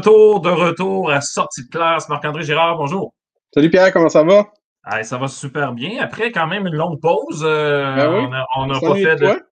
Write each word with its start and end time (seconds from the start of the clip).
retour, 0.00 0.40
de 0.40 0.48
retour 0.48 1.10
à 1.10 1.20
sortie 1.20 1.64
de 1.64 1.68
classe. 1.68 2.08
Marc-André 2.08 2.42
Girard, 2.42 2.76
bonjour. 2.78 3.12
Salut 3.52 3.68
Pierre, 3.68 3.92
comment 3.92 4.08
ça 4.08 4.22
va? 4.22 4.46
ça 5.02 5.18
va 5.18 5.28
super 5.28 5.72
bien. 5.72 6.02
Après, 6.02 6.32
quand 6.32 6.46
même, 6.46 6.66
une 6.66 6.74
longue 6.74 7.00
pause. 7.00 7.44
Euh, 7.44 7.96
ben 7.96 8.44
on 8.56 8.66
n'a 8.66 8.80
pas 8.80 8.94
fait 8.94 9.16
de. 9.16 9.42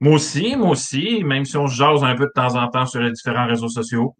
Moi 0.00 0.14
aussi, 0.14 0.56
moi 0.56 0.70
aussi, 0.70 1.24
même 1.24 1.44
si 1.44 1.56
on 1.56 1.66
se 1.66 1.74
jase 1.74 2.04
un 2.04 2.14
peu 2.14 2.26
de 2.26 2.32
temps 2.34 2.54
en 2.54 2.68
temps 2.68 2.86
sur 2.86 3.00
les 3.00 3.10
différents 3.10 3.46
réseaux 3.46 3.68
sociaux. 3.68 4.14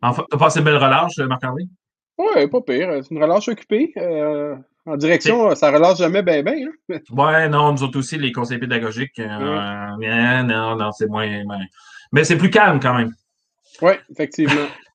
Enfin, 0.00 0.24
t'as 0.30 0.38
passé 0.38 0.60
une 0.60 0.64
belle 0.64 0.76
relâche, 0.76 1.18
Marc-André? 1.18 1.64
Oui, 2.16 2.48
pas 2.48 2.60
pire. 2.60 2.88
C'est 3.02 3.10
une 3.10 3.22
relâche 3.22 3.48
occupée. 3.48 3.92
Euh, 3.96 4.54
en 4.86 4.96
direction, 4.96 5.54
ça 5.56 5.72
relâche 5.72 5.98
jamais 5.98 6.22
bien, 6.22 6.42
bien. 6.42 6.54
Hein? 6.54 6.98
ouais, 7.10 7.48
non, 7.48 7.72
nous 7.72 7.82
autres 7.82 7.98
aussi, 7.98 8.16
les 8.16 8.30
conseils 8.30 8.58
pédagogiques. 8.58 9.18
Euh, 9.18 10.42
non, 10.44 10.76
non, 10.76 10.92
c'est 10.92 11.08
moins. 11.08 11.28
Mais 12.12 12.24
c'est 12.24 12.38
plus 12.38 12.50
calme 12.50 12.78
quand 12.80 12.94
même. 12.94 13.12
Oui, 13.82 13.92
effectivement. 14.10 14.54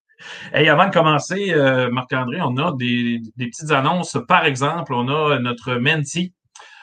Et 0.54 0.70
avant 0.70 0.88
de 0.88 0.94
commencer, 0.94 1.54
euh, 1.54 1.90
Marc-André, 1.92 2.40
on 2.42 2.58
a 2.58 2.74
des, 2.74 3.22
petites 3.38 3.72
annonces. 3.72 4.18
Par 4.28 4.46
exemple, 4.46 4.94
on 4.94 5.08
a 5.08 5.40
notre 5.40 5.76
Menti. 5.76 6.34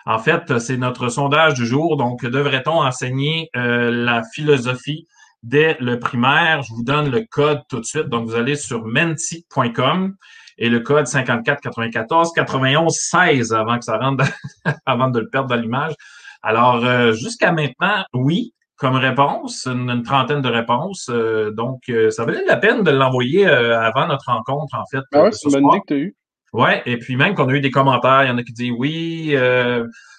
En 0.05 0.19
fait, 0.19 0.59
c'est 0.59 0.77
notre 0.77 1.09
sondage 1.09 1.55
du 1.55 1.67
jour. 1.67 1.97
Donc, 1.97 2.25
devrait-on 2.25 2.83
enseigner 2.83 3.51
euh, 3.57 3.91
la 3.91 4.23
philosophie 4.35 5.07
dès 5.43 5.77
le 5.81 5.99
primaire? 5.99 6.63
Je 6.63 6.75
vous 6.75 6.83
donne 6.83 7.11
le 7.11 7.25
code 7.31 7.63
tout 7.69 7.79
de 7.79 7.85
suite. 7.85 8.09
Donc, 8.09 8.27
vous 8.27 8.35
allez 8.35 8.57
sur 8.57 8.85
menti.com 8.85 10.17
et 10.59 10.69
le 10.69 10.81
code 10.81 11.07
54 11.07 11.61
94 11.61 12.33
91 12.35 12.93
16 12.95 13.53
avant 13.53 13.79
que 13.79 13.85
ça 13.85 13.99
rentre, 13.99 14.25
avant 14.87 15.09
de 15.09 15.21
le 15.21 15.29
perdre 15.29 15.49
dans 15.49 15.61
l'image. 15.61 15.95
Alors, 16.43 16.85
euh, 16.85 17.13
jusqu'à 17.13 17.53
maintenant, 17.53 18.05
oui, 18.13 18.53
comme 18.83 18.97
réponse, 18.97 19.67
une, 19.67 20.03
trentaine 20.03 20.43
de 20.43 20.49
réponses. 20.49 21.09
Euh, 21.09 21.53
donc, 21.53 21.83
euh, 21.89 22.11
ça 22.11 22.25
valait 22.25 22.45
la 22.45 22.57
peine 22.57 22.83
de 22.83 22.91
l'envoyer 22.91 23.47
euh, 23.47 23.81
avant 23.81 24.09
notre 24.09 24.27
rencontre, 24.27 24.77
en 24.77 24.85
fait. 24.91 25.05
Ah 25.13 25.23
ouais, 25.23 25.31
c'est 25.31 25.49
une 25.49 25.63
bonne 25.63 25.77
idée 25.77 25.81
que 25.83 25.87
tu 25.87 25.95
as 25.95 25.99
eue. 25.99 26.17
Oui, 26.53 26.71
et 26.85 26.99
puis 26.99 27.15
même 27.15 27.35
qu'on 27.35 27.49
a 27.49 27.53
eu 27.53 27.61
des 27.61 27.71
commentaires, 27.71 28.25
il 28.25 28.29
y 28.29 28.31
en 28.33 28.39
a 28.39 28.43
qui 28.43 28.53
disent 28.53 28.75
oui, 28.77 29.37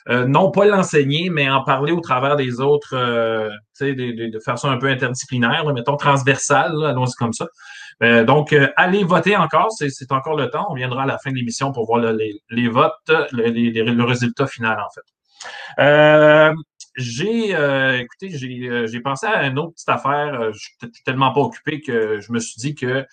non 0.08 0.50
pas 0.50 0.66
l'enseigner, 0.66 1.30
mais 1.30 1.48
en 1.48 1.62
parler 1.64 1.92
au 1.92 2.00
travers 2.00 2.38
des 2.38 2.60
autres, 2.60 2.96
tu 3.78 3.86
sais, 3.86 3.94
de, 3.94 4.32
de, 4.32 4.40
faire 4.40 4.58
ça 4.58 4.70
un 4.70 4.78
peu 4.78 4.88
interdisciplinaire, 4.88 5.64
mettons 5.74 5.96
transversal, 5.96 6.72
allons-y 6.86 7.14
comme 7.20 7.34
ça. 7.34 7.46
donc, 8.24 8.56
allez 8.78 9.04
voter 9.04 9.38
encore, 9.38 9.68
c'est 9.72 10.12
encore 10.12 10.36
le 10.36 10.50
temps. 10.50 10.66
On 10.70 10.74
viendra 10.74 11.04
à 11.04 11.06
la 11.06 11.20
fin 11.20 11.30
de 11.30 11.36
l'émission 11.36 11.72
pour 11.72 11.86
voir 11.86 12.00
les, 12.00 12.34
les, 12.50 12.68
votes, 12.68 13.12
le 13.32 14.04
résultat 14.04 14.48
final, 14.48 14.80
en 14.80 14.90
fait 14.90 15.04
j'ai 16.96 17.56
euh, 17.56 18.00
écoutez, 18.00 18.34
euh, 18.68 18.88
j'ai 18.88 19.00
pensé 19.00 19.26
à 19.26 19.48
une 19.48 19.58
autre 19.60 19.74
petite 19.74 19.90
affaire. 19.90 20.40
Euh, 20.40 20.52
je 20.54 20.60
suis 20.60 21.04
tellement 21.06 21.34
pas 21.34 21.42
occupé 21.42 21.82
que 21.82 22.20
je 22.20 22.32
me 22.32 22.40
suis 22.40 22.60
dit 22.60 22.76
que 22.76 23.06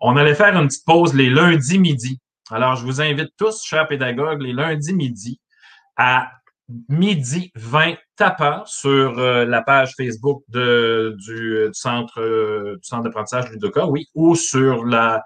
on 0.00 0.16
allait 0.16 0.34
faire 0.34 0.56
une 0.56 0.68
petite 0.68 0.84
pause 0.84 1.14
les 1.14 1.30
lundis 1.30 1.78
midi. 1.78 2.20
Alors, 2.50 2.76
je 2.76 2.84
vous 2.84 3.00
invite 3.00 3.30
tous, 3.36 3.64
chers 3.64 3.86
pédagogues, 3.86 4.42
les 4.42 4.52
lundis 4.52 4.94
midi 4.94 5.40
à 5.96 6.30
midi 6.88 7.50
20 7.56 7.94
tapant 8.16 8.64
sur 8.66 9.14
la 9.14 9.62
page 9.62 9.94
Facebook 9.96 10.42
de, 10.48 11.16
du, 11.18 11.68
centre 11.72 12.20
du 12.74 12.86
centre 12.86 13.04
d'apprentissage 13.04 13.50
Ludoka, 13.50 13.86
oui, 13.86 14.06
ou 14.14 14.34
sur 14.34 14.84
la, 14.84 15.22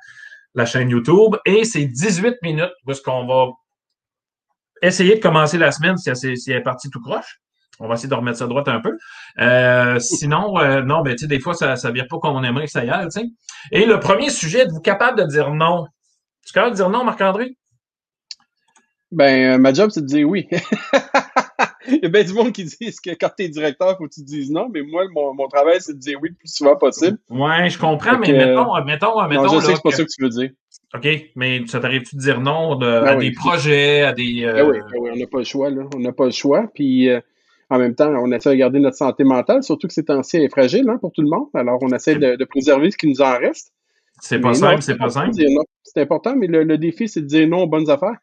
la 0.55 0.67
chaîne 0.67 0.91
YouTube. 0.91 1.37
Et 1.45 1.65
c'est 1.65 1.85
18 1.85 2.37
minutes 2.43 2.73
parce 2.87 3.01
qu'on 3.01 3.27
va 3.27 3.51
essayer 4.83 5.17
de 5.17 5.21
commencer 5.21 5.59
la 5.59 5.73
semaine 5.73 5.97
si 5.97 6.11
si 6.17 6.51
elle 6.51 6.59
est 6.59 6.63
partie 6.63 6.91
tout 6.91 7.01
croche. 7.01 7.42
On 7.83 7.89
va 7.89 7.95
essayer 7.95 8.09
de 8.09 8.15
remettre 8.15 8.39
ça 8.39 8.47
droite 8.47 8.69
un 8.69 8.81
peu. 8.81 8.97
Euh, 9.41 9.99
sinon, 9.99 10.59
euh, 10.59 10.83
non, 10.83 11.03
ben, 11.03 11.15
tu 11.15 11.23
sais, 11.23 11.27
des 11.27 11.41
fois, 11.41 11.55
ça 11.55 11.75
ne 11.75 11.93
vient 11.93 12.07
pas 12.09 12.19
comme 12.19 12.37
on 12.37 12.45
aimerait 12.45 12.67
que 12.67 12.71
ça 12.71 12.85
y 12.85 12.91
aille, 12.91 13.09
tu 13.09 13.21
sais. 13.21 13.27
Et 13.73 13.85
le 13.85 13.99
premier 13.99 14.31
sujet, 14.31 14.61
êtes-vous 14.61 14.81
capable 14.81 15.19
de 15.21 15.27
dire 15.27 15.51
non? 15.51 15.87
Tu 16.45 16.51
es 16.51 16.55
capable 16.55 16.73
de 16.73 16.77
dire 16.77 16.91
non, 16.91 17.05
Marc-André? 17.05 17.57
Ben, 19.11 19.55
euh, 19.55 19.59
ma 19.59 19.75
job, 19.75 19.91
c'est 19.93 20.01
de 20.01 20.07
dire 20.07 20.29
oui. 20.29 20.49
Il 21.89 21.99
y 22.01 22.07
a 22.07 22.09
bien 22.09 22.23
du 22.23 22.33
monde 22.33 22.53
qui 22.53 22.65
dit 22.65 22.77
que 23.05 23.11
quand 23.11 23.31
tu 23.37 23.45
es 23.45 23.49
directeur, 23.49 23.91
il 23.91 23.97
faut 23.97 24.09
que 24.09 24.15
tu 24.15 24.23
dises 24.23 24.53
non, 24.53 24.69
mais 24.73 24.83
moi, 24.83 25.03
mon, 25.13 25.49
travail, 25.49 25.79
c'est 25.81 25.95
de 25.95 25.99
dire 25.99 26.17
oui 26.23 26.29
le 26.29 26.37
plus 26.37 26.49
souvent 26.49 26.77
possible. 26.77 27.19
Oui, 27.29 27.71
je 27.71 27.77
comprends, 27.77 28.19
mais 28.19 28.33
mettons, 28.33 28.73
mettons, 28.85 29.29
mettons. 29.29 29.43
Non, 29.43 29.61
je 29.61 29.67
sais 29.67 29.73
que 29.73 29.77
c'est 29.77 29.83
pas 29.83 29.91
ça 29.91 30.05
que 30.05 30.09
tu 30.09 30.23
veux 30.23 30.29
dire. 30.29 30.51
OK, 30.95 31.09
mais 31.35 31.67
ça 31.67 31.81
t'arrive-tu 31.81 32.15
de 32.15 32.21
dire 32.21 32.41
non 32.41 32.77
ben 32.77 33.05
à 33.05 33.17
des 33.17 33.33
projets, 33.33 34.03
à 34.03 34.13
des. 34.13 34.43
Ben 34.45 34.65
oui, 34.65 34.79
ben 34.79 34.99
oui, 35.01 35.11
on 35.13 35.17
n'a 35.17 35.27
pas 35.27 35.39
le 35.39 35.45
choix, 35.45 35.71
là. 35.71 35.83
On 35.95 35.99
n'a 35.99 36.13
pas 36.13 36.27
le 36.27 36.31
choix. 36.31 36.69
Puis 36.73 37.11
en 37.73 37.79
même 37.79 37.95
temps, 37.95 38.13
on 38.23 38.31
essaie 38.33 38.51
de 38.51 38.57
garder 38.57 38.81
notre 38.81 38.99
santé 38.99 39.25
mentale, 39.25 39.63
surtout 39.63 39.87
que 39.87 39.95
c'est 39.95 40.11
ancien 40.11 40.43
et 40.43 40.51
fragile 40.51 40.87
hein, 40.91 40.99
pour 41.01 41.11
tout 41.11 41.23
le 41.23 41.31
monde. 41.31 41.47
Alors, 41.55 41.79
on 41.81 41.89
essaie 41.89 42.17
de, 42.17 42.45
préserver 42.45 42.91
ce 42.91 42.99
qui 42.99 43.07
nous 43.07 43.23
en 43.23 43.39
reste. 43.39 43.73
C'est 44.21 44.41
pas 44.41 44.53
simple, 44.53 44.83
c'est 44.83 44.99
pas 44.99 45.09
simple. 45.09 45.31
C'est 45.83 46.03
important, 46.03 46.37
mais 46.37 46.49
le, 46.49 46.77
défi, 46.77 47.09
c'est 47.09 47.23
de 47.23 47.27
dire 47.27 47.49
non 47.49 47.63
aux 47.63 47.67
bonnes 47.67 47.89
affaires. 47.89 48.19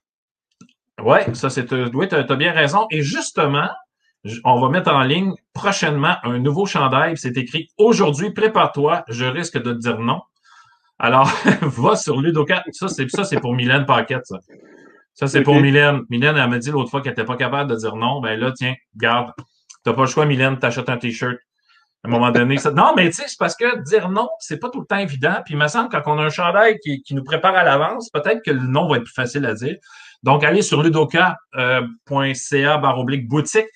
Oui, 1.03 1.17
ça, 1.33 1.49
c'est. 1.49 1.73
Euh, 1.73 1.89
oui, 1.95 2.07
tu 2.07 2.13
as, 2.13 2.35
bien 2.35 2.51
raison. 2.51 2.85
Et 2.91 3.01
justement, 3.01 3.69
on 4.45 4.61
va 4.61 4.69
mettre 4.69 4.93
en 4.93 5.01
ligne 5.01 5.33
prochainement 5.51 6.17
un 6.23 6.37
nouveau 6.37 6.67
chandail. 6.67 7.17
C'est 7.17 7.35
écrit 7.35 7.69
Aujourd'hui, 7.79 8.31
prépare-toi, 8.31 9.03
je 9.07 9.25
risque 9.25 9.57
de 9.57 9.73
te 9.73 9.79
dire 9.79 9.99
non. 9.99 10.21
Alors, 10.99 11.27
va 11.61 11.95
sur 11.95 12.21
Ludoka. 12.21 12.63
Ça, 12.71 12.87
c'est 12.87 13.39
pour 13.39 13.55
Mylène 13.55 13.87
Paquette, 13.87 14.27
ça. 14.27 14.37
Ça, 15.14 15.28
c'est 15.28 15.42
pour 15.42 15.59
Mylène. 15.59 16.02
Mylène, 16.09 16.38
elle 16.38 16.50
m'a 16.50 16.59
dit 16.59 16.72
l'autre 16.72 16.90
fois 16.90 17.02
qu'elle 17.02 17.12
n'était 17.12 17.25
pas 17.25 17.36
capable 17.36 17.70
de 17.70 17.75
dire 17.75 17.96
non. 17.96 18.22
Ben 18.22 18.40
là, 18.40 18.52
tiens, 18.56 18.75
garde. 18.96 19.31
T'as 19.84 19.94
pas 19.94 20.02
le 20.02 20.08
choix, 20.08 20.25
Mylène, 20.25 20.58
t'achètes 20.59 20.90
un 20.90 20.97
T-shirt. 20.97 21.38
À 22.03 22.08
un 22.08 22.12
moment 22.12 22.31
donné, 22.31 22.58
ça... 22.58 22.72
Non, 22.72 22.94
mais 22.96 23.09
tu 23.09 23.16
sais, 23.16 23.24
c'est 23.28 23.38
parce 23.38 23.56
que 23.56 23.81
dire 23.84 24.09
non, 24.09 24.30
c'est 24.40 24.58
pas 24.58 24.70
tout 24.70 24.80
le 24.80 24.86
temps 24.86 24.97
évident. 24.97 25.42
Puis 25.44 25.56
il 25.56 25.58
me 25.58 25.68
semble, 25.68 25.90
quand 25.90 26.02
on 26.06 26.18
a 26.18 26.24
un 26.24 26.30
chandail 26.30 26.78
qui, 26.80 27.02
qui 27.02 27.14
nous 27.14 27.24
prépare 27.24 27.56
à 27.56 27.64
l'avance, 27.64 28.09
peut-être 28.09 28.42
que 28.46 28.52
le 28.52 28.62
nom 28.62 28.88
va 28.88 28.97
être 28.97 29.03
plus 29.03 29.14
facile 29.14 29.46
à 29.46 29.53
dire. 29.53 29.75
Donc, 30.24 30.44
allez 30.44 30.62
sur 30.62 30.81
ludoka.ca 30.81 31.88
oblique 32.97 33.28
boutique. 33.28 33.68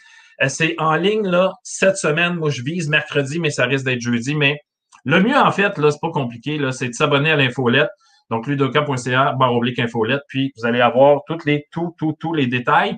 Euh, 0.42 0.48
c'est 0.48 0.76
en 0.78 0.96
ligne, 0.96 1.28
là, 1.28 1.54
cette 1.64 1.98
semaine. 1.98 2.36
Moi, 2.36 2.50
je 2.50 2.62
vise 2.64 2.90
mercredi, 2.90 3.40
mais 3.40 3.50
ça 3.50 3.66
risque 3.66 3.86
d'être 3.86 4.02
jeudi. 4.02 4.36
Mais 4.36 4.60
le 5.06 5.22
mieux, 5.22 5.38
en 5.38 5.52
fait, 5.52 5.78
là, 5.78 5.92
c'est 5.92 6.02
pas 6.02 6.12
compliqué, 6.12 6.58
là, 6.58 6.72
c'est 6.72 6.88
de 6.88 6.94
s'abonner 6.94 7.32
à 7.32 7.36
l'infolette. 7.36 7.90
Donc, 8.34 8.48
ludoka.ca, 8.48 9.34
barre 9.34 9.54
oblique 9.54 9.78
infolette, 9.78 10.24
puis 10.28 10.52
vous 10.58 10.66
allez 10.66 10.82
avoir 10.82 11.22
toutes 11.28 11.46
les, 11.46 11.68
tout, 11.72 11.94
tout, 12.00 12.16
tous 12.20 12.34
les 12.34 12.48
détails. 12.48 12.98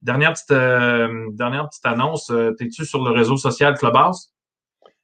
Dernière 0.00 0.32
petite, 0.32 0.52
euh, 0.52 1.26
dernière 1.34 1.68
petite 1.68 1.84
annonce, 1.84 2.30
euh, 2.30 2.56
es-tu 2.58 2.86
sur 2.86 3.04
le 3.04 3.10
réseau 3.10 3.36
social 3.36 3.76
Clubhouse? 3.76 4.32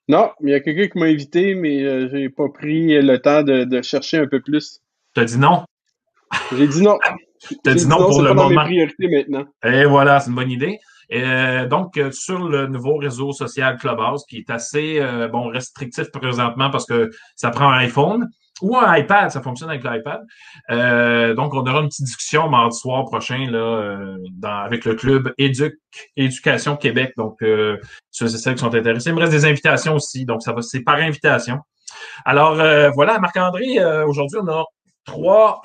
Non, 0.08 0.30
il 0.42 0.48
y 0.48 0.54
a 0.54 0.60
quelqu'un 0.60 0.88
qui 0.88 0.98
m'a 0.98 1.06
invité, 1.06 1.54
mais 1.54 1.84
euh, 1.84 2.08
j'ai 2.10 2.30
pas 2.30 2.48
pris 2.48 2.98
le 3.02 3.18
temps 3.18 3.42
de, 3.42 3.82
chercher 3.82 4.16
un 4.16 4.26
peu 4.26 4.40
plus. 4.40 4.80
Tu 5.14 5.20
as 5.20 5.26
dit 5.26 5.36
non? 5.36 5.64
J'ai 6.56 6.68
dit 6.68 6.80
non. 6.80 6.96
tu 7.62 7.70
as 7.70 7.74
dit 7.74 7.86
non, 7.86 7.98
pour 7.98 8.22
le 8.22 8.32
moment. 8.32 8.48
Mes 8.48 8.56
priorités 8.56 9.08
maintenant. 9.08 9.44
Et 9.62 9.84
voilà, 9.84 10.20
c'est 10.20 10.30
une 10.30 10.36
bonne 10.36 10.50
idée. 10.50 10.78
donc, 11.68 12.00
sur 12.12 12.48
le 12.48 12.66
nouveau 12.66 12.96
réseau 12.96 13.32
social 13.32 13.76
Clubhouse, 13.76 14.24
qui 14.24 14.38
est 14.38 14.48
assez 14.48 15.06
bon 15.30 15.48
restrictif 15.48 16.10
présentement 16.12 16.70
parce 16.70 16.86
que 16.86 17.10
ça 17.34 17.50
prend 17.50 17.70
un 17.70 17.76
iPhone, 17.76 18.26
ou 18.62 18.76
un 18.76 18.96
iPad, 18.96 19.30
ça 19.30 19.42
fonctionne 19.42 19.68
avec 19.68 19.84
l'iPad. 19.84 20.24
Euh, 20.70 21.34
donc, 21.34 21.54
on 21.54 21.66
aura 21.66 21.80
une 21.80 21.88
petite 21.88 22.06
discussion 22.06 22.48
mardi 22.48 22.78
soir 22.78 23.04
prochain 23.04 23.50
là, 23.50 23.58
euh, 23.58 24.16
avec 24.42 24.84
le 24.84 24.94
club 24.94 25.32
Éduc, 25.38 25.74
Éducation 26.16 26.76
Québec. 26.76 27.12
Donc, 27.16 27.42
euh, 27.42 27.78
ceux 28.10 28.26
et 28.26 28.38
celles 28.38 28.54
qui 28.54 28.60
sont 28.60 28.74
intéressés. 28.74 29.10
Il 29.10 29.14
me 29.14 29.20
reste 29.20 29.32
des 29.32 29.44
invitations 29.44 29.94
aussi, 29.94 30.24
donc 30.24 30.42
ça 30.42 30.52
va, 30.52 30.62
c'est 30.62 30.80
par 30.80 30.96
invitation. 30.96 31.60
Alors, 32.24 32.58
euh, 32.60 32.90
voilà, 32.90 33.18
Marc-André, 33.18 33.78
aujourd'hui, 34.04 34.38
on 34.42 34.48
a 34.48 34.64
trois, 35.04 35.60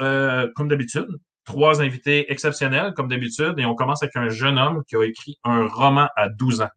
comme 0.55 0.67
d'habitude, 0.67 1.07
trois 1.45 1.81
invités 1.81 2.31
exceptionnels, 2.31 2.93
comme 2.93 3.07
d'habitude, 3.07 3.55
et 3.57 3.65
on 3.65 3.75
commence 3.75 4.03
avec 4.03 4.15
un 4.15 4.29
jeune 4.29 4.59
homme 4.59 4.83
qui 4.87 4.95
a 4.95 5.03
écrit 5.03 5.37
un 5.43 5.67
roman 5.67 6.07
à 6.15 6.29
12 6.29 6.61
ans. 6.61 6.69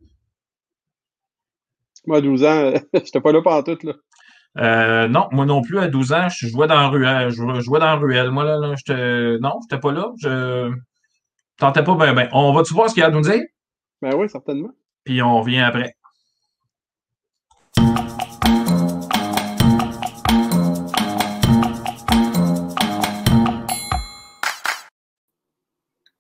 Moi, 2.07 2.19
à 2.19 2.21
12 2.21 2.45
ans, 2.45 2.73
je 2.95 2.99
n'étais 2.99 3.21
pas 3.21 3.33
là 3.33 3.43
pendant 3.43 3.63
tout, 3.63 3.79
là. 3.87 3.95
Euh, 4.59 5.09
non, 5.09 5.29
moi 5.33 5.47
non 5.47 5.63
plus, 5.63 5.79
à 5.81 5.89
12 5.89 6.13
ans, 6.13 6.29
je 6.29 6.47
jouais 6.47 6.67
dans 6.67 6.77
la 6.77 6.89
ruelle. 6.89 7.31
Je 7.31 7.61
jouais 7.61 7.81
dans 7.81 7.87
la 7.87 7.97
ruelle. 7.97 8.31
Moi, 8.31 8.45
là, 8.45 8.59
là 8.59 8.75
j'étais. 8.77 9.39
Non, 9.41 9.59
j'étais 9.63 9.81
pas 9.81 9.93
là. 9.93 10.13
Je 10.21 10.73
tentais 11.59 11.83
pas 11.83 11.95
ben 11.95 12.15
ben. 12.15 12.29
On 12.33 12.53
va-tu 12.53 12.75
voir 12.75 12.89
ce 12.89 12.95
qu'il 12.95 13.01
y 13.01 13.05
a 13.05 13.09
à 13.09 13.11
nous 13.11 13.21
dire? 13.21 13.43
Ben 14.01 14.15
oui, 14.17 14.29
certainement. 14.29 14.71
Puis 15.05 15.23
on 15.23 15.41
revient 15.41 15.61
après. 15.61 15.95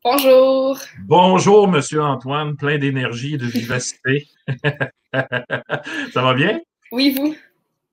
Bonjour. 0.03 0.79
Bonjour, 1.07 1.67
Monsieur 1.67 2.03
Antoine, 2.03 2.57
plein 2.57 2.79
d'énergie 2.79 3.35
et 3.35 3.39
de 3.39 3.47
vivacité. 3.47 4.29
Ça 5.15 6.23
va 6.23 6.35
bien? 6.35 6.61
Oui, 6.93 7.17
vous? 7.17 7.35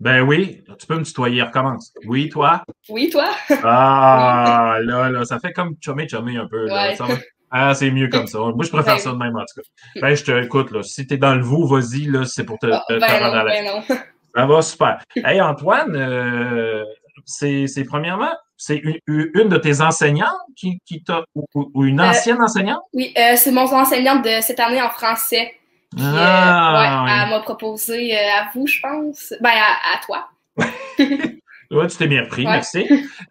Ben 0.01 0.21
oui, 0.21 0.63
tu 0.80 0.88
peux 0.88 0.98
me 0.98 1.03
tutoyer, 1.03 1.44
recommence. 1.44 1.94
Oui, 2.07 2.27
toi? 2.30 2.63
Oui, 2.89 3.09
toi? 3.12 3.30
Ah, 3.63 4.77
là, 4.81 5.09
là, 5.12 5.24
ça 5.25 5.38
fait 5.39 5.53
comme 5.53 5.75
chumé 5.80 6.07
chumé 6.09 6.38
un 6.38 6.48
peu. 6.48 6.65
Là. 6.65 6.88
Ouais. 6.89 6.95
Ça 6.95 7.06
va- 7.06 7.13
Ah, 7.51 7.74
c'est 7.75 7.92
mieux 7.92 8.07
comme 8.07 8.25
ça. 8.27 8.39
Moi, 8.39 8.63
je 8.63 8.69
préfère 8.69 8.95
Ben 8.95 9.00
ça 9.00 9.12
de 9.12 9.18
même, 9.18 9.36
en 9.36 9.42
tout 9.42 9.62
cas. 9.62 10.00
Ben, 10.01 10.15
je 10.15 10.24
te 10.24 10.31
écoute, 10.44 10.71
là. 10.71 10.81
Si 10.83 11.06
t'es 11.06 11.18
dans 11.18 11.36
le 11.36 11.42
vous, 11.44 11.68
vas-y, 11.68 12.06
là, 12.06 12.24
c'est 12.25 12.45
pour 12.45 12.57
te, 12.57 12.65
Ah, 12.71 12.83
te- 12.88 12.94
te 12.95 13.00
ben 13.00 13.07
rendre 13.24 13.36
à 13.38 13.44
ben 13.44 13.65
non. 13.65 13.81
Ça 14.36 14.45
va 14.45 14.62
super. 14.62 15.03
Hey, 15.18 15.39
Antoine, 15.42 15.94
euh, 15.95 16.83
c'est 17.25 17.83
premièrement, 17.86 18.31
c'est 18.57 18.77
une, 18.77 18.98
une 19.07 19.50
de 19.50 19.57
tes 19.57 19.81
enseignantes 19.81 20.30
qui, 20.56 20.80
qui 20.86 21.03
t'a, 21.03 21.24
ou, 21.36 21.45
ou- 21.53 21.69
ou 21.75 21.83
une 21.86 22.00
Euh, 22.00 22.09
ancienne 22.09 22.42
enseignante? 22.42 22.81
Oui, 22.94 23.13
euh, 23.18 23.36
c'est 23.36 23.51
mon 23.51 23.63
enseignante 23.71 24.24
de 24.24 24.42
cette 24.42 24.59
année 24.62 24.81
en 24.81 24.89
français. 24.89 25.51
Puis, 25.95 26.05
euh, 26.05 26.09
Ah, 26.15 27.03
ouais, 27.05 27.11
elle 27.23 27.29
m'a 27.31 27.39
proposé 27.41 28.15
euh, 28.17 28.21
à 28.39 28.49
vous, 28.53 28.65
je 28.67 28.79
pense. 28.81 29.33
Ben, 29.41 29.49
à, 29.51 29.97
à 29.97 30.05
toi. 30.05 30.29
Ouais, 31.71 31.88
tu 31.88 31.95
t'es 31.95 32.07
bien 32.07 32.23
repris, 32.23 32.45
Ouais. 32.45 32.51
merci. 32.51 32.85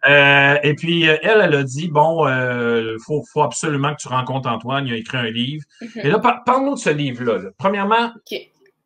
Euh, 0.09 0.55
et 0.63 0.73
puis, 0.73 1.07
euh, 1.07 1.15
elle, 1.21 1.41
elle 1.43 1.53
a 1.53 1.61
dit, 1.61 1.89
bon, 1.89 2.27
il 2.27 2.97
faut, 3.05 3.23
faut 3.31 3.43
absolument 3.43 3.91
que 3.93 4.01
tu 4.01 4.07
rencontres 4.07 4.49
Antoine, 4.49 4.87
il 4.87 4.93
a 4.93 4.97
écrit 4.97 5.17
un 5.19 5.29
livre. 5.29 5.63
Mhm. 5.79 5.89
Et 6.03 6.09
là, 6.09 6.17
par- 6.17 6.43
parle-nous 6.43 6.73
de 6.73 6.79
ce 6.79 6.89
livre-là. 6.89 7.37
là. 7.37 7.49
Premièrement, 7.59 8.09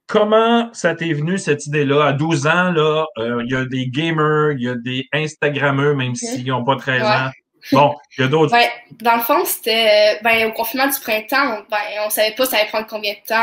comment 0.08 0.70
ça 0.74 0.94
t'est 0.94 1.14
venu, 1.14 1.38
cette 1.38 1.66
idée-là? 1.68 2.04
À 2.08 2.12
12 2.12 2.48
ans, 2.48 2.72
là, 2.72 3.06
euh, 3.18 3.44
il 3.46 3.52
y 3.52 3.56
a 3.56 3.64
des 3.64 3.88
gamers, 3.88 4.52
il 4.58 4.62
y 4.64 4.68
a 4.68 4.76
des 4.76 5.06
Instagrammeurs, 5.14 5.96
même 5.96 6.16
s'ils 6.16 6.46
n'ont 6.48 6.66
pas 6.66 6.76
13 6.76 7.02
Mhm. 7.02 7.08
Ouais. 7.08 7.16
ans. 7.16 7.30
Bon, 7.72 7.96
il 8.18 8.22
y 8.22 8.24
a 8.26 8.28
d'autres. 8.28 8.52
Ben, 8.52 8.68
dans 9.02 9.16
le 9.16 9.22
fond, 9.22 9.44
c'était 9.46 10.16
euh, 10.16 10.20
ben, 10.24 10.48
au 10.48 10.52
confinement 10.54 10.88
du 10.88 11.00
printemps, 11.00 11.64
ben, 11.70 11.78
on 12.06 12.10
savait 12.10 12.36
pas 12.36 12.46
ça 12.46 12.58
allait 12.58 12.68
prendre 12.70 12.88
combien 12.88 13.14
de 13.14 13.26
temps 13.26 13.36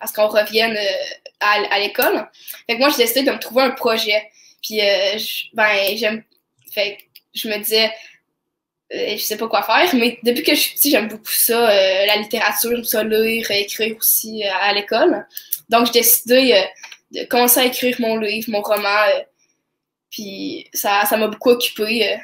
à, 0.00 0.06
ce 0.06 0.12
qu'on 0.12 0.28
revienne 0.28 0.76
euh, 0.76 1.14
à, 1.40 1.52
à 1.74 1.78
l'école. 1.78 2.28
Fait 2.66 2.74
que 2.74 2.78
moi, 2.78 2.90
j'ai 2.90 2.98
décidé 3.04 3.22
de 3.22 3.30
me 3.32 3.38
trouver 3.38 3.62
un 3.62 3.70
projet. 3.70 4.30
Puis, 4.62 4.80
euh, 4.80 5.16
je- 5.18 5.44
ben, 5.54 5.96
j'aime. 5.96 6.22
Fait 6.72 6.96
que 6.96 7.02
je 7.34 7.48
me 7.48 7.56
disais, 7.58 7.90
je 8.92 9.16
sais 9.16 9.36
pas 9.36 9.48
quoi 9.48 9.62
faire, 9.62 9.94
mais 9.94 10.18
depuis 10.24 10.42
que 10.42 10.54
je 10.54 10.60
suis 10.60 10.74
petit, 10.74 10.90
j'aime 10.90 11.08
beaucoup 11.08 11.24
ça, 11.32 11.60
la 12.06 12.16
littérature, 12.16 12.70
j'aime 12.72 12.84
ça 12.84 13.02
lire, 13.04 13.50
écrire 13.50 13.96
aussi 13.96 14.42
à 14.44 14.72
l'école. 14.72 15.26
Donc, 15.68 15.86
j'ai 15.86 15.92
décidé 15.92 16.64
de 17.12 17.24
commencer 17.24 17.60
à 17.60 17.64
écrire 17.66 17.96
mon 18.00 18.16
livre, 18.16 18.50
mon 18.50 18.60
roman. 18.62 19.06
puis, 20.10 20.68
ça 20.74 21.04
ça 21.06 21.16
m'a 21.16 21.28
beaucoup 21.28 21.50
occupé. 21.50 22.18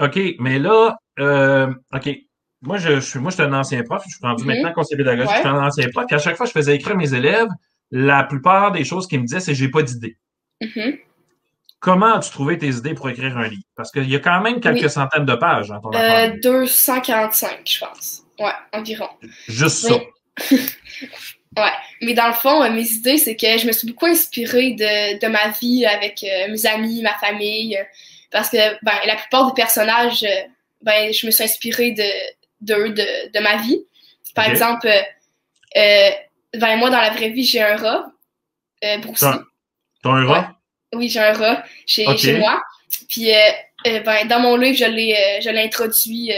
OK, 0.00 0.18
mais 0.40 0.58
là, 0.58 0.96
euh, 1.20 1.72
OK. 1.94 2.10
Moi, 2.62 2.78
je, 2.78 2.98
suis, 3.00 3.18
moi, 3.18 3.30
je 3.30 3.34
suis 3.34 3.42
un 3.44 3.52
ancien 3.52 3.82
prof. 3.82 4.02
Je 4.06 4.14
suis 4.16 4.18
rendu 4.26 4.42
Mhm. 4.44 4.48
maintenant 4.54 4.72
conseiller 4.72 4.96
pédagogique. 4.96 5.30
Ouais. 5.30 5.36
Je 5.36 5.40
suis 5.40 5.48
un 5.48 5.62
ancien 5.66 5.88
prof. 5.90 6.06
Puis 6.06 6.16
à 6.16 6.18
chaque 6.18 6.36
fois 6.36 6.46
que 6.46 6.52
je 6.52 6.58
faisais 6.58 6.74
écrire 6.74 6.96
mes 6.96 7.12
élèves, 7.12 7.48
la 7.90 8.24
plupart 8.24 8.72
des 8.72 8.84
choses 8.84 9.06
qu'ils 9.06 9.20
me 9.20 9.26
disaient, 9.26 9.40
c'est 9.40 9.54
j'ai 9.54 9.68
pas 9.68 9.82
d'idée. 9.82 10.16
Mhm. 10.62 10.96
Comment 11.80 12.14
as-tu 12.14 12.30
trouvé 12.30 12.56
tes 12.56 12.68
idées 12.68 12.94
pour 12.94 13.10
écrire 13.10 13.36
un 13.36 13.46
livre? 13.48 13.62
Parce 13.76 13.90
qu'il 13.92 14.08
y 14.08 14.16
a 14.16 14.18
quand 14.18 14.40
même 14.40 14.60
quelques 14.60 14.82
Oui. 14.84 14.90
centaines 14.90 15.26
de 15.26 15.34
pages 15.34 15.68
dans 15.68 15.80
ton 15.80 15.92
Euh, 15.92 15.96
affaire. 15.98 16.34
245, 16.42 17.60
je 17.66 17.78
pense. 17.80 18.22
Ouais, 18.38 18.52
environ. 18.72 19.08
Juste 19.48 19.86
ça. 19.88 19.94
Ouais. 21.56 21.70
Mais 22.02 22.14
dans 22.14 22.26
le 22.26 22.32
fond, 22.32 22.64
euh, 22.64 22.70
mes 22.72 22.88
idées, 22.90 23.16
c'est 23.18 23.36
que 23.36 23.58
je 23.58 23.66
me 23.68 23.70
suis 23.70 23.86
beaucoup 23.86 24.06
inspirée 24.06 24.72
de, 24.72 25.20
de 25.24 25.28
ma 25.30 25.50
vie 25.50 25.86
avec 25.86 26.24
euh, 26.24 26.50
mes 26.50 26.66
amis, 26.66 27.00
ma 27.00 27.14
famille. 27.14 27.78
Parce 28.34 28.50
que 28.50 28.56
ben, 28.84 28.92
la 29.06 29.14
plupart 29.14 29.46
des 29.46 29.62
personnages, 29.62 30.24
euh, 30.24 30.42
ben, 30.82 31.12
je 31.12 31.24
me 31.24 31.30
suis 31.30 31.44
inspirée 31.44 31.92
de, 31.92 32.02
d'eux, 32.60 32.90
de, 32.90 33.32
de 33.32 33.38
ma 33.40 33.56
vie. 33.58 33.86
Par 34.34 34.46
exemple, 34.50 34.88
euh, 34.88 35.00
euh, 35.76 36.10
ben, 36.58 36.76
moi, 36.76 36.90
dans 36.90 37.00
la 37.00 37.10
vraie 37.10 37.28
vie, 37.30 37.44
j'ai 37.44 37.62
un 37.62 37.76
rat, 37.76 38.06
euh. 38.82 38.98
T'as 39.18 40.10
un 40.10 40.26
rat? 40.26 40.56
Oui, 40.94 41.08
j'ai 41.08 41.20
un 41.20 41.32
rat 41.32 41.64
chez, 41.86 42.04
chez 42.18 42.38
moi. 42.38 42.60
Puis, 43.08 43.32
euh, 43.32 44.00
ben, 44.04 44.26
dans 44.26 44.40
mon 44.40 44.56
livre, 44.56 44.76
je 44.76 44.84
l'ai, 44.84 45.40
je 45.40 45.50
l'ai 45.50 45.62
introduit 45.62 46.32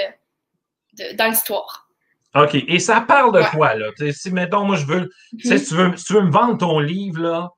de- 0.98 1.16
dans 1.16 1.28
l'histoire. 1.28 1.88
OK. 2.34 2.54
Et 2.54 2.78
ça 2.78 3.00
parle 3.00 3.32
de 3.32 3.38
Ouais. 3.40 3.50
quoi, 3.54 3.74
là? 3.74 3.86
T'sais, 3.96 4.12
si, 4.12 4.30
mettons, 4.30 4.64
moi, 4.64 4.76
je 4.76 4.84
veux. 4.84 5.10
Si, 5.42 5.64
tu 5.64 5.74
veux 5.74 5.96
si 5.96 6.04
tu 6.04 6.12
veux 6.12 6.20
me 6.20 6.30
vendre 6.30 6.58
ton 6.58 6.78
livre, 6.78 7.22
là, 7.22 7.48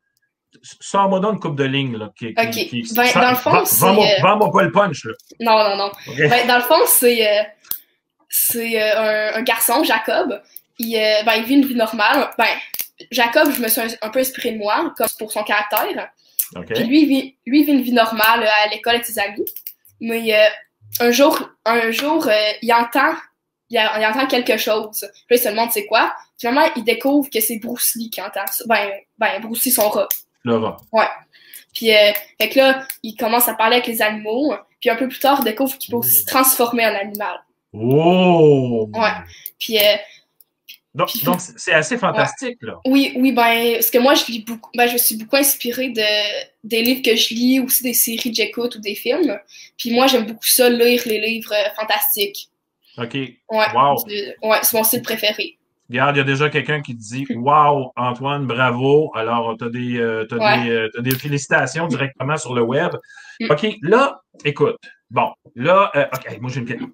sors-moi 0.63 1.21
donc 1.21 1.35
une 1.35 1.41
coupe 1.41 1.57
de 1.57 1.65
lignes, 1.65 1.97
là. 1.97 2.11
Qui, 2.17 2.29
Ok. 2.39 2.51
qui- 2.51 2.83
Ben, 2.95 3.11
dans 3.15 3.31
le 3.31 3.37
fond, 3.37 3.65
c'est, 3.65 3.85
Vends-moi 4.21 4.49
euh, 4.49 4.53
pas 4.53 4.63
le 4.63 4.73
punch, 4.73 5.05
là. 5.05 5.13
Non, 5.41 5.69
non, 5.71 5.77
non. 5.77 5.93
Ben, 6.29 6.47
dans 6.47 6.57
le 6.57 6.63
fond, 6.63 6.81
c'est 6.87 7.27
euh, 7.27 7.43
c'est 8.29 8.81
euh, 8.81 9.33
un, 9.35 9.39
un 9.39 9.43
garçon, 9.43 9.83
Jacob. 9.85 10.41
Il, 10.79 10.97
euh, 10.97 11.23
ben, 11.25 11.35
il 11.37 11.45
vit 11.45 11.55
une 11.55 11.67
vie 11.67 11.75
normale. 11.75 12.31
Ben, 12.39 12.47
Jacob, 13.11 13.51
je 13.55 13.61
me 13.61 13.69
suis 13.69 13.81
un, 13.81 13.89
un 14.03 14.11
peu 14.11 14.19
inspirée 14.21 14.53
de 14.53 14.59
moi, 14.59 14.93
comme 14.97 15.07
pour 15.19 15.33
son 15.33 15.43
caractère. 15.45 16.09
Puis 16.75 16.85
lui, 16.85 17.03
il 17.03 17.09
vit, 17.09 17.37
lui, 17.47 17.61
il 17.61 17.67
vit 17.67 17.73
une 17.73 17.83
vie 17.83 17.93
normale 17.93 18.45
à 18.47 18.69
l'école 18.71 18.95
avec 18.95 19.07
ses 19.07 19.19
amis. 19.19 19.45
Mais 20.01 20.33
un 21.01 21.11
jour, 21.11 21.49
un 21.65 21.91
jour 21.91 22.29
il 22.63 22.73
entend 22.73 23.15
il, 23.71 23.77
a- 23.77 24.01
il 24.01 24.07
entend 24.07 24.27
quelque 24.27 24.57
chose. 24.57 25.07
Puis 25.27 25.37
il 25.37 25.39
se 25.39 25.49
demande 25.49 25.71
c'est 25.73 25.85
quoi? 25.87 26.15
Finalement, 26.39 26.67
il 26.77 26.85
découvre 26.85 27.29
que 27.29 27.41
c'est 27.41 27.59
Bruce 27.59 27.95
Lee 27.97 28.09
qui 28.09 28.23
entend 28.23 28.47
ça. 28.51 28.65
Ben, 28.67 28.89
ben 29.19 29.41
Bruce 29.43 29.65
Lee, 29.65 29.71
son 29.73 29.89
rat. 29.91 30.09
Le 30.45 30.57
rat. 30.57 30.77
Puis, 31.75 31.95
euh, 31.95 32.13
fait 32.41 32.49
que 32.49 32.59
là, 32.59 32.87
il 33.03 33.15
commence 33.15 33.47
à 33.49 33.55
parler 33.55 33.77
avec 33.77 33.87
les 33.87 34.03
animaux. 34.03 34.55
Puis 34.81 34.91
un 34.91 34.97
peu 34.97 35.09
plus 35.09 35.19
tard, 35.19 35.39
il 35.41 35.45
découvre 35.45 35.77
qu'il 35.79 35.91
peut 35.91 35.99
aussi 35.99 36.21
se 36.21 36.25
transformer 36.27 36.87
en 36.87 36.95
animal. 36.95 37.41
Oh! 37.73 38.89
Ouais. 38.95 39.11
Puis 39.59 39.79
euh, 39.79 39.97
Donc, 40.95 41.09
Puis- 41.09 41.23
donc, 41.23 41.39
c'est 41.41 41.73
assez 41.75 41.99
fantastique, 41.99 42.59
là. 42.63 42.81
oui, 42.87 43.13
oui, 43.17 43.31
ben, 43.33 43.75
parce 43.75 43.91
que 43.91 43.99
moi, 43.99 44.15
je 44.15 44.25
lis 44.27 44.41
beaucoup, 44.45 44.71
ben, 44.75 44.89
je 44.89 44.97
suis 44.97 45.17
beaucoup 45.17 45.37
inspirée 45.37 45.91
de, 45.91 46.03
des 46.65 46.83
livres 46.83 47.03
que 47.03 47.15
je 47.15 47.35
lis, 47.35 47.61
aussi 47.61 47.83
des 47.85 47.93
séries 47.93 48.31
que 48.31 48.35
j'écoute 48.35 48.75
ou 48.77 48.81
des 48.81 48.95
films. 48.95 49.39
Puis 49.77 49.93
moi, 49.93 50.07
j'aime 50.07 50.27
beaucoup 50.27 50.47
ça, 50.47 50.69
lire 50.71 51.03
les 51.07 51.21
livres 51.21 51.53
euh, 51.53 51.69
fantastiques. 51.77 52.49
OK. 52.97 53.15
Ouais. 53.15 53.37
Wow. 53.75 54.03
Je- 54.09 54.49
ouais, 54.49 54.59
c'est 54.63 54.77
mon 54.77 54.83
style 54.83 55.03
préféré. 55.03 55.58
Regarde, 55.91 56.17
il 56.17 56.19
y 56.19 56.23
a 56.23 56.25
déjà 56.25 56.51
quelqu'un 56.51 56.81
qui 56.83 56.95
te 56.97 57.01
dit 57.03 57.27
Wow, 57.37 57.93
Antoine, 57.97 58.47
bravo. 58.47 59.11
Alors, 59.15 59.57
tu 59.59 59.65
as, 59.65 59.69
des, 59.71 59.99
euh, 59.99 60.27
Ouais. 60.33 60.63
des, 60.65 60.71
euh, 60.71 60.89
des 61.01 61.15
félicitations 61.17 61.87
directement 61.87 62.37
sur 62.37 62.55
le 62.55 62.63
web. 62.63 62.93
Mm. 63.41 63.51
OK, 63.51 63.67
là, 63.83 64.21
écoute. 64.45 64.77
Bon, 65.11 65.33
là, 65.55 65.91
euh, 65.97 66.05
OK, 66.13 66.39
moi 66.41 66.51
j'ai 66.53 66.61
une 66.61 66.67
question. 66.67 66.91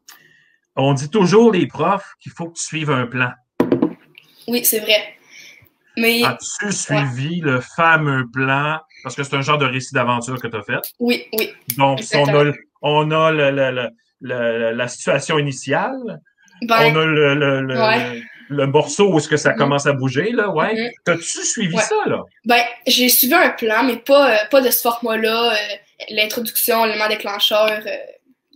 On 0.77 0.93
dit 0.95 1.11
toujours, 1.11 1.53
les 1.53 1.67
profs, 1.67 2.13
qu'il 2.21 2.33
faut 2.33 2.49
que 2.49 2.55
tu 2.57 2.63
suives 2.65 2.91
un 2.91 3.07
plan. 3.07 3.33
Oui, 4.47 4.65
c'est 4.65 4.81
vrai. 4.81 5.15
Mais 5.97 6.23
As-tu 6.25 6.73
suivi 6.73 7.41
le 7.41 7.61
fameux 7.61 8.25
plan? 8.33 8.81
Parce 9.05 9.15
que 9.15 9.23
c'est 9.23 9.37
un 9.37 9.43
genre 9.43 9.59
de 9.59 9.67
récit 9.67 9.95
d'aventure 9.95 10.41
que 10.41 10.49
tu 10.49 10.57
as 10.57 10.63
fait. 10.63 10.81
oui, 10.99 11.25
oui. 11.39 11.53
Donc, 11.77 12.01
on 12.15 12.29
a, 12.29 12.53
on 12.83 13.11
a 13.13 13.31
le- 13.33 13.51
le- 13.51 13.89
le- 14.21 14.73
la 14.73 14.89
situation 14.89 15.39
initiale, 15.39 16.21
Ben, 16.63 16.77
on 16.93 16.97
a 17.01 17.05
le, 17.07 17.35
le, 17.35 17.61
le- 17.63 17.81
Ouais. 17.81 18.23
Le 18.49 18.67
morceau 18.67 19.13
où 19.13 19.19
est-ce 19.19 19.29
que 19.29 19.37
ça 19.37 19.51
Mhm. 19.53 19.57
commence 19.59 19.87
à 19.87 19.93
bouger, 19.93 20.31
là, 20.33 20.49
ouais. 20.51 20.75
Mhm. 20.75 20.91
T'as-tu 21.05 21.45
suivi 21.45 21.75
Ouais. 21.75 21.83
ça, 21.83 21.97
là? 22.07 22.23
ben, 22.45 22.63
j'ai 22.87 23.09
suivi 23.09 23.35
un 23.35 23.51
plan, 23.51 23.83
mais 23.85 23.97
pas, 23.97 24.31
euh, 24.31 24.37
pas 24.51 24.61
de 24.61 24.71
ce 24.71 24.81
format-là, 24.83 25.53
euh, 25.53 25.57
l'introduction, 26.11 26.85
l'élément 26.85 27.09
déclencheur, 27.09 27.71
euh, 27.87 27.97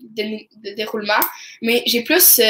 de, 0.00 0.22
de 0.68 0.74
déroulement. 0.74 1.20
Mais 1.62 1.82
j'ai 1.86 2.02
plus, 2.02 2.38
euh, 2.38 2.44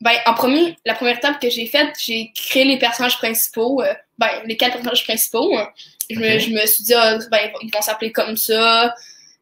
ben, 0.00 0.12
en 0.26 0.34
premier, 0.34 0.76
la 0.84 0.94
première 0.94 1.16
étape 1.18 1.40
que 1.40 1.50
j'ai 1.50 1.66
faite, 1.66 1.94
j'ai 1.98 2.32
créé 2.34 2.64
les 2.64 2.78
personnages 2.78 3.16
principaux, 3.18 3.82
ben, 4.18 4.28
les 4.44 4.56
quatre 4.56 4.72
personnages 4.74 5.04
principaux. 5.04 5.56
Je, 6.10 6.18
me, 6.18 6.38
je 6.38 6.50
me 6.50 6.64
suis 6.66 6.84
dit, 6.84 6.94
ah, 6.94 7.18
ben, 7.30 7.50
ils 7.62 7.70
vont- 7.72 7.82
s'appeler 7.82 8.12
comme 8.12 8.36
ça, 8.36 8.94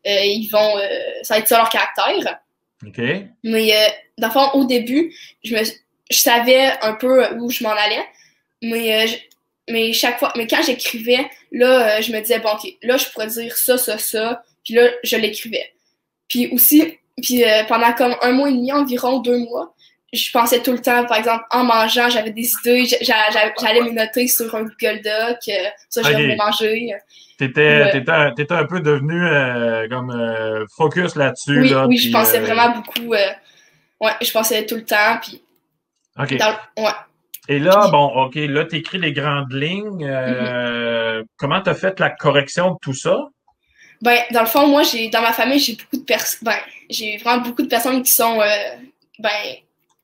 ils 0.04 0.48
vont, 0.50 0.78
ça 1.22 1.34
va 1.34 1.40
être 1.40 1.48
ça 1.48 1.58
leur 1.58 1.68
caractère. 1.68 2.38
OK. 2.86 3.00
Mais 3.42 3.72
dans 4.18 4.28
le 4.28 4.32
fond, 4.32 4.50
au 4.54 4.64
début, 4.64 5.14
je 5.44 5.54
me 5.56 5.62
je 6.10 6.18
savais 6.18 6.72
un 6.82 6.94
peu 6.94 7.34
où 7.36 7.50
je 7.50 7.62
m'en 7.64 7.70
allais. 7.70 8.04
Mais, 8.62 9.04
euh, 9.04 9.06
je- 9.06 9.72
mais 9.72 9.92
chaque 9.92 10.18
fois, 10.18 10.32
mais 10.36 10.46
quand 10.46 10.62
j'écrivais, 10.64 11.28
là, 11.52 11.98
euh, 11.98 12.02
je 12.02 12.12
me 12.12 12.20
disais, 12.20 12.38
bon, 12.38 12.50
ok, 12.50 12.68
là, 12.82 12.96
je 12.96 13.06
pourrais 13.06 13.26
dire 13.26 13.56
ça, 13.56 13.76
ça, 13.78 13.98
ça. 13.98 14.42
Puis 14.64 14.74
là, 14.74 14.88
je 15.04 15.16
l'écrivais. 15.16 15.72
Puis 16.28 16.48
aussi, 16.52 16.98
puis 17.22 17.44
euh, 17.44 17.64
pendant 17.64 17.92
comme 17.92 18.16
un 18.22 18.32
mois 18.32 18.48
et 18.48 18.52
demi, 18.52 18.72
environ 18.72 19.18
deux 19.20 19.38
mois, 19.38 19.74
je 20.12 20.30
pensais 20.30 20.62
tout 20.62 20.72
le 20.72 20.78
temps, 20.80 21.04
par 21.04 21.18
exemple, 21.18 21.44
en 21.50 21.64
mangeant, 21.64 22.08
j'avais 22.08 22.30
des 22.30 22.50
idées, 22.60 22.84
j'a- 22.86 22.96
j'a- 23.30 23.52
j'allais 23.60 23.82
me 23.82 23.90
noter 23.90 24.28
sur 24.28 24.54
un 24.54 24.62
Google 24.62 25.02
Doc, 25.02 25.38
euh, 25.48 25.68
ça, 25.90 26.02
je 26.02 26.08
Ok. 26.08 26.16
devrais 26.16 26.36
manger. 26.36 26.94
T'étais, 27.38 27.82
Ouais. 27.82 27.92
t'étais, 27.92 28.10
un- 28.12 28.32
t'étais 28.32 28.54
un 28.54 28.64
peu 28.64 28.80
devenu 28.80 29.20
euh, 29.26 29.86
comme 29.90 30.10
euh, 30.10 30.64
focus 30.74 31.16
là-dessus. 31.16 31.60
Oui, 31.60 31.68
là, 31.68 31.86
oui, 31.86 31.98
je 31.98 32.10
pensais 32.10 32.38
euh, 32.38 32.42
vraiment 32.42 32.70
beaucoup. 32.70 33.12
euh, 33.12 33.28
ouais, 34.00 34.12
je 34.22 34.30
pensais 34.30 34.64
tout 34.64 34.76
le 34.76 34.84
temps, 34.84 35.18
puis 35.20 35.42
OK. 36.18 36.36
dans 36.36 36.56
ouais. 36.78 36.90
Et 37.48 37.58
là, 37.58 37.88
bon, 37.88 38.06
OK, 38.24 38.34
là, 38.34 38.64
t'écris 38.64 38.98
les 38.98 39.12
grandes 39.12 39.52
lignes. 39.52 40.04
euh, 40.04 41.22
Comment 41.36 41.60
t'as 41.60 41.74
fait 41.74 42.00
la 42.00 42.10
correction 42.10 42.72
de 42.72 42.76
tout 42.82 42.94
ça? 42.94 43.28
Ben, 44.02 44.18
dans 44.32 44.40
le 44.40 44.46
fond, 44.46 44.66
moi, 44.66 44.82
j'ai 44.82 45.08
dans 45.08 45.22
ma 45.22 45.32
famille, 45.32 45.58
j'ai 45.58 45.74
beaucoup 45.76 45.96
de 45.98 46.04
personnes. 46.04 46.40
Ben, 46.42 46.58
j'ai 46.90 47.18
vraiment 47.18 47.42
beaucoup 47.42 47.62
de 47.62 47.68
personnes 47.68 48.02
qui 48.02 48.10
sont 48.12 48.40
euh, 48.40 48.46
ben, 49.20 49.30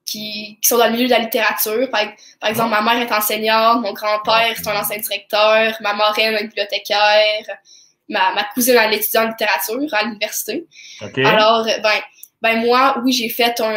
qui, 0.07 0.59
qui 0.63 0.69
sont 0.69 0.79
dans 0.79 0.87
le 0.87 0.93
milieu 0.93 1.07
de 1.07 1.11
la 1.11 1.19
littérature. 1.19 1.91
Par, 1.91 2.03
par 2.41 2.51
exemple, 2.51 2.71
ma 2.71 2.81
mère 2.81 3.03
est 3.03 3.13
enseignante, 3.13 3.83
mon 3.83 3.93
grand-père 3.93 4.55
c'est 4.57 4.69
un 4.69 4.79
ancien 4.81 4.99
directeur, 4.99 5.75
ma 5.81 5.95
marraine 5.95 6.35
est 6.35 6.45
bibliothécaire. 6.45 7.45
ma, 8.09 8.33
ma 8.35 8.45
cousine 8.55 8.77
elle 8.79 8.95
étudie 8.95 9.19
en 9.19 9.29
littérature 9.29 9.93
à 9.93 10.05
l'université. 10.05 10.67
Alors, 11.25 11.65
ben, 11.65 12.01
ben 12.41 12.61
moi, 12.65 12.97
oui, 13.05 13.13
j'ai 13.13 13.29
fait 13.29 13.61
un 13.61 13.77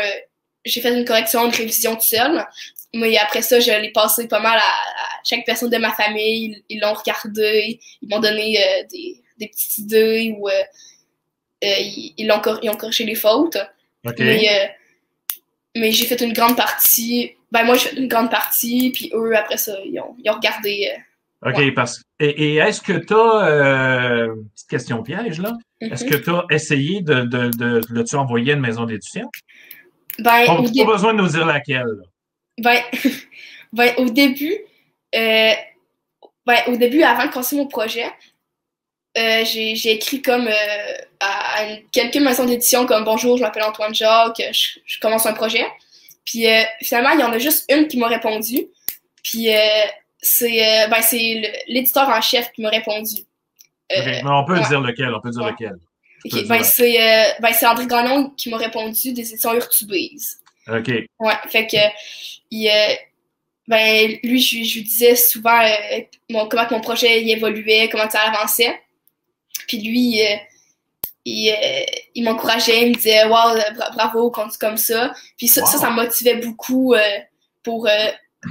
j'ai 0.65 0.81
fait 0.81 0.98
une 0.98 1.05
correction, 1.05 1.45
une 1.45 1.51
révision 1.51 1.93
toute 1.93 2.03
seule. 2.03 2.45
Mais 2.93 3.17
après 3.17 3.41
ça, 3.41 3.60
je 3.60 3.72
l'ai 3.72 3.91
passé 3.91 4.27
pas 4.27 4.39
mal 4.39 4.57
à, 4.57 4.72
chaque 5.24 5.45
personne 5.45 5.69
de 5.69 5.77
ma 5.77 5.91
famille. 5.91 6.63
Ils 6.69 6.79
l'ont 6.79 6.93
regardé, 6.93 7.79
ils 8.01 8.10
m'ont 8.10 8.19
donné 8.19 8.57
euh, 8.57 8.84
des, 8.91 9.22
des, 9.38 9.48
petites 9.48 9.77
idées 9.79 10.36
ou 10.38 10.48
euh, 10.48 10.51
euh, 11.63 11.67
ils, 12.17 12.31
ont, 12.31 12.41
ils 12.62 12.69
ont 12.69 12.75
corrigé 12.75 13.05
les 13.05 13.15
fautes. 13.15 13.57
Mais, 14.19 14.75
mais 15.75 15.91
j'ai 15.91 16.05
fait 16.05 16.22
une 16.22 16.34
grande 16.34 16.55
partie. 16.55 17.34
Ben 17.51 17.63
moi, 17.63 17.75
j'ai 17.75 17.89
fait 17.89 17.98
une 17.98 18.07
grande 18.07 18.29
partie, 18.29 18.91
puis 18.91 19.12
eux, 19.13 19.36
après 19.36 19.57
ça, 19.57 19.77
ils 19.84 20.00
ont, 20.00 20.15
ils 20.24 20.29
ont 20.29 20.36
regardé. 20.36 20.91
OK, 21.41 21.74
parce 21.74 22.01
et, 22.19 22.55
est-ce 22.55 22.81
que 22.81 22.93
tu 22.93 23.13
as 23.13 24.27
petite 24.53 24.69
question 24.69 25.03
piège 25.03 25.41
là? 25.41 25.53
Est-ce 25.81 26.05
mm-hmm. 26.05 26.10
que 26.10 26.15
tu 26.15 26.29
as 26.29 26.45
essayé 26.50 27.01
de, 27.01 27.22
de, 27.22 27.50
de, 27.50 27.81
de, 27.93 28.03
tu 28.03 28.15
envoyer 28.15 28.53
à 28.53 28.55
une 28.55 28.62
maison 28.62 28.86
d'étudiants? 28.86 29.29
Ben, 30.19 30.45
On 30.48 30.62
n'a 30.62 30.86
pas 30.86 30.91
besoin 30.91 31.13
de 31.13 31.22
nous 31.22 31.27
dire 31.27 31.45
laquelle. 31.45 32.01
Ben, 32.57 32.79
ben, 33.74 33.93
au 33.98 34.10
début, 34.10 34.57
euh, 35.15 35.51
ben, 36.45 36.57
au 36.67 36.75
début, 36.75 37.03
avant 37.03 37.25
de 37.25 37.31
commencer 37.31 37.55
mon 37.55 37.67
projet, 37.67 38.05
euh, 39.17 39.43
j'ai 39.45 39.91
écrit 39.91 40.22
comme 40.22 40.48
euh, 40.48 40.93
à, 41.19 41.77
quelques 41.91 42.17
maisons 42.17 42.45
d'édition 42.45 42.86
comme 42.86 43.03
Bonjour, 43.03 43.38
je 43.38 43.41
m'appelle 43.41 43.63
Antoine 43.63 43.95
Jacques, 43.95 44.41
je, 44.51 44.79
je, 44.86 45.00
commence 45.00 45.25
un 45.25 45.34
projet. 45.34 45.65
Puis 46.25 46.45
finalement, 46.81 47.12
il 47.12 47.19
y 47.19 47.24
en 47.24 47.31
a 47.31 47.38
juste 47.38 47.72
une 47.72 47.88
qui 47.88 47.98
m'a 47.98 48.07
répondu. 48.07 48.67
Puis 49.24 49.50
c'est 50.22 50.88
ben, 50.89 51.01
l'éditeur 51.67 52.10
en 52.10 52.22
chef 52.22 52.51
qui 52.51 52.62
m'a 52.62 52.69
répondu. 52.69 53.22
on 53.91 54.45
peut 54.45 54.60
dire 54.60 54.81
lequel, 54.81 55.13
on 55.13 55.22
peut 55.22 55.29
dire 55.29 55.45
lequel. 55.45 55.77
Ben, 56.48 56.63
c'est 56.63 57.01
euh, 57.01 57.34
ben, 57.39 57.53
André 57.63 57.86
Gagnon 57.86 58.32
qui 58.32 58.50
m'a 58.50 58.58
répondu 58.58 59.13
des 59.13 59.29
éditions 59.32 59.53
Urtubise. 59.53 60.39
OK. 60.67 60.88
Ouais, 61.20 61.34
fait 61.50 61.67
que 61.67 61.77
il, 62.50 62.67
euh, 62.67 62.96
ben, 63.67 64.17
lui, 64.24 64.41
je, 64.41 64.63
je, 64.63 64.75
lui 64.75 64.84
disais 64.84 65.15
souvent 65.15 65.62
euh, 65.62 66.01
mon, 66.29 66.48
comment 66.48 66.65
mon 66.72 66.82
projet 66.82 67.22
il 67.22 67.29
évoluait, 67.29 67.89
comment 67.91 68.10
ça 68.10 68.22
avançait. 68.22 68.82
Puis 69.67 69.77
lui, 69.82 70.20
il, 71.25 72.00
il 72.15 72.24
m'encourageait, 72.24 72.84
il 72.84 72.89
me 72.89 72.96
disait 72.96 73.25
Wow, 73.25 73.60
bravo, 73.94 74.32
continue 74.32 74.58
comme 74.60 74.77
ça. 74.77 75.13
Puis 75.38 75.48
ça, 75.48 75.65
ça, 75.65 75.77
ça, 75.77 75.89
me 75.91 75.96
motivait 75.96 76.38
beaucoup 76.38 76.96
pour. 77.63 77.88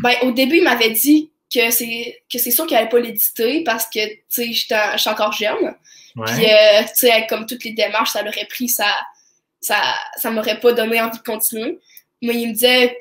ben, 0.03 0.15
au 0.23 0.31
début, 0.31 0.59
il 0.59 0.65
m'avait 0.65 0.91
dit 0.91 1.31
que 1.53 1.71
c'est 1.71 2.23
que 2.33 2.39
c'est 2.39 2.51
sûr 2.51 2.67
qu'il 2.67 2.77
n'allait 2.77 2.89
pas 2.89 3.01
l'éditer 3.01 3.63
parce 3.65 3.87
que 3.87 4.07
tu 4.09 4.21
sais, 4.29 4.53
je 4.53 4.99
suis 4.99 5.11
encore 5.11 5.33
jeune. 5.33 5.75
Puis, 6.15 6.47
euh, 6.47 6.83
tu 6.83 7.07
sais, 7.07 7.27
comme 7.29 7.47
toutes 7.47 7.65
les 7.65 7.73
démarches, 7.73 8.11
ça 8.11 8.23
l'aurait 8.23 8.47
pris, 8.49 8.69
ça, 8.69 8.87
ça, 9.61 9.77
ça 10.17 10.31
m'aurait 10.31 10.61
pas 10.61 10.73
donné 10.73 11.01
envie 11.01 11.19
de 11.19 11.23
continuer. 11.23 11.81
Mais 12.23 12.35
il 12.35 12.49
me 12.49 12.53
disait, 12.53 12.97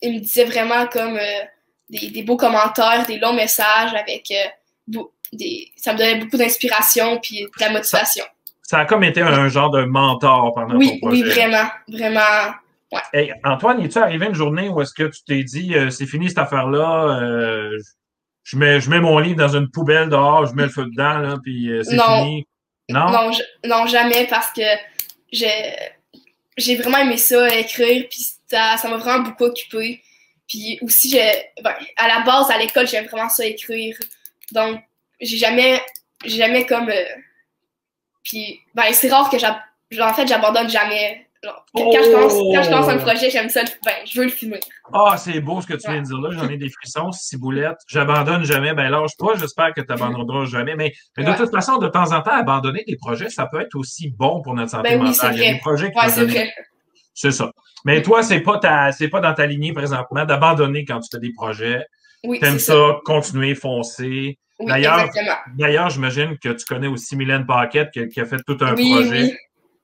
il 0.00 0.14
me 0.14 0.20
disait 0.20 0.44
vraiment 0.44 0.86
comme 0.86 1.16
euh, 1.16 1.40
des, 1.90 2.10
des, 2.10 2.22
beaux 2.22 2.36
commentaires, 2.36 3.04
des 3.06 3.18
longs 3.18 3.32
messages 3.32 3.92
avec 3.94 4.30
euh, 4.30 5.02
des, 5.32 5.72
ça 5.76 5.92
me 5.92 5.98
donnait 5.98 6.16
beaucoup 6.16 6.36
d'inspiration 6.36 7.18
puis 7.18 7.42
de 7.42 7.60
la 7.60 7.70
motivation. 7.70 8.24
Ça, 8.62 8.78
a 8.78 8.84
comme 8.84 9.04
été 9.04 9.20
un 9.20 9.48
genre 9.48 9.70
de 9.70 9.84
mentor 9.84 10.54
pendant 10.54 10.76
oui, 10.76 11.00
ton 11.00 11.08
projet. 11.08 11.22
Oui, 11.22 11.28
vraiment, 11.28 11.68
vraiment. 11.88 12.54
Ouais. 12.92 13.00
Hey, 13.12 13.34
Antoine, 13.44 13.80
es-tu 13.84 13.98
arrivé 13.98 14.26
une 14.26 14.34
journée 14.34 14.68
où 14.68 14.80
est-ce 14.80 14.94
que 14.94 15.04
tu 15.04 15.22
t'es 15.24 15.42
dit, 15.42 15.74
c'est 15.90 16.06
fini 16.06 16.28
cette 16.28 16.38
affaire-là, 16.38 17.70
je 18.46 18.56
mets, 18.56 18.80
je 18.80 18.88
mets 18.88 19.00
mon 19.00 19.18
livre 19.18 19.36
dans 19.36 19.56
une 19.56 19.68
poubelle 19.68 20.08
dehors, 20.08 20.46
je 20.46 20.54
mets 20.54 20.62
le 20.62 20.68
feu 20.68 20.84
dedans, 20.84 21.18
là, 21.18 21.36
puis 21.42 21.68
euh, 21.68 21.82
c'est 21.82 21.98
fini. 21.98 22.46
Non? 22.88 23.10
Non, 23.10 23.30
non, 23.64 23.86
jamais, 23.88 24.28
parce 24.28 24.52
que 24.52 24.62
j'ai, 25.32 25.74
j'ai 26.56 26.76
vraiment 26.76 26.98
aimé 26.98 27.16
ça, 27.16 27.48
écrire, 27.58 28.06
puis 28.08 28.24
ça, 28.46 28.76
ça 28.76 28.88
m'a 28.88 28.98
vraiment 28.98 29.24
beaucoup 29.24 29.46
occupé. 29.46 30.00
Puis 30.46 30.78
aussi, 30.80 31.18
ben, 31.60 31.74
à 31.96 32.06
la 32.06 32.20
base, 32.20 32.48
à 32.48 32.58
l'école, 32.58 32.86
j'aime 32.86 33.06
vraiment 33.06 33.28
ça 33.28 33.44
écrire. 33.44 33.98
Donc, 34.52 34.80
j'ai 35.20 35.38
jamais, 35.38 35.82
j'ai 36.24 36.36
jamais 36.36 36.64
comme. 36.66 36.88
Euh, 36.88 37.04
puis, 38.22 38.60
ben, 38.76 38.92
c'est 38.92 39.08
rare 39.08 39.28
que 39.28 39.36
en 40.00 40.14
fait, 40.14 40.28
j'abandonne 40.28 40.70
jamais 40.70 41.25
quand, 41.74 41.92
je 41.92 42.12
quand, 42.12 42.62
je 42.62 42.68
commence, 42.68 42.88
un 42.88 42.96
oh! 42.96 43.00
projet, 43.00 43.30
j'aime 43.30 43.48
ça, 43.48 43.62
ben, 43.84 43.92
je 44.04 44.18
veux 44.18 44.26
le 44.26 44.30
filmer. 44.30 44.60
Ah, 44.92 45.16
c'est 45.18 45.40
beau 45.40 45.60
ce 45.60 45.66
que 45.66 45.74
tu 45.74 45.90
viens 45.90 46.00
de 46.00 46.06
dire 46.06 46.18
là. 46.18 46.30
J'en 46.32 46.48
ai 46.48 46.56
des 46.56 46.70
frissons, 46.70 47.12
ciboulette. 47.12 47.78
J'abandonne 47.88 48.44
jamais. 48.44 48.74
Ben, 48.74 48.88
lâche 48.88 49.16
pas. 49.18 49.34
J'espère 49.38 49.72
que 49.74 49.80
tu 49.80 49.86
n'abandonneras 49.88 50.46
jamais. 50.46 50.76
Mais, 50.76 50.92
de 51.16 51.36
toute 51.36 51.50
façon, 51.50 51.78
de 51.78 51.88
temps 51.88 52.12
en 52.12 52.22
temps, 52.22 52.32
abandonner 52.32 52.84
des 52.86 52.96
projets, 52.96 53.28
ça 53.28 53.46
peut 53.46 53.60
être 53.60 53.74
aussi 53.74 54.10
bon 54.10 54.42
pour 54.42 54.54
notre 54.54 54.70
santé 54.70 54.90
ben 54.90 55.02
mentale. 55.02 55.34
Il 55.36 55.42
y 55.42 55.46
a 55.46 55.52
des 55.54 55.58
projets 55.58 55.90
qui 55.90 55.98
ouais, 55.98 56.52
C'est 57.14 57.32
ça. 57.32 57.50
Mais 57.84 58.02
toi, 58.02 58.22
c'est 58.22 58.40
pas 58.40 58.58
ta, 58.58 58.92
c'est 58.92 59.08
pas 59.08 59.20
dans 59.20 59.34
ta 59.34 59.46
lignée 59.46 59.72
présentement 59.72 60.24
d'abandonner 60.24 60.84
quand 60.84 61.00
tu 61.00 61.08
fais 61.12 61.20
des 61.20 61.32
projets. 61.32 61.84
Oui, 62.24 62.40
T'aimes 62.40 62.58
ça, 62.58 62.72
ça, 62.72 63.00
continuer, 63.04 63.54
foncer. 63.54 64.38
Oui, 64.58 64.66
d'ailleurs, 64.68 65.90
j'imagine 65.90 66.38
que 66.38 66.48
tu 66.48 66.64
connais 66.64 66.86
aussi 66.86 67.14
Mylène 67.14 67.44
Paquette 67.44 67.90
qui, 67.90 68.08
qui 68.08 68.20
a 68.20 68.24
fait 68.24 68.40
tout 68.46 68.56
un 68.60 68.74
projet 68.74 69.36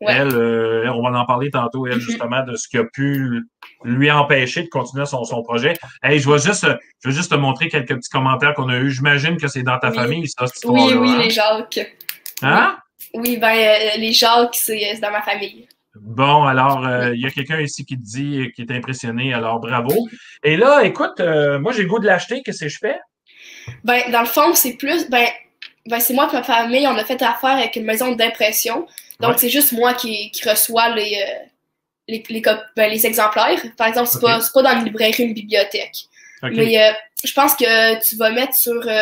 elle, 0.09 0.35
euh, 0.35 0.93
on 0.93 1.03
va 1.03 1.19
en 1.19 1.25
parler 1.25 1.51
tantôt, 1.51 1.87
elle, 1.87 1.99
mm-hmm. 1.99 2.01
justement, 2.01 2.45
de 2.45 2.57
ce 2.57 2.69
qui 2.69 2.79
a 2.79 2.85
pu 2.85 3.43
lui 3.85 4.11
empêcher 4.11 4.63
de 4.63 4.69
continuer 4.69 5.07
son, 5.07 5.25
son 5.25 5.43
projet. 5.43 5.75
Hey, 6.03 6.19
je 6.19 6.31
vais 6.31 6.39
juste, 6.39 6.67
je 7.03 7.09
vais 7.09 7.15
juste 7.15 7.31
te 7.31 7.37
montrer 7.37 7.69
quelques 7.69 7.95
petits 7.95 8.11
commentaires 8.11 8.55
qu'on 8.55 8.69
a 8.69 8.79
eus. 8.79 8.91
J'imagine 8.91 9.37
que 9.37 9.49
c'est 9.49 9.63
dans 9.63 9.79
ta 9.79 9.93
famille, 9.93 10.29
ça, 10.29 10.47
cette 10.47 10.65
Oui, 10.65 10.93
oui, 10.95 11.11
hein? 11.11 11.19
les 11.19 11.31
Jacques. 11.31 11.97
Hein? 12.43 12.77
Oui, 13.15 13.37
ben, 13.37 13.55
euh, 13.55 13.99
les 13.99 14.13
Jacques, 14.13 14.55
c'est 14.55 14.99
dans 15.01 15.11
ma 15.11 15.23
famille. 15.23 15.67
Bon, 15.95 16.45
alors, 16.45 16.87
euh, 16.87 17.15
il 17.15 17.21
y 17.21 17.27
a 17.27 17.31
quelqu'un 17.31 17.61
ici 17.61 17.85
qui 17.85 17.97
te 17.97 18.03
dit, 18.03 18.51
qui 18.57 18.63
est 18.63 18.71
impressionné, 18.71 19.35
alors 19.35 19.61
bravo. 19.61 20.09
Et 20.43 20.57
là, 20.57 20.83
écoute, 20.85 21.21
moi, 21.61 21.73
j'ai 21.73 21.83
le 21.83 21.89
goût 21.89 21.99
de 21.99 22.07
l'acheter, 22.07 22.43
qu'est-ce 22.43 22.65
que 22.65 22.69
je 22.71 22.79
fais? 22.79 22.97
Ben, 23.85 24.11
dans 24.11 24.21
le 24.21 24.27
fond, 24.27 24.55
c'est 24.55 24.75
plus, 24.75 25.09
ben, 25.09 25.27
ben 25.87 26.01
c'est 26.01 26.15
moi 26.15 26.29
et 26.31 26.37
ma 26.37 26.43
famille, 26.43 26.87
on 26.87 26.97
a 26.97 27.05
fait 27.05 27.21
affaire 27.23 27.57
avec 27.57 27.77
une 27.77 27.85
maison 27.85 28.13
d'impression. 28.13 28.87
Donc, 29.23 29.39
c'est 29.39 29.49
juste 29.49 29.73
moi 29.73 29.95
qui, 29.95 30.31
qui 30.31 30.49
reçois 30.49 30.89
les, 30.91 31.15
euh, 31.15 31.47
les, 32.09 32.23
les, 32.29 32.43
ben, 32.77 32.91
les, 32.91 33.07
exemplaires. 33.07 33.63
Par 33.77 33.87
exemple, 33.87 34.09
c'est 34.09 34.19
okay. 34.19 34.27
pas, 34.27 34.41
pas 34.53 34.63
dans 34.63 34.79
une 34.81 34.85
librairie, 34.87 35.23
une 35.23 35.35
bibliothèque. 35.35 35.97
Mais 36.43 36.83
euh, 36.83 36.93
je 37.25 37.33
pense 37.33 37.55
que 37.55 38.03
tu 38.05 38.17
vas 38.17 38.31
mettre 38.31 38.55
sur, 38.55 38.83
euh, 38.87 38.99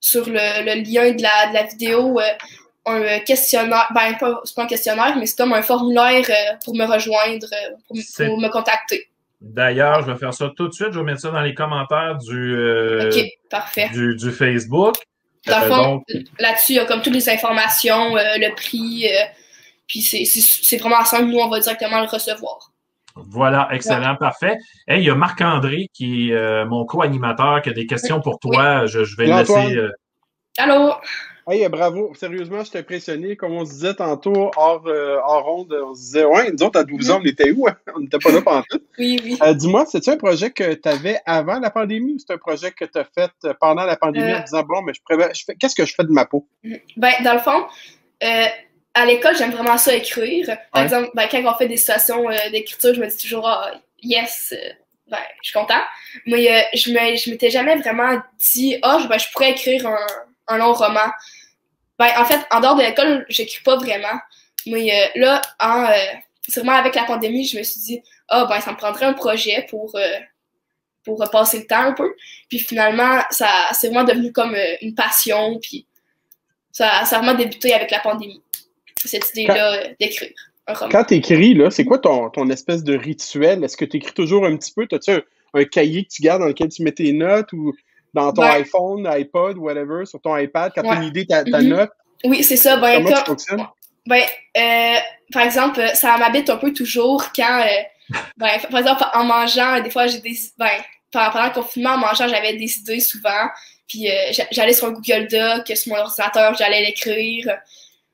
sur 0.00 0.26
le, 0.26 0.64
le, 0.64 0.82
lien 0.82 1.12
de 1.12 1.22
la, 1.22 1.48
de 1.48 1.54
la 1.54 1.62
vidéo 1.62 2.18
un 2.86 3.20
questionnaire. 3.20 3.88
Ben, 3.94 4.16
pas, 4.18 4.40
c'est 4.44 4.56
pas 4.56 4.64
un 4.64 4.66
questionnaire, 4.66 5.16
mais 5.16 5.26
c'est 5.26 5.36
comme 5.36 5.52
un 5.52 5.62
formulaire 5.62 6.26
pour 6.64 6.74
me 6.74 6.84
rejoindre, 6.84 7.46
pour, 7.86 7.96
pour, 8.16 8.40
me 8.40 8.48
contacter. 8.48 9.08
D'ailleurs, 9.40 10.02
je 10.02 10.10
vais 10.10 10.18
faire 10.18 10.34
ça 10.34 10.50
tout 10.56 10.66
de 10.66 10.72
suite. 10.72 10.88
Je 10.90 10.98
vais 10.98 11.04
mettre 11.04 11.20
ça 11.20 11.30
dans 11.30 11.40
les 11.40 11.54
commentaires 11.54 12.18
du, 12.18 12.56
parfait. 13.48 13.90
du, 13.90 14.16
du 14.16 14.32
Facebook. 14.32 14.96
Là-dessus, 15.46 16.72
il 16.72 16.76
y 16.76 16.78
a 16.78 16.84
comme 16.84 17.02
toutes 17.02 17.14
les 17.14 17.28
informations, 17.28 18.16
euh, 18.16 18.36
le 18.36 18.54
prix, 18.54 19.06
euh, 19.06 19.24
puis 19.86 20.00
c'est 20.02 20.76
vraiment 20.76 21.04
simple. 21.04 21.24
Nous, 21.24 21.38
on 21.38 21.48
va 21.48 21.60
directement 21.60 22.00
le 22.00 22.06
recevoir. 22.06 22.70
Voilà, 23.16 23.68
excellent, 23.72 24.16
parfait. 24.16 24.56
Et 24.86 24.98
il 24.98 25.04
y 25.04 25.10
a 25.10 25.14
Marc-André 25.14 25.88
qui 25.92 26.30
est 26.30 26.32
euh, 26.32 26.64
mon 26.64 26.84
co-animateur 26.84 27.60
qui 27.62 27.70
a 27.70 27.72
des 27.72 27.86
questions 27.86 28.20
pour 28.20 28.38
toi. 28.38 28.86
Je, 28.86 29.00
vais 29.16 29.26
le 29.26 29.36
laisser. 29.36 29.78
Allô? 30.58 30.94
Hey, 31.48 31.66
bravo. 31.68 32.12
Sérieusement, 32.14 32.60
je 32.60 32.70
suis 32.70 32.78
impressionné. 32.78 33.36
Comme 33.36 33.52
on 33.52 33.64
se 33.64 33.72
disait 33.72 33.94
tantôt, 33.94 34.50
hors, 34.56 34.86
euh, 34.86 35.16
hors 35.24 35.44
ronde, 35.44 35.74
on 35.84 35.94
se 35.94 36.00
disait, 36.00 36.24
ouais, 36.24 36.50
nous 36.52 36.62
autres, 36.62 36.78
à 36.78 36.84
12 36.84 37.10
ans, 37.10 37.20
on 37.22 37.26
était 37.26 37.50
où? 37.50 37.66
on 37.94 38.00
n'était 38.00 38.18
pas 38.18 38.30
là 38.30 38.42
pendant 38.42 38.62
tout. 38.68 38.80
Oui, 38.98 39.20
oui. 39.24 39.38
Euh, 39.42 39.54
Dis-moi, 39.54 39.86
c'est-tu 39.86 40.10
un 40.10 40.16
projet 40.16 40.50
que 40.50 40.74
tu 40.74 40.88
avais 40.88 41.18
avant 41.24 41.58
la 41.58 41.70
pandémie 41.70 42.14
ou 42.14 42.18
c'est 42.18 42.32
un 42.32 42.38
projet 42.38 42.70
que 42.72 42.84
tu 42.84 42.98
as 42.98 43.04
fait 43.04 43.30
pendant 43.58 43.84
la 43.84 43.96
pandémie 43.96 44.32
en 44.32 44.38
euh. 44.38 44.42
disant, 44.42 44.62
bon, 44.62 44.82
mais 44.82 44.92
je, 44.92 45.00
je 45.34 45.44
fais, 45.46 45.54
qu'est-ce 45.54 45.74
que 45.74 45.86
je 45.86 45.94
fais 45.94 46.04
de 46.04 46.12
ma 46.12 46.26
peau? 46.26 46.46
Ben, 46.96 47.12
dans 47.24 47.34
le 47.34 47.40
fond, 47.40 47.64
euh, 48.22 48.46
à 48.94 49.06
l'école, 49.06 49.36
j'aime 49.36 49.52
vraiment 49.52 49.78
ça 49.78 49.94
écrire. 49.94 50.46
Par 50.72 50.82
exemple, 50.82 51.10
ben, 51.14 51.26
quand 51.30 51.42
on 51.44 51.54
fait 51.56 51.68
des 51.68 51.78
situations 51.78 52.26
d'écriture, 52.52 52.94
je 52.94 53.00
me 53.00 53.06
dis 53.06 53.16
toujours, 53.16 53.48
oh, 53.50 53.76
yes, 54.02 54.54
ben, 55.08 55.18
je 55.42 55.50
suis 55.50 55.58
content. 55.58 55.80
Mais 56.26 56.68
je 56.74 56.90
ne 56.90 57.16
je 57.16 57.30
m'étais 57.30 57.50
jamais 57.50 57.76
vraiment 57.76 58.20
dit, 58.38 58.76
oh, 58.84 58.98
ben, 59.08 59.18
je 59.18 59.30
pourrais 59.32 59.52
écrire 59.52 59.86
un, 59.86 59.96
un 60.50 60.58
long 60.58 60.72
roman. 60.72 61.10
Ben, 61.98 62.08
en 62.16 62.24
fait, 62.24 62.40
en 62.50 62.60
dehors 62.60 62.76
de 62.76 62.82
l'école, 62.82 63.26
j'écris 63.28 63.62
pas 63.62 63.76
vraiment. 63.76 64.18
Mais 64.66 64.90
euh, 64.90 65.20
là, 65.20 65.42
en, 65.60 65.84
euh, 65.84 65.96
vraiment 66.48 66.72
avec 66.72 66.94
la 66.94 67.04
pandémie, 67.04 67.46
je 67.46 67.58
me 67.58 67.62
suis 67.62 67.80
dit, 67.80 68.02
ah, 68.28 68.46
ben, 68.46 68.60
ça 68.60 68.72
me 68.72 68.76
prendrait 68.76 69.06
un 69.06 69.12
projet 69.12 69.66
pour, 69.68 69.94
euh, 69.96 70.18
pour 71.04 71.22
passer 71.30 71.58
le 71.60 71.66
temps 71.66 71.82
un 71.82 71.92
peu. 71.92 72.14
Puis 72.48 72.58
finalement, 72.58 73.20
ça 73.30 73.48
c'est 73.72 73.88
vraiment 73.88 74.04
devenu 74.04 74.32
comme 74.32 74.56
une 74.80 74.94
passion. 74.94 75.58
Puis 75.60 75.86
ça, 76.72 77.04
ça 77.04 77.16
a 77.16 77.18
vraiment 77.20 77.36
débuté 77.36 77.74
avec 77.74 77.90
la 77.90 78.00
pandémie, 78.00 78.42
cette 79.04 79.30
idée-là 79.30 79.88
d'écrire. 79.98 80.30
Quand 80.90 81.04
tu 81.04 81.14
écris, 81.14 81.54
là, 81.54 81.70
c'est 81.70 81.84
quoi 81.84 81.98
ton, 81.98 82.30
ton 82.30 82.48
espèce 82.48 82.84
de 82.84 82.96
rituel? 82.96 83.64
Est-ce 83.64 83.76
que 83.76 83.84
tu 83.84 83.96
écris 83.96 84.12
toujours 84.12 84.46
un 84.46 84.56
petit 84.56 84.72
peu? 84.72 84.86
As-tu 84.92 85.10
un, 85.10 85.22
un, 85.54 85.64
cahier 85.64 86.04
que 86.04 86.10
tu 86.10 86.22
gardes 86.22 86.42
dans 86.42 86.48
lequel 86.48 86.68
tu 86.68 86.82
mets 86.82 86.92
tes 86.92 87.12
notes 87.12 87.52
ou 87.52 87.74
dans 88.14 88.32
ton 88.32 88.42
iPhone, 88.42 89.06
iPod, 89.06 89.56
whatever, 89.58 90.04
sur 90.06 90.20
ton 90.20 90.36
iPad, 90.36 90.72
quand 90.74 90.82
tu 90.82 90.88
as 90.88 90.94
une 90.96 91.04
idée, 91.04 91.26
ta, 91.26 91.44
ta 91.44 91.60
mhm. 91.60 91.68
note? 91.68 91.90
Oui, 92.24 92.42
c'est 92.42 92.56
ça. 92.56 92.76
Ben, 92.76 93.04
Comment? 93.48 93.68
Ben, 94.06 94.22
euh, 94.56 94.98
par 95.32 95.42
exemple, 95.42 95.80
ça 95.94 96.16
m'habite 96.18 96.50
un 96.50 96.56
peu 96.56 96.72
toujours 96.72 97.32
quand, 97.34 97.60
euh, 97.62 98.14
ben, 98.36 98.58
par 98.70 98.80
exemple, 98.80 99.04
en 99.14 99.24
mangeant, 99.24 99.80
des 99.80 99.90
fois, 99.90 100.06
j'ai 100.06 100.20
des, 100.20 100.36
ben, 100.58 100.70
pendant 101.12 101.46
le 101.46 101.52
confinement, 101.52 101.90
en 101.90 101.98
mangeant, 101.98 102.28
j'avais 102.28 102.56
des 102.56 102.78
idées 102.78 103.00
souvent. 103.00 103.48
Puis 103.88 104.08
euh, 104.08 104.32
j'a- 104.32 104.46
j'allais 104.52 104.72
sur 104.72 104.88
un 104.88 104.92
Google 104.92 105.26
Doc, 105.28 105.76
sur 105.76 105.92
mon 105.92 106.00
ordinateur, 106.00 106.54
j'allais 106.54 106.82
l'écrire. 106.82 107.58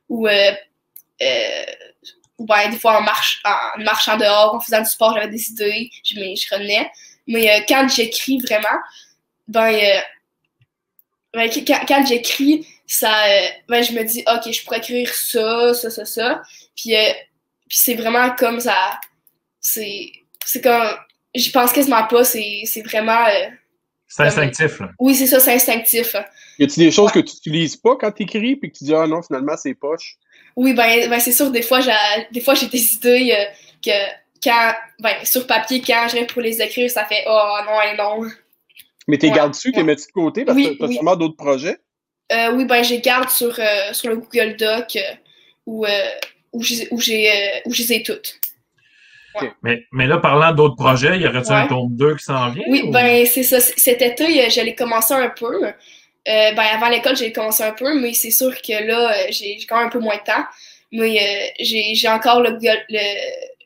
Ou, 0.09 0.27
euh, 0.29 0.53
ou 2.39 2.47
ben, 2.47 2.71
des 2.71 2.79
fois, 2.79 2.99
en, 2.99 3.03
marche, 3.03 3.43
en 3.45 3.83
marchant 3.83 4.17
dehors, 4.17 4.55
en 4.55 4.61
faisant 4.61 4.81
du 4.81 4.89
sport, 4.89 5.15
j'avais 5.15 5.29
des 5.29 5.51
idées, 5.51 5.91
je, 6.05 6.19
mais 6.19 6.37
je 6.37 6.55
revenais. 6.55 6.91
Mais 7.27 7.51
euh, 7.51 7.65
quand 7.69 7.89
j'écris 7.89 8.39
vraiment, 8.39 8.79
ben, 9.49 9.73
euh, 9.75 10.01
ben, 11.35 11.51
quand, 11.67 11.81
quand 11.87 12.07
j'écris, 12.07 12.67
ça, 12.87 13.25
euh, 13.27 13.47
ben, 13.69 13.83
je 13.83 13.93
me 13.93 14.05
dis, 14.05 14.25
OK, 14.27 14.53
je 14.53 14.65
pourrais 14.65 14.79
écrire 14.79 15.13
ça, 15.13 15.75
ça, 15.75 15.91
ça, 15.91 16.05
ça. 16.05 16.43
Puis, 16.77 16.95
euh, 16.95 17.13
puis 17.69 17.79
c'est 17.79 17.95
vraiment 17.95 18.31
comme 18.37 18.61
ça. 18.61 18.99
C'est, 19.61 20.13
c'est 20.45 20.61
comme. 20.63 20.89
J'y 21.35 21.51
pense 21.51 21.73
quasiment 21.73 22.05
pas. 22.07 22.25
C'est, 22.25 22.63
c'est 22.65 22.83
vraiment. 22.83 23.27
euh, 23.27 23.49
C'est 24.09 24.23
instinctif, 24.23 24.81
là. 24.81 24.91
oui, 24.99 25.15
c'est 25.15 25.27
ça, 25.27 25.41
c'est 25.41 25.55
instinctif. 25.55 26.15
Y 26.59 26.65
a-t-il 26.65 26.85
des 26.87 26.91
choses 26.91 27.13
que 27.13 27.19
tu 27.19 27.35
n'utilises 27.35 27.77
pas 27.77 27.97
quand 28.01 28.11
tu 28.13 28.23
écris 28.23 28.57
puis 28.57 28.71
que 28.73 28.79
tu 28.79 28.85
dis 28.85 28.95
ah 28.95 29.07
non 29.07 29.21
finalement 29.21 29.57
c'est 29.59 29.75
poche? 29.75 30.17
Oui, 30.55 30.73
ben, 30.73 31.11
ben 31.11 31.21
c'est 31.21 31.33
sûr, 31.33 31.51
des 31.51 31.61
fois, 31.61 31.81
j'ai, 31.81 31.93
des 32.33 32.41
fois, 32.41 32.55
j'ai 32.55 32.69
des 32.69 32.95
idées 32.95 33.35
euh, 33.37 33.45
que 33.85 33.91
quand, 34.43 34.73
ben, 35.01 35.17
sur 35.25 35.47
papier, 35.47 35.83
quand 35.87 36.07
j'arrive 36.09 36.27
pour 36.29 36.41
les 36.41 36.63
écrire, 36.63 36.91
ça 36.91 37.05
fait, 37.05 37.25
oh 37.27 37.57
non, 37.67 37.83
et 37.83 37.97
non. 37.97 38.31
Mais 39.09 39.19
t'es 39.19 39.29
Ouais, 39.29 39.37
gardes-tu, 39.37 39.73
t'es 39.73 39.79
ouais. 39.79 39.85
mets 39.85 39.97
de 39.97 40.01
côté 40.13 40.45
parce 40.45 40.57
Oui, 40.57 40.65
que 40.75 40.79
t'as 40.79 40.87
oui. 40.87 40.95
sûrement 40.95 41.17
d'autres 41.17 41.37
projets? 41.37 41.79
Euh, 42.33 42.53
oui, 42.55 42.65
ben, 42.65 42.83
je 42.83 42.91
les 42.91 43.01
garde 43.01 43.31
sur, 43.31 43.55
euh, 43.59 43.93
sur 43.93 44.09
le 44.11 44.17
Google 44.17 44.57
Doc 44.57 44.97
euh, 44.97 45.01
où, 45.67 45.87
euh, 45.87 45.91
où, 46.53 46.63
j'ai, 46.63 46.89
où, 46.91 47.01
j'ai, 47.01 47.31
euh, 47.31 47.71
ai 47.91 48.03
toutes. 48.03 48.41
Mais, 49.63 49.85
mais 49.93 50.07
là, 50.07 50.17
parlant 50.19 50.53
d'autres 50.53 50.77
projets, 50.77 51.19
y 51.21 51.27
aurait-il 51.27 51.53
un 51.53 51.67
tome 51.67 51.95
2 51.95 52.17
qui 52.17 52.25
s'en 52.25 52.51
vient? 52.51 52.65
Oui, 52.69 52.83
ou- 52.87 52.91
ben 52.91 53.27
c'est 53.27 53.43
ça. 53.43 53.61
Cet 53.61 54.01
été, 54.03 54.49
j'allais 54.51 54.75
commencer 54.75 55.13
un 55.15 55.29
peu. 55.29 55.67
Euh, 55.67 55.73
ben 56.27 56.59
avant 56.59 56.89
l'école, 56.89 57.17
j'ai 57.17 57.33
commencé 57.33 57.63
un 57.63 57.73
peu, 57.73 58.01
mais 58.01 58.15
c'est 58.15 58.31
sûr 58.31 58.51
que 58.63 58.85
là, 58.85 59.31
j'ai 59.31 59.59
j'ai 59.59 59.67
quand 59.67 59.77
même 59.77 59.87
un 59.87 59.91
peu 59.91 60.01
moins 60.01 60.17
de 60.17 60.23
temps. 60.23 60.45
Mais 60.91 61.21
euh, 61.21 61.47
j'ai 61.61 61.95
j'ai 61.95 62.09
encore 62.09 62.41
le, 62.41 62.53
Google- 62.53 62.85
le, 62.89 62.99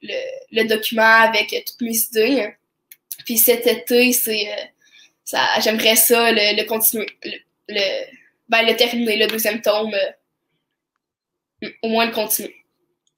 le, 0.03 0.15
le 0.63 0.69
document 0.69 1.03
avec 1.23 1.49
toutes 1.67 1.81
mes 1.83 1.97
idées. 1.97 2.49
Puis 3.25 3.39
cet 3.39 3.67
été, 3.67 4.13
c'est 4.13 4.49
euh, 4.49 4.65
ça. 5.25 5.41
J'aimerais 5.61 5.97
ça 5.97 6.33
le, 6.33 6.61
le 6.61 6.67
continuer, 6.67 7.07
le, 7.25 7.33
le 7.69 7.81
ben 8.49 8.67
le 8.67 8.75
terminer, 8.77 9.17
le 9.19 9.27
deuxième 9.29 9.61
tome. 9.61 9.93
euh, 9.95 11.69
au 11.83 11.89
moins 11.89 12.07
le 12.07 12.13
continuer. 12.13 12.55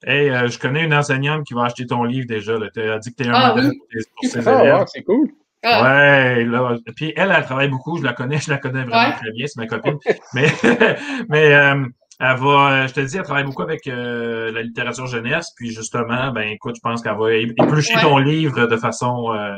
Hey, 0.05 0.29
euh, 0.29 0.47
je 0.49 0.59
connais 0.59 0.83
une 0.83 0.93
enseignante 0.93 1.45
qui 1.45 1.53
va 1.53 1.63
acheter 1.65 1.85
ton 1.85 2.03
livre 2.03 2.27
déjà. 2.27 2.57
là. 2.57 2.67
Elle 2.75 2.91
a 2.91 2.99
dit 2.99 3.11
que 3.13 3.23
tu 3.23 3.29
es 3.29 3.31
un 3.31 3.33
Ah, 3.33 3.49
modèle 3.55 3.71
oui. 3.71 3.77
pour, 3.77 3.87
tes- 3.87 4.09
pour 4.15 4.29
ses 4.43 4.47
Ah 4.47 4.61
élèves. 4.63 4.85
c'est 4.93 5.03
cool. 5.03 5.29
Ah, 5.63 5.81
Ouais, 5.81 6.43
là. 6.43 6.75
Puis 6.93 7.13
elle, 7.15 7.33
elle 7.35 7.43
travaille 7.45 7.69
beaucoup. 7.69 7.97
Je 7.97 8.03
la 8.03 8.11
connais, 8.11 8.37
je 8.37 8.49
la 8.49 8.57
connais 8.57 8.83
vraiment 8.83 9.11
Ouais. 9.11 9.15
très 9.15 9.31
bien. 9.31 9.47
C'est 9.47 9.61
ma 9.61 9.67
copine. 9.67 9.97
mais 10.33 10.47
mais 11.29 11.53
euh, 11.53 11.85
elle 12.19 12.37
va, 12.37 12.85
je 12.87 12.93
te 12.93 12.99
dis, 12.99 13.15
elle 13.17 13.23
travaille 13.23 13.45
beaucoup 13.45 13.61
avec 13.61 13.87
euh, 13.87 14.51
la 14.51 14.61
littérature 14.61 15.07
jeunesse. 15.07 15.51
Puis 15.55 15.71
justement, 15.71 16.31
ben 16.31 16.49
écoute, 16.49 16.75
je 16.75 16.81
pense 16.81 17.01
qu'elle 17.01 17.15
va 17.17 17.31
éplucher 17.33 17.95
Ouais. 17.95 18.01
ton 18.01 18.17
livre 18.17 18.67
de 18.67 18.75
façon, 18.75 19.33
euh, 19.33 19.55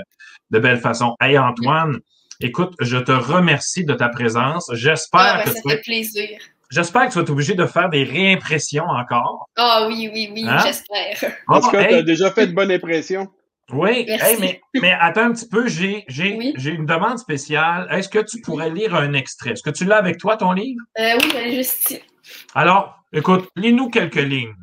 de 0.51 0.59
belle 0.59 0.77
façon. 0.79 1.15
Hey 1.19 1.39
Antoine, 1.39 1.98
écoute, 2.41 2.74
je 2.79 2.98
te 2.98 3.11
remercie 3.11 3.85
de 3.85 3.93
ta 3.93 4.09
présence. 4.09 4.69
J'espère 4.74 5.19
ah, 5.21 5.37
ben, 5.37 5.43
que 5.45 5.50
ça 5.57 5.61
tu 5.63 5.69
fait 5.69 5.81
plaisir. 5.81 6.29
j'espère 6.71 7.05
que 7.07 7.09
tu 7.11 7.15
vas 7.15 7.21
être 7.24 7.29
obligé 7.29 7.53
de 7.53 7.65
faire 7.65 7.89
des 7.89 8.03
réimpressions 8.03 8.85
encore. 8.85 9.48
Ah 9.57 9.85
oui, 9.87 10.09
oui, 10.13 10.29
oui, 10.33 10.45
Hein? 10.48 10.59
j'espère. 10.65 11.31
En 11.48 11.59
tout 11.59 11.67
Ah, 11.69 11.71
cas, 11.71 11.81
hey, 11.81 11.89
t'as 11.89 12.01
déjà 12.03 12.31
fait 12.31 12.48
de 12.48 12.53
bonne 12.53 12.71
impression. 12.71 13.27
Oui, 13.71 14.05
Merci. 14.07 14.25
hey, 14.33 14.37
mais, 14.39 14.61
mais 14.79 14.91
attends 15.00 15.24
un 15.24 15.31
petit 15.33 15.48
peu, 15.50 15.67
j'ai 15.67 16.03
j'ai 16.07 16.35
Oui. 16.35 16.53
j'ai 16.55 16.69
une 16.69 16.85
demande 16.85 17.17
spéciale. 17.17 17.87
Est-ce 17.89 18.09
que 18.09 18.19
tu 18.19 18.39
pourrais 18.41 18.69
lire 18.69 18.93
un 18.93 19.13
extrait? 19.13 19.51
Est-ce 19.51 19.63
que 19.63 19.71
tu 19.71 19.85
l'as 19.85 19.98
avec 19.98 20.19
toi, 20.19 20.37
ton 20.37 20.51
livre? 20.51 20.81
Euh, 21.00 21.13
oui, 21.19 21.29
j'allais 21.33 21.55
juste 21.55 21.89
ici. 21.89 22.00
Alors, 22.53 22.95
écoute, 23.11 23.50
lis-nous 23.55 23.89
quelques 23.89 24.15
lignes. 24.21 24.53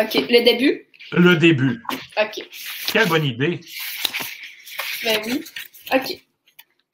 OK, 0.00 0.14
le 0.14 0.42
début? 0.44 0.86
Le 1.12 1.36
début. 1.36 1.82
OK. 2.18 2.44
Quelle 2.92 3.08
bonne 3.08 3.24
idée. 3.24 3.60
Ben 5.04 5.20
oui. 5.26 5.44
OK. 5.94 6.25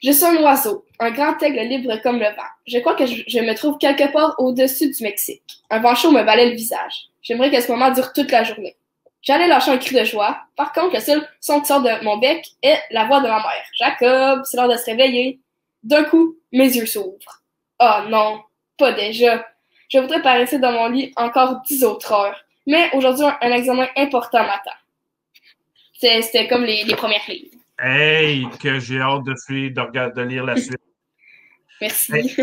Je 0.03 0.11
suis 0.11 0.25
un 0.25 0.35
oiseau, 0.43 0.85
un 0.99 1.11
grand 1.11 1.41
aigle 1.41 1.61
libre 1.61 1.95
comme 2.03 2.19
le 2.19 2.25
vent. 2.25 2.51
Je 2.67 2.77
crois 2.79 2.93
que 2.93 3.05
je, 3.05 3.39
me 3.39 3.53
trouve 3.55 3.77
quelque 3.77 4.11
part 4.11 4.35
au-dessus 4.37 4.89
du 4.91 5.01
Mexique. 5.01 5.61
Un 5.69 5.79
vent 5.79 5.95
chaud 5.95 6.11
me 6.11 6.23
balait 6.23 6.49
le 6.49 6.55
visage. 6.55 7.05
J'aimerais 7.21 7.49
que 7.49 7.61
ce 7.61 7.71
moment 7.71 7.89
dure 7.89 8.11
toute 8.11 8.29
la 8.29 8.43
journée. 8.43 8.75
J'allais 9.21 9.47
lâcher 9.47 9.71
un 9.71 9.77
cri 9.77 9.95
de 9.97 10.03
joie. 10.03 10.41
Par 10.57 10.73
contre, 10.73 10.95
le 10.95 10.99
seul 10.99 11.25
son 11.39 11.61
qui 11.61 11.67
sort 11.67 11.81
de 11.81 12.03
mon 12.03 12.17
bec 12.17 12.45
est 12.61 12.79
la 12.91 13.05
voix 13.05 13.21
de 13.21 13.27
ma 13.27 13.37
mère. 13.37 13.65
Jacob, 13.79 14.41
c'est 14.43 14.57
l'heure 14.57 14.67
de 14.67 14.75
se 14.75 14.85
réveiller. 14.85 15.39
D'un 15.83 16.03
coup, 16.03 16.35
mes 16.51 16.75
yeux 16.75 16.85
s'ouvrent. 16.85 17.41
Oh 17.79 18.09
non, 18.09 18.41
pas 18.77 18.91
déjà. 18.91 19.47
Je 19.87 19.99
voudrais 19.99 20.19
rester 20.19 20.59
dans 20.59 20.73
mon 20.73 20.89
lit 20.89 21.13
encore 21.15 21.61
dix 21.61 21.81
autres 21.85 22.11
heures. 22.11 22.43
Mais 22.67 22.89
aujourd'hui, 22.93 23.25
un, 23.39 23.51
examen 23.53 23.87
important 23.95 24.43
m'attend. 24.43 24.71
C'était 25.93 26.47
comme 26.49 26.65
les 26.65 26.83
premières 26.97 27.23
lignes. 27.29 27.62
Hey, 27.79 28.47
que 28.61 28.79
j'ai 28.79 28.99
hâte 29.01 29.23
de 29.23 29.35
suivre, 29.35 29.73
de, 29.75 29.81
regarder, 29.81 30.21
de 30.21 30.27
lire 30.27 30.43
la 30.45 30.55
suite. 30.55 30.77
Merci. 31.81 32.13
Hey. 32.13 32.35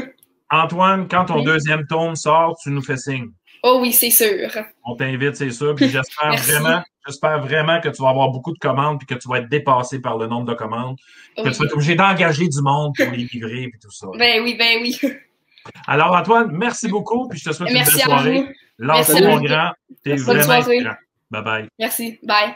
Antoine, 0.51 1.07
quand 1.09 1.27
ton 1.27 1.37
Oui. 1.39 1.45
deuxième 1.45 1.87
tome 1.87 2.17
sort, 2.17 2.59
tu 2.63 2.71
nous 2.71 2.83
fais 2.83 2.97
signe. 2.97 3.31
Oh 3.63 3.79
oui, 3.81 3.93
c'est 3.93 4.11
sûr. 4.11 4.49
On 4.85 4.97
t'invite, 4.97 5.37
c'est 5.37 5.51
sûr. 5.51 5.75
Puis 5.75 5.89
j'espère 5.89 6.35
vraiment, 6.37 6.83
j'espère 7.07 7.41
vraiment 7.41 7.81
que 7.81 7.89
tu 7.91 8.03
vas 8.03 8.09
avoir 8.09 8.31
beaucoup 8.31 8.53
de 8.53 8.59
commandes 8.59 8.99
puis 8.99 9.07
que 9.07 9.15
tu 9.15 9.29
vas 9.29 9.39
être 9.39 9.49
dépassé 9.49 10.01
par 10.01 10.19
le 10.19 10.27
nombre 10.27 10.47
de 10.47 10.55
commandes. 10.55 10.97
Que 11.37 11.43
tu 11.43 11.51
vas 11.51 11.65
être 11.67 11.75
obligé 11.75 11.95
d'engager 11.95 12.49
du 12.49 12.63
monde 12.63 12.95
pour 12.97 13.11
les 13.11 13.29
livrer 13.33 13.65
et 13.65 13.79
tout 13.81 13.91
ça. 13.91 14.07
Ben 14.19 14.43
oui, 14.43 14.57
ben 14.59 14.79
oui. 14.83 14.99
Alors, 15.87 16.15
Antoine, 16.17 16.51
merci 16.53 16.89
beaucoup, 16.89 17.29
puis 17.29 17.39
je 17.39 17.51
te 17.51 17.55
souhaite 17.55 17.69
une 17.69 17.77
Merci 17.77 17.97
belle 17.97 18.03
à 18.03 18.07
soirée. 18.07 19.25
mon 19.27 19.35
beaucoup. 19.35 19.45
grand. 19.45 19.73
T'es 20.03 20.17
vraiment. 20.17 20.97
Bye 21.31 21.45
bye. 21.45 21.69
Merci. 21.79 22.19
Bye. 22.23 22.55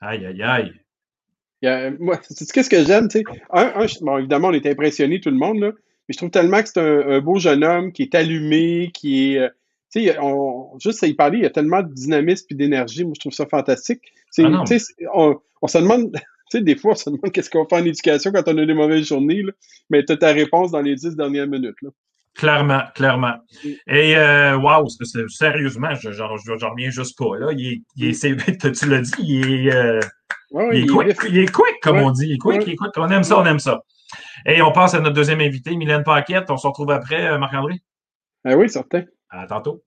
Aïe, 0.00 0.26
aïe, 0.26 0.42
aïe. 0.42 0.80
Il 1.62 1.66
y 1.66 1.68
a- 1.68 1.90
moi, 1.98 2.18
c'est 2.28 2.50
qu'est-ce 2.50 2.70
que 2.70 2.84
j'aime, 2.84 3.08
tu 3.08 3.18
sais. 3.18 3.24
Un, 3.52 3.86
bon, 4.02 4.18
évidemment, 4.18 4.48
on 4.48 4.52
est 4.52 4.66
impressionné 4.66 5.20
tout 5.20 5.30
le 5.30 5.36
monde, 5.36 5.58
là, 5.60 5.72
mais 6.08 6.12
je 6.12 6.16
trouve 6.18 6.30
tellement 6.30 6.62
que 6.62 6.68
c'est 6.68 6.80
un, 6.80 7.08
un 7.10 7.20
beau 7.20 7.38
jeune 7.38 7.64
homme 7.64 7.92
qui 7.92 8.02
est 8.02 8.14
allumé, 8.14 8.90
qui 8.94 9.34
est, 9.34 9.38
euh, 9.38 9.48
tu 9.92 10.04
sais, 10.04 10.16
on, 10.20 10.78
juste 10.78 11.02
à 11.02 11.06
y 11.06 11.14
parler, 11.14 11.38
il 11.38 11.42
y 11.42 11.46
a 11.46 11.50
tellement 11.50 11.82
de 11.82 11.92
dynamisme 11.92 12.46
et 12.50 12.54
d'énergie. 12.54 13.04
Moi, 13.04 13.12
je 13.16 13.20
trouve 13.20 13.32
ça 13.32 13.46
fantastique. 13.46 14.00
Ah 14.44 14.64
on, 15.14 15.36
on 15.62 15.66
se 15.66 15.78
demande, 15.78 16.12
tu 16.50 16.58
sais, 16.58 16.62
des 16.62 16.76
fois, 16.76 16.92
on 16.92 16.94
se 16.94 17.10
demande 17.10 17.32
qu'est-ce 17.32 17.50
qu'on 17.50 17.66
fait 17.66 17.76
en 17.76 17.84
éducation 17.84 18.30
quand 18.32 18.46
on 18.46 18.56
a 18.58 18.66
des 18.66 18.74
mauvaises 18.74 19.06
journées, 19.06 19.42
là, 19.42 19.52
mais 19.90 20.04
tu 20.04 20.12
as 20.12 20.16
ta 20.16 20.32
réponse 20.32 20.70
dans 20.70 20.80
les 20.80 20.94
dix 20.94 21.14
dernières 21.16 21.46
minutes. 21.48 21.76
Là. 21.82 21.90
Clairement, 22.36 22.82
clairement. 22.94 23.34
Et 23.88 24.16
euh, 24.16 24.56
wow, 24.56 24.86
sérieusement, 25.28 25.94
je 25.96 26.12
j'en 26.12 26.36
je- 26.36 26.64
reviens 26.64 26.88
juste 26.90 27.18
pas. 27.18 27.36
Là. 27.38 27.48
Il 27.56 27.82
il 27.96 28.06
est- 28.06 28.72
tu 28.72 28.88
l'as 28.88 29.00
dit, 29.00 29.12
il 29.18 29.66
est, 29.66 29.74
euh, 29.74 30.00
Ouais, 30.50 30.68
il 30.72 30.76
est 30.78 30.80
il 30.82 30.90
quick, 30.90 31.06
vif. 31.08 31.18
il 31.28 31.38
est 31.38 31.52
quick, 31.52 31.80
comme 31.82 31.96
Ouais. 31.98 32.04
on 32.04 32.10
dit. 32.10 32.26
Il 32.26 32.32
est 32.34 32.38
quick, 32.38 32.56
Ouais. 32.58 32.64
il 32.66 32.72
est 32.72 32.76
quick. 32.76 32.90
On 32.96 33.08
aime 33.08 33.22
ça, 33.22 33.38
on 33.38 33.44
aime 33.46 33.58
ça. 33.60 33.82
Et 34.46 34.62
on 34.62 34.72
passe 34.72 34.94
à 34.94 35.00
notre 35.00 35.14
deuxième 35.14 35.40
invité, 35.40 35.76
Mylène 35.76 36.02
Paquette. 36.02 36.50
On 36.50 36.56
se 36.56 36.66
retrouve 36.66 36.90
après, 36.90 37.26
euh, 37.28 37.38
Marc-André. 37.38 37.80
Ah 38.44 38.56
oui, 38.56 38.68
certain. 38.68 39.04
À 39.28 39.46
tantôt. 39.46 39.82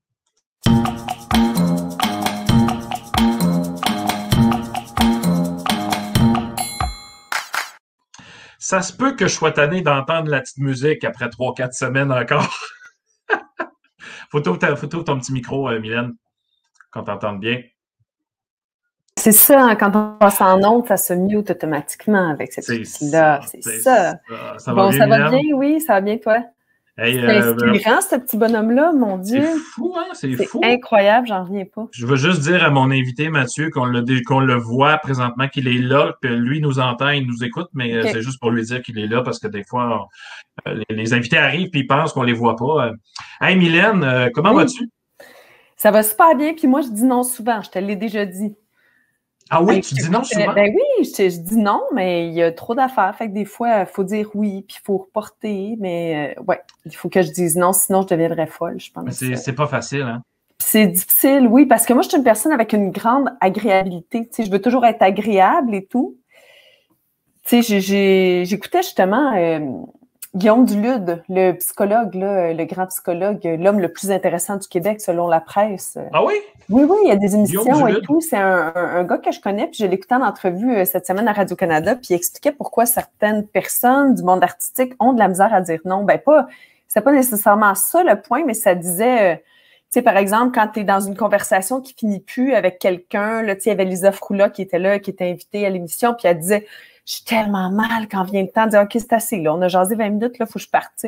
Ça 8.60 8.82
se 8.82 8.94
peut 8.94 9.16
que 9.16 9.28
je 9.28 9.34
sois 9.34 9.52
tanné 9.52 9.82
d'entendre 9.82 10.30
la 10.30 10.40
petite 10.42 10.58
musique 10.60 11.04
après 11.04 11.30
trois, 11.30 11.54
quatre 11.54 11.74
semaines 11.74 12.12
encore. 12.12 12.48
faut 14.32 14.42
faut 14.42 14.88
t'ouvrir 14.88 15.04
ton 15.06 15.20
petit 15.20 15.34
micro, 15.34 15.70
euh, 15.70 15.80
Mylène, 15.80 16.14
qu'on 16.92 17.04
t'entende 17.04 17.40
bien? 17.40 17.62
C'est 19.18 19.32
ça, 19.32 19.64
hein, 19.64 19.76
quand 19.76 19.96
on 19.96 20.18
passe 20.18 20.42
en 20.42 20.62
onde, 20.64 20.88
ça 20.88 20.98
se 20.98 21.14
mute 21.14 21.50
automatiquement 21.50 22.30
avec 22.30 22.52
cette 22.52 22.68
outil-là. 22.68 23.42
C'est 23.50 23.62
ça. 23.62 24.16
Ça 24.58 24.74
bon, 24.74 24.84
va 24.84 24.90
bien, 24.90 24.98
ça 25.00 25.08
va 25.08 25.30
bien, 25.30 25.40
oui, 25.56 25.80
ça 25.80 25.94
va 25.94 26.02
bien, 26.02 26.18
toi? 26.18 26.40
Hey, 26.98 27.16
C'est 27.16 27.26
euh, 27.28 27.54
inspirant, 27.72 28.02
ce 28.02 28.16
petit 28.18 28.38
bonhomme-là, 28.38 28.92
mon 28.92 29.18
c'est 29.24 29.40
Dieu. 29.40 29.48
fou, 29.74 29.96
hein? 29.98 30.06
C'est 30.14 30.36
C'est 30.38 30.46
fou. 30.46 30.62
incroyable, 30.64 31.26
j'en 31.28 31.44
reviens 31.44 31.66
pas. 31.66 31.88
Je 31.92 32.06
veux 32.06 32.18
juste 32.18 32.42
dire 32.42 32.64
à 32.64 32.70
mon 32.70 32.92
invité 32.92 33.30
Mathieu 33.30 33.70
qu'on 33.72 33.86
le, 33.86 34.56
voit 34.56 34.98
présentement, 35.00 35.48
qu'il 35.48 35.68
est 35.68 35.80
là, 35.82 36.14
que 36.22 36.28
lui 36.28 36.62
nous 36.62 36.80
entend, 36.80 37.10
il 37.10 37.26
nous 37.26 37.44
écoute, 37.44 37.70
mais 37.74 37.96
euh, 37.96 38.04
c'est 38.04 38.22
juste 38.22 38.40
pour 38.40 38.52
lui 38.52 38.64
dire 38.64 38.82
qu'il 38.84 39.00
est 39.00 39.08
là 39.08 39.24
parce 39.24 39.40
que 39.40 39.48
des 39.48 39.64
fois, 39.64 40.08
on- 40.66 40.70
euh, 40.70 40.84
les, 40.90 40.96
les 40.96 41.14
invités 41.14 41.38
arrivent 41.38 41.70
puis 41.72 41.82
ils 41.82 41.88
pensent 41.88 42.14
qu'on 42.14 42.24
les 42.24 42.34
voit 42.34 42.56
pas. 42.56 42.92
Hey 43.42 43.56
Mylène, 43.56 44.30
comment 44.34 44.52
Oui. 44.52 44.64
vas-tu? 44.64 44.88
Ça 45.76 45.90
va 45.90 46.04
super 46.04 46.36
bien, 46.36 46.54
puis 46.54 46.68
moi, 46.68 46.82
je 46.82 46.90
dis 46.90 47.04
non 47.06 47.24
souvent, 47.24 47.62
je 47.62 47.70
te 47.72 47.80
l'ai 47.80 47.96
déjà 47.96 48.26
dit. 48.26 48.56
Ah 49.50 49.62
oui, 49.62 49.82
tu 49.82 49.94
dis 49.94 50.10
non 50.10 50.24
souvent? 50.24 50.54
Ben 50.54 50.74
oui, 50.74 51.04
je, 51.04 51.40
dis 51.40 51.58
non, 51.58 51.82
mais 51.94 52.28
il 52.28 52.34
y 52.34 52.42
a 52.42 52.52
trop 52.52 52.76
d'affaires. 52.76 53.16
Fait 53.16 53.28
que 53.28 53.34
des 53.34 53.46
fois, 53.46 53.82
il 53.82 53.86
faut 53.86 54.04
dire 54.04 54.30
oui, 54.34 54.64
puis 54.68 54.78
il 54.80 54.86
faut 54.86 54.98
reporter. 54.98 55.76
Mais 55.80 56.36
ouais, 56.48 56.62
il 56.86 56.96
faut 56.96 57.10
que 57.10 57.22
je 57.22 57.32
dise 57.32 57.56
non, 57.56 57.74
sinon 57.74 58.02
je 58.02 58.08
deviendrais 58.08 58.48
folle, 58.48 58.80
je 58.80 58.92
pense. 58.92 59.22
Mais 59.22 59.36
c'est 59.36 59.54
pas 59.54 59.68
facile, 59.68 60.04
hein? 60.04 60.22
C'est 60.60 60.88
difficile, 60.88 61.48
oui, 61.48 61.66
parce 61.66 61.86
que 61.86 61.94
moi, 61.94 62.04
je 62.04 62.10
suis 62.10 62.18
une 62.18 62.24
personne 62.24 62.54
avec 62.54 62.74
une 62.74 62.92
grande 62.92 63.30
agréabilité. 63.42 64.28
Tu 64.28 64.30
sais, 64.32 64.46
je 64.46 64.52
veux 64.52 64.62
toujours 64.62 64.86
être 64.86 65.02
agréable 65.02 65.76
et 65.76 65.86
tout. 65.86 66.18
Tu 67.46 67.62
sais, 67.62 67.82
j'écoutais 68.46 68.82
justement 68.82 69.36
euh, 69.36 69.60
Guillaume 70.36 70.66
Dulude, 70.66 71.24
le 71.30 71.52
psychologue, 71.54 72.16
là, 72.16 72.54
le 72.54 72.66
grand 72.66 72.88
psychologue, 72.88 73.40
l'homme 73.44 73.80
le 73.80 73.92
plus 73.92 74.10
intéressant 74.10 74.58
du 74.58 74.68
Québec 74.68 75.00
selon 75.00 75.28
la 75.28 75.40
presse. 75.40 76.00
Ah 76.12 76.26
oui? 76.26 76.34
Oui, 76.70 76.84
oui, 76.90 76.98
il 77.04 77.10
y 77.10 77.12
a 77.12 77.16
des 77.16 77.36
émissions 77.36 77.88
et 77.88 78.02
tout. 78.02 78.20
C'est 78.20 78.38
un, 78.38 79.04
gars 79.04 79.20
que 79.20 79.32
je 79.32 79.40
connais, 79.40 79.68
puis 79.68 79.78
je 79.82 79.86
l'écoutais 79.86 80.16
en 80.16 80.24
entrevue 80.24 80.76
euh, 80.76 80.86
cette 80.86 81.06
semaine 81.06 81.28
à 81.28 81.34
Radio-Canada, 81.34 81.96
puis 81.96 82.08
il 82.12 82.14
expliquait 82.16 82.52
pourquoi 82.52 82.88
certaines 82.88 83.46
personnes 83.46 84.16
du 84.16 84.24
monde 84.24 84.44
artistique 84.44 84.94
ont 85.00 85.14
de 85.14 85.20
la 85.20 85.28
misère 85.28 85.54
à 85.54 85.62
dire 85.62 85.80
non. 85.86 86.04
Ben 86.04 86.18
pas, 86.18 86.48
c'est 86.88 87.02
pas 87.02 87.12
nécessairement 87.12 87.76
ça 87.76 88.04
le 88.04 88.20
point, 88.20 88.44
mais 88.46 88.56
ça 88.56 88.74
disait... 88.74 89.34
Euh, 89.34 89.36
tu 89.36 90.00
sais, 90.00 90.02
par 90.02 90.18
exemple, 90.18 90.56
quand 90.56 90.70
tu 90.74 90.80
es 90.80 90.84
dans 90.84 91.02
une 91.02 91.16
conversation 91.16 91.80
qui 91.80 91.94
finit 91.94 92.20
plus 92.20 92.56
avec 92.56 92.80
quelqu'un, 92.80 93.44
là, 93.44 93.54
tu 93.54 93.62
sais, 93.62 93.70
il 93.70 93.74
y 93.74 93.76
avait 93.76 93.86
Lisa 93.86 94.12
Froula 94.12 94.50
qui 94.50 94.64
était 94.64 94.80
là, 94.80 94.98
qui 94.98 95.12
était 95.12 95.30
invitée 95.30 95.68
à 95.68 95.70
l'émission, 95.70 96.16
puis 96.16 96.28
elle 96.28 96.40
disait 96.40 96.66
je 97.06 97.16
suis 97.16 97.24
tellement 97.26 97.70
mal 97.70 98.08
quand 98.10 98.24
vient 98.24 98.42
le 98.42 98.50
temps 98.50 98.66
de 98.66 98.72
dire 98.72 98.82
OK, 98.82 98.92
c'est 98.94 99.14
assez, 99.14 99.42
là, 99.42 99.54
on 99.54 99.62
a 99.62 99.68
jasé 99.68 99.96
20 99.96 100.10
minutes, 100.10 100.40
là, 100.40 100.46
il 100.48 100.52
faut 100.52 100.54
que 100.54 100.60
je 100.60 100.70
parte. 100.70 101.06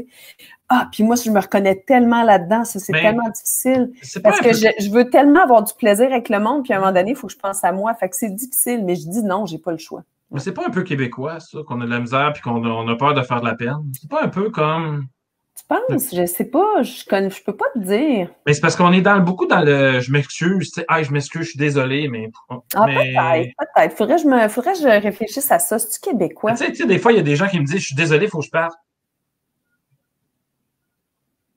Ah, 0.67 0.89
puis 0.91 1.03
moi, 1.03 1.15
je 1.15 1.29
me 1.29 1.39
reconnais 1.39 1.83
tellement 1.87 2.23
là-dedans, 2.23 2.65
ça, 2.65 2.79
c'est 2.79 2.91
tellement 2.91 3.29
difficile. 3.29 3.91
Parce 4.21 4.39
que 4.41 4.51
je, 4.51 4.91
veux 4.91 5.09
tellement 5.09 5.43
avoir 5.43 5.63
du 5.63 5.73
plaisir 5.73 6.07
avec 6.07 6.29
le 6.29 6.39
monde, 6.39 6.63
puis 6.63 6.73
à 6.73 6.77
un 6.77 6.79
moment 6.79 6.91
donné, 6.91 7.11
il 7.11 7.15
faut 7.15 7.27
que 7.27 7.33
je 7.33 7.39
pense 7.39 7.63
à 7.63 7.71
moi. 7.71 7.93
Fait 7.93 8.09
que 8.09 8.15
c'est 8.15 8.33
difficile, 8.33 8.83
mais 8.83 8.95
je 8.95 9.07
dis 9.07 9.23
non, 9.23 9.45
j'ai 9.45 9.57
pas 9.57 9.71
le 9.71 9.77
choix. 9.77 10.03
Mais 10.31 10.39
c'est 10.39 10.53
pas 10.53 10.65
un 10.67 10.71
peu 10.71 10.83
québécois, 10.83 11.39
ça, 11.39 11.59
qu'on 11.65 11.79
a 11.81 11.85
de 11.85 11.89
la 11.89 11.99
misère 11.99 12.33
puis 12.33 12.41
qu'on 12.41 12.63
a, 12.63 12.91
a, 12.91 12.95
peur 12.95 13.13
de 13.13 13.21
faire 13.21 13.39
de 13.39 13.45
la 13.45 13.55
peine. 13.55 13.77
C'est 13.93 14.09
pas 14.09 14.23
un 14.23 14.27
peu 14.27 14.49
comme 14.49 15.07
tu 15.55 15.63
penses? 15.67 16.13
Je 16.13 16.25
sais 16.25 16.45
pas. 16.45 16.83
Je 16.83 17.15
ne 17.15 17.29
je 17.29 17.43
peux 17.43 17.55
pas 17.55 17.65
te 17.73 17.79
dire. 17.79 18.29
Mais 18.45 18.53
c'est 18.53 18.61
parce 18.61 18.75
qu'on 18.75 18.91
est 18.91 19.01
dans 19.01 19.19
beaucoup 19.19 19.45
dans 19.45 19.61
le 19.61 19.99
je 20.01 20.11
m'excuse, 20.11 20.73
ah, 20.87 21.01
je 21.01 21.11
m'excuse, 21.11 21.43
je 21.43 21.49
suis 21.51 21.59
désolé, 21.59 22.07
mais. 22.09 22.29
Ah, 22.49 22.85
peut-être, 22.85 23.53
peut-être. 23.57 23.97
Faudrait, 23.97 24.17
je 24.17 24.27
me, 24.27 24.47
faudrait 24.49 24.73
que 24.73 24.79
je 24.79 24.87
réfléchisse 24.87 25.49
à 25.51 25.59
ça. 25.59 25.79
C'est-tu 25.79 25.99
québécois? 25.99 26.53
Tu 26.55 26.75
sais, 26.75 26.85
des 26.85 26.99
fois, 26.99 27.13
il 27.13 27.15
y 27.15 27.19
a 27.19 27.23
des 27.23 27.35
gens 27.35 27.47
qui 27.47 27.59
me 27.59 27.65
disent 27.65 27.79
je 27.79 27.85
suis 27.87 27.95
désolé, 27.95 28.25
il 28.25 28.29
faut 28.29 28.39
que 28.39 28.45
je 28.45 28.51
parte. 28.51 28.75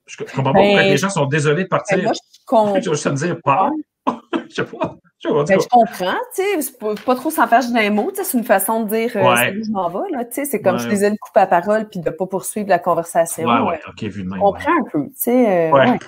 Je, 0.05 0.17
comprends 0.17 0.43
pas 0.43 0.53
pourquoi 0.53 0.81
ben, 0.81 0.89
les 0.89 0.97
gens 0.97 1.09
sont 1.09 1.25
désolés 1.25 1.63
de 1.63 1.67
partir. 1.67 1.97
Ben, 1.97 2.05
moi, 2.05 2.13
je 2.13 2.39
comprends. 2.45 2.81
je 2.81 3.09
veux 3.09 3.15
dire, 3.15 3.37
pas. 3.43 3.69
je 4.49 4.55
sais 4.55 4.63
pas. 4.63 4.95
Ben, 5.21 5.45
je 5.49 5.67
comprends, 5.67 6.17
tu 6.33 6.61
sais, 6.61 6.71
pas, 6.79 6.95
pas 6.95 7.15
trop 7.15 7.29
s'en 7.29 7.45
faire 7.45 7.59
d'un 7.73 7.89
mot, 7.89 8.09
c'est 8.13 8.37
une 8.37 8.45
façon 8.45 8.83
de 8.83 8.89
dire 8.89 9.11
euh, 9.17 9.51
où 9.59 9.63
je 9.65 9.71
m'en 9.71 9.89
vais, 9.89 10.09
là, 10.11 10.23
tu 10.23 10.35
sais, 10.35 10.45
c'est 10.45 10.61
comme 10.61 10.79
je 10.79 10.87
disais 10.87 11.11
de 11.11 11.17
couper 11.19 11.41
la 11.41 11.47
parole 11.47 11.89
puis 11.89 11.99
de 11.99 12.09
pas 12.09 12.25
poursuivre 12.25 12.69
la 12.69 12.79
conversation. 12.79 13.43
Ouais, 13.43 13.69
ouais, 13.69 13.81
ok, 13.85 14.01
vu 14.03 14.23
de 14.23 14.29
même. 14.29 14.39
Je 14.39 14.43
comprends 14.43 14.71
un 14.71 14.89
peu, 14.89 15.03
tu 15.07 15.13
sais. 15.15 15.69
Euh, 15.69 15.71
ouais. 15.71 15.99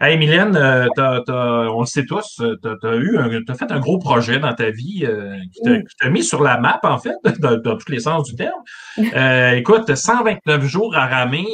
Hey, 0.00 0.16
Mylène, 0.16 0.56
euh, 0.56 0.86
on 0.96 1.80
le 1.80 1.86
sait 1.86 2.06
tous, 2.06 2.36
tu 2.38 2.86
as, 2.86 2.94
eu 2.94 3.18
as 3.46 3.54
fait 3.54 3.70
un 3.70 3.80
gros 3.80 3.98
projet 3.98 4.38
dans 4.38 4.54
ta 4.54 4.70
vie 4.70 5.06
qui 5.52 5.84
t'a 6.00 6.08
mis 6.08 6.24
sur 6.24 6.42
la 6.42 6.58
map, 6.58 6.80
en 6.84 6.98
fait, 6.98 7.16
dans, 7.40 7.76
tous 7.76 7.90
les 7.90 8.00
sens 8.00 8.24
du 8.24 8.34
terme. 8.34 8.62
écoute, 9.58 9.94
129 9.94 10.64
jours 10.64 10.96
à 10.96 11.06
ramer. 11.06 11.44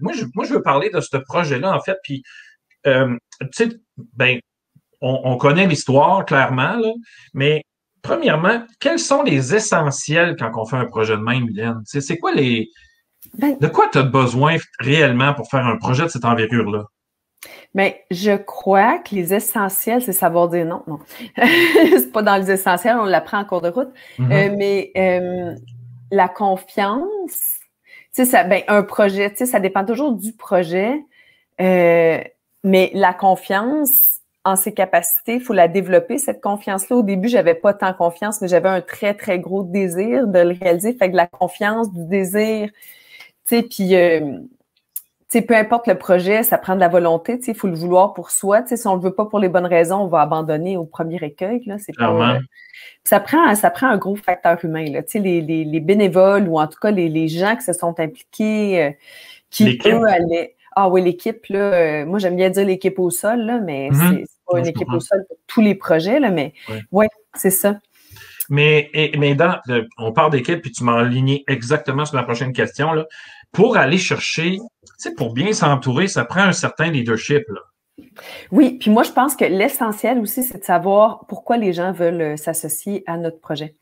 moi, 0.00 0.12
je, 0.16 0.24
moi, 0.34 0.44
je 0.46 0.54
veux 0.54 0.62
parler 0.62 0.90
de 0.92 1.00
ce 1.00 1.16
projet-là, 1.16 1.76
en 1.76 1.80
fait, 1.80 1.98
puis, 2.02 2.24
tu 2.84 2.92
sais, 3.52 3.68
ben, 4.16 4.40
on, 5.04 5.36
connaît 5.36 5.66
l'histoire 5.66 6.24
clairement, 6.24 6.80
mais 7.34 7.62
premièrement, 8.02 8.62
quels 8.80 8.98
sont 8.98 9.22
les 9.22 9.54
essentiels 9.54 10.36
quand 10.38 10.50
on 10.54 10.64
fait 10.64 10.76
un 10.76 10.86
projet 10.86 11.16
de 11.16 11.22
même, 11.22 11.44
Mylène? 11.44 11.82
C'est 11.84 12.18
quoi 12.18 12.32
les. 12.32 12.70
Ben 13.38 13.56
de 13.58 13.66
quoi 13.66 13.88
tu 13.90 13.98
as 13.98 14.02
besoin 14.02 14.56
réellement 14.78 15.34
pour 15.34 15.48
faire 15.48 15.66
un 15.66 15.76
projet 15.76 16.04
de 16.04 16.08
cette 16.08 16.24
envergure-là? 16.24 16.84
Bien, 17.74 17.92
je 18.10 18.36
crois 18.36 18.98
que 18.98 19.14
les 19.14 19.34
essentiels, 19.34 20.00
c'est 20.00 20.12
savoir 20.12 20.48
dire 20.48 20.64
non. 20.64 20.82
Non. 20.86 21.00
c'est 21.36 22.12
pas 22.12 22.22
dans 22.22 22.36
les 22.36 22.50
essentiels, 22.50 22.96
on 22.98 23.04
l'apprend 23.04 23.38
en 23.38 23.44
cours 23.44 23.60
de 23.60 23.68
route. 23.68 23.92
Mm-hmm. 24.18 24.32
Euh, 24.32 24.56
mais 24.56 24.92
euh, 24.96 25.54
la 26.12 26.28
confiance, 26.28 27.58
tu 28.14 28.24
sais, 28.24 28.44
ben, 28.44 28.62
un 28.68 28.82
projet, 28.84 29.30
tu 29.30 29.38
sais, 29.38 29.46
ça 29.46 29.58
dépend 29.58 29.84
toujours 29.84 30.12
du 30.12 30.32
projet. 30.32 31.00
Euh, 31.60 32.20
mais 32.62 32.90
la 32.94 33.12
confiance, 33.12 34.13
en 34.46 34.56
ses 34.56 34.74
capacités, 34.74 35.36
il 35.36 35.40
faut 35.40 35.54
la 35.54 35.68
développer, 35.68 36.18
cette 36.18 36.42
confiance-là. 36.42 36.96
Au 36.96 37.02
début, 37.02 37.28
j'avais 37.28 37.54
pas 37.54 37.72
tant 37.72 37.94
confiance, 37.94 38.42
mais 38.42 38.48
j'avais 38.48 38.68
un 38.68 38.82
très, 38.82 39.14
très 39.14 39.38
gros 39.38 39.62
désir 39.62 40.26
de 40.26 40.38
le 40.38 40.54
réaliser. 40.60 40.92
Fait 40.92 41.10
que 41.10 41.16
la 41.16 41.26
confiance, 41.26 41.90
du 41.92 42.04
désir, 42.04 42.68
tu 43.46 43.56
sais, 43.56 43.62
puis, 43.62 43.96
euh, 43.96 44.38
peu 45.48 45.56
importe 45.56 45.86
le 45.86 45.96
projet, 45.96 46.42
ça 46.42 46.58
prend 46.58 46.74
de 46.74 46.80
la 46.80 46.88
volonté, 46.88 47.38
tu 47.38 47.46
sais, 47.46 47.52
il 47.52 47.58
faut 47.58 47.68
le 47.68 47.74
vouloir 47.74 48.12
pour 48.12 48.30
soi. 48.30 48.62
Tu 48.62 48.68
sais, 48.68 48.76
si 48.76 48.86
on 48.86 48.96
le 48.96 49.00
veut 49.00 49.14
pas 49.14 49.24
pour 49.24 49.38
les 49.38 49.48
bonnes 49.48 49.66
raisons, 49.66 50.02
on 50.02 50.08
va 50.08 50.20
abandonner 50.20 50.76
au 50.76 50.84
premier 50.84 51.16
écueil, 51.22 51.62
là. 51.64 51.76
Pas... 51.96 52.36
Euh, 52.36 52.38
ça 53.02 53.20
prend, 53.20 53.54
ça 53.54 53.70
prend 53.70 53.88
un 53.88 53.96
gros 53.96 54.14
facteur 54.14 54.62
humain, 54.62 54.84
là. 54.90 55.02
Tu 55.02 55.12
sais, 55.12 55.18
les, 55.20 55.40
les, 55.40 55.64
les 55.64 55.80
bénévoles 55.80 56.48
ou 56.48 56.60
en 56.60 56.66
tout 56.66 56.78
cas 56.80 56.90
les, 56.90 57.08
les 57.08 57.28
gens 57.28 57.56
qui 57.56 57.62
se 57.62 57.72
sont 57.72 57.98
impliqués, 57.98 58.82
euh, 58.82 58.90
qui, 59.50 59.78
eux, 59.86 60.04
allaient... 60.06 60.54
Ah 60.76 60.88
oui, 60.88 61.02
l'équipe, 61.02 61.46
là, 61.50 62.04
moi 62.04 62.18
j'aime 62.18 62.34
bien 62.34 62.50
dire 62.50 62.66
l'équipe 62.66 62.98
au 62.98 63.08
sol, 63.08 63.38
là, 63.42 63.60
mais 63.60 63.90
mm-hmm. 63.90 64.24
c'est 64.26 64.33
pas 64.46 64.58
une 64.58 64.66
équipe 64.66 64.88
au 64.92 65.00
sol 65.00 65.24
pour 65.28 65.36
tous 65.46 65.60
les 65.60 65.74
projets, 65.74 66.20
là, 66.20 66.30
mais 66.30 66.54
ouais, 66.92 67.08
c'est 67.34 67.50
ça. 67.50 67.78
Mais, 68.50 68.90
mais 69.16 69.34
dans, 69.34 69.58
on 69.98 70.12
parle 70.12 70.32
d'équipe, 70.32 70.60
puis 70.60 70.70
tu 70.70 70.84
m'as 70.84 70.98
aligné 70.98 71.44
exactement 71.48 72.04
sur 72.04 72.16
la 72.16 72.24
prochaine 72.24 72.52
question. 72.52 72.92
Là. 72.92 73.06
Pour 73.52 73.76
aller 73.76 73.98
chercher, 73.98 74.58
tu 74.58 74.92
sais, 74.98 75.14
pour 75.14 75.32
bien 75.32 75.52
s'entourer, 75.52 76.08
ça 76.08 76.24
prend 76.24 76.42
un 76.42 76.52
certain 76.52 76.90
leadership. 76.90 77.42
Là. 77.48 77.60
Oui, 78.50 78.78
puis 78.78 78.90
moi, 78.90 79.04
je 79.04 79.12
pense 79.12 79.36
que 79.36 79.44
l'essentiel 79.44 80.18
aussi, 80.18 80.42
c'est 80.42 80.58
de 80.58 80.64
savoir 80.64 81.24
pourquoi 81.28 81.56
les 81.56 81.72
gens 81.72 81.92
veulent 81.92 82.20
euh, 82.20 82.36
s'associer 82.36 83.04
à 83.06 83.16
notre 83.16 83.40
projet. 83.40 83.76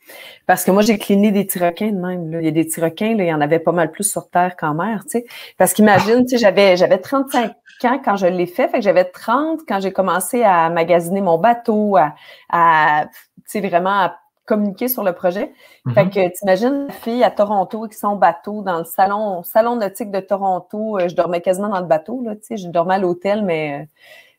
Parce 0.47 0.65
que 0.65 0.71
moi, 0.71 0.83
j'ai 0.83 0.99
cliné 0.99 1.33
des 1.33 1.47
tiroquins 1.47 1.91
de 1.93 1.99
même. 1.99 2.31
Là. 2.31 2.41
Il 2.41 2.45
y 2.45 2.49
a 2.49 2.53
des 2.53 2.67
tiroquins, 2.67 3.17
il 3.19 3.25
y 3.25 3.33
en 3.33 3.41
avait 3.41 3.59
pas 3.59 3.73
mal 3.73 3.91
plus 3.91 4.11
sur 4.11 4.29
Terre 4.29 4.57
qu'en 4.57 4.75
mer, 4.75 5.05
tu 5.05 5.21
sais. 5.21 5.25
Parce 5.57 5.73
qu'imagine, 5.73 6.25
tu 6.27 6.31
sais, 6.31 6.39
j'avais, 6.39 6.77
j'avais 6.77 6.99
35 6.99 7.53
ans 7.85 8.01
quand 8.05 8.17
je 8.17 8.27
l'ai 8.27 8.47
fait, 8.47 8.69
fait 8.69 8.79
que 8.79 8.85
j'avais 8.85 9.05
30 9.05 9.61
quand 9.67 9.81
j'ai 9.81 9.93
commencé 9.93 10.43
à 10.43 10.69
magasiner 10.71 11.21
mon 11.21 11.39
bateau, 11.39 11.97
à, 11.97 12.15
à 12.51 13.07
tu 13.07 13.43
sais, 13.47 13.61
vraiment 13.61 13.91
à 13.91 14.22
communiquer 14.45 14.89
sur 14.89 15.05
le 15.05 15.13
projet. 15.13 15.53
Fait 15.95 16.05
mm-hmm. 16.05 16.11
que 16.11 16.39
t'imagines 16.39 16.87
la 16.87 16.93
fille 16.93 17.25
à 17.25 17.31
Toronto 17.31 17.85
avec 17.85 17.95
son 17.95 18.17
bateau 18.17 18.63
dans 18.63 18.79
le 18.79 18.85
salon, 18.85 19.43
salon 19.43 19.77
nautique 19.77 20.11
de 20.11 20.21
Toronto. 20.21 20.99
Euh, 20.99 21.09
je 21.09 21.15
dormais 21.15 21.41
quasiment 21.41 21.69
dans 21.69 21.81
le 21.81 21.87
bateau, 21.87 22.23
là, 22.25 22.35
tu 22.35 22.43
sais, 22.43 22.57
je 22.57 22.69
dormais 22.69 22.95
à 22.95 22.99
l'hôtel, 22.99 23.45
mais 23.45 23.83
euh, 23.83 23.87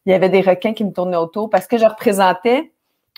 il 0.05 0.11
y 0.11 0.15
avait 0.15 0.29
des 0.29 0.41
requins 0.41 0.73
qui 0.73 0.83
me 0.83 0.91
tournaient 0.91 1.17
autour 1.17 1.49
parce 1.49 1.67
que 1.67 1.77
je 1.77 1.85
représentais 1.85 2.71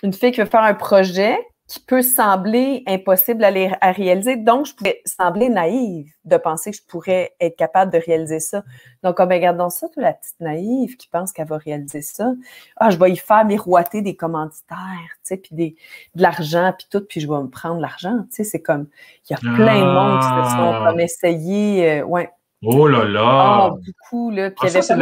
une 0.04 0.13
fille 0.13 0.32
qui 0.32 0.41
veut 0.41 0.48
faire 0.48 0.63
un 0.63 0.74
projet 0.74 1.38
qui 1.67 1.80
peut 1.80 2.04
sembler 2.04 2.84
impossible 2.86 3.43
à, 3.43 3.51
à, 3.82 3.91
réaliser. 3.91 4.36
Donc, 4.36 4.67
je 4.67 4.75
pouvais 4.75 5.01
sembler 5.06 5.49
naïve 5.49 6.12
de 6.23 6.38
penser 6.38 6.69
que 6.69 6.78
je 6.78 6.84
pourrais 6.84 7.34
être 7.39 7.56
capable 7.56 7.91
de 7.91 7.97
réaliser 7.97 8.39
ça. 8.39 8.63
Donc, 9.01 9.15
oh, 9.19 9.25
ben, 9.25 9.36
regardons 9.36 9.71
ça, 9.71 9.88
toute 9.88 10.04
la 10.04 10.13
petite 10.13 10.39
naïve 10.39 10.95
qui 10.95 11.08
pense 11.08 11.32
qu'elle 11.32 11.47
va 11.47 11.58
réaliser 11.58 12.04
ça. 12.04 12.34
Ah, 12.78 12.91
je 12.91 12.97
vais 12.97 13.12
y 13.12 13.17
faire 13.17 13.45
miroiter 13.45 14.04
des 14.04 14.15
commanditaires, 14.15 14.78
tu 14.80 15.19
sais, 15.23 15.38
puis 15.38 15.56
des, 15.56 15.75
de 16.13 16.21
l'argent, 16.21 16.71
puis 16.78 16.88
tout, 16.91 17.04
puis 17.04 17.19
je 17.19 17.28
vais 17.28 17.41
me 17.41 17.49
prendre 17.49 17.82
l'argent, 17.82 18.19
tu 18.30 18.36
sais, 18.36 18.43
c'est 18.43 18.62
comme, 18.62 18.88
il 19.28 19.34
y 19.34 19.36
a 19.36 19.39
plein 19.39 19.80
de 19.80 19.91
monde 19.91 20.19
qui 20.19 20.25
se 20.25 20.56
sont 20.56 20.71
ah. 20.71 20.84
comme 20.86 20.99
essayé, 20.99 21.89
euh, 21.89 22.04
ouais, 22.04 22.30
Oh 22.65 22.88
là 22.88 23.06
là! 23.06 23.21
Ah, 23.23 23.69
beaucoup, 23.69 24.32
là. 24.32 24.49
Ah, 24.60 24.67
ça, 24.67 24.82
c'est, 24.82 24.95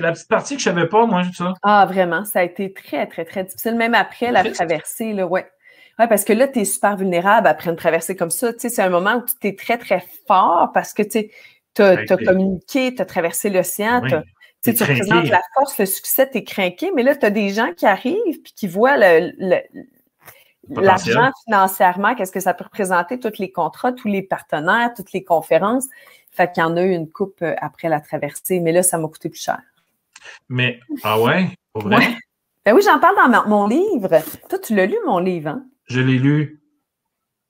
la, 0.00 0.12
petite 0.12 0.28
partie 0.28 0.54
que 0.54 0.60
je 0.60 0.64
savais 0.64 0.86
pas, 0.86 1.06
moi, 1.06 1.22
ça. 1.36 1.54
Ah, 1.62 1.86
vraiment. 1.86 2.24
Ça 2.24 2.40
a 2.40 2.42
été 2.44 2.72
très, 2.72 3.06
très, 3.06 3.24
très 3.24 3.44
difficile. 3.44 3.76
Même 3.76 3.94
après 3.94 4.30
la 4.30 4.44
traversée, 4.50 5.12
là, 5.12 5.26
ouais. 5.26 5.46
Ouais, 5.98 6.06
parce 6.06 6.24
que 6.24 6.32
là, 6.32 6.46
tu 6.46 6.60
es 6.60 6.64
super 6.64 6.96
vulnérable 6.96 7.48
après 7.48 7.70
une 7.70 7.76
traversée 7.76 8.14
comme 8.14 8.30
ça. 8.30 8.52
Tu 8.52 8.60
sais, 8.60 8.68
c'est 8.68 8.82
un 8.82 8.88
moment 8.88 9.16
où 9.16 9.24
tu 9.40 9.48
es 9.48 9.56
très, 9.56 9.78
très 9.78 10.04
fort 10.28 10.70
parce 10.72 10.92
que 10.92 11.02
tu 11.02 11.28
as, 11.82 12.06
communiqué, 12.24 12.94
tu 12.94 13.02
as 13.02 13.04
traversé 13.04 13.50
l'océan, 13.50 14.00
tu 14.62 14.70
représentes 14.70 15.28
la 15.28 15.42
force, 15.54 15.76
le 15.78 15.86
succès, 15.86 16.30
tu 16.30 16.38
es 16.38 16.44
craqué, 16.44 16.92
mais 16.94 17.02
là, 17.02 17.16
tu 17.16 17.26
as 17.26 17.30
des 17.30 17.50
gens 17.50 17.72
qui 17.76 17.86
arrivent 17.86 18.42
puis 18.42 18.52
qui 18.54 18.68
voient 18.68 18.96
le, 18.96 19.32
l'argent 20.68 21.30
financièrement, 21.44 22.14
qu'est-ce 22.14 22.32
que 22.32 22.40
ça 22.40 22.54
peut 22.54 22.64
représenter, 22.64 23.18
tous 23.18 23.38
les 23.38 23.50
contrats, 23.50 23.92
tous 23.92 24.08
les 24.08 24.22
partenaires, 24.22 24.92
toutes 24.94 25.12
les 25.12 25.24
conférences. 25.24 25.86
Fait 26.32 26.52
qu'il 26.52 26.62
y 26.62 26.66
en 26.66 26.76
a 26.76 26.82
eu 26.82 26.92
une 26.92 27.10
coupe 27.10 27.42
euh, 27.42 27.54
après 27.60 27.88
la 27.88 28.00
traversée, 28.00 28.60
mais 28.60 28.72
là, 28.72 28.82
ça 28.82 28.98
m'a 28.98 29.08
coûté 29.08 29.28
plus 29.28 29.40
cher. 29.40 29.60
Mais, 30.48 30.80
ah 31.02 31.20
ouais? 31.20 31.48
Pour 31.72 31.82
vrai? 31.82 32.16
Ben 32.64 32.74
oui, 32.74 32.82
j'en 32.84 32.98
parle 32.98 33.16
dans 33.16 33.48
mon 33.48 33.66
livre. 33.66 34.10
Toi, 34.48 34.58
tu 34.58 34.74
l'as 34.74 34.86
lu, 34.86 34.96
mon 35.06 35.18
livre, 35.18 35.50
hein? 35.50 35.64
Je 35.86 36.00
l'ai 36.00 36.18
lu. 36.18 36.60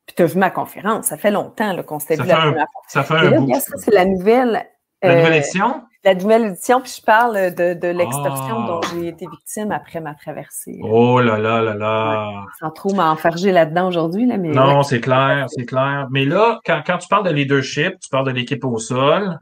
Puis 0.06 0.14
tu 0.14 0.22
as 0.22 0.26
vu 0.26 0.38
ma 0.38 0.50
conférence. 0.50 1.06
Ça 1.06 1.16
fait 1.16 1.30
longtemps 1.30 1.82
qu'on 1.82 1.98
s'était 1.98 2.22
vu 2.22 2.28
la 2.28 2.36
première 2.36 2.66
fois. 2.70 2.82
Ça 2.88 3.02
fait 3.02 3.14
un 3.14 3.40
bout. 3.40 3.54
Ça, 3.54 3.76
c'est 3.78 3.92
la 3.92 4.04
nouvelle 4.04 4.66
La 5.02 5.16
nouvelle 5.16 5.36
édition? 5.36 5.82
La 6.04 6.14
nouvelle 6.14 6.44
édition, 6.46 6.80
puis 6.80 6.94
je 6.96 7.02
parle 7.02 7.54
de, 7.54 7.74
de 7.74 7.88
l'extorsion 7.88 8.64
dont 8.66 8.80
ah. 8.82 8.88
j'ai 8.92 9.08
été 9.08 9.26
victime 9.30 9.72
après 9.72 10.00
ma 10.00 10.14
traversée. 10.14 10.78
Oh 10.82 11.20
là 11.20 11.38
là 11.38 11.60
là 11.60 11.74
là! 11.74 12.44
sans 12.60 12.70
trop 12.70 12.94
m'enfarger 12.94 13.52
là-dedans 13.52 13.88
aujourd'hui. 13.88 14.26
Là, 14.26 14.36
mais 14.36 14.48
non, 14.48 14.82
c'est 14.82 15.00
clair, 15.00 15.46
c'est 15.48 15.66
clair. 15.66 16.06
Mais 16.10 16.24
là, 16.24 16.60
quand, 16.64 16.82
quand, 16.86 16.98
tu 16.98 17.08
parles 17.08 17.26
de 17.26 17.32
leadership, 17.32 17.98
tu 18.00 18.08
parles 18.10 18.26
de 18.26 18.32
l'équipe 18.32 18.64
au 18.64 18.78
sol. 18.78 19.38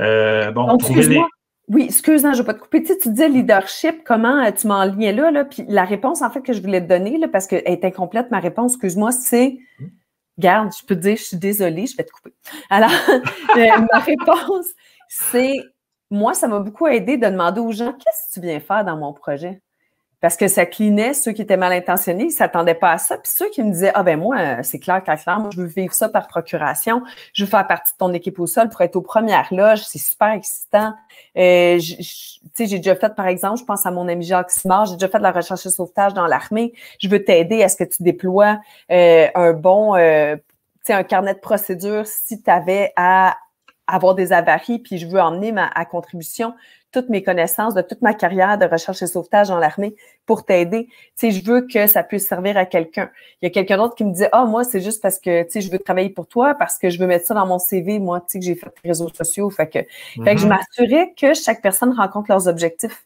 Euh, 0.00 0.50
bon, 0.50 0.76
trouver 0.76 1.06
les... 1.06 1.22
Oui, 1.68 1.84
excuse-moi, 1.84 2.32
je 2.32 2.38
ne 2.38 2.42
vais 2.42 2.46
pas 2.46 2.54
te 2.54 2.60
couper. 2.60 2.82
Tu, 2.82 2.88
sais, 2.88 2.98
tu 2.98 3.08
disais 3.10 3.28
leadership, 3.28 4.02
comment 4.04 4.44
euh, 4.44 4.50
tu 4.50 4.66
m'enlignais 4.66 5.12
là, 5.12 5.30
là? 5.30 5.44
Puis 5.44 5.64
la 5.68 5.84
réponse, 5.84 6.20
en 6.20 6.28
fait, 6.28 6.42
que 6.42 6.52
je 6.52 6.60
voulais 6.60 6.82
te 6.82 6.88
donner, 6.88 7.16
là, 7.16 7.28
parce 7.28 7.46
qu'elle 7.46 7.62
est 7.64 7.84
incomplète, 7.84 8.30
ma 8.30 8.40
réponse, 8.40 8.72
excuse-moi, 8.72 9.12
c'est 9.12 9.58
Garde, 10.36 10.72
je 10.78 10.84
peux 10.84 10.96
te 10.96 11.00
dire, 11.00 11.16
je 11.16 11.22
suis 11.22 11.36
désolée, 11.36 11.86
je 11.86 11.96
vais 11.96 12.02
te 12.02 12.10
couper. 12.10 12.34
Alors, 12.68 12.90
euh, 13.56 13.86
ma 13.92 14.00
réponse, 14.00 14.66
c'est 15.08 15.56
moi, 16.10 16.34
ça 16.34 16.48
m'a 16.48 16.60
beaucoup 16.60 16.86
aidé 16.86 17.16
de 17.16 17.26
demander 17.26 17.60
aux 17.60 17.72
gens 17.72 17.92
qu'est-ce 17.92 18.28
que 18.28 18.40
tu 18.40 18.46
viens 18.46 18.60
faire 18.60 18.84
dans 18.84 18.96
mon 18.96 19.12
projet? 19.12 19.60
Parce 20.20 20.38
que 20.38 20.48
ça 20.48 20.64
clinait 20.64 21.12
ceux 21.12 21.32
qui 21.32 21.42
étaient 21.42 21.58
mal 21.58 21.72
intentionnés, 21.72 22.24
ils 22.24 22.28
ne 22.28 22.32
s'attendaient 22.32 22.74
pas 22.74 22.92
à 22.92 22.98
ça. 22.98 23.18
Puis 23.18 23.30
ceux 23.34 23.50
qui 23.50 23.62
me 23.62 23.70
disaient 23.70 23.92
Ah 23.94 24.02
ben 24.02 24.18
moi, 24.18 24.62
c'est 24.62 24.78
clair, 24.78 25.02
clair, 25.02 25.22
clair, 25.22 25.38
moi, 25.38 25.50
je 25.52 25.60
veux 25.60 25.66
vivre 25.66 25.92
ça 25.92 26.08
par 26.08 26.28
procuration, 26.28 27.02
je 27.34 27.44
veux 27.44 27.50
faire 27.50 27.66
partie 27.66 27.92
de 27.92 27.98
ton 27.98 28.10
équipe 28.14 28.38
au 28.40 28.46
sol 28.46 28.70
pour 28.70 28.80
être 28.80 28.96
aux 28.96 29.02
premières 29.02 29.48
loges, 29.52 29.82
c'est 29.82 29.98
super 29.98 30.30
excitant. 30.30 30.94
Euh, 31.36 31.78
sais, 31.78 32.66
j'ai 32.66 32.78
déjà 32.78 32.96
fait, 32.96 33.14
par 33.14 33.26
exemple, 33.26 33.58
je 33.58 33.64
pense 33.64 33.84
à 33.84 33.90
mon 33.90 34.08
ami 34.08 34.24
Jacques 34.24 34.50
Simard, 34.50 34.86
j'ai 34.86 34.94
déjà 34.94 35.08
fait 35.08 35.18
de 35.18 35.24
la 35.24 35.32
recherche 35.32 35.66
et 35.66 35.70
sauvetage 35.70 36.14
dans 36.14 36.26
l'armée. 36.26 36.72
Je 37.00 37.08
veux 37.08 37.22
t'aider 37.22 37.62
à 37.62 37.68
ce 37.68 37.76
que 37.76 37.84
tu 37.84 38.02
déploies 38.02 38.60
euh, 38.90 39.28
un 39.34 39.52
bon 39.52 39.94
euh, 39.94 40.36
un 40.88 41.02
carnet 41.02 41.34
de 41.34 41.38
procédure 41.38 42.06
si 42.06 42.42
tu 42.42 42.50
avais 42.50 42.92
à 42.96 43.36
avoir 43.86 44.14
des 44.14 44.32
avaries, 44.32 44.78
puis 44.78 44.98
je 44.98 45.06
veux 45.06 45.20
emmener 45.20 45.52
ma 45.52 45.66
à 45.66 45.84
contribution 45.84 46.54
toutes 46.94 47.08
mes 47.08 47.24
connaissances 47.24 47.74
de 47.74 47.82
toute 47.82 48.00
ma 48.02 48.14
carrière 48.14 48.56
de 48.56 48.66
recherche 48.66 49.02
et 49.02 49.08
sauvetage 49.08 49.48
dans 49.48 49.58
l'armée 49.58 49.96
pour 50.26 50.44
t'aider. 50.44 50.86
Tu 50.86 50.92
sais, 51.16 51.30
je 51.32 51.44
veux 51.44 51.66
que 51.66 51.88
ça 51.88 52.04
puisse 52.04 52.28
servir 52.28 52.56
à 52.56 52.64
quelqu'un. 52.66 53.10
Il 53.42 53.46
y 53.46 53.48
a 53.48 53.50
quelqu'un 53.50 53.76
d'autre 53.78 53.96
qui 53.96 54.04
me 54.04 54.12
dit, 54.12 54.24
ah, 54.30 54.44
moi, 54.44 54.62
c'est 54.62 54.80
juste 54.80 55.02
parce 55.02 55.18
que, 55.18 55.42
tu 55.42 55.50
sais, 55.50 55.60
je 55.60 55.70
veux 55.72 55.80
travailler 55.80 56.10
pour 56.10 56.28
toi, 56.28 56.54
parce 56.54 56.78
que 56.78 56.90
je 56.90 56.98
veux 57.00 57.08
mettre 57.08 57.26
ça 57.26 57.34
dans 57.34 57.46
mon 57.46 57.58
CV, 57.58 57.98
moi, 57.98 58.20
tu 58.20 58.26
sais, 58.28 58.38
que 58.38 58.44
j'ai 58.44 58.54
fait 58.54 58.72
des 58.82 58.90
réseaux 58.90 59.08
sociaux. 59.12 59.50
Fait 59.50 59.66
que, 59.66 59.80
fait 60.22 60.34
que 60.36 60.40
je 60.40 60.46
mm-hmm. 60.46 60.48
m'assurais 60.48 61.14
que 61.20 61.34
chaque 61.34 61.60
personne 61.62 61.92
rencontre 61.92 62.30
leurs 62.30 62.46
objectifs. 62.46 63.04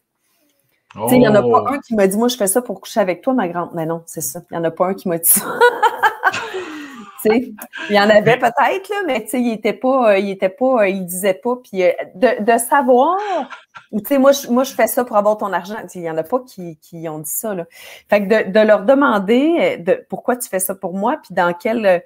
Tu 0.93 0.99
sais, 1.09 1.15
il 1.15 1.19
n'y 1.19 1.27
en 1.27 1.35
a 1.35 1.41
pas 1.41 1.47
oh. 1.47 1.67
un 1.67 1.79
qui 1.79 1.95
m'a 1.95 2.05
dit, 2.05 2.17
moi, 2.17 2.27
je 2.27 2.37
fais 2.37 2.47
ça 2.47 2.61
pour 2.61 2.79
coucher 2.81 2.99
avec 2.99 3.21
toi, 3.21 3.33
ma 3.33 3.47
grande. 3.47 3.69
Mais 3.73 3.87
non, 3.87 4.03
c'est 4.05 4.21
ça. 4.21 4.41
Il 4.51 4.53
n'y 4.53 4.59
en 4.59 4.63
a 4.63 4.71
pas 4.71 4.87
un 4.87 4.93
qui 4.93 5.07
m'a 5.07 5.17
dit 5.17 5.29
ça. 5.29 5.41
il 7.25 7.55
y 7.89 7.99
en 7.99 8.09
avait 8.09 8.37
peut-être, 8.37 8.91
mais 9.05 9.25
il 9.33 9.53
était 9.53 9.73
pas, 9.73 10.11
euh, 10.11 10.17
il 10.17 10.29
était 10.29 10.49
pas, 10.49 10.83
euh, 10.83 10.87
il 10.87 11.05
disait 11.05 11.33
pas. 11.33 11.55
Puis 11.63 11.83
euh, 11.83 11.91
de, 12.15 12.57
savoir, 12.57 13.17
tu 13.91 13.99
sais, 14.05 14.17
moi, 14.17 14.31
moi, 14.49 14.63
je 14.63 14.73
fais 14.73 14.87
ça 14.87 15.03
pour 15.03 15.17
avoir 15.17 15.37
ton 15.37 15.51
argent. 15.53 15.77
Il 15.95 16.01
y 16.01 16.09
en 16.09 16.17
a 16.17 16.23
pas 16.23 16.39
qui, 16.39 16.77
qui 16.77 17.07
ont 17.09 17.19
dit 17.19 17.29
ça. 17.29 17.53
Là. 17.53 17.65
Fait 18.09 18.25
que 18.25 18.49
de, 18.49 18.59
leur 18.59 18.85
demander 18.85 19.77
de, 19.77 20.05
pourquoi 20.09 20.35
tu 20.35 20.49
fais 20.49 20.59
ça 20.59 20.75
pour 20.75 20.93
moi, 20.93 21.17
puis 21.23 21.33
dans 21.33 21.53
quel 21.53 22.03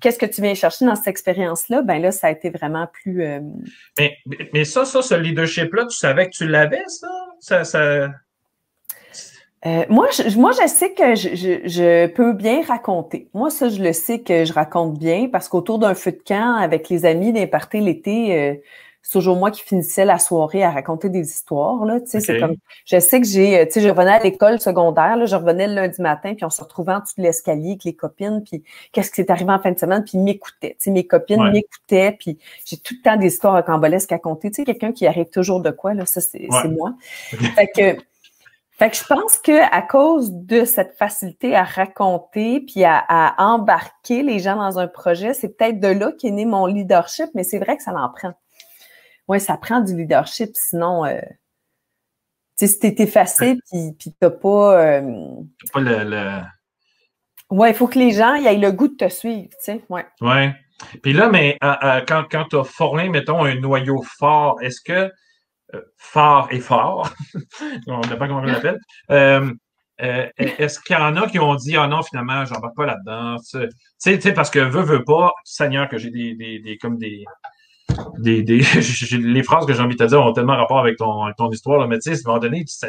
qu'est-ce 0.00 0.18
que 0.18 0.26
tu 0.26 0.42
viens 0.42 0.54
chercher 0.54 0.84
dans 0.86 0.96
cette 0.96 1.06
expérience-là, 1.06 1.82
ben 1.82 2.02
là, 2.02 2.10
ça 2.10 2.26
a 2.26 2.30
été 2.30 2.50
vraiment 2.50 2.88
plus. 2.88 3.24
Mais, 3.96 4.18
mais 4.52 4.64
ça, 4.64 4.84
ça, 4.84 5.02
ce 5.02 5.14
leadership-là, 5.14 5.86
tu 5.86 5.96
savais 5.96 6.26
que 6.26 6.34
tu 6.34 6.48
l'avais? 6.48 6.82
Ça, 7.40 7.64
ça... 7.64 8.08
Euh, 9.66 9.84
moi, 9.88 10.08
je, 10.12 10.38
moi, 10.38 10.52
je 10.52 10.68
sais 10.68 10.92
que 10.92 11.14
je, 11.14 11.34
je, 11.34 12.06
peux 12.08 12.34
bien 12.34 12.62
raconter. 12.62 13.28
Moi, 13.32 13.50
ça, 13.50 13.68
je 13.70 13.82
le 13.82 13.92
sais 13.94 14.20
que 14.20 14.44
je 14.44 14.52
raconte 14.52 14.98
bien 14.98 15.28
parce 15.32 15.48
qu'autour 15.48 15.78
d'un 15.78 15.94
feu 15.94 16.12
de 16.12 16.22
camp 16.24 16.56
avec 16.56 16.90
les 16.90 17.06
amis 17.06 17.32
d'un 17.32 17.46
party 17.46 17.80
l'été, 17.80 18.38
euh, 18.38 18.54
c'est 19.00 19.12
toujours 19.12 19.36
moi 19.36 19.50
qui 19.50 19.62
finissais 19.62 20.04
la 20.04 20.18
soirée 20.18 20.62
à 20.62 20.70
raconter 20.70 21.08
des 21.08 21.30
histoires. 21.30 21.84
Là, 21.86 21.98
sais, 22.04 22.20
c'est 22.20 22.38
comme, 22.38 22.56
je 22.84 22.98
sais 22.98 23.20
que 23.22 23.26
j'ai, 23.26 23.58
euh, 23.58 23.64
tu 23.64 23.72
sais, 23.72 23.80
je 23.80 23.88
revenais 23.88 24.12
à 24.12 24.18
l'école 24.18 24.60
secondaire, 24.60 25.16
là, 25.16 25.24
je 25.24 25.36
revenais 25.36 25.66
le 25.66 25.74
lundi 25.74 26.00
matin, 26.02 26.34
puis 26.34 26.44
on 26.44 26.50
se 26.50 26.62
retrouvait 26.62 26.92
en 26.92 27.00
dessous 27.00 27.14
de 27.18 27.22
l'escalier 27.22 27.70
avec 27.70 27.84
les 27.84 27.94
copines, 27.94 28.42
puis 28.44 28.64
qu'est-ce 28.92 29.10
qui 29.10 29.16
s'est 29.16 29.30
arrivé 29.30 29.50
en 29.50 29.58
fin 29.58 29.72
de 29.72 29.78
semaine, 29.78 30.04
puis 30.04 30.12
ils 30.14 30.22
m'écoutaient. 30.22 30.76
Tu 30.78 30.84
sais, 30.84 30.90
mes 30.90 31.06
copines 31.06 31.42
m'écoutaient, 31.52 32.16
puis 32.18 32.38
j'ai 32.66 32.76
tout 32.76 32.94
le 32.98 33.02
temps 33.02 33.16
des 33.16 33.28
histoires 33.28 33.62
cambolesques 33.64 34.12
à 34.12 34.18
compter. 34.18 34.50
Tu 34.50 34.56
sais, 34.56 34.64
quelqu'un 34.64 34.92
qui 34.92 35.06
arrive 35.06 35.26
toujours 35.26 35.60
de 35.60 35.70
quoi, 35.70 35.94
là, 35.94 36.04
ça, 36.04 36.20
c'est 36.20 36.48
moi. 36.68 36.94
Fait 37.30 37.68
que 37.68 38.02
fait 38.84 38.90
que 38.90 38.96
je 38.96 39.04
pense 39.04 39.38
que 39.38 39.74
à 39.74 39.80
cause 39.80 40.30
de 40.30 40.66
cette 40.66 40.94
facilité 40.98 41.56
à 41.56 41.64
raconter 41.64 42.60
puis 42.60 42.84
à, 42.84 43.34
embarquer 43.38 44.22
les 44.22 44.40
gens 44.40 44.56
dans 44.56 44.78
un 44.78 44.88
projet, 44.88 45.32
c'est 45.32 45.56
peut-être 45.56 45.80
de 45.80 45.88
là 45.88 46.12
qu'est 46.12 46.30
né 46.30 46.44
mon 46.44 46.66
leadership, 46.66 47.30
mais 47.34 47.44
c'est 47.44 47.58
vrai 47.58 47.78
que 47.78 47.82
ça 47.82 47.92
en 47.92 48.10
prend. 48.10 48.34
Oui, 49.26 49.40
ça 49.40 49.56
prend 49.56 49.80
du 49.80 49.96
leadership, 49.96 50.50
sinon, 50.52 51.06
euh, 51.06 51.18
tu 52.58 52.66
sais, 52.66 52.66
si 52.66 52.78
t'es 52.78 53.02
effacé 53.02 53.56
puis, 53.70 53.92
puis 53.98 54.14
t'as 54.20 54.28
pas. 54.28 54.78
Euh, 54.78 55.00
pas 55.72 55.80
le. 55.80 56.04
le... 56.04 56.40
Ouais, 57.48 57.70
il 57.70 57.74
faut 57.74 57.86
que 57.86 57.98
les 57.98 58.10
gens 58.10 58.34
aient 58.34 58.58
le 58.58 58.70
goût 58.70 58.88
de 58.88 58.96
te 58.96 59.08
suivre, 59.08 59.48
tu 59.48 59.56
sais. 59.60 59.84
Ouais. 59.88 60.04
Ouais. 60.20 60.52
Puis 61.02 61.14
là, 61.14 61.30
mais 61.30 61.56
euh, 61.64 62.02
quand, 62.06 62.24
quand 62.30 62.44
tu 62.50 62.56
as 62.56 62.64
formé, 62.64 63.08
mettons, 63.08 63.44
un 63.44 63.54
noyau 63.54 64.02
fort, 64.02 64.60
est-ce 64.60 64.82
que 64.82 65.10
fort 65.96 66.48
et 66.50 66.60
fort, 66.60 67.10
on 67.86 67.98
ne 67.98 68.04
sait 68.04 68.16
pas 68.16 68.26
comment 68.28 68.40
on 68.40 68.44
l'appelle. 68.44 68.78
Euh, 69.10 69.52
euh, 70.02 70.26
est-ce 70.38 70.80
qu'il 70.80 70.96
y 70.96 70.98
en 70.98 71.16
a 71.16 71.28
qui 71.28 71.38
ont 71.38 71.54
dit 71.54 71.76
Ah 71.76 71.86
non, 71.86 72.02
finalement, 72.02 72.44
j'en 72.44 72.60
parle 72.60 72.74
pas 72.76 72.86
là-dedans? 72.86 73.36
Tu 74.02 74.20
sais, 74.20 74.32
parce 74.32 74.50
que 74.50 74.58
veux, 74.58 74.82
veux 74.82 75.04
pas, 75.04 75.32
Seigneur, 75.44 75.88
que 75.88 75.98
j'ai 75.98 76.10
des, 76.10 76.34
des, 76.34 76.58
des, 76.58 76.78
comme 76.78 76.98
des. 76.98 77.24
Des, 78.18 78.42
des 78.42 78.58
les 79.12 79.42
phrases 79.42 79.66
que 79.66 79.72
j'ai 79.72 79.80
envie 79.80 79.94
de 79.94 80.02
te 80.02 80.08
dire 80.08 80.20
ont 80.20 80.32
tellement 80.32 80.56
rapport 80.56 80.80
avec 80.80 80.96
ton, 80.96 81.30
ton 81.36 81.50
histoire, 81.50 81.78
là, 81.78 81.86
mais 81.86 81.98
tu 81.98 82.12
sais, 82.14 82.20
à 82.26 82.28
un 82.28 82.32
moment 82.32 82.38
donné, 82.40 82.64
tu 82.64 82.86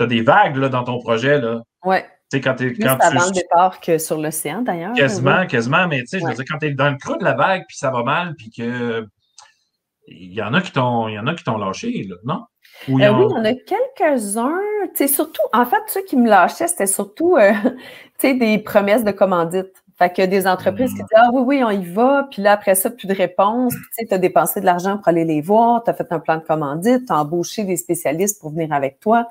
as 0.00 0.06
des 0.06 0.22
vagues 0.22 0.56
là, 0.56 0.68
dans 0.68 0.82
ton 0.82 0.98
projet. 0.98 1.38
Là. 1.38 1.60
Ouais. 1.84 2.02
Tu 2.30 2.36
sais, 2.36 2.40
quand 2.40 2.60
es, 2.60 2.72
quand 2.74 2.96
avant 3.00 3.26
le 3.26 3.32
départ 3.32 3.80
que 3.80 3.98
sur 3.98 4.18
l'océan, 4.18 4.62
d'ailleurs. 4.62 4.94
Quasiment, 4.94 5.46
quasiment, 5.46 5.86
mais 5.86 6.00
tu 6.00 6.08
sais, 6.08 6.20
je 6.20 6.26
veux 6.26 6.34
dire, 6.34 6.44
quand 6.48 6.58
tu 6.58 6.66
es 6.66 6.70
dans 6.72 6.90
le 6.90 6.96
creux 6.96 7.18
de 7.18 7.24
la 7.24 7.34
vague, 7.34 7.62
puis 7.68 7.76
ça 7.76 7.90
va 7.90 8.02
mal, 8.02 8.34
puis 8.36 8.50
que 8.50 9.06
il 10.10 10.32
y 10.32 10.42
en 10.42 10.54
a 10.54 10.60
qui 10.60 10.72
t'ont, 10.72 11.08
il 11.08 11.14
y 11.14 11.18
en 11.18 11.26
a 11.26 11.34
qui 11.34 11.44
t'ont 11.44 11.58
lâché, 11.58 12.06
là, 12.08 12.16
non? 12.24 12.44
Euh, 12.88 12.92
oui, 12.92 13.02
il 13.02 13.04
y 13.04 13.08
en 13.08 13.44
a 13.44 13.54
quelques-uns. 13.54 14.60
surtout, 15.06 15.42
en 15.52 15.66
fait, 15.66 15.82
ceux 15.88 16.02
qui 16.04 16.16
me 16.16 16.28
lâchaient, 16.28 16.68
c'était 16.68 16.86
surtout 16.86 17.36
euh, 17.36 17.52
des 18.22 18.58
promesses 18.58 19.04
de 19.04 19.10
commandite. 19.10 19.72
Fait 19.98 20.14
que 20.14 20.24
des 20.24 20.46
entreprises 20.46 20.94
qui 20.94 21.02
mm. 21.02 21.06
disent 21.06 21.16
Ah 21.16 21.30
oui, 21.32 21.42
oui, 21.44 21.64
on 21.64 21.70
y 21.70 21.84
va, 21.84 22.28
puis 22.30 22.40
là, 22.40 22.52
après 22.52 22.76
ça, 22.76 22.88
plus 22.88 23.08
de 23.08 23.14
réponse. 23.14 23.74
Tu 23.98 24.06
as 24.14 24.18
dépensé 24.18 24.60
de 24.60 24.64
l'argent 24.64 24.96
pour 24.96 25.08
aller 25.08 25.24
les 25.24 25.40
voir, 25.40 25.82
tu 25.82 25.90
as 25.90 25.94
fait 25.94 26.06
un 26.10 26.20
plan 26.20 26.36
de 26.36 26.42
commandite, 26.42 27.06
tu 27.06 27.12
as 27.12 27.20
embauché 27.20 27.64
des 27.64 27.76
spécialistes 27.76 28.40
pour 28.40 28.50
venir 28.50 28.72
avec 28.72 29.00
toi. 29.00 29.26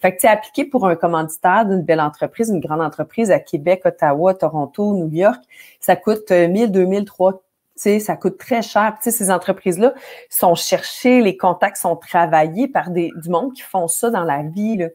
Fait 0.00 0.14
que 0.14 0.20
tu 0.20 0.26
appliqué 0.26 0.66
pour 0.66 0.86
un 0.86 0.94
commanditaire 0.94 1.64
d'une 1.64 1.82
belle 1.82 2.02
entreprise, 2.02 2.50
une 2.50 2.60
grande 2.60 2.82
entreprise 2.82 3.30
à 3.30 3.40
Québec, 3.40 3.82
Ottawa, 3.86 4.34
Toronto, 4.34 4.94
New 4.94 5.08
York. 5.08 5.40
Ça 5.80 5.96
coûte 5.96 6.30
1000, 6.30 6.70
2000, 6.70 7.06
3000 7.06 7.40
ça 7.80 8.16
coûte 8.16 8.38
très 8.38 8.62
cher. 8.62 8.94
ces 9.00 9.30
entreprises-là 9.30 9.94
sont 10.28 10.54
cherchées, 10.54 11.20
les 11.20 11.36
contacts 11.36 11.78
sont 11.78 11.96
travaillés 11.96 12.68
par 12.68 12.90
des, 12.90 13.10
du 13.22 13.30
monde 13.30 13.54
qui 13.54 13.62
font 13.62 13.88
ça 13.88 14.10
dans 14.10 14.24
la 14.24 14.42
vie. 14.42 14.76
Là. 14.76 14.88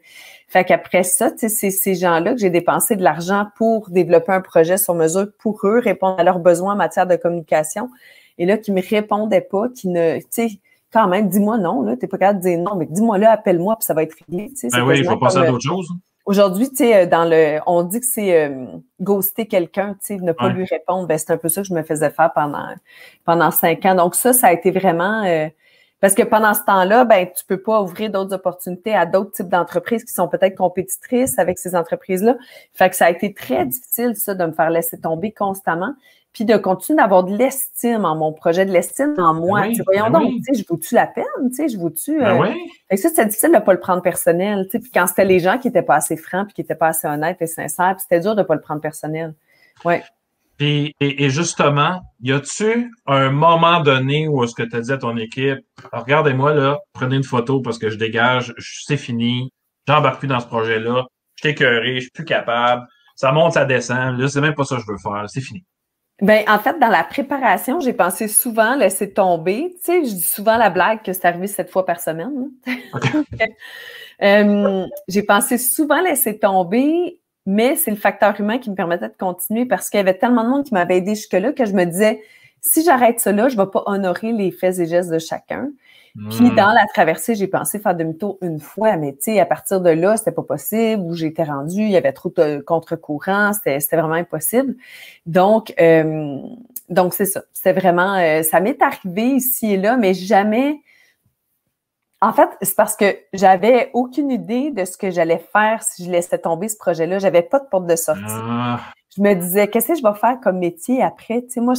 Fait 0.48 0.64
qu'après 0.64 1.02
ça, 1.02 1.30
c'est 1.36 1.48
ces 1.48 1.94
gens-là 1.94 2.32
que 2.32 2.38
j'ai 2.38 2.50
dépensé 2.50 2.96
de 2.96 3.02
l'argent 3.02 3.46
pour 3.56 3.90
développer 3.90 4.32
un 4.32 4.40
projet 4.40 4.76
sur 4.76 4.94
mesure 4.94 5.26
pour 5.38 5.60
eux, 5.64 5.80
répondre 5.80 6.20
à 6.20 6.22
leurs 6.22 6.38
besoins 6.38 6.74
en 6.74 6.76
matière 6.76 7.06
de 7.06 7.16
communication. 7.16 7.90
Et 8.38 8.46
là, 8.46 8.56
qui 8.58 8.70
me 8.70 8.82
répondaient 8.86 9.40
pas, 9.40 9.68
qui 9.74 9.88
ne, 9.88 10.18
tu 10.18 10.26
sais, 10.30 10.48
quand 10.92 11.08
même, 11.08 11.28
dis-moi 11.28 11.58
non, 11.58 11.82
là, 11.82 11.96
t'es 11.96 12.06
pas 12.06 12.18
capable 12.18 12.38
de 12.38 12.44
dire 12.44 12.58
non, 12.58 12.76
mais 12.76 12.86
dis-moi 12.86 13.18
là, 13.18 13.32
appelle-moi, 13.32 13.76
puis 13.76 13.84
ça 13.84 13.94
va 13.94 14.02
être 14.02 14.16
réglé. 14.28 14.52
Ben 14.72 14.86
oui, 14.86 14.98
il 14.98 15.04
faut 15.04 15.16
passer 15.16 15.38
à 15.38 15.46
d'autres 15.46 15.66
choses. 15.66 15.90
Aujourd'hui, 16.26 16.68
tu 16.70 16.78
sais, 16.78 17.04
euh, 17.04 17.06
dans 17.06 17.24
le, 17.24 17.60
on 17.66 17.84
dit 17.84 18.00
que 18.00 18.06
c'est 18.06 18.36
euh, 18.36 18.66
ghoster 19.00 19.46
quelqu'un, 19.46 19.94
tu 19.94 20.16
sais, 20.16 20.16
ne 20.16 20.32
pas 20.32 20.48
lui 20.48 20.64
répondre. 20.64 21.06
Ben, 21.06 21.16
c'est 21.18 21.30
un 21.30 21.36
peu 21.36 21.48
ça 21.48 21.62
que 21.62 21.68
je 21.68 21.72
me 21.74 21.84
faisais 21.84 22.10
faire 22.10 22.32
pendant 22.34 22.66
pendant 23.24 23.52
cinq 23.52 23.86
ans. 23.86 23.94
Donc 23.94 24.16
ça, 24.16 24.32
ça 24.32 24.48
a 24.48 24.52
été 24.52 24.72
vraiment 24.72 25.22
euh, 25.24 25.48
parce 26.00 26.14
que 26.14 26.24
pendant 26.24 26.52
ce 26.52 26.62
temps-là, 26.66 27.04
ben, 27.04 27.28
tu 27.34 27.44
peux 27.46 27.62
pas 27.62 27.80
ouvrir 27.80 28.10
d'autres 28.10 28.34
opportunités 28.34 28.92
à 28.92 29.06
d'autres 29.06 29.30
types 29.30 29.48
d'entreprises 29.48 30.04
qui 30.04 30.12
sont 30.12 30.26
peut-être 30.28 30.56
compétitrices 30.56 31.38
avec 31.38 31.58
ces 31.60 31.76
entreprises-là. 31.76 32.36
Fait 32.74 32.90
que 32.90 32.96
ça 32.96 33.06
a 33.06 33.10
été 33.10 33.32
très 33.32 33.64
difficile, 33.64 34.16
ça, 34.16 34.34
de 34.34 34.44
me 34.44 34.52
faire 34.52 34.70
laisser 34.70 35.00
tomber 35.00 35.30
constamment 35.30 35.94
puis 36.36 36.44
de 36.44 36.58
continuer 36.58 36.98
d'avoir 36.98 37.24
de 37.24 37.34
l'estime 37.34 38.04
en 38.04 38.14
mon 38.14 38.30
projet, 38.30 38.66
de 38.66 38.70
l'estime 38.70 39.14
en 39.16 39.32
moi. 39.32 39.62
Ben 39.62 39.82
voyons 39.86 40.10
ben 40.10 40.20
donc, 40.20 40.32
tu 40.34 40.54
sais, 40.54 40.62
je 40.62 40.66
vous-tu 40.68 40.94
la 40.94 41.06
peine, 41.06 41.24
tu 41.48 41.54
sais, 41.54 41.68
je 41.68 41.78
vous-tu... 41.78 42.18
Ben 42.18 42.38
euh... 42.42 42.52
Fait 42.90 42.98
ça, 42.98 43.08
c'était 43.08 43.24
difficile 43.24 43.52
de 43.52 43.54
ne 43.54 43.60
pas 43.60 43.72
le 43.72 43.80
prendre 43.80 44.02
personnel, 44.02 44.66
tu 44.66 44.72
sais, 44.72 44.80
puis 44.80 44.90
quand 44.92 45.06
c'était 45.06 45.24
les 45.24 45.40
gens 45.40 45.56
qui 45.56 45.68
n'étaient 45.68 45.80
pas 45.80 45.94
assez 45.94 46.18
francs, 46.18 46.44
puis 46.44 46.52
qui 46.52 46.60
n'étaient 46.60 46.74
pas 46.74 46.88
assez 46.88 47.08
honnêtes 47.08 47.40
et 47.40 47.46
sincères, 47.46 47.94
puis 47.94 48.02
c'était 48.02 48.20
dur 48.20 48.34
de 48.34 48.42
ne 48.42 48.46
pas 48.46 48.54
le 48.54 48.60
prendre 48.60 48.82
personnel. 48.82 49.34
Ouais. 49.86 50.04
Puis, 50.58 50.94
et, 51.00 51.30
justement, 51.30 52.02
y 52.20 52.32
a-tu 52.32 52.92
un 53.06 53.30
moment 53.30 53.80
donné 53.80 54.28
où 54.28 54.44
est-ce 54.44 54.54
que 54.54 54.62
tu 54.62 54.76
as 54.76 54.80
dit 54.82 54.92
à 54.92 54.98
ton 54.98 55.16
équipe, 55.16 55.60
regardez-moi 55.90 56.52
là, 56.52 56.80
prenez 56.92 57.16
une 57.16 57.24
photo 57.24 57.62
parce 57.62 57.78
que 57.78 57.88
je 57.88 57.96
dégage, 57.96 58.52
c'est 58.58 58.98
fini, 58.98 59.50
j'embarque 59.88 60.18
plus 60.18 60.28
dans 60.28 60.40
ce 60.40 60.46
projet-là, 60.46 61.06
je 61.36 61.44
suis 61.44 61.52
écœuré, 61.52 61.94
je 61.94 62.00
suis 62.00 62.10
plus 62.10 62.26
capable, 62.26 62.86
ça 63.14 63.32
monte, 63.32 63.54
ça 63.54 63.64
descend, 63.64 64.18
là, 64.18 64.28
c'est 64.28 64.42
même 64.42 64.54
pas 64.54 64.64
ça 64.64 64.76
que 64.76 64.82
je 64.82 64.92
veux 64.92 64.98
faire, 64.98 65.24
c'est 65.28 65.40
fini. 65.40 65.64
Ben, 66.22 66.44
en 66.48 66.58
fait, 66.58 66.78
dans 66.78 66.88
la 66.88 67.04
préparation, 67.04 67.78
j'ai 67.80 67.92
pensé 67.92 68.26
souvent 68.26 68.74
laisser 68.74 69.12
tomber. 69.12 69.74
Tu 69.78 69.84
sais, 69.84 70.04
je 70.04 70.14
dis 70.14 70.22
souvent 70.22 70.56
la 70.56 70.70
blague 70.70 71.02
que 71.02 71.12
c'est 71.12 71.26
arrivé 71.26 71.46
sept 71.46 71.70
fois 71.70 71.84
par 71.84 72.00
semaine. 72.00 72.50
euh, 74.22 74.86
j'ai 75.08 75.22
pensé 75.22 75.58
souvent 75.58 76.00
laisser 76.00 76.38
tomber, 76.38 77.20
mais 77.44 77.76
c'est 77.76 77.90
le 77.90 77.98
facteur 77.98 78.40
humain 78.40 78.58
qui 78.58 78.70
me 78.70 78.74
permettait 78.74 79.08
de 79.08 79.14
continuer 79.18 79.66
parce 79.66 79.90
qu'il 79.90 79.98
y 79.98 80.00
avait 80.00 80.16
tellement 80.16 80.44
de 80.44 80.48
monde 80.48 80.64
qui 80.64 80.72
m'avait 80.72 80.96
aidé 80.96 81.14
jusque-là 81.14 81.52
que 81.52 81.66
je 81.66 81.72
me 81.72 81.84
disais, 81.84 82.22
si 82.62 82.82
j'arrête 82.82 83.20
cela, 83.20 83.48
je 83.48 83.56
ne 83.56 83.62
vais 83.62 83.70
pas 83.70 83.82
honorer 83.84 84.32
les 84.32 84.50
faits 84.50 84.78
et 84.78 84.86
gestes 84.86 85.10
de 85.10 85.18
chacun. 85.18 85.68
Puis 86.30 86.50
dans 86.50 86.72
la 86.72 86.86
traversée, 86.86 87.34
j'ai 87.34 87.46
pensé 87.46 87.78
faire 87.78 87.94
demi-tour 87.94 88.38
une 88.40 88.58
fois, 88.58 88.96
mais 88.96 89.12
tu 89.12 89.24
sais, 89.32 89.40
à 89.40 89.46
partir 89.46 89.80
de 89.80 89.90
là, 89.90 90.16
c'était 90.16 90.32
pas 90.32 90.42
possible, 90.42 91.02
où 91.02 91.14
j'étais 91.14 91.44
rendue, 91.44 91.82
il 91.82 91.90
y 91.90 91.96
avait 91.96 92.12
trop 92.12 92.32
de 92.34 92.60
contre-courant, 92.60 93.52
c'était 93.52 93.78
vraiment 93.96 94.14
impossible. 94.14 94.76
Donc, 95.26 95.74
euh, 95.78 96.38
donc 96.88 97.12
c'est 97.12 97.26
ça. 97.26 97.42
C'est 97.52 97.72
vraiment, 97.72 98.14
euh, 98.14 98.42
ça 98.42 98.60
m'est 98.60 98.80
arrivé 98.80 99.28
ici 99.28 99.72
et 99.72 99.76
là, 99.76 99.96
mais 99.96 100.14
jamais. 100.14 100.80
En 102.22 102.32
fait, 102.32 102.48
c'est 102.62 102.76
parce 102.76 102.96
que 102.96 103.16
j'avais 103.34 103.90
aucune 103.92 104.30
idée 104.30 104.70
de 104.70 104.86
ce 104.86 104.96
que 104.96 105.10
j'allais 105.10 105.44
faire 105.52 105.82
si 105.82 106.04
je 106.04 106.10
laissais 106.10 106.38
tomber 106.38 106.68
ce 106.68 106.78
projet-là. 106.78 107.18
J'avais 107.18 107.42
pas 107.42 107.60
de 107.60 107.66
porte 107.66 107.86
de 107.86 107.96
sortie. 107.96 108.22
Ah. 108.26 108.80
Je 109.14 109.22
me 109.22 109.34
disais, 109.34 109.68
qu'est-ce 109.68 109.88
que 109.88 109.94
je 109.96 110.02
vais 110.02 110.18
faire 110.18 110.40
comme 110.40 110.58
métier 110.58 111.02
après? 111.02 111.42
Tu 111.42 111.50
sais, 111.50 111.60
moi, 111.60 111.74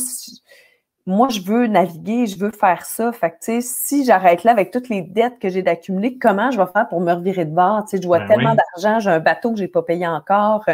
moi, 1.08 1.30
je 1.30 1.39
veux 1.39 1.67
naviguer, 1.67 2.28
je 2.28 2.38
veux 2.38 2.52
faire 2.52 2.86
ça. 2.86 3.13
Fait 3.13 3.32
que, 3.32 3.62
si 3.62 4.04
j'arrête 4.04 4.43
là 4.43 4.52
avec 4.52 4.72
toutes 4.72 4.89
les 4.89 5.02
dettes 5.02 5.39
que 5.39 5.48
j'ai 5.48 5.62
d'accumuler, 5.62 6.17
comment 6.17 6.52
je 6.52 6.58
vais 6.60 6.67
faire 6.74 6.88
pour 6.89 7.00
me 7.00 7.13
revirer 7.13 7.46
de 7.46 7.56
bord? 7.56 7.86
Tu 7.86 7.91
sais, 7.91 8.02
je 8.04 8.08
vois 8.08 8.20
ben 8.20 8.28
tellement 8.28 8.56
d'argent, 8.56 9.00
j'ai 9.00 9.10
un 9.10 9.22
bateau 9.22 9.52
que 9.54 9.58
j'ai 9.58 9.70
pas 9.70 9.82
payé 9.82 10.06
encore. 10.06 10.65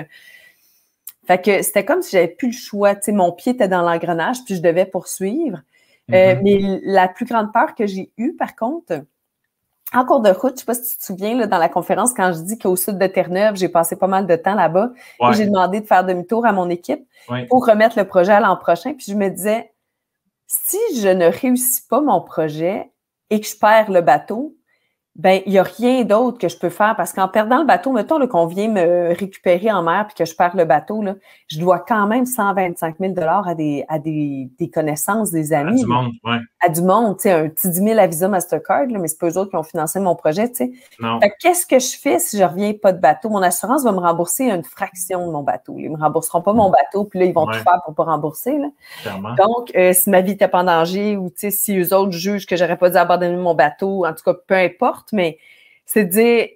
Fait 1.25 1.41
que 1.41 1.61
c'était 1.61 1.85
comme 1.85 2.01
si 2.01 2.11
j'avais 2.11 2.27
plus 2.27 2.47
le 2.47 2.53
choix. 2.53 2.95
Tu 2.95 3.03
sais, 3.03 3.11
mon 3.11 3.31
pied 3.31 3.53
était 3.53 3.67
dans 3.67 3.83
l'engrenage, 3.83 4.43
puis 4.43 4.55
je 4.55 4.61
devais 4.61 4.85
poursuivre. 4.85 5.59
Euh, 6.11 6.33
mm-hmm. 6.33 6.41
mais 6.41 6.79
la 6.83 7.07
plus 7.07 7.25
grande 7.25 7.53
peur 7.53 7.75
que 7.75 7.85
j'ai 7.85 8.11
eue, 8.17 8.33
par 8.33 8.55
contre, 8.55 9.03
en 9.93 10.05
cours 10.05 10.21
de 10.21 10.31
route, 10.31 10.55
je 10.55 10.59
sais 10.61 10.65
pas 10.65 10.73
si 10.73 10.93
tu 10.93 10.97
te 10.97 11.03
souviens, 11.03 11.37
là, 11.37 11.45
dans 11.45 11.59
la 11.59 11.69
conférence, 11.69 12.11
quand 12.13 12.33
je 12.33 12.39
dis 12.41 12.57
qu'au 12.57 12.75
sud 12.75 12.97
de 12.97 13.05
Terre-Neuve, 13.05 13.55
j'ai 13.55 13.69
passé 13.69 13.95
pas 13.95 14.07
mal 14.07 14.25
de 14.25 14.35
temps 14.35 14.55
là-bas, 14.55 14.89
et 15.21 15.33
j'ai 15.33 15.45
demandé 15.45 15.79
de 15.79 15.85
faire 15.85 16.03
demi-tour 16.03 16.43
à 16.47 16.51
mon 16.51 16.71
équipe 16.71 17.07
pour 17.49 17.67
remettre 17.67 17.99
le 17.99 18.05
projet 18.05 18.33
à 18.33 18.39
l'an 18.39 18.57
prochain. 18.57 18.95
Puis 18.95 19.11
je 19.11 19.15
me 19.15 19.29
disais, 19.29 19.71
si 20.47 20.77
je 20.95 21.07
ne 21.07 21.25
réussis 21.25 21.87
pas 21.87 22.01
mon 22.01 22.21
projet 22.21 22.91
et 23.29 23.41
que 23.41 23.47
je 23.47 23.57
perds 23.57 23.91
le 23.91 24.01
bateau, 24.01 24.57
ben 25.15 25.41
il 25.45 25.51
n'y 25.51 25.59
a 25.59 25.63
rien 25.63 26.03
d'autre 26.05 26.39
que 26.39 26.49
je 26.49 26.57
peux 26.57 26.69
faire 26.69 26.95
parce 26.95 27.13
qu'en 27.13 27.27
perdant 27.27 27.59
le 27.59 27.65
bateau, 27.65 27.91
mettons 27.91 28.25
qu'on 28.27 28.47
vient 28.47 28.67
me 28.67 29.13
récupérer 29.13 29.71
en 29.71 29.83
mer 29.83 30.07
puis 30.07 30.15
que 30.15 30.25
je 30.25 30.35
perds 30.35 30.55
le 30.55 30.65
bateau, 30.65 31.03
là, 31.03 31.13
je 31.47 31.59
dois 31.59 31.79
quand 31.79 32.07
même 32.07 32.25
125 32.25 32.95
000 32.99 33.13
à 33.19 33.53
des 33.53 33.85
à 33.89 33.99
des, 33.99 34.49
des 34.57 34.69
connaissances, 34.71 35.29
des 35.29 35.53
amis. 35.53 35.81
À 35.81 35.83
du 35.83 35.85
monde, 35.85 36.11
ouais. 36.23 36.37
À 36.61 36.69
du 36.69 36.81
monde, 36.81 37.17
tu 37.17 37.23
sais, 37.23 37.31
un 37.31 37.47
petit 37.47 37.69
10 37.69 37.75
000 37.75 37.99
à 37.99 38.07
Visa 38.07 38.27
Mastercard, 38.27 38.87
là, 38.87 38.97
mais 38.97 39.07
c'est 39.07 39.19
pas 39.19 39.29
eux 39.29 39.37
autres 39.37 39.51
qui 39.51 39.55
ont 39.55 39.63
financé 39.63 39.99
mon 39.99 40.15
projet, 40.15 40.49
tu 40.49 40.55
sais. 40.55 40.71
Qu'est-ce 41.39 41.67
que 41.67 41.77
je 41.77 41.95
fais 41.95 42.17
si 42.17 42.39
je 42.39 42.43
reviens 42.43 42.73
pas 42.73 42.91
de 42.91 42.99
bateau? 42.99 43.29
Mon 43.29 43.43
assurance 43.43 43.83
va 43.83 43.91
me 43.91 43.99
rembourser 43.99 44.49
une 44.49 44.63
fraction 44.63 45.27
de 45.27 45.31
mon 45.31 45.43
bateau. 45.43 45.75
Ils 45.77 45.91
me 45.91 45.97
rembourseront 45.97 46.41
pas 46.41 46.53
mon 46.53 46.71
bateau, 46.71 47.03
puis 47.03 47.19
là, 47.19 47.25
ils 47.25 47.33
vont 47.33 47.45
tout 47.45 47.53
faire 47.53 47.81
pour 47.85 47.93
pas 47.93 48.05
rembourser, 48.05 48.57
là. 48.57 48.69
Donc, 49.37 49.71
euh, 49.75 49.93
si 49.93 50.09
ma 50.09 50.21
vie 50.21 50.31
n'était 50.31 50.47
pas 50.47 50.61
en 50.61 50.63
danger 50.63 51.17
ou, 51.17 51.29
tu 51.29 51.35
sais, 51.37 51.51
si 51.51 51.77
eux 51.77 51.93
autres 51.93 52.13
jugent 52.13 52.47
que 52.47 52.55
j'aurais 52.55 52.77
pas 52.77 52.89
dû 52.89 52.97
abandonner 52.97 53.35
mon 53.35 53.53
bateau, 53.53 54.07
en 54.07 54.13
tout 54.13 54.23
cas, 54.25 54.33
peu 54.47 54.55
importe, 54.55 55.02
mais 55.11 55.37
c'est 55.85 56.05
de 56.05 56.09
dire, 56.09 56.47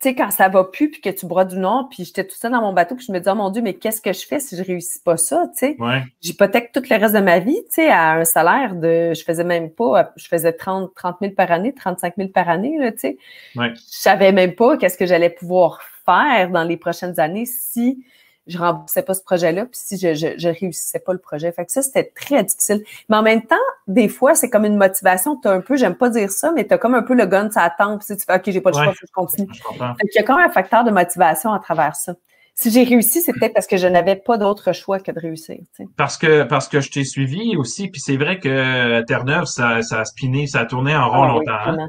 tu 0.00 0.10
sais, 0.10 0.14
quand 0.14 0.30
ça 0.30 0.48
va 0.48 0.62
plus, 0.62 0.90
puis 0.90 1.00
que 1.00 1.10
tu 1.10 1.26
broies 1.26 1.44
du 1.44 1.58
nord, 1.58 1.88
puis 1.90 2.04
j'étais 2.04 2.24
tout 2.24 2.36
seul 2.36 2.52
dans 2.52 2.60
mon 2.60 2.72
bateau, 2.72 2.94
puis 2.94 3.04
je 3.04 3.12
me 3.12 3.18
dis, 3.18 3.28
oh 3.28 3.34
mon 3.34 3.50
Dieu, 3.50 3.62
mais 3.62 3.74
qu'est-ce 3.74 4.00
que 4.00 4.12
je 4.12 4.24
fais 4.26 4.38
si 4.38 4.56
je 4.56 4.62
réussis 4.62 5.00
pas 5.00 5.16
ça, 5.16 5.46
tu 5.52 5.58
sais? 5.58 5.76
Ouais. 5.80 6.02
J'hypothèque 6.20 6.70
tout 6.72 6.82
le 6.88 6.96
reste 6.96 7.14
de 7.14 7.20
ma 7.20 7.40
vie, 7.40 7.60
tu 7.64 7.74
sais, 7.74 7.88
à 7.88 8.12
un 8.12 8.24
salaire 8.24 8.76
de, 8.76 9.12
je 9.14 9.24
faisais 9.24 9.42
même 9.42 9.70
pas, 9.70 10.12
je 10.16 10.28
faisais 10.28 10.52
30, 10.52 10.94
30 10.94 11.16
000 11.20 11.32
par 11.34 11.50
année, 11.50 11.74
35 11.74 12.14
000 12.16 12.28
par 12.28 12.48
année, 12.48 12.78
là, 12.78 12.92
tu 12.92 12.98
sais. 12.98 13.18
Ouais. 13.56 13.72
Je 13.74 13.80
savais 13.86 14.30
même 14.30 14.54
pas 14.54 14.76
qu'est-ce 14.76 14.98
que 14.98 15.06
j'allais 15.06 15.30
pouvoir 15.30 15.80
faire 16.04 16.50
dans 16.50 16.64
les 16.64 16.76
prochaines 16.76 17.18
années 17.18 17.46
si 17.46 18.04
je 18.48 18.58
remboursais 18.58 19.02
pas 19.02 19.14
ce 19.14 19.22
projet-là, 19.22 19.66
puis 19.66 19.74
si 19.74 19.98
je, 19.98 20.14
je, 20.14 20.38
je, 20.38 20.48
réussissais 20.48 20.98
pas 20.98 21.12
le 21.12 21.18
projet. 21.18 21.52
Fait 21.52 21.66
que 21.66 21.72
ça, 21.72 21.82
c'était 21.82 22.10
très 22.16 22.42
difficile. 22.42 22.82
Mais 23.08 23.16
en 23.16 23.22
même 23.22 23.42
temps, 23.42 23.56
des 23.86 24.08
fois, 24.08 24.34
c'est 24.34 24.48
comme 24.48 24.64
une 24.64 24.76
motivation. 24.76 25.36
Tu 25.36 25.48
as 25.48 25.52
un 25.52 25.60
peu, 25.60 25.76
j'aime 25.76 25.94
pas 25.94 26.08
dire 26.08 26.30
ça, 26.30 26.50
mais 26.52 26.66
tu 26.66 26.72
as 26.72 26.78
comme 26.78 26.94
un 26.94 27.02
peu 27.02 27.14
le 27.14 27.26
gun, 27.26 27.50
ça 27.50 27.62
attend, 27.62 27.98
puis 27.98 28.16
tu 28.16 28.24
fais 28.24 28.34
OK, 28.34 28.42
j'ai 28.46 28.60
pas 28.60 28.70
le 28.70 28.76
choix, 28.76 28.94
je 28.98 29.06
continue. 29.12 29.48
Il 29.74 30.10
y 30.14 30.18
a 30.18 30.22
quand 30.22 30.36
même 30.36 30.48
un 30.48 30.52
facteur 30.52 30.82
de 30.82 30.90
motivation 30.90 31.52
à 31.52 31.58
travers 31.58 31.94
ça. 31.94 32.14
Si 32.54 32.72
j'ai 32.72 32.82
réussi, 32.82 33.20
c'est 33.20 33.32
peut-être 33.34 33.54
parce 33.54 33.68
que 33.68 33.76
je 33.76 33.86
n'avais 33.86 34.16
pas 34.16 34.36
d'autre 34.36 34.72
choix 34.72 34.98
que 34.98 35.12
de 35.12 35.20
réussir. 35.20 35.58
Parce 35.96 36.16
que 36.16 36.42
parce 36.42 36.66
que 36.66 36.80
je 36.80 36.90
t'ai 36.90 37.04
suivi 37.04 37.56
aussi, 37.56 37.88
puis 37.88 38.00
c'est 38.00 38.16
vrai 38.16 38.40
que 38.40 39.02
Terre-Neuve, 39.02 39.44
ça, 39.44 39.80
ça 39.82 40.00
a 40.00 40.04
spiné, 40.04 40.48
ça 40.48 40.60
a 40.60 40.66
tourné 40.66 40.96
en 40.96 41.08
rond 41.08 41.22
ah 41.22 41.28
longtemps. 41.28 41.52
Hein. 41.52 41.86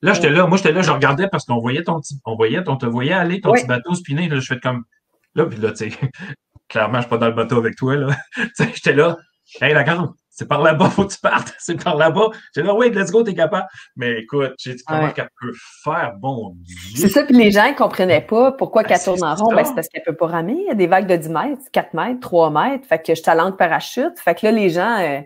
Là, 0.00 0.12
j'étais 0.12 0.30
là, 0.30 0.46
moi 0.46 0.58
j'étais 0.58 0.70
là, 0.70 0.82
je 0.82 0.92
regardais 0.92 1.26
parce 1.28 1.44
qu'on 1.44 1.58
voyait 1.58 1.82
ton 1.82 2.00
petit, 2.00 2.20
on 2.24 2.36
voyait, 2.36 2.60
on 2.68 2.76
te 2.76 2.86
voyait 2.86 3.12
aller, 3.12 3.40
ton 3.40 3.52
petit 3.52 3.66
bateau 3.66 3.94
spinner. 3.94 4.28
Là, 4.28 4.38
je 4.38 4.46
fais 4.46 4.60
comme 4.60 4.84
Là, 5.34 5.46
puis 5.46 5.58
là, 5.58 5.72
tu 5.72 5.90
sais, 5.90 5.96
clairement, 6.68 6.98
je 6.98 7.02
suis 7.02 7.10
pas 7.10 7.18
dans 7.18 7.28
le 7.28 7.34
bateau 7.34 7.58
avec 7.58 7.76
toi, 7.76 7.96
là. 7.96 8.08
tu 8.36 8.48
sais, 8.54 8.70
j'étais 8.74 8.92
là, 8.92 9.16
hey, 9.60 9.74
la 9.74 9.84
grande, 9.84 10.12
c'est 10.34 10.48
par 10.48 10.62
là-bas, 10.62 10.88
faut 10.88 11.04
que 11.04 11.12
tu 11.12 11.20
partes, 11.20 11.54
c'est 11.58 11.82
par 11.82 11.96
là-bas. 11.96 12.30
J'ai 12.54 12.62
dit, 12.62 12.68
oui, 12.70 12.90
let's 12.90 13.10
go, 13.10 13.22
t'es 13.22 13.34
capable. 13.34 13.66
Mais 13.96 14.20
écoute, 14.20 14.54
j'ai 14.58 14.74
dit, 14.74 14.82
comment 14.86 15.10
qu'elle 15.10 15.28
peut 15.38 15.52
faire, 15.84 16.14
bon 16.18 16.54
Dieu? 16.56 16.76
C'est 16.96 17.08
ça, 17.08 17.24
puis 17.24 17.36
les 17.36 17.50
gens 17.50 17.68
ne 17.68 17.74
comprenaient 17.74 18.22
pas 18.22 18.52
pourquoi 18.52 18.82
ben, 18.82 18.88
qu'elle 18.88 19.02
tourne 19.02 19.22
en 19.22 19.34
rond. 19.34 19.54
Ben, 19.54 19.64
c'est 19.64 19.74
parce 19.74 19.88
qu'elle 19.88 20.02
peut 20.02 20.16
pas 20.16 20.28
ramer. 20.28 20.56
Il 20.58 20.66
y 20.66 20.70
a 20.70 20.74
des 20.74 20.86
vagues 20.86 21.06
de 21.06 21.16
10 21.16 21.28
mètres, 21.28 21.62
4 21.72 21.92
mètres, 21.92 22.20
3 22.20 22.50
mètres. 22.50 22.88
Fait 22.88 23.02
que 23.02 23.14
je 23.14 23.22
talente 23.22 23.58
parachute. 23.58 24.18
Fait 24.18 24.34
que 24.34 24.46
là, 24.46 24.52
les 24.52 24.70
gens, 24.70 24.98
euh, 25.00 25.20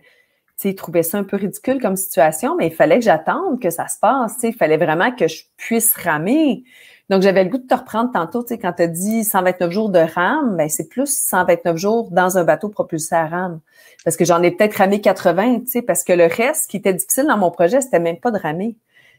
ils 0.65 0.75
trouvaient 0.75 1.05
ça 1.05 1.19
un 1.19 1.25
peu 1.25 1.37
ridicule 1.37 1.81
comme 1.81 1.97
situation, 1.97 2.57
mais 2.57 2.67
il 2.67 2.75
fallait 2.75 2.99
que 2.99 3.05
j'attende 3.05 3.61
que 3.61 3.71
ça 3.71 3.87
se 3.87 3.99
passe. 4.01 4.37
Il 4.43 4.55
fallait 4.55 4.77
vraiment 4.77 5.13
que 5.13 5.29
je 5.29 5.45
puisse 5.57 5.95
ramer. 5.95 6.65
Donc, 7.09 7.23
j'avais 7.23 7.45
le 7.45 7.51
goût 7.51 7.59
de 7.59 7.67
te 7.67 7.75
reprendre 7.75 8.11
tantôt, 8.13 8.43
tu 8.43 8.49
sais, 8.49 8.59
quand 8.59 8.73
tu 8.73 8.83
as 8.83 8.89
dit 8.89 9.23
129 9.23 9.71
jours 9.71 9.91
de 9.91 10.01
rame, 10.01 10.57
ben, 10.57 10.69
c'est 10.69 10.89
plus 10.89 11.09
129 11.09 11.77
jours 11.77 12.09
dans 12.11 12.37
un 12.37 12.43
bateau 12.43 12.69
propulsé 12.69 13.15
à 13.15 13.27
rame. 13.27 13.61
Parce 14.05 14.17
que 14.17 14.25
j'en 14.25 14.43
ai 14.43 14.51
peut-être 14.51 14.75
ramé 14.75 15.01
80, 15.01 15.61
tu 15.61 15.67
sais, 15.67 15.83
parce 15.83 16.03
que 16.03 16.13
le 16.13 16.25
reste 16.25 16.69
qui 16.69 16.79
était 16.79 16.95
difficile 16.95 17.27
dans 17.27 17.39
mon 17.39 17.53
projet, 17.53 17.81
c'était 17.81 18.01
même 18.01 18.19
pas 18.19 18.33
de 18.33 18.39
ramer. 18.39 18.77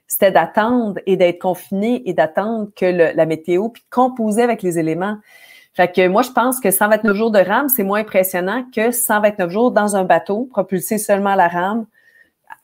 C'était 0.07 0.31
d'attendre 0.31 0.99
et 1.05 1.15
d'être 1.15 1.39
confiné 1.39 2.01
et 2.09 2.13
d'attendre 2.13 2.69
que 2.75 2.85
la 2.85 3.25
météo, 3.25 3.69
puis 3.69 3.83
composer 3.89 4.41
avec 4.41 4.61
les 4.63 4.79
éléments. 4.79 5.17
Fait 5.73 5.91
que 5.93 6.07
moi, 6.07 6.23
je 6.23 6.31
pense 6.31 6.59
que 6.59 6.71
129 6.71 7.15
jours 7.15 7.31
de 7.31 7.39
rame, 7.39 7.69
c'est 7.69 7.83
moins 7.83 7.99
impressionnant 7.99 8.65
que 8.73 8.91
129 8.91 9.49
jours 9.49 9.71
dans 9.71 9.95
un 9.95 10.05
bateau 10.05 10.45
propulsé 10.45 10.97
seulement 10.97 11.31
à 11.31 11.35
la 11.35 11.47
rame, 11.47 11.85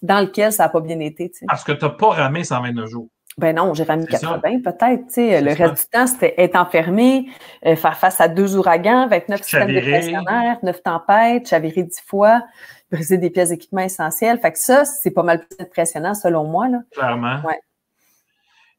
dans 0.01 0.19
lequel 0.19 0.51
ça 0.51 0.63
n'a 0.63 0.69
pas 0.69 0.81
bien 0.81 0.99
été. 0.99 1.29
Tu. 1.29 1.45
Parce 1.45 1.63
que 1.63 1.73
tu 1.73 1.85
n'as 1.85 1.91
pas 1.91 2.09
ramé 2.09 2.43
129 2.43 2.87
jours. 2.87 3.09
Ben 3.37 3.55
non, 3.55 3.73
j'ai 3.73 3.83
ramené 3.83 4.05
80 4.07 4.39
peut-être. 4.63 5.05
Le 5.17 5.55
reste 5.55 5.85
du 5.85 5.89
temps, 5.91 6.07
c'était 6.07 6.35
être 6.37 6.55
enfermé, 6.55 7.27
euh, 7.65 7.75
faire 7.75 7.97
face 7.97 8.21
à 8.21 8.27
deux 8.27 8.55
ouragans, 8.55 9.07
29 9.07 9.41
systèmes 9.41 9.73
dépressionnaires, 9.73 10.57
9 10.61 10.83
tempêtes, 10.83 11.47
chavirer 11.47 11.83
10 11.83 12.01
fois, 12.05 12.43
briser 12.91 13.17
des 13.17 13.31
pièces 13.31 13.49
d'équipement 13.49 13.81
essentielles. 13.81 14.39
Fait 14.39 14.51
que 14.51 14.59
ça, 14.59 14.85
c'est 14.85 15.11
pas 15.11 15.23
mal 15.23 15.39
plus 15.39 15.57
impressionnant 15.59 16.13
selon 16.13 16.43
moi. 16.43 16.67
Là. 16.67 16.79
Clairement. 16.91 17.39
Ouais. 17.43 17.59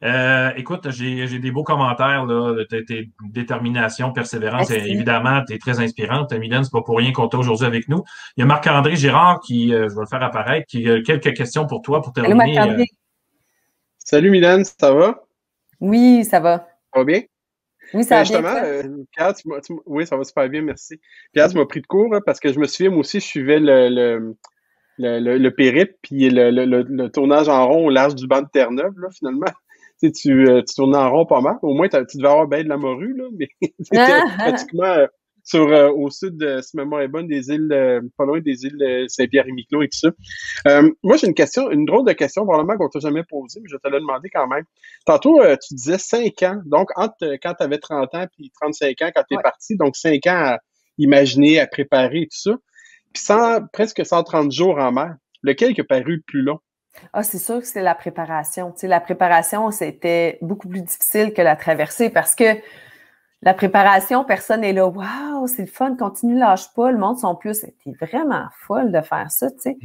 Euh, 0.04 0.50
écoute, 0.56 0.90
j'ai 0.90 1.38
des 1.38 1.50
beaux 1.50 1.64
commentaires 1.64 2.26
là, 2.26 2.52
de 2.52 2.80
tes, 2.80 3.10
détermination, 3.30 4.12
persévérance. 4.12 4.70
évidemment, 4.70 5.42
tu 5.46 5.54
es 5.54 5.58
très 5.58 5.80
inspirante. 5.80 6.32
Mylène, 6.32 6.62
c'est 6.62 6.72
pas 6.72 6.82
pour 6.82 6.98
rien 6.98 7.12
qu'on 7.12 7.28
t'a 7.28 7.38
aujourd'hui 7.38 7.66
avec 7.66 7.88
nous. 7.88 8.04
Il 8.36 8.40
y 8.40 8.42
a 8.42 8.46
Marc-André 8.46 8.96
Girard 8.96 9.40
qui, 9.40 9.72
euh, 9.72 9.88
je 9.88 9.94
vais 9.94 10.02
le 10.02 10.06
faire 10.06 10.22
apparaître, 10.22 10.66
qui 10.66 10.88
a 10.90 11.00
quelques 11.00 11.34
questions 11.34 11.66
pour 11.66 11.80
toi 11.80 12.02
pour 12.02 12.12
terminer. 12.12 12.58
Allô, 12.58 12.84
Salut 14.14 14.30
Mylène, 14.30 14.62
ça 14.64 14.94
va? 14.94 15.24
Oui, 15.80 16.24
ça 16.24 16.38
va. 16.38 16.68
Ça 16.92 17.00
va 17.00 17.04
bien? 17.04 17.22
Oui, 17.94 18.04
ça 18.04 18.18
va 18.18 18.22
justement, 18.22 18.52
bien. 18.52 18.64
Euh, 18.64 19.04
Pierre, 19.10 19.32
oui, 19.86 20.06
ça 20.06 20.16
va 20.16 20.22
super 20.22 20.48
bien, 20.48 20.62
merci. 20.62 21.00
Pierre, 21.32 21.48
tu 21.48 21.56
m'as 21.56 21.66
pris 21.66 21.80
de 21.80 21.86
court 21.88 22.14
hein, 22.14 22.20
parce 22.24 22.38
que 22.38 22.52
je 22.52 22.60
me 22.60 22.68
souviens, 22.68 22.90
moi 22.90 23.00
aussi, 23.00 23.18
je 23.18 23.24
suivais 23.24 23.58
le, 23.58 23.88
le, 23.88 24.36
le, 24.98 25.36
le 25.36 25.50
périple 25.50 25.96
puis 26.00 26.30
le, 26.30 26.52
le, 26.52 27.08
tournage 27.08 27.48
en 27.48 27.66
rond 27.66 27.86
au 27.86 27.90
large 27.90 28.14
du 28.14 28.28
banc 28.28 28.42
de 28.42 28.46
Terre-Neuve, 28.52 28.94
là, 29.00 29.08
finalement. 29.18 29.50
Tu, 30.00 30.12
tu, 30.12 30.48
euh, 30.48 30.62
tu 30.62 30.76
tournais 30.76 30.96
en 30.96 31.10
rond 31.10 31.26
pas 31.26 31.40
mal. 31.40 31.56
Au 31.62 31.74
moins, 31.74 31.88
tu 31.88 31.96
devais 32.16 32.28
avoir 32.28 32.46
bien 32.46 32.62
de 32.62 32.68
la 32.68 32.76
morue, 32.76 33.16
là, 33.16 33.24
mais 33.36 33.48
c'était 33.80 33.98
ah, 33.98 34.26
ah. 34.28 34.42
pratiquement 34.44 34.84
euh, 34.84 35.08
sur 35.44 35.68
euh, 35.68 35.90
au 35.90 36.10
sud, 36.10 36.38
de, 36.38 36.60
si 36.62 36.76
ma 36.76 36.84
mémoire 36.84 37.02
est 37.02 37.08
bonne, 37.08 37.28
des 37.28 37.50
îles, 37.50 37.70
euh, 37.70 38.00
pas 38.16 38.24
loin 38.24 38.40
des 38.40 38.64
îles 38.64 38.82
euh, 38.82 39.04
Saint-Pierre 39.08 39.46
et 39.46 39.52
Miquelon 39.52 39.82
et 39.82 39.88
tout 39.88 39.98
ça. 39.98 40.82
moi, 41.02 41.16
j'ai 41.18 41.26
une 41.26 41.34
question, 41.34 41.70
une 41.70 41.84
drôle 41.84 42.06
de 42.06 42.12
question, 42.12 42.44
probablement 42.44 42.78
qu'on 42.78 42.88
t'a 42.88 42.98
jamais 42.98 43.22
posée, 43.24 43.60
mais 43.62 43.68
je 43.70 43.76
te 43.76 43.88
la 43.88 44.00
demander 44.00 44.30
quand 44.30 44.48
même. 44.48 44.64
Tantôt, 45.04 45.40
tu 45.62 45.74
disais 45.74 45.98
5 45.98 46.42
ans. 46.42 46.62
Donc, 46.64 46.88
entre 46.96 47.36
quand 47.42 47.54
tu 47.54 47.62
avais 47.62 47.78
30 47.78 48.14
ans 48.14 48.26
puis 48.34 48.50
35 48.60 49.02
ans 49.02 49.10
quand 49.14 49.22
tu 49.28 49.34
es 49.36 49.42
parti, 49.42 49.76
donc 49.76 49.96
5 49.96 50.26
ans 50.26 50.54
à 50.54 50.58
imaginer, 50.96 51.60
à 51.60 51.66
préparer 51.66 52.22
et 52.22 52.26
tout 52.26 52.38
ça. 52.38 52.52
Puis 53.12 53.22
presque 53.72 54.04
130 54.04 54.50
jours 54.50 54.78
en 54.78 54.92
mer. 54.92 55.16
Lequel 55.42 55.74
qui 55.74 55.82
a 55.82 55.84
paru 55.84 56.16
le 56.16 56.22
plus 56.26 56.40
long? 56.40 56.58
Ah, 57.12 57.22
c'est 57.22 57.38
sûr 57.38 57.60
que 57.60 57.66
c'est 57.66 57.82
la 57.82 57.94
préparation. 57.94 58.72
Tu 58.72 58.80
sais, 58.80 58.88
la 58.88 59.00
préparation, 59.00 59.70
c'était 59.70 60.38
beaucoup 60.40 60.68
plus 60.68 60.80
difficile 60.80 61.34
que 61.34 61.42
la 61.42 61.54
traversée 61.54 62.08
parce 62.08 62.34
que 62.34 62.44
La 63.44 63.52
préparation, 63.52 64.24
personne 64.24 64.62
n'est 64.62 64.72
là. 64.72 64.88
Waouh, 64.88 65.46
c'est 65.46 65.62
le 65.62 65.68
fun, 65.68 65.94
continue, 65.96 66.38
lâche 66.38 66.72
pas. 66.74 66.90
Le 66.90 66.98
monde 66.98 67.18
sont 67.18 67.34
plus. 67.34 67.60
T'es 67.60 68.06
vraiment 68.06 68.46
folle 68.66 68.90
de 68.90 69.00
faire 69.02 69.30
ça, 69.30 69.50
tu 69.50 69.58
sais. 69.60 69.78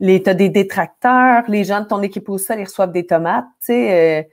Les, 0.00 0.22
t'as 0.22 0.34
des 0.34 0.48
détracteurs, 0.48 1.44
les 1.48 1.64
gens 1.64 1.80
de 1.80 1.86
ton 1.86 2.02
équipe 2.02 2.28
au 2.28 2.38
sol, 2.38 2.58
ils 2.58 2.64
reçoivent 2.64 2.92
des 2.92 3.06
tomates, 3.06 3.46
tu 3.60 3.66
sais. 3.66 4.20
euh, 4.20 4.28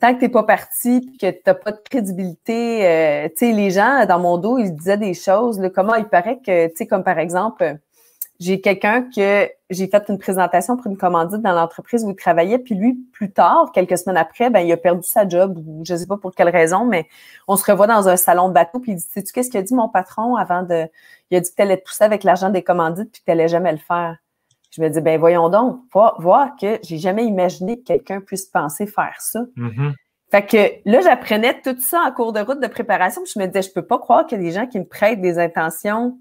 tant 0.00 0.14
que 0.14 0.20
t'es 0.20 0.28
pas 0.28 0.42
parti 0.42 1.00
puis 1.00 1.16
que 1.16 1.30
t'as 1.30 1.54
pas 1.54 1.72
de 1.72 1.80
crédibilité, 1.90 2.86
euh, 2.86 3.28
tu 3.28 3.46
sais, 3.46 3.52
les 3.52 3.70
gens 3.70 4.04
dans 4.06 4.18
mon 4.18 4.38
dos, 4.38 4.58
ils 4.58 4.74
disaient 4.74 4.98
des 4.98 5.14
choses, 5.14 5.58
là, 5.58 5.70
comment 5.70 5.94
il 5.94 6.06
paraît 6.06 6.38
que, 6.44 6.68
tu 6.68 6.76
sais, 6.76 6.86
comme 6.86 7.04
par 7.04 7.18
exemple, 7.18 7.78
j'ai 8.40 8.60
quelqu'un 8.60 9.02
que 9.02 9.48
j'ai 9.70 9.86
fait 9.88 10.04
une 10.08 10.18
présentation 10.18 10.76
pour 10.76 10.86
une 10.86 10.96
commandite 10.96 11.40
dans 11.40 11.52
l'entreprise 11.52 12.04
où 12.04 12.10
il 12.10 12.16
travaillait, 12.16 12.58
puis 12.58 12.74
lui, 12.74 12.94
plus 13.12 13.30
tard, 13.30 13.70
quelques 13.72 13.96
semaines 13.96 14.16
après, 14.16 14.50
ben, 14.50 14.60
il 14.60 14.72
a 14.72 14.76
perdu 14.76 15.06
sa 15.06 15.28
job, 15.28 15.56
ou 15.58 15.82
je 15.84 15.94
sais 15.94 16.06
pas 16.06 16.16
pour 16.16 16.34
quelle 16.34 16.48
raison, 16.48 16.84
mais 16.84 17.06
on 17.46 17.56
se 17.56 17.70
revoit 17.70 17.86
dans 17.86 18.08
un 18.08 18.16
salon 18.16 18.48
de 18.48 18.54
bateau, 18.54 18.80
puis 18.80 18.92
il 18.92 18.96
dit, 18.96 19.06
sais-tu 19.08 19.32
qu'est-ce 19.32 19.50
qu'il 19.50 19.60
a 19.60 19.62
dit 19.62 19.74
mon 19.74 19.88
patron 19.88 20.36
avant 20.36 20.62
de, 20.62 20.86
il 21.30 21.36
a 21.36 21.40
dit 21.40 21.50
que 21.50 21.54
t'allais 21.54 21.76
te 21.76 21.84
pousser 21.84 22.04
avec 22.04 22.24
l'argent 22.24 22.50
des 22.50 22.62
commandites, 22.62 23.10
puis 23.12 23.20
que 23.20 23.26
t'allais 23.26 23.48
jamais 23.48 23.72
le 23.72 23.78
faire. 23.78 24.16
Je 24.70 24.82
me 24.82 24.88
dis, 24.88 25.00
ben, 25.00 25.18
voyons 25.20 25.48
donc, 25.48 25.80
voir, 25.92 26.20
voir 26.20 26.56
que 26.60 26.78
j'ai 26.82 26.98
jamais 26.98 27.24
imaginé 27.24 27.78
que 27.78 27.84
quelqu'un 27.84 28.20
puisse 28.20 28.46
penser 28.46 28.86
faire 28.86 29.14
ça. 29.20 29.44
Mhm. 29.54 29.94
Fait 30.32 30.44
que 30.44 30.90
là, 30.90 31.00
j'apprenais 31.00 31.60
tout 31.62 31.78
ça 31.78 32.00
en 32.00 32.10
cours 32.10 32.32
de 32.32 32.40
route 32.40 32.60
de 32.60 32.66
préparation. 32.66 33.22
Puis 33.22 33.30
je 33.36 33.38
me 33.38 33.46
disais, 33.46 33.62
je 33.62 33.72
peux 33.72 33.86
pas 33.86 34.00
croire 34.00 34.26
qu'il 34.26 34.38
y 34.38 34.40
a 34.40 34.44
des 34.44 34.50
gens 34.50 34.66
qui 34.66 34.80
me 34.80 34.84
prêtent 34.84 35.20
des 35.20 35.38
intentions 35.38 36.18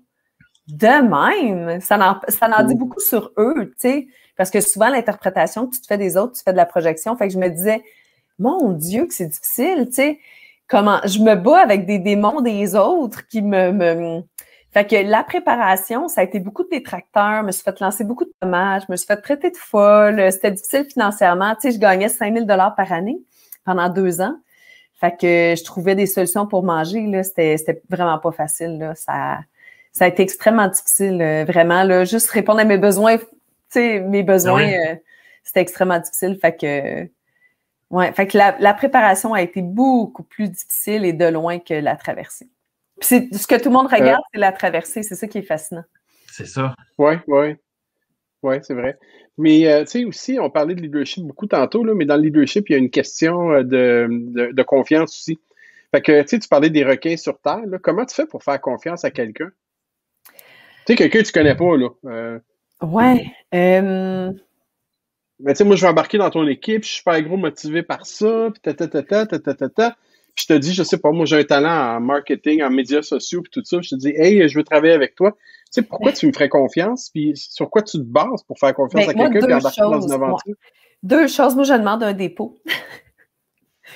de 0.68 0.88
même. 0.88 1.82
Ça 1.82 1.97
en, 1.97 2.32
ça 2.32 2.49
en 2.59 2.64
dit 2.64 2.76
beaucoup 2.76 2.99
sur 2.99 3.32
eux, 3.38 3.74
tu 3.80 3.89
sais. 3.89 4.07
Parce 4.36 4.49
que 4.49 4.61
souvent, 4.61 4.89
l'interprétation 4.89 5.68
que 5.68 5.76
tu 5.76 5.82
te 5.82 5.88
fais 5.88 5.97
des 5.97 6.18
autres, 6.18 6.34
tu 6.34 6.43
fais 6.43 6.51
de 6.53 6.57
la 6.57 6.66
projection. 6.66 7.16
Fait 7.16 7.28
que 7.28 7.34
je 7.34 7.39
me 7.39 7.49
disais, 7.49 7.84
mon 8.39 8.72
Dieu, 8.72 9.05
que 9.05 9.14
c'est 9.14 9.28
difficile, 9.28 9.88
tu 9.88 9.93
sais. 9.93 10.20
Comment 10.68 10.99
je 11.05 11.20
me 11.20 11.36
bats 11.36 11.59
avec 11.59 11.86
des 11.86 11.99
démons 11.99 12.41
des 12.41 12.76
autres 12.76 13.28
qui 13.28 13.41
me, 13.41 13.72
me. 13.72 14.24
Fait 14.72 14.88
que 14.88 14.95
la 14.95 15.24
préparation, 15.24 16.07
ça 16.07 16.22
a 16.22 16.24
été 16.24 16.39
beaucoup 16.39 16.64
de 16.64 16.70
détracteurs. 16.70 17.41
Je 17.41 17.45
me 17.45 17.51
suis 17.51 17.64
fait 17.64 17.80
lancer 17.80 18.03
beaucoup 18.03 18.24
de 18.26 18.34
dommages. 18.41 18.84
Je 18.88 18.91
me 18.91 18.97
suis 18.97 19.05
fait 19.05 19.18
traiter 19.18 19.51
de 19.51 19.57
folle. 19.57 20.32
C'était 20.32 20.51
difficile 20.51 20.86
financièrement. 20.91 21.53
Tu 21.55 21.61
sais, 21.70 21.72
je 21.74 21.80
gagnais 21.80 22.09
5000 22.09 22.47
dollars 22.47 22.74
par 22.76 22.91
année 22.91 23.22
pendant 23.66 23.89
deux 23.89 24.20
ans. 24.22 24.36
Fait 24.99 25.11
que 25.11 25.53
je 25.55 25.64
trouvais 25.64 25.95
des 25.95 26.07
solutions 26.07 26.47
pour 26.47 26.64
manger. 26.64 27.05
Là, 27.05 27.24
c'était, 27.24 27.57
c'était 27.57 27.84
vraiment 27.89 28.18
pas 28.18 28.32
facile. 28.32 28.80
Là. 28.80 28.95
Ça, 28.95 29.39
ça 29.93 30.05
a 30.05 30.07
été 30.09 30.21
extrêmement 30.23 30.67
difficile, 30.67 31.21
euh, 31.21 31.45
vraiment. 31.45 31.83
Là, 31.83 32.03
juste 32.03 32.29
répondre 32.31 32.59
à 32.59 32.65
mes 32.65 32.77
besoins, 32.77 33.17
tu 33.17 33.25
sais, 33.69 33.99
mes 34.01 34.23
besoins, 34.23 34.67
euh, 34.67 34.95
c'était 35.43 35.61
extrêmement 35.61 35.99
difficile. 35.99 36.37
Fait 36.41 36.57
que, 36.57 37.07
ouais, 37.95 38.11
fait 38.11 38.27
que 38.27 38.37
la, 38.37 38.57
la 38.59 38.73
préparation 38.73 39.33
a 39.33 39.41
été 39.41 39.61
beaucoup 39.61 40.23
plus 40.23 40.49
difficile 40.49 41.05
et 41.05 41.13
de 41.13 41.25
loin 41.25 41.59
que 41.59 41.75
la 41.75 41.95
traversée. 41.95 42.49
Puis 42.99 43.07
c'est 43.07 43.33
ce 43.35 43.47
que 43.47 43.55
tout 43.55 43.69
le 43.69 43.75
monde 43.75 43.87
regarde, 43.87 44.21
c'est 44.33 44.39
la 44.39 44.51
traversée. 44.51 45.03
C'est 45.03 45.15
ça 45.15 45.27
qui 45.27 45.37
est 45.37 45.43
fascinant. 45.43 45.83
C'est 46.27 46.47
ça. 46.47 46.75
Oui, 46.97 47.13
oui. 47.27 47.55
Oui, 48.41 48.55
c'est 48.61 48.73
vrai. 48.73 48.97
Mais 49.37 49.67
euh, 49.67 49.83
tu 49.83 49.91
sais 49.91 50.05
aussi, 50.05 50.37
on 50.39 50.49
parlait 50.49 50.75
de 50.75 50.81
leadership 50.81 51.23
beaucoup 51.23 51.47
tantôt, 51.47 51.83
là, 51.83 51.93
mais 51.95 52.05
dans 52.05 52.17
le 52.17 52.23
leadership, 52.23 52.69
il 52.69 52.73
y 52.73 52.75
a 52.75 52.79
une 52.79 52.89
question 52.89 53.51
euh, 53.51 53.63
de, 53.63 54.07
de, 54.09 54.51
de 54.51 54.63
confiance 54.63 55.11
aussi. 55.11 55.39
Fait 55.91 56.01
que 56.01 56.21
tu 56.23 56.27
sais, 56.27 56.39
tu 56.39 56.47
parlais 56.47 56.69
des 56.69 56.83
requins 56.83 57.17
sur 57.17 57.39
Terre. 57.39 57.65
Là. 57.65 57.77
Comment 57.79 58.05
tu 58.05 58.15
fais 58.15 58.25
pour 58.25 58.43
faire 58.43 58.59
confiance 58.59 59.05
à 59.05 59.11
quelqu'un? 59.11 59.51
Tu 60.86 60.93
sais, 60.93 60.95
quelqu'un 60.95 61.19
que 61.21 61.25
tu 61.27 61.31
connais 61.31 61.55
pas, 61.55 61.77
là. 61.77 61.89
Euh, 62.05 62.39
Ouais. 62.81 63.25
euh, 63.53 64.31
mais 65.39 65.53
tu 65.53 65.57
sais, 65.57 65.63
moi, 65.63 65.75
je 65.75 65.81
vais 65.81 65.88
embarquer 65.88 66.17
dans 66.17 66.29
ton 66.29 66.47
équipe, 66.47 66.84
je 66.84 66.89
suis 66.89 66.97
super 66.97 67.21
gros 67.21 67.38
motivé 67.38 67.81
par 67.84 68.05
ça, 68.05 68.49
puis 68.51 68.61
ta 68.61 68.73
ta 68.73 68.88
ta 68.88 69.03
ta 69.03 69.25
ta 69.25 69.39
ta 69.39 69.53
ta 69.53 69.69
ta. 69.69 69.95
Puis 70.36 70.45
je 70.49 70.53
te 70.53 70.57
dis, 70.57 70.73
je 70.73 70.84
sais 70.84 70.97
pas, 70.97 71.11
moi, 71.11 71.25
j'ai 71.25 71.38
un 71.39 71.43
talent 71.43 71.95
en 71.97 71.99
marketing, 72.01 72.63
en 72.63 72.69
médias 72.71 73.03
sociaux, 73.03 73.41
puis 73.41 73.51
tout 73.51 73.63
ça. 73.63 73.77
Je 73.81 73.89
te 73.89 73.95
dis, 73.95 74.09
hey, 74.15 74.47
je 74.49 74.57
veux 74.57 74.63
travailler 74.63 74.93
avec 74.93 75.15
toi. 75.15 75.31
Tu 75.31 75.38
sais, 75.71 75.81
pourquoi 75.84 76.11
tu 76.11 76.27
me 76.27 76.34
ferais 76.34 76.49
confiance? 76.49 77.09
Puis 77.13 77.34
sur 77.36 77.69
quoi 77.69 77.81
tu 77.84 77.97
te 77.99 78.03
bases 78.03 78.43
pour 78.47 78.57
faire 78.59 78.73
confiance 78.73 79.05
Ben, 79.05 79.11
à 79.11 79.13
quelqu'un 79.13 79.45
puis 79.45 79.53
embarquer 79.53 79.81
dans 79.81 80.01
une 80.01 80.11
aventure? 80.11 80.55
deux 81.03 81.27
choses. 81.27 81.55
Moi, 81.55 81.63
je 81.65 81.73
demande 81.73 82.03
un 82.03 82.13
dépôt. 82.13 82.57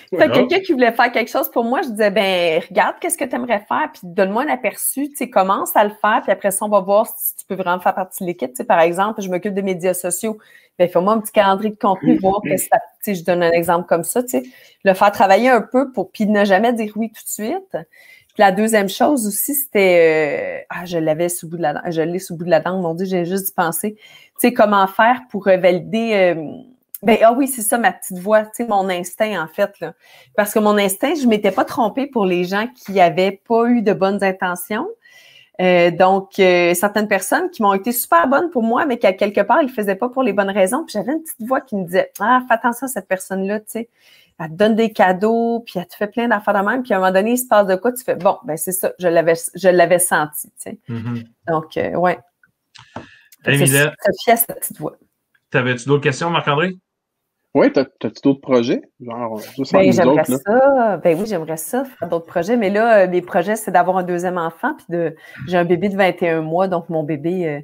Fait 0.09 0.29
quelqu'un 0.29 0.59
qui 0.59 0.73
voulait 0.73 0.91
faire 0.91 1.11
quelque 1.11 1.29
chose 1.29 1.49
pour 1.49 1.63
moi, 1.63 1.81
je 1.81 1.89
disais, 1.89 2.11
ben, 2.11 2.61
regarde, 2.69 2.95
qu'est-ce 2.99 3.17
que 3.17 3.23
tu 3.23 3.35
aimerais 3.35 3.63
faire, 3.67 3.89
puis 3.93 4.01
donne-moi 4.03 4.43
un 4.43 4.49
aperçu, 4.49 5.09
tu 5.09 5.15
sais, 5.15 5.29
commence 5.29 5.75
à 5.75 5.83
le 5.83 5.91
faire, 6.01 6.21
puis 6.23 6.31
après 6.31 6.51
ça, 6.51 6.65
on 6.65 6.69
va 6.69 6.81
voir 6.81 7.07
si 7.07 7.35
tu 7.35 7.45
peux 7.45 7.55
vraiment 7.55 7.79
faire 7.79 7.95
partie 7.95 8.23
de 8.23 8.27
l'équipe. 8.27 8.49
Tu 8.49 8.57
sais, 8.57 8.63
par 8.65 8.79
exemple, 8.79 9.21
je 9.21 9.29
m'occupe 9.29 9.53
des 9.53 9.61
médias 9.61 9.93
sociaux, 9.93 10.37
ben, 10.77 10.87
fais-moi 10.87 11.13
un 11.13 11.19
petit 11.19 11.31
calendrier 11.31 11.71
de 11.71 11.79
contenu, 11.79 12.17
voir 12.19 12.41
que 12.43 12.57
ça, 12.57 12.77
tu 12.77 12.83
sais, 13.01 13.15
je 13.15 13.23
donne 13.23 13.43
un 13.43 13.51
exemple 13.51 13.87
comme 13.87 14.03
ça, 14.03 14.21
tu 14.23 14.29
sais, 14.29 14.43
le 14.83 14.93
faire 14.93 15.11
travailler 15.11 15.49
un 15.49 15.61
peu 15.61 15.91
pour, 15.91 16.11
puis 16.11 16.25
ne 16.25 16.45
jamais 16.45 16.73
dire 16.73 16.91
oui 16.95 17.09
tout 17.09 17.23
de 17.23 17.29
suite. 17.29 17.71
Puis 17.71 18.43
la 18.43 18.51
deuxième 18.51 18.89
chose 18.89 19.25
aussi, 19.25 19.55
c'était, 19.55 20.59
euh, 20.61 20.65
ah, 20.69 20.85
je 20.85 20.99
l'avais 20.99 21.29
sous 21.29 21.47
le 21.47 21.51
bout 21.51 21.57
de 21.57 21.63
la 21.63 21.73
dent, 21.73 21.81
je 21.89 22.01
l'ai 22.01 22.19
sous 22.19 22.33
le 22.33 22.37
bout 22.37 22.45
de 22.45 22.51
la 22.51 22.59
dent, 22.59 22.79
mon 22.79 22.93
Dieu, 22.93 23.07
j'ai 23.07 23.25
juste 23.25 23.47
d'y 23.47 23.53
penser. 23.53 23.95
Tu 23.95 24.01
sais, 24.37 24.53
comment 24.53 24.85
faire 24.85 25.21
pour 25.31 25.47
euh, 25.47 25.57
valider, 25.57 26.11
euh, 26.13 26.51
ben, 27.03 27.17
ah 27.21 27.33
oui, 27.33 27.47
c'est 27.47 27.61
ça, 27.61 27.77
ma 27.77 27.91
petite 27.91 28.17
voix, 28.19 28.43
tu 28.43 28.49
sais, 28.53 28.65
mon 28.65 28.89
instinct, 28.89 29.41
en 29.41 29.47
fait, 29.47 29.79
là. 29.79 29.93
Parce 30.35 30.53
que 30.53 30.59
mon 30.59 30.77
instinct, 30.77 31.13
je 31.15 31.27
m'étais 31.27 31.51
pas 31.51 31.65
trompée 31.65 32.07
pour 32.07 32.25
les 32.25 32.43
gens 32.43 32.67
qui 32.67 32.99
avaient 32.99 33.39
pas 33.47 33.65
eu 33.67 33.81
de 33.81 33.93
bonnes 33.93 34.23
intentions. 34.23 34.87
Euh, 35.59 35.89
donc, 35.91 36.39
euh, 36.39 36.73
certaines 36.73 37.07
personnes 37.07 37.49
qui 37.49 37.61
m'ont 37.61 37.73
été 37.73 37.91
super 37.91 38.27
bonnes 38.27 38.49
pour 38.49 38.63
moi, 38.63 38.85
mais 38.85 38.97
qu'à 38.97 39.13
quelque 39.13 39.41
part, 39.41 39.61
ils 39.61 39.67
le 39.67 39.73
faisaient 39.73 39.95
pas 39.95 40.09
pour 40.09 40.23
les 40.23 40.33
bonnes 40.33 40.49
raisons. 40.49 40.85
Puis 40.85 40.93
j'avais 40.93 41.13
une 41.13 41.23
petite 41.23 41.47
voix 41.47 41.61
qui 41.61 41.75
me 41.75 41.85
disait, 41.85 42.11
ah, 42.19 42.41
fais 42.47 42.53
attention 42.53 42.85
à 42.85 42.89
cette 42.89 43.07
personne-là, 43.07 43.59
tu 43.61 43.65
sais. 43.67 43.89
Elle 44.39 44.49
te 44.49 44.53
donne 44.53 44.75
des 44.75 44.91
cadeaux, 44.91 45.63
puis 45.65 45.79
elle 45.79 45.87
te 45.87 45.95
fait 45.95 46.07
plein 46.07 46.27
d'affaires 46.27 46.53
de 46.53 46.59
même, 46.59 46.83
puis 46.83 46.93
à 46.93 46.97
un 46.97 46.99
moment 46.99 47.11
donné, 47.11 47.31
il 47.31 47.37
se 47.37 47.47
passe 47.47 47.65
de 47.65 47.75
quoi, 47.75 47.91
tu 47.91 48.03
fais, 48.03 48.15
bon, 48.15 48.37
ben 48.43 48.55
c'est 48.55 48.71
ça, 48.71 48.91
je 48.99 49.07
l'avais, 49.07 49.33
je 49.55 49.67
l'avais 49.67 49.97
senti, 49.97 50.47
tu 50.49 50.53
sais. 50.57 50.79
Mhm. 50.87 51.23
Donc, 51.47 51.75
euh, 51.75 51.95
ouais. 51.95 52.19
Hey, 53.45 53.67
ça 53.67 53.93
à 54.27 54.35
cette 54.35 54.59
petite 54.59 54.77
voix. 54.77 54.95
t'avais-tu 55.49 55.87
d'autres 55.87 56.03
questions, 56.03 56.29
Marc-André? 56.29 56.77
Oui, 57.57 57.73
t'as- 57.73 57.85
t'as-tu 57.85 58.21
d'autres 58.23 58.41
projets? 58.41 58.81
Genre, 59.01 59.39
juste 59.39 59.73
entre 59.73 59.83
Ben, 59.83 59.91
j'aimerais 59.91 60.23
ça. 60.25 60.97
Ben 60.97 61.19
oui, 61.19 61.25
j'aimerais 61.25 61.57
ça, 61.57 61.83
faire 61.85 62.07
d'autres 62.07 62.27
projets. 62.27 62.55
Mais 62.55 62.69
là, 62.69 62.99
euh, 62.99 63.07
mes 63.07 63.23
projets, 63.23 63.55
c'est 63.55 63.71
d'avoir 63.71 63.97
un 63.97 64.03
deuxième 64.03 64.37
enfant. 64.37 64.75
Puis 64.75 64.85
de, 64.89 65.15
j'ai 65.47 65.57
un 65.57 65.65
bébé 65.65 65.89
de 65.89 65.97
21 65.97 66.41
mois, 66.41 66.67
donc 66.67 66.89
mon 66.89 67.01
bébé, 67.01 67.47
euh, 67.47 67.59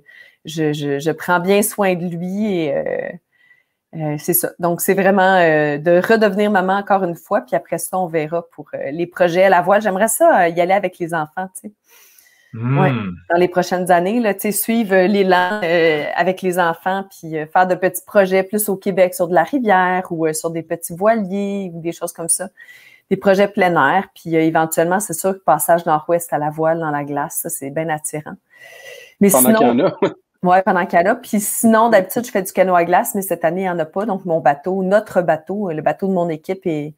je, 0.45 0.73
je, 0.73 0.97
je 0.97 1.11
prends 1.11 1.39
bien 1.39 1.61
soin 1.61 1.93
de 1.93 2.05
lui 2.07 2.51
et 2.51 2.75
euh, 2.75 3.09
euh, 3.95 4.15
c'est 4.17 4.33
ça. 4.33 4.49
Donc, 4.57 4.81
c'est 4.81 4.95
vraiment 4.95 5.35
euh, 5.35 5.77
de 5.77 5.91
redevenir 5.91 6.49
maman 6.49 6.73
encore 6.77 7.03
une 7.03 7.15
fois. 7.15 7.41
Puis 7.41 7.55
après 7.55 7.77
ça, 7.77 7.99
on 7.99 8.07
verra 8.07 8.43
pour 8.51 8.69
euh, 8.73 8.89
les 8.89 9.05
projets 9.05 9.43
à 9.43 9.49
la 9.49 9.61
voile. 9.61 9.83
J'aimerais 9.83 10.07
ça 10.07 10.45
euh, 10.45 10.47
y 10.47 10.59
aller 10.59 10.73
avec 10.73 10.97
les 10.97 11.13
enfants, 11.13 11.47
tu 11.61 11.67
sais, 11.69 11.71
Hmm. 12.53 12.77
Ouais. 12.79 12.91
dans 13.31 13.37
les 13.39 13.47
prochaines 13.47 13.89
années, 13.91 14.19
là, 14.19 14.33
tu 14.35 14.41
sais, 14.41 14.51
suivre 14.51 14.93
euh, 14.93 15.07
l'élan 15.07 15.59
euh, 15.63 16.05
avec 16.15 16.41
les 16.43 16.59
enfants, 16.59 17.03
puis 17.09 17.35
euh, 17.37 17.47
faire 17.47 17.65
de 17.65 17.73
petits 17.75 18.03
projets 18.05 18.43
plus 18.43 18.69
au 18.69 18.75
Québec 18.77 19.15
sur 19.15 19.27
de 19.27 19.33
la 19.33 19.43
rivière 19.43 20.03
ou 20.11 20.27
euh, 20.27 20.33
sur 20.33 20.51
des 20.51 20.61
petits 20.61 20.95
voiliers 20.95 21.71
ou 21.73 21.81
des 21.81 21.91
choses 21.91 22.13
comme 22.13 22.29
ça. 22.29 22.49
Des 23.09 23.17
projets 23.17 23.47
plein 23.47 23.73
air, 23.95 24.07
puis 24.13 24.35
euh, 24.35 24.41
éventuellement, 24.41 24.99
c'est 24.99 25.13
sûr 25.13 25.33
que 25.33 25.43
passage 25.43 25.85
nord-ouest 25.87 26.31
à 26.31 26.37
la 26.37 26.51
voile 26.51 26.79
dans 26.79 26.91
la 26.91 27.03
glace, 27.03 27.39
ça, 27.41 27.49
c'est 27.49 27.71
bien 27.71 27.89
attirant. 27.89 28.35
Mais 29.19 29.29
Pendant 29.31 29.47
sinon, 29.47 29.59
qu'il 29.59 29.79
y 29.79 29.83
en 29.83 29.87
a. 29.87 29.97
Ouais, 30.43 30.61
pendant 30.61 30.85
qu'il 30.85 30.99
y 30.99 31.01
en 31.01 31.05
a. 31.05 31.15
Puis 31.15 31.39
sinon, 31.39 31.87
d'habitude, 31.87 32.25
je 32.25 32.29
fais 32.31 32.41
du 32.43 32.51
canot 32.51 32.75
à 32.75 32.83
glace, 32.83 33.15
mais 33.15 33.21
cette 33.21 33.45
année, 33.45 33.61
il 33.61 33.63
n'y 33.63 33.69
en 33.69 33.79
a 33.79 33.85
pas. 33.85 34.05
Donc, 34.05 34.25
mon 34.25 34.41
bateau, 34.41 34.83
notre 34.83 35.21
bateau, 35.21 35.71
le 35.71 35.81
bateau 35.81 36.07
de 36.09 36.11
mon 36.13 36.27
équipe 36.27 36.65
est, 36.67 36.95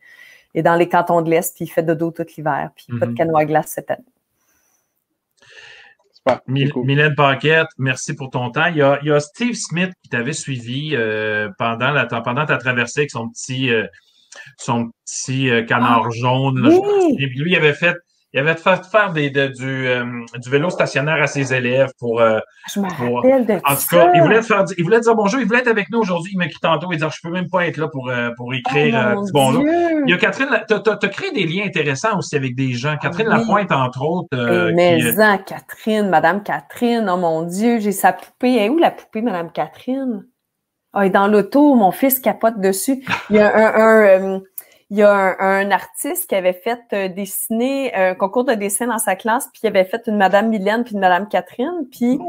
est 0.56 0.64
dans 0.64 0.74
les 0.74 0.90
cantons 0.90 1.22
de 1.22 1.30
l'Est, 1.30 1.56
puis 1.56 1.66
il 1.66 1.68
fait 1.68 1.84
de 1.84 1.94
dos 1.94 2.10
tout 2.10 2.26
l'hiver. 2.36 2.72
Puis 2.76 2.88
pas 3.00 3.06
de 3.06 3.12
Mhm. 3.12 3.18
canot 3.18 3.38
à 3.38 3.46
glace 3.46 3.68
cette 3.68 3.92
année. 3.92 4.04
Super. 6.28 6.42
Mylène 6.48 7.14
Paquette, 7.16 7.68
merci 7.78 8.16
pour 8.16 8.32
ton 8.32 8.50
temps. 8.50 8.66
Il 8.68 8.78
y 8.78 8.82
a, 8.82 9.00
il 9.04 9.08
y 9.08 9.12
a 9.12 9.20
Steve 9.20 9.54
Smith 9.54 9.92
qui 10.02 10.10
t'avait 10.10 10.34
suivi 10.34 10.96
euh, 10.96 11.50
pendant, 11.60 11.92
la, 11.92 12.06
pendant 12.06 12.46
ta 12.46 12.58
traversée 12.58 13.02
avec 13.02 13.12
son 13.12 13.30
petit, 13.30 13.70
euh, 13.70 13.86
son 14.58 14.90
petit 15.06 15.50
euh, 15.50 15.64
canard 15.64 16.10
jaune. 16.12 16.62
là, 16.62 16.70
je 16.72 16.76
oui! 16.76 16.82
pense. 16.82 17.14
Et 17.20 17.28
puis 17.28 17.40
lui, 17.40 17.52
il 17.52 17.56
avait 17.56 17.74
fait, 17.74 17.96
il 18.36 18.40
avait 18.42 18.56
fait 18.56 18.86
faire 18.86 19.14
des, 19.14 19.30
de- 19.30 19.48
du, 19.48 19.88
euh, 19.88 20.04
du 20.38 20.50
vélo 20.50 20.70
stationnaire 20.70 21.22
à 21.22 21.28
ses 21.28 21.54
élèves 21.54 21.90
pour. 21.98 22.20
euh, 22.20 22.40
Je 22.74 22.82
me 22.82 22.88
Pour- 22.90 23.16
rappelle 23.24 23.46
de 23.46 23.54
en 23.54 23.76
tout 23.76 23.88
cas, 23.90 24.12
il 24.14 24.22
voulait, 24.22 24.42
faire, 24.42 24.66
dire- 24.66 24.76
il 24.78 24.84
voulait 24.84 25.00
dire 25.00 25.16
bonjour, 25.16 25.40
il 25.40 25.48
voulait 25.48 25.60
être 25.60 25.70
avec 25.70 25.90
nous 25.90 26.00
aujourd'hui. 26.00 26.34
Il 26.34 26.38
m'a 26.38 26.46
écrit 26.48 26.60
tantôt, 26.62 26.90
il 26.92 27.00
dit 27.00 27.06
Je 27.10 27.20
peux 27.24 27.32
même 27.34 27.50
pas 27.50 27.66
être 27.66 27.78
là 27.78 27.88
pour, 27.88 28.10
euh, 28.10 28.30
pour 28.36 28.54
écrire 28.54 29.16
Oh, 29.18 29.24
mon. 29.34 29.52
Dieu! 29.62 30.04
Il 30.06 30.12
y 30.12 30.14
a 30.14 30.18
Catherine, 30.18 30.50
tu 30.68 30.74
as, 30.74 31.10
créé 31.10 31.32
des 31.32 31.46
liens 31.46 31.64
intéressants 31.66 32.18
aussi 32.18 32.36
avec 32.36 32.56
des 32.56 32.74
gens. 32.74 32.98
Catherine 33.02 33.28
oui. 33.30 33.38
Lapointe, 33.40 33.72
entre 33.72 34.02
autres. 34.04 34.28
euh, 34.34 34.68
qui, 34.70 34.76
mais 34.76 35.02
en, 35.22 35.38
Catherine, 35.38 36.10
Madame 36.10 36.44
Catherine, 36.44 37.10
oh 37.10 37.16
mon 37.18 37.44
Dieu, 37.44 37.80
j'ai 37.80 37.94
sa 37.94 38.12
poupée. 38.12 38.56
Elle 38.58 38.64
est 38.64 38.70
où 38.70 38.78
la 38.78 38.92
poupée, 38.92 39.22
Madame 39.22 39.50
Catherine? 39.52 40.26
Ah, 40.92 41.02
elle 41.02 41.08
est 41.08 41.10
dans 41.12 41.28
l'auto, 41.28 41.76
mon 41.76 41.92
fils 41.92 42.20
capote 42.20 42.60
dessus. 42.60 43.04
Il 43.30 43.38
y 43.38 43.40
a 43.40 43.54
un, 43.54 44.36
un, 44.36 44.42
il 44.90 44.98
y 44.98 45.04
a 45.04 45.12
un, 45.12 45.36
un 45.40 45.72
artiste 45.72 46.30
qui 46.30 46.36
avait 46.36 46.54
fait 46.54 46.82
euh, 46.94 47.08
dessiner 47.08 47.94
un 47.94 48.16
concours 48.16 48.46
de 48.46 48.54
dessin 48.54 48.88
dans 48.88 49.00
sa 49.00 49.16
classe, 49.16 49.50
puis 49.52 49.62
il 49.64 49.68
avait 49.68 49.86
fait 49.86 50.02
une 50.08 50.18
Madame 50.18 50.50
Mylène 50.50 50.84
puis 50.84 50.94
une 50.94 51.00
Madame 51.00 51.28
Catherine, 51.28 51.88
puis 51.92 52.20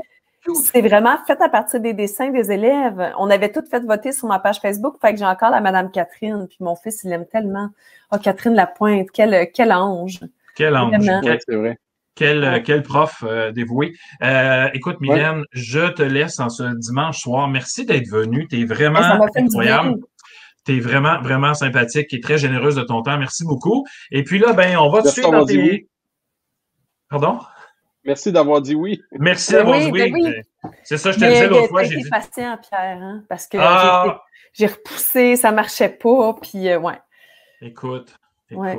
c'est 0.55 0.81
vraiment 0.81 1.17
fait 1.27 1.41
à 1.41 1.49
partir 1.49 1.81
des 1.81 1.93
dessins 1.93 2.31
des 2.31 2.53
élèves. 2.53 3.13
On 3.19 3.31
avait 3.31 3.51
tout 3.51 3.65
fait 3.71 3.81
voter 3.81 4.13
sur 4.13 4.29
ma 4.29 4.39
page 4.39 4.61
Facebook, 4.61 4.97
fait 5.01 5.13
que 5.13 5.19
j'ai 5.19 5.27
encore 5.27 5.51
la 5.51 5.61
Madame 5.61 5.91
Catherine, 5.91 6.47
puis 6.49 6.59
mon 6.61 6.77
fils, 6.77 7.03
il 7.05 7.13
aime 7.13 7.27
tellement. 7.27 7.69
Oh, 8.13 8.17
Catherine 8.23 8.55
Lapointe, 8.55 9.09
quel, 9.13 9.51
quel 9.53 9.73
ange. 9.73 10.21
Quel 10.55 10.77
ange. 10.77 11.11
Quel, 11.23 11.39
c'est 11.47 11.57
vrai. 11.57 11.79
Quel, 12.15 12.63
quel 12.65 12.83
prof 12.83 13.23
euh, 13.27 13.53
dévoué. 13.53 13.93
Euh, 14.23 14.71
écoute, 14.73 14.97
Mylène, 15.01 15.45
je 15.53 15.91
te 15.91 16.03
laisse 16.03 16.41
en 16.41 16.49
ce 16.49 16.63
dimanche 16.79 17.19
soir. 17.19 17.47
Merci 17.47 17.85
d'être 17.85 18.09
venue. 18.09 18.47
Tu 18.49 18.63
es 18.63 18.65
vraiment 18.65 19.01
incroyable. 19.35 19.97
Tu 20.67 20.77
es 20.77 20.81
vraiment, 20.81 21.21
vraiment 21.23 21.55
sympathique 21.55 22.13
et 22.13 22.21
très 22.21 22.39
généreuse 22.39 22.75
de 22.75 22.83
ton 22.83 23.03
temps. 23.03 23.17
Merci 23.19 23.45
beaucoup. 23.45 23.87
Et 24.11 24.25
puis 24.25 24.39
là, 24.39 24.53
ben, 24.53 24.77
on 24.77 24.91
va 24.91 25.03
te 25.03 25.09
suivre 25.09 25.31
dans 25.31 25.47
tes... 25.47 25.59
Oui. 25.59 25.89
Pardon? 27.09 27.39
Merci 28.05 28.33
d'avoir 28.33 28.61
dit 28.61 28.75
oui. 28.75 29.01
Merci 29.13 29.53
d'avoir 29.53 29.79
dit 29.81 29.91
oui. 29.91 30.13
oui. 30.13 30.33
C'est 30.85 30.97
ça, 30.97 31.11
je 31.11 31.17
te 31.17 31.21
Mais, 31.21 31.33
disais 31.33 31.49
l'autre 31.49 31.69
fois. 31.69 31.83
J'ai 31.83 31.97
dit... 31.97 32.09
patient, 32.09 32.57
Pierre, 32.69 32.99
hein, 33.01 33.25
parce 33.29 33.47
que 33.47 33.59
ah. 33.61 34.23
j'ai 34.53 34.67
repoussé, 34.67 35.37
ça 35.37 35.51
marchait 35.51 35.89
pas, 35.89 36.35
puis 36.41 36.69
euh, 36.69 36.79
ouais. 36.79 36.99
Écoute, 37.61 38.17
écoute. 38.51 38.63
Ouais. 38.63 38.77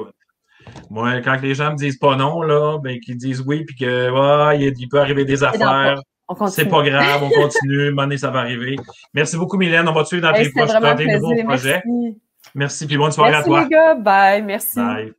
Moi, 0.90 1.22
quand 1.22 1.40
les 1.42 1.56
gens 1.56 1.72
me 1.72 1.78
disent 1.78 1.98
pas 1.98 2.16
non, 2.16 2.42
là, 2.42 2.78
ben, 2.80 3.00
qu'ils 3.00 3.18
disent 3.18 3.44
oui, 3.46 3.64
puis 3.66 3.76
que 3.76 4.50
ouais, 4.50 4.60
il, 4.60 4.90
peut 4.90 5.00
arriver 5.00 5.26
des 5.26 5.44
affaires. 5.44 6.00
C'est 6.48 6.66
pas 6.66 6.84
grave, 6.84 7.24
on 7.24 7.30
continue, 7.42 7.92
monnaie, 7.92 8.18
ça 8.18 8.32
va 8.32 8.40
arriver. 8.40 8.76
Merci 9.14 9.38
beaucoup, 9.38 9.58
Mylène. 9.58 9.88
On 9.88 9.94
va 9.94 10.04
te 10.04 10.08
suivre 10.10 10.24
dans 10.30 10.34
hey, 10.34 10.46
tes, 10.46 10.52
proches, 10.52 10.74
dans 10.80 10.96
tes 10.96 11.06
nouveaux 11.06 11.30
Merci. 11.30 11.46
projets. 11.46 11.84
Merci, 12.54 12.88
puis 12.88 12.98
bonne 12.98 13.12
soirée 13.12 13.32
Merci, 13.32 13.50
à 13.50 13.52
toi. 13.52 13.62
les 13.64 13.70
gars. 13.70 13.96
Bye. 13.96 14.44
Merci. 14.44 14.80
Bye. 14.80 15.14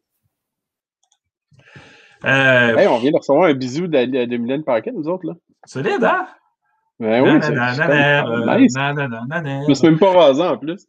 Euh, 2.24 2.76
hey, 2.76 2.86
on 2.88 2.98
vient 2.98 3.10
de 3.12 3.16
recevoir 3.16 3.48
un 3.48 3.54
bisou 3.54 3.86
de, 3.86 4.04
de, 4.04 4.24
de 4.24 4.36
Mylène 4.36 4.64
Paquet, 4.64 4.90
nous 4.92 5.08
autres, 5.08 5.26
là. 5.26 5.34
Solide, 5.64 6.02
hein? 6.02 6.26
Ben 7.00 7.22
oui, 7.22 7.38
c'est 7.40 7.52
nice. 7.52 7.76
Je 7.76 9.68
me 9.68 9.74
suis 9.74 9.86
même 9.86 9.98
pas 9.98 10.10
rasé 10.10 10.42
en 10.42 10.58
plus. 10.58 10.84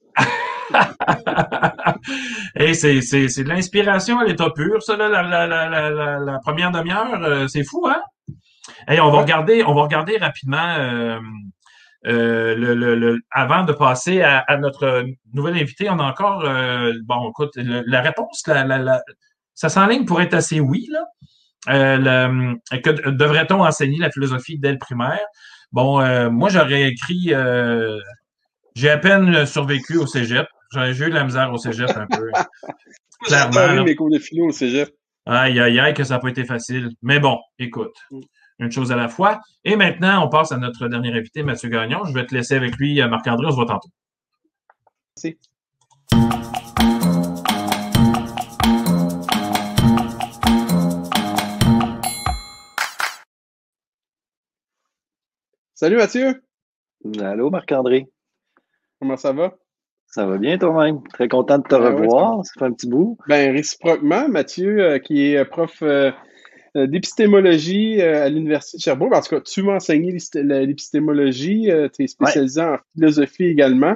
hey, 2.55 2.74
c'est, 2.74 3.01
c'est, 3.01 3.28
c'est 3.28 3.43
de 3.43 3.49
l'inspiration 3.49 4.17
à 4.20 4.26
l'état 4.26 4.49
pur, 4.49 4.82
ça, 4.82 4.97
là, 4.97 5.07
la, 5.07 5.22
la, 5.22 5.45
la, 5.47 5.70
la, 5.70 6.20
la 6.20 6.39
première 6.39 6.72
demi-heure. 6.72 7.24
Euh, 7.24 7.47
c'est 7.47 7.63
fou, 7.63 7.86
hein? 7.88 8.01
Hey, 8.90 9.00
on 9.00 9.12
va 9.12 9.20
regarder, 9.20 9.64
on 9.64 9.76
va 9.76 9.84
regarder 9.84 10.18
rapidement 10.18 10.76
euh, 10.80 11.20
euh, 12.08 12.56
le, 12.56 12.74
le, 12.74 12.96
le, 12.96 13.20
avant 13.30 13.64
de 13.64 13.72
passer 13.72 14.24
à, 14.24 14.40
à, 14.40 14.58
notre 14.58 15.06
nouvelle 15.32 15.58
invité. 15.58 15.92
On 15.92 16.00
a 16.00 16.06
encore 16.06 16.44
euh, 16.44 16.92
bon, 17.04 17.30
écoute, 17.30 17.52
la 17.56 18.02
réponse, 18.02 18.42
la, 18.48 18.64
la, 18.66 19.04
ça 19.54 19.70
s'enligne 19.70 20.06
pour 20.06 20.20
être 20.22 20.34
assez 20.34 20.60
oui, 20.60 20.90
là. 20.90 21.06
Que 21.68 23.10
devrait-on 23.12 23.62
enseigner 23.64 24.00
la 24.00 24.10
philosophie 24.10 24.58
dès 24.58 24.72
le 24.72 24.80
primaire? 24.80 25.22
Bon, 25.72 26.02
moi, 26.32 26.50
j'aurais 26.50 26.90
écrit 26.90 27.32
j'ai 28.74 28.90
à 28.90 28.98
peine 28.98 29.46
survécu 29.46 29.98
au 29.98 30.08
cégep. 30.08 30.48
J'ai 30.74 31.06
eu 31.06 31.10
de 31.10 31.16
la 31.16 31.26
misère 31.26 31.54
au 31.54 31.58
cégep 31.58 31.92
un 31.96 32.08
peu. 32.08 32.32
Clairement. 33.26 33.76
J'ai 33.76 33.84
mes 33.84 33.96
cours 33.96 34.10
de 34.10 34.18
philo 34.18 34.48
au 34.48 34.52
cégep. 34.52 34.90
Aïe, 35.28 35.60
aïe, 35.60 35.80
aïe, 35.80 35.94
que 35.94 36.04
ça 36.04 36.16
n'a 36.16 36.20
pas 36.20 36.30
été 36.30 36.44
facile. 36.44 36.90
Mais 37.04 37.20
bon, 37.20 37.38
écoute, 37.60 37.94
une 38.60 38.72
chose 38.72 38.91
à 38.91 38.95
la 38.95 39.07
fois. 39.07 39.41
Et 39.64 39.76
maintenant, 39.76 40.26
on 40.26 40.30
passe 40.30 40.51
à 40.51 40.57
notre 40.57 40.88
dernier 40.88 41.14
invité, 41.14 41.43
Mathieu 41.43 41.70
Gagnon. 41.70 42.03
Je 42.05 42.14
vais 42.14 42.26
te 42.26 42.36
laisser 42.36 42.55
avec 42.55 42.76
lui, 42.78 43.01
Marc-André. 43.07 43.47
On 43.47 43.51
se 43.51 43.55
voit 43.55 43.66
tantôt. 43.66 43.89
Merci. 45.16 45.38
Salut 55.74 55.95
Mathieu. 55.95 56.43
Allô 57.22 57.49
Marc-André. 57.49 58.07
Comment 58.99 59.16
ça 59.16 59.32
va? 59.32 59.53
Ça 60.07 60.26
va 60.26 60.38
bien 60.38 60.57
toi-même? 60.57 61.01
Très 61.07 61.30
content 61.30 61.60
de 61.60 61.64
te 61.64 61.76
ben 61.76 61.95
revoir. 61.95 62.43
Ça 62.43 62.51
fait 62.60 62.66
un 62.66 62.74
petit 62.74 62.89
bout. 62.89 63.18
Ben, 63.28 63.53
réciproquement, 63.53 64.28
Mathieu, 64.28 64.82
euh, 64.82 64.99
qui 64.99 65.34
est 65.34 65.45
prof 65.45 65.82
euh, 65.82 66.12
d'épistémologie 66.76 68.01
euh, 68.01 68.26
à 68.26 68.30
l'Université 68.30 68.78
de 68.78 68.82
Sherbrooke. 68.82 69.15
En 69.15 69.22
tout 69.22 69.36
cas, 69.36 69.41
tu 69.41 69.63
m'as 69.63 69.76
enseigné 69.76 70.11
l'épistémologie. 70.11 71.70
tu 71.93 72.03
es 72.03 72.07
spécialisé 72.07 72.61
ouais. 72.61 72.67
en 72.67 72.78
philosophie 72.95 73.45
également. 73.45 73.95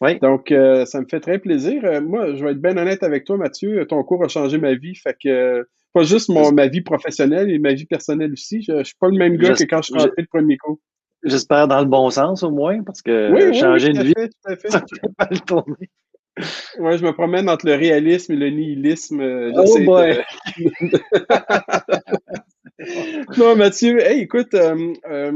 Oui. 0.00 0.18
Donc, 0.20 0.48
ça 0.86 1.00
me 1.00 1.06
fait 1.10 1.20
très 1.20 1.38
plaisir. 1.38 1.82
moi, 2.02 2.34
je 2.34 2.44
vais 2.44 2.52
être 2.52 2.62
bien 2.62 2.76
honnête 2.76 3.02
avec 3.02 3.24
toi, 3.24 3.36
Mathieu. 3.36 3.84
Ton 3.86 4.02
cours 4.04 4.24
a 4.24 4.28
changé 4.28 4.58
ma 4.58 4.74
vie. 4.74 4.94
Fait 4.94 5.16
que 5.20 5.66
pas 5.92 6.02
juste 6.02 6.28
mon, 6.28 6.52
ma 6.52 6.68
vie 6.68 6.82
professionnelle 6.82 7.50
et 7.50 7.58
ma 7.58 7.72
vie 7.72 7.86
personnelle 7.86 8.32
aussi. 8.32 8.62
Je, 8.62 8.78
je 8.78 8.84
suis 8.84 8.96
pas 9.00 9.08
le 9.08 9.18
même 9.18 9.36
gars 9.36 9.54
que 9.54 9.64
quand 9.64 9.82
je 9.82 9.86
suis 9.86 9.94
rentré 9.94 10.22
le 10.22 10.26
premier 10.26 10.56
cours. 10.56 10.78
J'espère 11.24 11.66
dans 11.66 11.80
le 11.80 11.86
bon 11.86 12.10
sens 12.10 12.42
au 12.44 12.50
moins, 12.50 12.82
parce 12.84 13.02
que 13.02 13.32
oui, 13.32 13.58
changer 13.58 13.88
oui, 13.88 13.98
de 13.98 14.02
vie, 14.04 14.14
fait, 14.16 14.28
tout 14.28 14.52
à 14.52 14.56
fait. 14.56 14.70
ça 14.70 14.80
fait 14.80 15.08
mal 15.18 15.40
tourner. 15.42 15.90
Ouais, 16.78 16.98
je 16.98 17.04
me 17.04 17.12
promène 17.12 17.48
entre 17.48 17.66
le 17.66 17.74
réalisme 17.74 18.32
et 18.32 18.36
le 18.36 18.50
nihilisme. 18.50 19.20
Oh 19.54 19.78
boy! 19.84 20.22
De... 20.80 21.00
non, 23.38 23.56
Mathieu, 23.56 24.00
hey, 24.00 24.22
écoute, 24.22 24.54
euh, 24.54 24.92
euh, 25.10 25.32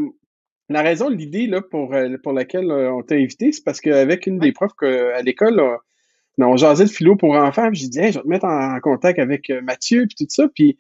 la 0.69 0.83
raison, 0.83 1.09
l'idée 1.09 1.47
là, 1.47 1.61
pour, 1.61 1.95
pour 2.23 2.33
laquelle 2.33 2.71
on 2.71 3.03
t'a 3.03 3.17
invité, 3.17 3.53
c'est 3.53 3.65
parce 3.65 3.81
qu'avec 3.81 4.27
une 4.27 4.39
des 4.39 4.53
profs 4.53 4.75
que, 4.77 5.13
à 5.13 5.23
l'école, 5.23 5.61
on, 5.61 6.45
on 6.45 6.57
jasait 6.57 6.85
de 6.85 6.91
philo 6.91 7.17
pour 7.17 7.35
enfants, 7.35 7.69
puis 7.71 7.81
j'ai 7.81 7.89
dit, 7.89 7.99
hey, 7.99 8.13
je 8.13 8.19
vais 8.19 8.25
te 8.25 8.29
mettre 8.29 8.47
en, 8.47 8.77
en 8.77 8.81
contact 8.81 9.19
avec 9.19 9.51
Mathieu, 9.63 10.07
puis 10.07 10.17
tout 10.25 10.27
ça, 10.29 10.49
puis 10.55 10.79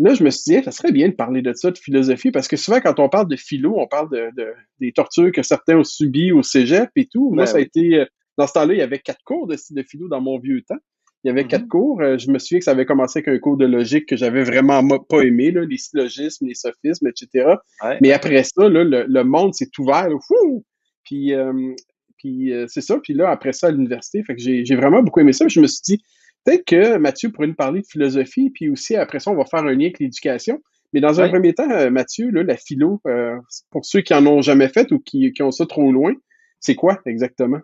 Là, 0.00 0.12
je 0.12 0.24
me 0.24 0.30
suis 0.30 0.56
dit, 0.56 0.64
ça 0.64 0.72
serait 0.72 0.90
bien 0.90 1.08
de 1.08 1.14
parler 1.14 1.40
de 1.40 1.52
ça, 1.52 1.70
de 1.70 1.78
philosophie, 1.78 2.32
parce 2.32 2.48
que 2.48 2.56
souvent, 2.56 2.80
quand 2.80 2.98
on 2.98 3.08
parle 3.08 3.28
de 3.28 3.36
philo, 3.36 3.74
on 3.78 3.86
parle 3.86 4.10
de, 4.10 4.30
de 4.36 4.52
des 4.80 4.90
tortures 4.90 5.30
que 5.30 5.44
certains 5.44 5.78
ont 5.78 5.84
subies 5.84 6.32
au 6.32 6.42
cégep 6.42 6.90
et 6.96 7.06
tout. 7.06 7.30
Moi, 7.30 7.44
Ben 7.44 7.46
ça 7.46 7.58
a 7.58 7.60
été, 7.60 8.04
dans 8.38 8.46
ce 8.46 8.52
temps-là, 8.54 8.74
il 8.74 8.78
y 8.78 8.82
avait 8.82 8.98
quatre 8.98 9.22
cours 9.24 9.46
de, 9.46 9.56
de 9.70 9.82
philo 9.82 10.08
dans 10.08 10.20
mon 10.20 10.38
vieux 10.38 10.62
temps. 10.62 10.78
Il 11.22 11.28
y 11.28 11.30
avait 11.30 11.42
Mhm. 11.44 11.48
quatre 11.48 11.68
cours. 11.68 12.00
Euh, 12.02 12.18
Je 12.18 12.30
me 12.30 12.38
souviens 12.38 12.58
que 12.58 12.64
ça 12.66 12.72
avait 12.72 12.84
commencé 12.84 13.18
avec 13.20 13.28
un 13.28 13.38
cours 13.38 13.56
de 13.56 13.64
logique 13.66 14.06
que 14.06 14.16
j'avais 14.16 14.42
vraiment 14.44 14.82
pas 14.98 15.22
aimé, 15.22 15.50
là, 15.52 15.64
les 15.64 15.78
syllogismes, 15.78 16.46
les 16.46 16.54
sophismes, 16.54 17.06
etc. 17.08 17.54
Ouais. 17.82 17.98
Mais 18.02 18.12
après 18.12 18.42
ça, 18.44 18.68
là, 18.68 18.84
le, 18.84 19.06
le 19.08 19.24
monde 19.24 19.54
s'est 19.54 19.70
ouvert. 19.78 20.08
là, 20.08 20.16
fou! 20.26 20.64
Puis, 21.04 21.32
euh, 21.34 21.72
puis 22.18 22.52
euh, 22.52 22.66
c'est 22.68 22.80
ça. 22.82 22.98
Puis 23.02 23.14
là, 23.14 23.30
après 23.30 23.52
ça, 23.52 23.68
à 23.68 23.70
l'université, 23.70 24.22
fait 24.22 24.34
que 24.34 24.40
j'ai 24.42 24.76
vraiment 24.76 25.02
beaucoup 25.02 25.20
aimé 25.20 25.32
ça. 25.32 25.46
Puis 25.46 25.54
je 25.54 25.60
me 25.60 25.66
suis 25.66 25.80
dit, 25.84 26.02
peut-être 26.44 26.64
que 26.66 26.98
Mathieu 26.98 27.30
pourrait 27.30 27.46
nous 27.48 27.54
parler 27.54 27.80
de 27.80 27.86
philosophie, 27.86 28.50
puis 28.50 28.68
aussi 28.68 28.94
après 28.96 29.18
ça, 29.20 29.30
on 29.30 29.34
va 29.36 29.44
faire 29.46 29.64
un 29.64 29.72
lien 29.72 29.86
avec 29.86 30.00
l'éducation. 30.00 30.60
Mais 30.92 31.00
dans 31.00 31.20
un 31.20 31.24
Ouais. 31.24 31.30
premier 31.30 31.54
temps, 31.54 31.90
Mathieu, 31.90 32.30
là, 32.30 32.42
la 32.42 32.56
philo, 32.56 33.00
euh, 33.06 33.36
pour 33.70 33.84
ceux 33.86 34.00
qui 34.02 34.12
en 34.14 34.24
ont 34.26 34.42
jamais 34.42 34.68
fait 34.68 34.92
ou 34.92 34.98
qui, 35.00 35.32
qui 35.32 35.42
ont 35.42 35.50
ça 35.50 35.64
trop 35.66 35.90
loin, 35.90 36.12
c'est 36.60 36.74
quoi 36.74 37.00
exactement? 37.06 37.60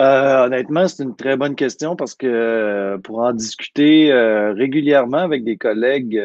Euh, 0.00 0.46
honnêtement, 0.46 0.88
c'est 0.88 1.02
une 1.02 1.14
très 1.14 1.36
bonne 1.36 1.54
question 1.54 1.96
parce 1.96 2.14
que 2.14 2.26
euh, 2.26 2.98
pour 2.98 3.18
en 3.18 3.32
discuter 3.32 4.10
euh, 4.10 4.52
régulièrement 4.54 5.18
avec 5.18 5.44
des 5.44 5.58
collègues, 5.58 6.20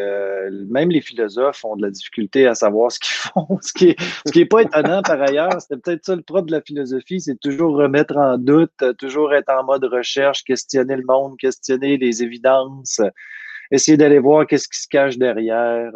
même 0.69 0.89
les 0.89 1.01
philosophes 1.01 1.65
ont 1.65 1.75
de 1.75 1.81
la 1.81 1.91
difficulté 1.91 2.47
à 2.47 2.55
savoir 2.55 2.91
ce 2.91 2.99
qu'ils 2.99 3.15
font, 3.33 3.59
ce 3.61 3.73
qui 3.73 3.95
est, 4.39 4.45
pas 4.45 4.61
étonnant 4.61 5.01
par 5.01 5.21
ailleurs. 5.21 5.61
C'était 5.61 5.77
peut-être 5.77 6.05
ça 6.05 6.15
le 6.15 6.21
propre 6.21 6.47
de 6.47 6.53
la 6.53 6.61
philosophie, 6.61 7.19
c'est 7.19 7.39
toujours 7.39 7.75
remettre 7.75 8.15
en 8.15 8.37
doute, 8.37 8.83
toujours 8.97 9.33
être 9.33 9.49
en 9.49 9.65
mode 9.65 9.83
recherche, 9.83 10.43
questionner 10.45 10.95
le 10.95 11.03
monde, 11.05 11.37
questionner 11.37 11.97
les 11.97 12.23
évidences, 12.23 13.01
essayer 13.69 13.97
d'aller 13.97 14.19
voir 14.19 14.47
qu'est-ce 14.47 14.69
qui 14.69 14.79
se 14.79 14.87
cache 14.87 15.17
derrière. 15.17 15.91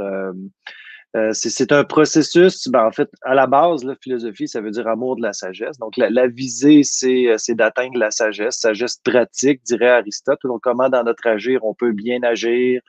Euh, 1.15 1.31
c'est 1.33 1.73
un 1.73 1.83
processus, 1.83 2.69
ben, 2.69 2.85
en 2.85 2.91
fait, 2.91 3.09
à 3.23 3.35
la 3.35 3.45
base, 3.45 3.83
la 3.83 3.95
philosophie, 3.95 4.47
ça 4.47 4.61
veut 4.61 4.71
dire 4.71 4.87
amour 4.87 5.17
de 5.17 5.21
la 5.21 5.33
sagesse. 5.33 5.77
Donc, 5.77 5.97
la, 5.97 6.09
la 6.09 6.27
visée, 6.27 6.83
c'est 6.83 7.27
euh, 7.27 7.35
c'est 7.37 7.55
d'atteindre 7.55 7.97
la 7.97 8.11
sagesse, 8.11 8.59
sagesse 8.59 8.97
pratique, 9.03 9.61
dirait 9.63 9.89
Aristote. 9.89 10.39
Donc, 10.45 10.61
comment 10.61 10.87
dans 10.87 11.03
notre 11.03 11.27
agir, 11.27 11.65
on 11.65 11.73
peut 11.73 11.91
bien 11.91 12.23
agir 12.23 12.81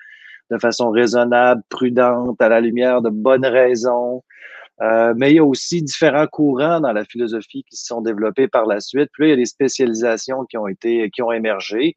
de 0.52 0.58
façon 0.58 0.90
raisonnable, 0.90 1.62
prudente, 1.68 2.40
à 2.40 2.48
la 2.48 2.60
lumière 2.60 3.02
de 3.02 3.10
bonnes 3.10 3.46
raisons. 3.46 4.22
Euh, 4.80 5.14
mais 5.16 5.32
il 5.32 5.36
y 5.36 5.38
a 5.38 5.44
aussi 5.44 5.82
différents 5.82 6.26
courants 6.26 6.80
dans 6.80 6.92
la 6.92 7.04
philosophie 7.04 7.64
qui 7.68 7.76
se 7.76 7.86
sont 7.86 8.02
développés 8.02 8.48
par 8.48 8.66
la 8.66 8.80
suite. 8.80 9.10
Puis 9.12 9.22
là, 9.22 9.26
il 9.28 9.30
y 9.30 9.32
a 9.34 9.36
des 9.36 9.46
spécialisations 9.46 10.44
qui 10.44 10.56
ont 10.58 10.68
été, 10.68 11.10
qui 11.10 11.22
ont 11.22 11.32
émergé. 11.32 11.96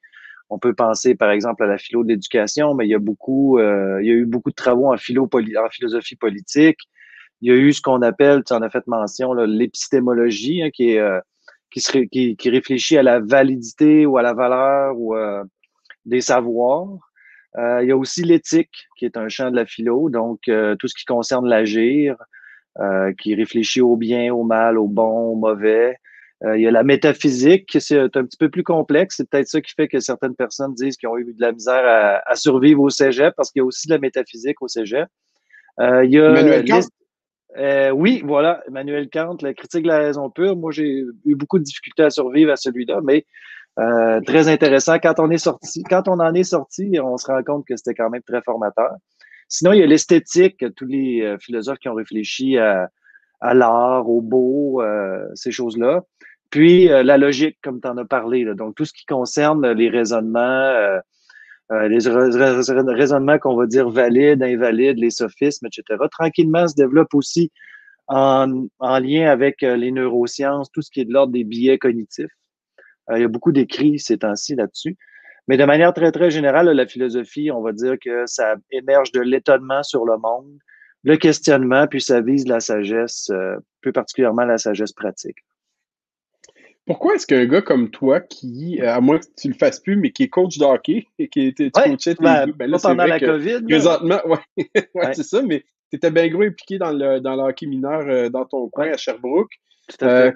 On 0.50 0.60
peut 0.60 0.74
penser, 0.74 1.16
par 1.16 1.32
exemple, 1.32 1.64
à 1.64 1.68
la 1.68 1.78
philo 1.78 2.04
de 2.04 2.10
l'éducation, 2.10 2.76
mais 2.76 2.86
il 2.86 2.89
y 2.89 2.96
a 2.96 3.00
beaucoup, 3.00 3.58
euh, 3.58 4.00
il 4.02 4.08
y 4.08 4.12
a 4.12 4.14
eu 4.14 4.26
beaucoup 4.26 4.52
de 4.52 4.56
travaux 4.56 4.93
en, 4.93 4.98
philo 4.98 5.28
en 5.34 5.70
philosophie 5.70 6.16
politique. 6.16 6.80
Il 7.41 7.50
y 7.50 7.52
a 7.52 7.56
eu 7.56 7.74
ce 7.74 7.82
qu'on 7.82 8.02
appelle, 8.02 8.43
tu 8.43 8.54
en 8.54 8.62
as 8.62 8.70
fait 8.70 8.86
mention, 8.88 9.34
l'épistémologie, 9.34 10.62
hein, 10.64 10.70
euh, 10.82 11.20
qui, 11.72 12.36
qui, 12.38 12.50
réfléchit 12.50 12.98
à 12.98 13.04
la 13.04 13.20
validité 13.20 14.06
ou 14.06 14.18
à 14.18 14.22
la 14.22 14.34
valeur 14.34 14.96
euh, 15.16 15.43
des 16.06 16.22
savoirs. 16.22 17.00
Il 17.58 17.88
y 17.88 17.91
a 17.91 17.98
aussi 17.98 18.22
l'éthique, 18.22 18.88
qui 18.98 19.06
est 19.06 19.16
un 19.16 19.30
champ 19.30 19.50
de 19.50 19.56
la 19.56 19.66
philo, 19.66 20.10
donc 20.10 20.41
tout 20.41 20.88
ce 20.89 20.93
qui 20.93 21.06
concerne 21.06 21.48
l'agir, 21.48 22.18
qui 23.18 23.34
réfléchit 23.34 23.80
au 23.80 23.96
bien, 23.96 24.34
au 24.34 24.43
mal, 24.43 24.78
au 24.78 24.88
bon, 24.88 25.32
au 25.32 25.36
mauvais. 25.36 25.96
Euh, 26.43 26.57
il 26.57 26.63
y 26.63 26.67
a 26.67 26.71
la 26.71 26.83
métaphysique, 26.83 27.77
c'est 27.79 27.99
un 27.99 28.09
petit 28.09 28.38
peu 28.38 28.49
plus 28.49 28.63
complexe. 28.63 29.15
C'est 29.17 29.29
peut-être 29.29 29.47
ça 29.47 29.61
qui 29.61 29.73
fait 29.73 29.88
que 29.88 29.99
certaines 29.99 30.36
personnes 30.36 30.73
disent 30.73 30.97
qu'ils 30.97 31.09
ont 31.09 31.17
eu 31.17 31.33
de 31.33 31.41
la 31.41 31.51
misère 31.53 31.86
à, 31.86 32.21
à 32.29 32.36
survivre 32.36 32.81
au 32.81 32.89
cégep, 32.89 33.33
parce 33.38 33.51
qu'il 33.51 33.61
y 33.61 33.63
a 33.63 33.65
aussi 33.65 33.88
de 33.88 33.93
la 33.93 33.99
métaphysique 33.99 34.61
au 34.61 34.67
cégep. 34.67 35.07
Euh, 35.79 36.03
il 36.05 36.11
y 36.11 36.19
a 36.19 36.29
Emmanuel 36.29 36.65
Kant? 36.65 36.81
Euh, 37.57 37.89
oui, 37.91 38.21
voilà, 38.25 38.61
Emmanuel 38.67 39.09
Kant, 39.09 39.38
la 39.41 39.53
critique 39.53 39.83
de 39.83 39.88
la 39.88 39.99
raison 39.99 40.29
pure. 40.29 40.55
Moi, 40.57 40.71
j'ai 40.71 41.05
eu 41.25 41.36
beaucoup 41.36 41.57
de 41.57 41.63
difficultés 41.63 42.03
à 42.03 42.09
survivre 42.09 42.51
à 42.51 42.55
celui-là, 42.55 43.01
mais 43.03 43.25
Euh, 43.77 44.21
très 44.21 44.47
intéressant. 44.47 44.99
Quand 44.99 45.19
on 45.19 45.29
est 45.29 45.43
sorti, 45.49 45.83
quand 45.83 46.07
on 46.07 46.21
en 46.21 46.33
est 46.33 46.45
sorti, 46.45 46.97
on 47.03 47.17
se 47.17 47.27
rend 47.27 47.43
compte 47.43 47.65
que 47.67 47.75
c'était 47.75 47.93
quand 47.93 48.09
même 48.09 48.23
très 48.23 48.41
formateur. 48.41 48.91
Sinon, 49.49 49.73
il 49.73 49.79
y 49.81 49.83
a 49.83 49.86
l'esthétique, 49.86 50.63
tous 50.77 50.86
les 50.86 51.21
euh, 51.21 51.38
philosophes 51.39 51.79
qui 51.79 51.89
ont 51.89 51.93
réfléchi 51.93 52.57
à, 52.57 52.89
à 53.41 53.53
l'art, 53.53 54.07
au 54.09 54.21
beau, 54.21 54.81
euh, 54.81 55.27
ces 55.33 55.51
choses-là. 55.51 56.03
Puis 56.50 56.86
la 56.88 57.18
logique, 57.18 57.58
comme 57.62 57.82
tu 57.82 57.88
en 57.88 57.98
as 57.98 58.06
parlé. 58.06 58.43
Là. 58.43 58.54
Donc, 58.54 58.76
tout 58.76 58.86
ce 58.86 58.93
qui 58.93 59.06
concerne 59.06 59.72
les 59.72 59.89
raisonnements, 59.89 61.00
les 61.70 61.98
raisonnements 61.98 63.39
qu'on 63.39 63.56
va 63.56 63.66
dire 63.66 63.89
valides, 63.89 64.41
invalides, 64.41 64.98
les 64.98 65.10
sophismes, 65.10 65.68
etc. 65.68 66.00
Tranquillement 66.12 66.68
se 66.68 66.76
développe 66.76 67.14
aussi 67.14 67.52
en, 68.08 68.68
en 68.80 69.00
lien 69.00 69.30
avec 69.30 69.62
les 69.62 69.91
neurosciences, 69.91 70.72
tout 70.72 70.82
ce 70.82 70.91
qui 70.91 71.02
est 71.02 71.06
de 71.06 71.12
l'ordre 71.12 71.34
des 71.34 71.43
biais 71.43 71.78
cognitifs. 71.78 72.32
Euh, 73.10 73.18
il 73.18 73.22
y 73.22 73.26
a 73.26 73.28
beaucoup 73.28 73.52
d'écrits 73.52 74.00
ces 74.00 74.18
temps-ci 74.20 74.56
là-dessus. 74.56 74.98
Mais 75.48 75.58
de 75.58 75.66
manière 75.66 75.93
très, 75.93 76.12
très 76.12 76.32
générale, 76.32 76.70
la 76.70 76.88
philosophie, 76.88 77.52
on 77.52 77.62
va 77.62 77.72
dire 77.72 77.98
que 78.04 78.26
ça 78.26 78.56
émerge 78.72 79.12
de 79.12 79.22
l'étonnement 79.22 79.84
sur 79.84 80.06
le 80.06 80.18
monde, 80.18 80.58
le 81.04 81.18
questionnement, 81.18 81.86
puis 81.88 82.02
ça 82.02 82.22
vise 82.22 82.48
la 82.48 82.60
sagesse, 82.60 83.30
euh, 83.32 83.58
plus 83.82 83.93
particulièrement 83.93 84.46
la 84.46 84.58
sagesse 84.58 84.93
pratique. 84.93 85.38
Pourquoi 86.86 87.15
est-ce 87.15 87.25
qu'un 87.25 87.45
gars 87.45 87.61
comme 87.61 87.89
toi, 87.89 88.21
qui, 88.21 88.79
euh, 88.81 88.93
à 88.93 89.01
moins 89.01 89.17
que 89.17 89.25
tu 89.38 89.47
le 89.47 89.55
fasses 89.55 89.79
plus, 89.79 89.95
mais 89.95 90.11
qui 90.11 90.23
est 90.23 90.29
coach 90.29 90.57
de 90.57 90.65
hockey 90.65 91.07
et 91.17 91.27
qui 91.29 91.47
était 91.47 91.71
ouais, 91.75 91.89
coachait 91.89 92.15
ben, 92.19 92.51
ben 92.55 92.69
là, 92.69 92.77
pendant 92.81 93.05
la 93.05 93.19
COVID. 93.19 93.63
Présentement, 93.63 94.19
ouais, 94.25 94.89
ouais, 94.93 95.13
c'est 95.13 95.23
ça, 95.23 95.41
mais 95.41 95.65
tu 95.89 95.97
étais 95.97 96.11
bien 96.11 96.27
gros 96.27 96.43
impliqué 96.43 96.77
dans 96.77 96.91
le, 96.91 97.19
dans 97.19 97.36
le 97.36 97.43
hockey 97.43 97.65
mineur 97.65 98.29
dans 98.29 98.45
ton 98.45 98.69
coin 98.69 98.91
à 98.91 98.97
Sherbrooke. 98.97 99.51
Tout 99.88 100.05
à 100.05 100.09
fait. 100.09 100.36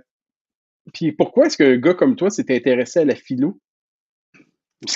Puis 0.93 1.11
pourquoi 1.11 1.45
est-ce 1.45 1.57
qu'un 1.57 1.77
gars 1.77 1.93
comme 1.93 2.15
toi 2.15 2.29
s'est 2.29 2.55
intéressé 2.55 2.99
à 2.99 3.05
la 3.05 3.15
philo? 3.15 3.59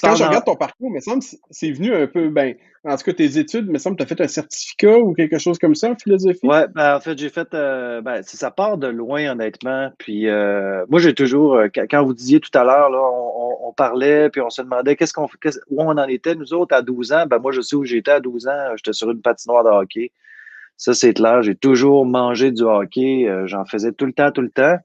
Quand 0.02 0.16
je 0.16 0.24
regarde 0.24 0.46
ton 0.46 0.56
parcours, 0.56 0.90
il 0.90 0.96
me 0.96 1.00
semble 1.02 1.22
c'est 1.52 1.72
venu 1.72 1.94
un 1.94 2.08
peu, 2.08 2.30
ben, 2.30 2.56
en 2.86 2.96
tout 2.96 3.04
cas, 3.04 3.14
tes 3.14 3.38
études, 3.38 3.66
il 3.68 3.72
me 3.74 3.78
semble 3.78 3.98
que 3.98 4.04
tu 4.04 4.14
as 4.14 4.16
fait 4.16 4.24
un 4.24 4.28
certificat 4.28 4.98
ou 4.98 5.14
quelque 5.14 5.38
chose 5.40 5.58
comme 5.58 5.76
ça 5.76 5.92
en 5.92 5.96
philosophie. 5.96 6.40
Oui, 6.44 6.58
ben, 6.74 6.96
en 6.96 7.00
fait, 7.02 7.18
j'ai 7.18 7.30
fait, 7.30 7.54
euh, 7.54 8.02
ben, 8.02 8.22
ça 8.24 8.52
part 8.52 8.78
de 8.78 8.88
loin, 8.88 9.32
honnêtement. 9.32 9.92
Puis, 9.98 10.30
euh, 10.30 10.86
moi, 10.90 11.00
j'ai 11.00 11.14
toujours, 11.14 11.56
euh, 11.56 11.68
quand 11.74 12.04
vous 12.04 12.14
disiez 12.14 12.40
tout 12.40 12.58
à 12.58 12.64
l'heure, 12.64 12.90
là, 12.90 13.00
on, 13.02 13.74
parlait, 13.76 14.30
puis 14.30 14.40
on 14.40 14.52
se 14.52 14.62
demandait 14.62 14.96
qu'est-ce 14.96 15.14
qu'on, 15.14 15.28
où 15.72 15.82
on 15.82 15.98
en 15.98 16.08
était, 16.08 16.36
nous 16.36 16.54
autres, 16.54 16.76
à 16.76 16.84
12 16.84 17.12
ans. 17.12 17.26
Ben, 17.26 17.40
moi, 17.40 17.52
je 17.52 17.62
sais 17.62 17.76
où 17.76 17.84
j'étais 17.84 18.12
à 18.12 18.20
12 18.20 18.48
ans. 18.48 18.76
J'étais 18.76 18.94
sur 18.94 19.10
une 19.10 19.22
patinoire 19.22 19.64
de 19.64 19.70
hockey. 19.70 20.12
Ça, 20.78 20.94
c'est 20.94 21.14
clair. 21.14 21.42
J'ai 21.42 21.56
toujours 21.56 22.06
mangé 22.06 22.52
du 22.52 22.64
hockey. 22.64 23.28
J'en 23.46 23.66
faisais 23.66 23.92
tout 23.92 24.06
le 24.06 24.14
temps, 24.14 24.32
tout 24.32 24.42
le 24.42 24.50
temps. 24.52 24.78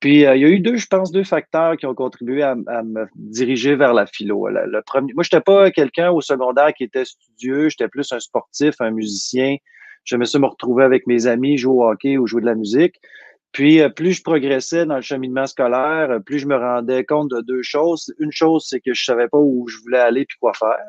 Puis, 0.00 0.26
euh, 0.26 0.36
il 0.36 0.42
y 0.42 0.44
a 0.44 0.48
eu 0.48 0.60
deux, 0.60 0.76
je 0.76 0.86
pense, 0.86 1.10
deux 1.10 1.24
facteurs 1.24 1.76
qui 1.76 1.86
ont 1.86 1.94
contribué 1.94 2.42
à, 2.42 2.54
me 2.54 3.06
diriger 3.14 3.76
vers 3.76 3.94
la 3.94 4.06
philo. 4.06 4.48
Le, 4.48 4.82
premier, 4.82 5.12
moi, 5.14 5.24
je 5.24 5.34
n'étais 5.34 5.42
pas 5.42 5.70
quelqu'un 5.70 6.10
au 6.10 6.20
secondaire 6.20 6.74
qui 6.74 6.84
était 6.84 7.04
studieux, 7.04 7.68
j'étais 7.70 7.88
plus 7.88 8.12
un 8.12 8.20
sportif, 8.20 8.74
un 8.80 8.90
musicien. 8.90 9.56
J'aimais 10.04 10.26
ça 10.26 10.38
me 10.38 10.46
retrouver 10.46 10.84
avec 10.84 11.06
mes 11.06 11.26
amis, 11.26 11.56
jouer 11.56 11.74
au 11.74 11.90
hockey 11.90 12.18
ou 12.18 12.26
jouer 12.26 12.42
de 12.42 12.46
la 12.46 12.54
musique. 12.54 12.96
Puis, 13.52 13.80
euh, 13.80 13.88
plus 13.88 14.12
je 14.12 14.22
progressais 14.22 14.84
dans 14.84 14.96
le 14.96 15.00
cheminement 15.00 15.46
scolaire, 15.46 16.10
euh, 16.10 16.18
plus 16.18 16.40
je 16.40 16.46
me 16.46 16.56
rendais 16.56 17.04
compte 17.04 17.30
de 17.30 17.40
deux 17.40 17.62
choses. 17.62 18.12
Une 18.18 18.32
chose, 18.32 18.66
c'est 18.68 18.80
que 18.80 18.92
je 18.92 19.02
savais 19.02 19.28
pas 19.28 19.38
où 19.38 19.66
je 19.66 19.78
voulais 19.78 19.98
aller 19.98 20.26
puis 20.26 20.36
quoi 20.38 20.52
faire. 20.52 20.84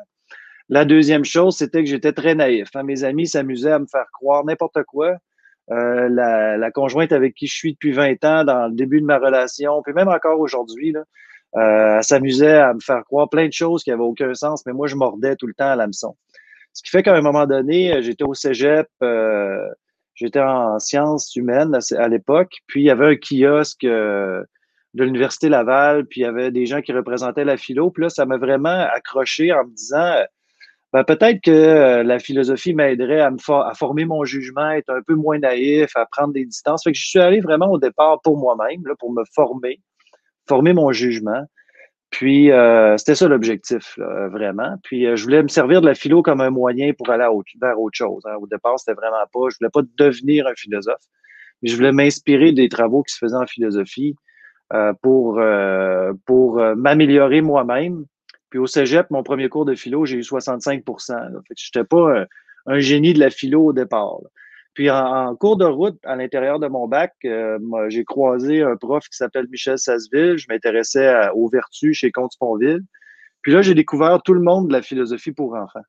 La 0.68 0.84
deuxième 0.84 1.24
chose, 1.24 1.56
c'était 1.56 1.82
que 1.82 1.88
j'étais 1.88 2.12
très 2.12 2.34
naïf. 2.34 2.68
Hein. 2.74 2.82
Mes 2.82 3.04
amis 3.04 3.26
s'amusaient 3.26 3.72
à 3.72 3.78
me 3.78 3.86
faire 3.86 4.04
croire 4.12 4.44
n'importe 4.44 4.82
quoi. 4.84 5.16
Euh, 5.70 6.08
la, 6.08 6.70
conjointe 6.70 7.12
avec 7.12 7.34
qui 7.34 7.46
je 7.46 7.54
suis 7.54 7.72
depuis 7.72 7.92
20 7.92 8.24
ans 8.24 8.44
dans 8.44 8.68
le 8.68 8.74
début 8.74 9.00
de 9.00 9.06
ma 9.06 9.18
relation, 9.18 9.82
puis 9.82 9.92
même 9.92 10.08
encore 10.08 10.40
aujourd'hui, 10.40 10.92
là, 10.92 11.04
euh, 11.56 11.96
elle 11.96 12.04
s'amusait 12.04 12.56
à 12.56 12.74
me 12.74 12.80
faire 12.80 13.04
croire 13.04 13.28
plein 13.28 13.46
de 13.46 13.52
choses 13.52 13.82
qui 13.82 13.90
n'avaient 13.90 14.02
aucun 14.02 14.34
sens, 14.34 14.64
mais 14.66 14.72
moi, 14.72 14.86
je 14.86 14.96
mordais 14.96 15.36
tout 15.36 15.46
le 15.46 15.54
temps 15.54 15.70
à 15.70 15.76
l'hameçon. 15.76 16.16
Ce 16.72 16.82
qui 16.82 16.90
fait 16.90 17.02
qu'à 17.02 17.14
un 17.14 17.20
moment 17.20 17.46
donné, 17.46 17.92
euh, 17.92 18.02
j'étais 18.02 18.24
au 18.24 18.34
cégep, 18.34 18.86
euh, 19.02 19.66
j'étais 20.14 20.40
en 20.40 20.78
sciences 20.78 21.34
humaines 21.36 21.76
à, 21.96 22.08
l'époque, 22.08 22.58
puis 22.66 22.82
il 22.82 22.84
y 22.84 22.90
avait 22.90 23.06
un 23.06 23.16
kiosque 23.16 23.84
de 23.84 24.44
l'Université 24.94 25.48
Laval, 25.48 26.06
puis 26.06 26.20
il 26.20 26.24
y 26.24 26.26
avait 26.26 26.50
des 26.50 26.66
gens 26.66 26.82
qui 26.82 26.92
représentaient 26.92 27.44
la 27.44 27.56
philo, 27.56 27.90
puis 27.90 28.04
là, 28.04 28.08
ça 28.10 28.26
m'a 28.26 28.36
vraiment 28.36 28.86
accroché 28.92 29.52
en 29.52 29.64
me 29.64 29.70
disant 29.70 30.22
ben, 30.92 31.04
peut-être 31.04 31.42
que 31.42 31.50
euh, 31.50 32.02
la 32.02 32.18
philosophie 32.18 32.72
m'aiderait 32.72 33.20
à 33.20 33.30
me 33.30 33.38
à 33.50 33.74
former 33.74 34.06
mon 34.06 34.24
jugement, 34.24 34.70
être 34.70 34.88
un 34.88 35.02
peu 35.02 35.14
moins 35.14 35.38
naïf, 35.38 35.94
à 35.96 36.06
prendre 36.06 36.32
des 36.32 36.46
distances. 36.46 36.82
Fait 36.82 36.94
je 36.94 37.06
suis 37.06 37.18
allé 37.18 37.40
vraiment 37.40 37.70
au 37.70 37.78
départ 37.78 38.20
pour 38.22 38.38
moi-même, 38.38 38.82
pour 38.98 39.12
me 39.12 39.22
former, 39.34 39.80
former 40.48 40.72
mon 40.72 40.90
jugement. 40.92 41.44
Puis 42.10 42.50
euh, 42.50 42.96
c'était 42.96 43.14
ça 43.16 43.28
l'objectif, 43.28 43.98
vraiment. 43.98 44.76
Puis 44.82 45.06
euh, 45.06 45.14
je 45.14 45.24
voulais 45.24 45.42
me 45.42 45.48
servir 45.48 45.82
de 45.82 45.86
la 45.86 45.94
philo 45.94 46.22
comme 46.22 46.40
un 46.40 46.48
moyen 46.48 46.92
pour 46.94 47.10
aller 47.10 47.26
vers 47.60 47.80
autre 47.80 47.96
chose. 47.96 48.22
Hein. 48.24 48.36
Au 48.40 48.46
départ, 48.46 48.78
c'était 48.78 48.98
vraiment 48.98 49.26
pas. 49.30 49.50
Je 49.50 49.56
voulais 49.60 49.70
pas 49.70 49.82
devenir 49.98 50.46
un 50.46 50.54
philosophe, 50.56 51.04
mais 51.60 51.68
je 51.68 51.76
voulais 51.76 51.92
m'inspirer 51.92 52.52
des 52.52 52.70
travaux 52.70 53.02
qui 53.02 53.12
se 53.12 53.18
faisaient 53.18 53.36
en 53.36 53.46
philosophie 53.46 54.16
pour 55.02 55.40
pour 56.26 56.60
m'améliorer 56.76 57.42
moi-même, 57.42 58.04
puis 58.50 58.58
au 58.58 58.66
cégep, 58.66 59.10
mon 59.10 59.22
premier 59.22 59.48
cours 59.48 59.64
de 59.64 59.74
philo, 59.74 60.04
j'ai 60.04 60.16
eu 60.16 60.22
65% 60.22 60.82
Je 61.56 61.78
n'étais 61.78 61.86
pas 61.86 62.24
un, 62.66 62.78
génie 62.78 63.12
de 63.12 63.20
la 63.20 63.30
philo 63.30 63.66
au 63.66 63.72
départ. 63.72 64.18
Puis 64.74 64.90
en, 64.90 65.34
cours 65.36 65.56
de 65.56 65.64
route, 65.64 65.98
à 66.04 66.16
l'intérieur 66.16 66.58
de 66.58 66.68
mon 66.68 66.86
bac, 66.86 67.14
euh, 67.24 67.58
j'ai 67.88 68.04
croisé 68.04 68.62
un 68.62 68.76
prof 68.76 69.04
qui 69.08 69.16
s'appelle 69.16 69.48
Michel 69.50 69.78
Sasseville. 69.78 70.38
Je 70.38 70.46
m'intéressais 70.48 71.28
aux 71.34 71.48
vertus 71.48 71.96
chez 71.96 72.10
Comte-Sponville. 72.12 72.82
Puis 73.42 73.52
là, 73.52 73.62
j'ai 73.62 73.74
découvert 73.74 74.22
tout 74.22 74.34
le 74.34 74.40
monde 74.40 74.68
de 74.68 74.72
la 74.72 74.82
philosophie 74.82 75.32
pour 75.32 75.54
enfants. 75.54 75.82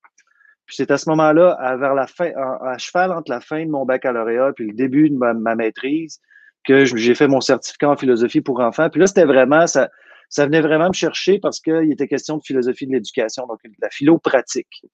Puis 0.66 0.76
c'est 0.76 0.92
à 0.92 0.98
ce 0.98 1.10
moment-là, 1.10 1.52
à, 1.54 1.76
la 1.76 2.08
fin, 2.08 2.32
à, 2.36 2.78
cheval 2.78 3.12
entre 3.12 3.32
la 3.32 3.42
fin 3.42 3.66
de 3.66 3.72
mon 3.72 3.86
baccalauréat 3.86 4.54
puis 4.56 4.68
le 4.68 4.74
début 4.74 5.10
de 5.10 5.16
ma, 5.16 5.34
ma 5.34 5.56
maîtrise, 5.56 6.20
que 6.64 6.86
j'ai 6.86 7.16
fait 7.16 7.28
mon 7.28 7.42
certificat 7.42 7.90
en 7.90 7.98
philosophie 7.98 8.42
pour 8.42 8.60
enfants. 8.60 8.90
Puis 8.90 9.00
là, 9.00 9.08
c'était 9.08 9.26
vraiment, 9.26 9.66
ça, 9.66 9.90
ça 10.30 10.46
venait 10.46 10.62
vraiment 10.62 10.90
me 10.90 10.94
chercher 10.94 11.40
parce 11.40 11.60
qu'il 11.60 11.92
était 11.92 12.08
question 12.08 12.38
de 12.38 12.44
philosophie 12.44 12.86
de 12.86 12.94
l'éducation, 12.94 13.48
donc 13.48 13.60
de 13.64 13.72
la 13.82 13.90
philo 13.90 14.20
pratique. 14.20 14.86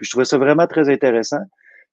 je 0.00 0.10
trouvais 0.10 0.24
ça 0.24 0.38
vraiment 0.38 0.66
très 0.66 0.88
intéressant. 0.88 1.42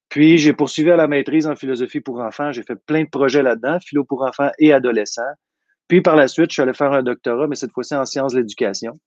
Puis 0.08 0.38
j'ai 0.38 0.52
poursuivi 0.52 0.90
à 0.90 0.96
la 0.96 1.06
maîtrise 1.06 1.46
en 1.46 1.54
philosophie 1.54 2.00
pour 2.00 2.18
enfants. 2.20 2.50
J'ai 2.50 2.64
fait 2.64 2.74
plein 2.74 3.04
de 3.04 3.08
projets 3.08 3.42
là-dedans, 3.42 3.78
philo 3.80 4.04
pour 4.04 4.22
enfants 4.22 4.50
et 4.58 4.72
adolescents. 4.72 5.22
Puis 5.86 6.00
par 6.00 6.16
la 6.16 6.26
suite, 6.26 6.50
je 6.50 6.54
suis 6.54 6.62
allé 6.62 6.74
faire 6.74 6.92
un 6.92 7.04
doctorat, 7.04 7.46
mais 7.46 7.54
cette 7.54 7.72
fois-ci 7.72 7.94
en 7.94 8.04
sciences 8.04 8.32
de 8.32 8.38
l'éducation, 8.38 8.98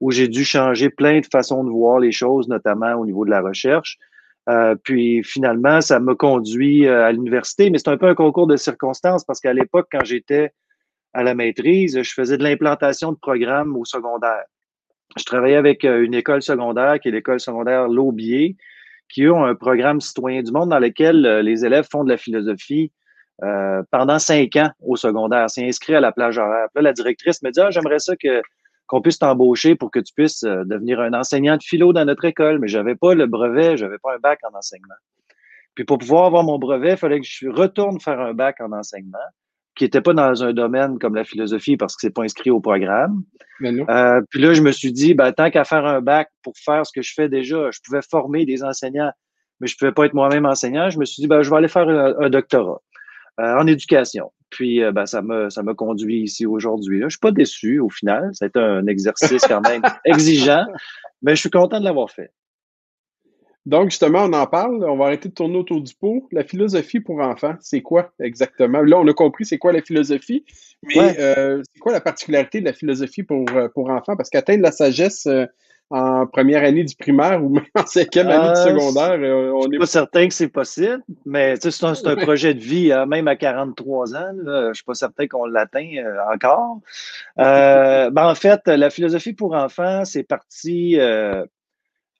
où 0.00 0.12
j'ai 0.12 0.28
dû 0.28 0.44
changer 0.44 0.88
plein 0.88 1.18
de 1.20 1.26
façons 1.26 1.64
de 1.64 1.70
voir 1.70 1.98
les 1.98 2.12
choses, 2.12 2.48
notamment 2.48 2.94
au 2.94 3.06
niveau 3.06 3.24
de 3.24 3.30
la 3.30 3.40
recherche. 3.40 3.98
Euh, 4.48 4.74
puis 4.74 5.22
finalement, 5.24 5.80
ça 5.80 6.00
m'a 6.00 6.14
conduit 6.14 6.86
euh, 6.86 7.04
à 7.04 7.12
l'université, 7.12 7.70
mais 7.70 7.78
c'est 7.78 7.90
un 7.90 7.96
peu 7.96 8.08
un 8.08 8.14
concours 8.14 8.46
de 8.46 8.56
circonstances 8.56 9.24
parce 9.24 9.40
qu'à 9.40 9.52
l'époque, 9.52 9.86
quand 9.90 10.04
j'étais 10.04 10.52
à 11.14 11.22
la 11.22 11.34
maîtrise, 11.34 12.00
je 12.00 12.12
faisais 12.12 12.38
de 12.38 12.42
l'implantation 12.42 13.12
de 13.12 13.18
programmes 13.18 13.76
au 13.76 13.84
secondaire. 13.84 14.44
Je 15.16 15.24
travaillais 15.24 15.56
avec 15.56 15.84
euh, 15.84 16.02
une 16.02 16.14
école 16.14 16.42
secondaire 16.42 16.98
qui 17.00 17.08
est 17.08 17.12
l'école 17.12 17.40
secondaire 17.40 17.88
Laubier, 17.88 18.56
qui 19.08 19.28
ont 19.28 19.44
un 19.44 19.54
programme 19.54 20.00
citoyen 20.00 20.42
du 20.42 20.52
monde 20.52 20.70
dans 20.70 20.78
lequel 20.78 21.26
euh, 21.26 21.42
les 21.42 21.66
élèves 21.66 21.86
font 21.90 22.02
de 22.02 22.08
la 22.08 22.16
philosophie 22.16 22.92
euh, 23.42 23.82
pendant 23.90 24.18
cinq 24.18 24.56
ans 24.56 24.70
au 24.80 24.96
secondaire. 24.96 25.50
C'est 25.50 25.66
inscrit 25.66 25.94
à 25.94 26.00
la 26.00 26.12
plage 26.12 26.38
horaire. 26.38 26.68
Là, 26.74 26.82
la 26.82 26.92
directrice 26.92 27.42
me 27.42 27.50
dit 27.50 27.60
ah, 27.60 27.70
j'aimerais 27.70 27.98
ça 27.98 28.16
que 28.16 28.42
qu'on 28.86 29.00
puisse 29.00 29.18
t'embaucher 29.18 29.74
pour 29.74 29.90
que 29.90 30.00
tu 30.00 30.12
puisses 30.12 30.42
devenir 30.42 31.00
un 31.00 31.14
enseignant 31.14 31.56
de 31.56 31.62
philo 31.62 31.94
dans 31.94 32.04
notre 32.04 32.26
école, 32.26 32.58
mais 32.58 32.68
j'avais 32.68 32.94
pas 32.94 33.14
le 33.14 33.26
brevet, 33.26 33.78
j'avais 33.78 33.96
pas 33.96 34.14
un 34.14 34.18
bac 34.18 34.40
en 34.42 34.54
enseignement. 34.54 34.96
Puis 35.74 35.84
pour 35.84 35.96
pouvoir 35.96 36.26
avoir 36.26 36.42
mon 36.42 36.58
brevet, 36.58 36.90
il 36.90 36.96
fallait 36.98 37.20
que 37.20 37.26
je 37.26 37.48
retourne 37.48 38.00
faire 38.00 38.20
un 38.20 38.34
bac 38.34 38.60
en 38.60 38.70
enseignement 38.72 39.18
qui 39.74 39.84
n'était 39.84 40.00
pas 40.00 40.12
dans 40.12 40.44
un 40.44 40.52
domaine 40.52 40.98
comme 40.98 41.14
la 41.14 41.24
philosophie 41.24 41.76
parce 41.76 41.94
que 41.94 42.00
c'est 42.02 42.14
pas 42.14 42.22
inscrit 42.22 42.50
au 42.50 42.60
programme. 42.60 43.22
Euh, 43.62 44.20
puis 44.30 44.40
là, 44.40 44.54
je 44.54 44.62
me 44.62 44.72
suis 44.72 44.92
dit, 44.92 45.14
ben, 45.14 45.32
tant 45.32 45.50
qu'à 45.50 45.64
faire 45.64 45.86
un 45.86 46.00
bac 46.00 46.28
pour 46.42 46.54
faire 46.58 46.84
ce 46.86 46.92
que 46.92 47.02
je 47.02 47.12
fais 47.14 47.28
déjà, 47.28 47.70
je 47.70 47.78
pouvais 47.84 48.02
former 48.02 48.44
des 48.44 48.62
enseignants, 48.64 49.12
mais 49.60 49.66
je 49.66 49.76
pouvais 49.76 49.92
pas 49.92 50.06
être 50.06 50.14
moi-même 50.14 50.46
enseignant. 50.46 50.90
Je 50.90 50.98
me 50.98 51.04
suis 51.04 51.22
dit, 51.22 51.26
ben, 51.26 51.42
je 51.42 51.50
vais 51.50 51.56
aller 51.56 51.68
faire 51.68 51.88
un, 51.88 52.28
doctorat 52.28 52.80
euh, 53.40 53.58
en 53.58 53.66
éducation. 53.66 54.32
Puis 54.50 54.82
euh, 54.82 54.92
ben, 54.92 55.06
ça 55.06 55.22
me 55.22 55.48
ça 55.48 55.62
me 55.62 55.72
conduit 55.72 56.20
ici 56.20 56.44
aujourd'hui. 56.44 57.00
Je 57.02 57.08
suis 57.08 57.18
pas 57.18 57.30
déçu 57.30 57.78
au 57.78 57.88
final. 57.88 58.30
Ça 58.34 58.44
a 58.44 58.48
été 58.48 58.60
un 58.60 58.86
exercice 58.86 59.42
quand 59.46 59.66
même 59.66 59.82
exigeant, 60.04 60.66
mais 61.22 61.34
je 61.34 61.40
suis 61.40 61.50
content 61.50 61.80
de 61.80 61.84
l'avoir 61.84 62.10
fait. 62.10 62.30
Donc, 63.64 63.90
justement, 63.90 64.24
on 64.24 64.32
en 64.32 64.46
parle. 64.46 64.84
On 64.84 64.96
va 64.96 65.06
arrêter 65.06 65.28
de 65.28 65.34
tourner 65.34 65.56
autour 65.56 65.80
du 65.80 65.94
pot. 65.94 66.28
La 66.32 66.42
philosophie 66.42 67.00
pour 67.00 67.20
enfants, 67.20 67.54
c'est 67.60 67.80
quoi 67.80 68.12
exactement? 68.18 68.80
Là, 68.80 68.98
on 68.98 69.06
a 69.06 69.12
compris 69.12 69.44
c'est 69.44 69.58
quoi 69.58 69.72
la 69.72 69.82
philosophie, 69.82 70.44
mais 70.82 71.16
euh, 71.20 71.62
c'est 71.72 71.80
quoi 71.80 71.92
la 71.92 72.00
particularité 72.00 72.60
de 72.60 72.64
la 72.64 72.72
philosophie 72.72 73.22
pour, 73.22 73.44
euh, 73.54 73.68
pour 73.68 73.90
enfants? 73.90 74.16
Parce 74.16 74.30
qu'atteindre 74.30 74.62
la 74.62 74.72
sagesse, 74.72 75.26
euh, 75.26 75.46
en 75.90 76.26
première 76.26 76.64
année 76.64 76.84
du 76.84 76.96
primaire 76.96 77.44
ou 77.44 77.50
même 77.50 77.66
en 77.74 77.84
cinquième 77.84 78.28
année 78.28 78.48
du 78.48 78.62
secondaire. 78.62 79.20
On 79.54 79.68
n'est 79.68 79.78
pas 79.78 79.84
certain 79.84 80.26
que 80.26 80.32
c'est 80.32 80.48
possible, 80.48 81.02
mais 81.26 81.56
c'est 81.60 81.84
un, 81.84 81.92
un, 82.06 82.16
projet 82.16 82.54
de 82.54 82.60
vie, 82.60 82.90
hein, 82.90 83.04
même 83.04 83.28
à 83.28 83.36
43 83.36 84.16
ans. 84.16 84.32
je 84.34 84.68
ne 84.68 84.72
suis 84.72 84.84
pas 84.84 84.94
certain 84.94 85.28
qu'on 85.28 85.44
l'atteint 85.44 85.90
encore. 86.32 86.80
ben, 87.36 88.10
en 88.16 88.34
fait, 88.34 88.66
la 88.66 88.88
philosophie 88.88 89.34
pour 89.34 89.54
enfants, 89.54 90.06
c'est 90.06 90.22
parti 90.22 90.98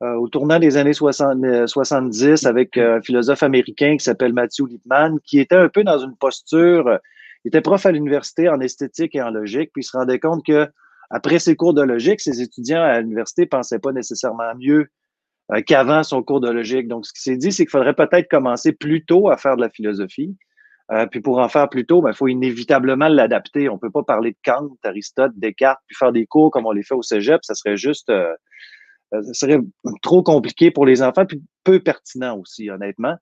au 0.02 0.28
tournant 0.28 0.58
des 0.58 0.76
années 0.76 0.92
60, 0.92 1.68
70 1.68 2.44
avec 2.46 2.76
un 2.76 3.00
philosophe 3.00 3.42
américain 3.42 3.96
qui 3.96 4.04
s'appelle 4.04 4.32
Matthew 4.32 4.66
Lipman, 4.68 5.18
qui 5.24 5.38
était 5.38 5.56
un 5.56 5.68
peu 5.68 5.84
dans 5.84 5.98
une 5.98 6.16
posture, 6.16 6.98
il 7.44 7.48
était 7.48 7.60
prof 7.60 7.86
à 7.86 7.92
l'université 7.92 8.48
en 8.48 8.60
esthétique 8.60 9.14
et 9.14 9.22
en 9.22 9.30
logique, 9.30 9.70
puis 9.72 9.82
il 9.82 9.84
se 9.84 9.96
rendait 9.96 10.18
compte 10.18 10.44
que 10.44 10.68
après 11.10 11.38
ses 11.38 11.56
cours 11.56 11.74
de 11.74 11.82
logique, 11.82 12.20
ses 12.20 12.40
étudiants 12.40 12.82
à 12.82 13.00
l'université 13.00 13.46
pensaient 13.46 13.78
pas 13.78 13.92
nécessairement 13.92 14.54
mieux 14.58 14.88
euh, 15.52 15.60
qu'avant 15.60 16.02
son 16.02 16.22
cours 16.22 16.40
de 16.40 16.50
logique. 16.50 16.88
Donc, 16.88 17.04
ce 17.04 17.12
qu'il 17.12 17.20
s'est 17.20 17.36
dit, 17.36 17.52
c'est 17.52 17.64
qu'il 17.64 17.70
faudrait 17.70 17.94
peut-être 17.94 18.28
commencer 18.30 18.72
plus 18.72 19.04
tôt 19.04 19.28
à 19.28 19.36
faire 19.36 19.56
de 19.56 19.60
la 19.60 19.68
philosophie. 19.68 20.36
Euh, 20.90 21.06
puis 21.06 21.20
pour 21.20 21.38
en 21.38 21.48
faire 21.48 21.68
plus 21.68 21.84
tôt, 21.84 22.00
il 22.00 22.04
ben, 22.04 22.12
faut 22.14 22.28
inévitablement 22.28 23.08
l'adapter. 23.08 23.68
On 23.68 23.78
peut 23.78 23.90
pas 23.90 24.02
parler 24.02 24.32
de 24.32 24.36
Kant, 24.44 24.70
Aristote, 24.84 25.32
Descartes, 25.36 25.80
puis 25.86 25.96
faire 25.96 26.12
des 26.12 26.26
cours 26.26 26.50
comme 26.50 26.64
on 26.64 26.72
les 26.72 26.82
fait 26.82 26.94
au 26.94 27.02
cégep. 27.02 27.44
Ça 27.44 27.54
serait 27.54 27.76
juste, 27.76 28.08
euh, 28.08 28.32
ça 29.12 29.34
serait 29.34 29.58
trop 30.02 30.22
compliqué 30.22 30.70
pour 30.70 30.86
les 30.86 31.02
enfants, 31.02 31.26
puis 31.26 31.42
peu 31.64 31.80
pertinent 31.80 32.38
aussi, 32.38 32.70
honnêtement. 32.70 33.16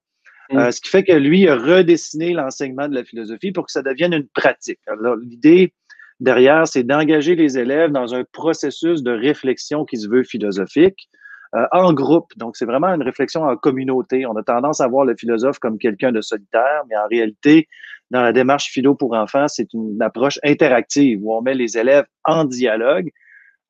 Mm. 0.51 0.71
ce 0.71 0.81
qui 0.81 0.89
fait 0.89 1.03
que 1.03 1.13
lui 1.13 1.47
a 1.47 1.55
redessiné 1.55 2.33
l'enseignement 2.33 2.89
de 2.89 2.95
la 2.95 3.03
philosophie 3.03 3.51
pour 3.51 3.65
que 3.65 3.71
ça 3.71 3.81
devienne 3.81 4.13
une 4.13 4.27
pratique. 4.27 4.79
Alors, 4.87 5.15
l'idée, 5.15 5.73
derrière, 6.19 6.67
c'est 6.67 6.83
d'engager 6.83 7.35
les 7.35 7.57
élèves 7.57 7.91
dans 7.91 8.13
un 8.13 8.23
processus 8.31 9.01
de 9.03 9.11
réflexion 9.11 9.85
qui 9.85 9.97
se 9.97 10.09
veut 10.09 10.23
philosophique 10.23 11.09
euh, 11.55 11.65
en 11.71 11.93
groupe. 11.93 12.31
Donc, 12.37 12.55
c'est 12.55 12.65
vraiment 12.65 12.87
une 12.87 13.03
réflexion 13.03 13.43
en 13.43 13.55
communauté. 13.57 14.25
On 14.25 14.35
a 14.35 14.43
tendance 14.43 14.79
à 14.79 14.87
voir 14.87 15.05
le 15.05 15.15
philosophe 15.17 15.59
comme 15.59 15.77
quelqu'un 15.77 16.11
de 16.11 16.21
solitaire, 16.21 16.83
mais 16.89 16.95
en 16.97 17.07
réalité, 17.09 17.67
dans 18.09 18.21
la 18.21 18.33
démarche 18.33 18.69
philo 18.69 18.95
pour 18.95 19.13
enfants, 19.13 19.47
c'est 19.47 19.73
une 19.73 20.01
approche 20.01 20.39
interactive 20.43 21.19
où 21.21 21.33
on 21.33 21.41
met 21.41 21.55
les 21.55 21.77
élèves 21.77 22.05
en 22.23 22.45
dialogue 22.45 23.09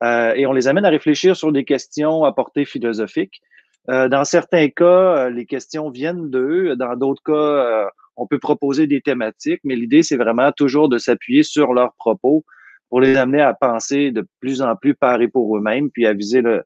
euh, 0.02 0.34
et 0.34 0.46
on 0.46 0.52
les 0.52 0.68
amène 0.68 0.84
à 0.84 0.90
réfléchir 0.90 1.36
sur 1.36 1.52
des 1.52 1.64
questions 1.64 2.24
à 2.24 2.32
portée 2.32 2.64
philosophique. 2.64 3.40
Euh, 3.88 4.08
dans 4.08 4.24
certains 4.24 4.68
cas, 4.68 5.28
les 5.28 5.46
questions 5.46 5.90
viennent 5.90 6.30
d'eux. 6.30 6.76
Dans 6.76 6.96
d'autres 6.96 7.22
cas, 7.22 7.90
on 8.16 8.26
peut 8.26 8.38
proposer 8.38 8.86
des 8.86 9.00
thématiques, 9.00 9.60
mais 9.64 9.76
l'idée, 9.76 10.02
c'est 10.02 10.16
vraiment 10.16 10.52
toujours 10.52 10.88
de 10.88 10.98
s'appuyer 10.98 11.42
sur 11.42 11.72
leurs 11.72 11.94
propos 11.94 12.44
pour 12.92 13.00
les 13.00 13.16
amener 13.16 13.40
à 13.40 13.54
penser 13.54 14.10
de 14.10 14.26
plus 14.40 14.60
en 14.60 14.76
plus 14.76 14.94
par 14.94 15.22
et 15.22 15.28
pour 15.28 15.56
eux-mêmes, 15.56 15.90
puis 15.90 16.06
à 16.06 16.12
viser 16.12 16.42
le, 16.42 16.62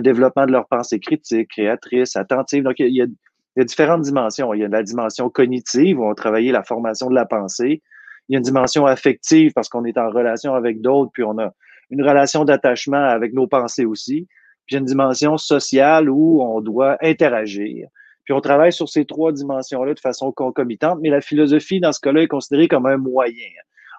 développement 0.00 0.46
de 0.46 0.52
leur 0.52 0.66
pensée 0.68 0.98
critique, 0.98 1.50
créatrice, 1.50 2.16
attentive. 2.16 2.64
Donc, 2.64 2.76
il 2.78 2.94
y, 2.94 3.02
a, 3.02 3.64
différentes 3.64 4.00
dimensions. 4.00 4.54
Il 4.54 4.60
y 4.60 4.64
a 4.64 4.68
la 4.68 4.82
dimension 4.82 5.28
cognitive, 5.28 6.00
où 6.00 6.08
on 6.08 6.14
travaille 6.14 6.48
la 6.48 6.62
formation 6.62 7.10
de 7.10 7.14
la 7.14 7.26
pensée. 7.26 7.82
Il 8.28 8.32
y 8.32 8.36
a 8.36 8.38
une 8.38 8.44
dimension 8.44 8.86
affective, 8.86 9.52
parce 9.54 9.68
qu'on 9.68 9.84
est 9.84 9.98
en 9.98 10.08
relation 10.08 10.54
avec 10.54 10.80
d'autres, 10.80 11.10
puis 11.12 11.24
on 11.24 11.38
a 11.38 11.52
une 11.90 12.02
relation 12.02 12.44
d'attachement 12.44 13.04
avec 13.04 13.32
nos 13.32 13.46
pensées 13.46 13.84
aussi. 13.84 14.26
Puis 14.66 14.74
il 14.74 14.74
y 14.74 14.76
a 14.76 14.80
une 14.80 14.86
dimension 14.86 15.36
sociale 15.36 16.10
où 16.10 16.42
on 16.42 16.60
doit 16.60 16.96
interagir. 17.00 17.88
Puis 18.24 18.34
on 18.34 18.40
travaille 18.40 18.72
sur 18.72 18.88
ces 18.88 19.04
trois 19.04 19.32
dimensions-là 19.32 19.94
de 19.94 20.00
façon 20.00 20.32
concomitante, 20.32 20.98
mais 21.00 21.10
la 21.10 21.20
philosophie, 21.20 21.78
dans 21.78 21.92
ce 21.92 22.00
cas-là, 22.00 22.22
est 22.22 22.28
considérée 22.28 22.66
comme 22.66 22.86
un 22.86 22.96
moyen. 22.96 23.46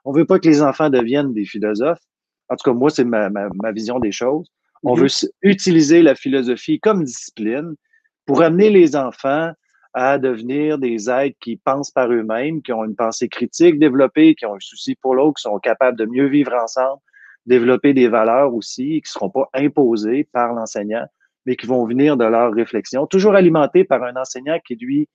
On 0.04 0.12
veut 0.12 0.26
pas 0.26 0.38
que 0.38 0.48
les 0.48 0.62
enfants 0.62 0.90
deviennent 0.90 1.34
des 1.34 1.46
philosophes. 1.46 2.04
En 2.50 2.56
tout 2.56 2.70
cas, 2.70 2.74
moi, 2.76 2.90
c'est 2.90 3.06
ma, 3.06 3.30
vision 3.72 4.00
des 4.00 4.12
choses. 4.12 4.50
On 4.84 4.96
mhm. 4.96 5.04
veut 5.04 5.10
utiliser 5.42 6.02
la 6.02 6.14
philosophie 6.14 6.80
comme 6.80 7.06
discipline 7.06 7.76
pour 8.26 8.42
amener 8.42 8.70
les 8.70 8.98
enfants 8.98 9.52
à 9.94 10.18
devenir 10.18 10.78
des 10.78 11.10
êtres 11.10 11.38
qui 11.40 11.56
pensent 11.56 11.92
par 11.92 12.12
eux-mêmes, 12.12 12.62
qui 12.62 12.74
ont 12.74 12.84
une 12.84 12.96
pensée 12.96 13.30
critique 13.30 13.80
développée, 13.80 14.36
qui 14.36 14.46
ont 14.46 14.56
un 14.56 14.60
souci 14.60 14.96
pour 14.96 15.16
l'autre, 15.16 15.38
qui 15.38 15.44
sont 15.44 15.58
capables 15.60 15.98
de 15.98 16.06
mieux 16.06 16.28
vivre 16.28 16.54
ensemble, 16.54 17.02
développer 17.48 17.94
des 17.94 18.08
valeurs 18.08 18.54
aussi, 18.54 19.02
qui 19.02 19.08
ne 19.08 19.20
seront 19.20 19.30
pas 19.30 19.50
imposées 19.54 20.28
par 20.32 20.54
l'enseignant, 20.54 21.06
mais 21.46 21.56
qui 21.56 21.66
vont 21.66 21.86
venir 21.86 22.18
de 22.18 22.26
leur 22.26 22.54
réflexion, 22.54 23.08
toujours 23.08 23.36
alimentés 23.36 23.84
par 23.84 24.04
un 24.04 24.16
enseignant 24.16 24.60
qui, 24.66 24.76
lui, 24.76 25.10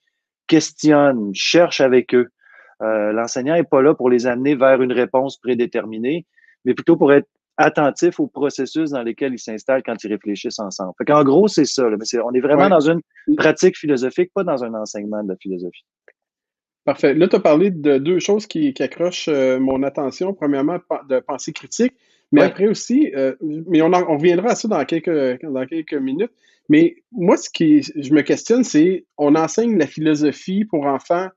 questionne, 0.47 1.31
cherche 1.35 1.81
avec 1.81 2.15
eux. 2.15 2.29
Euh, 2.83 3.13
l'enseignant 3.13 3.55
n'est 3.55 3.65
pas 3.65 3.83
là 3.83 3.95
pour 3.95 4.11
les 4.11 4.27
amener 4.27 4.55
vers 4.55 4.83
une 4.83 4.93
réponse 4.93 5.37
prédéterminée, 5.39 6.27
mais 6.65 6.75
plutôt 6.75 6.97
pour 6.97 7.13
être 7.13 7.29
attentif 7.59 8.19
au 8.19 8.27
processus 8.27 8.91
dans 8.91 9.03
lesquels 9.03 9.35
ils 9.35 9.39
s'installent 9.39 9.83
quand 9.85 10.03
ils 10.03 10.13
réfléchissent 10.13 10.59
ensemble. 10.59 10.95
en 11.09 11.25
gros, 11.25 11.49
c'est 11.49 11.67
ça. 11.67 11.89
mais 11.91 12.21
on 12.25 12.33
est 12.33 12.41
vraiment 12.41 12.69
dans 12.69 12.89
une 12.89 13.01
pratique 13.37 13.77
philosophique, 13.77 14.31
pas 14.35 14.43
dans 14.43 14.65
un 14.65 14.75
enseignement 14.75 15.23
de 15.23 15.29
la 15.29 15.37
philosophie. 15.37 15.85
Parfait. 16.85 17.15
Là, 17.15 17.29
tu 17.29 17.37
as 17.37 17.41
parlé 17.41 17.71
de 17.71 17.99
deux 17.99 18.19
choses 18.19 18.47
qui, 18.47 18.75
accrochent 18.81 19.29
euh, 19.29 19.61
mon 19.61 19.85
attention. 19.85 20.35
Premièrement, 20.35 20.79
de 21.09 21.21
pensée 21.21 21.53
critique, 21.53 21.95
mais 22.33 22.43
après 22.43 22.67
aussi, 22.67 23.13
euh, 23.15 23.35
mais 23.41 23.83
on, 23.83 23.93
on, 23.93 24.17
reviendra 24.17 24.51
à 24.51 24.55
ça 24.55 24.67
dans 24.67 24.85
quelques, 24.85 25.43
dans 25.43 25.67
quelques 25.67 25.95
minutes. 25.95 26.33
Mais 26.69 26.97
moi, 27.13 27.37
ce 27.37 27.51
qui 27.51 27.83
je 27.83 28.15
me 28.15 28.23
questionne, 28.23 28.65
c'est 28.65 29.05
on 29.19 29.35
enseigne 29.35 29.77
la 29.77 29.87
philosophie 29.87 30.65
pour 30.65 30.87
enfants 30.87 31.29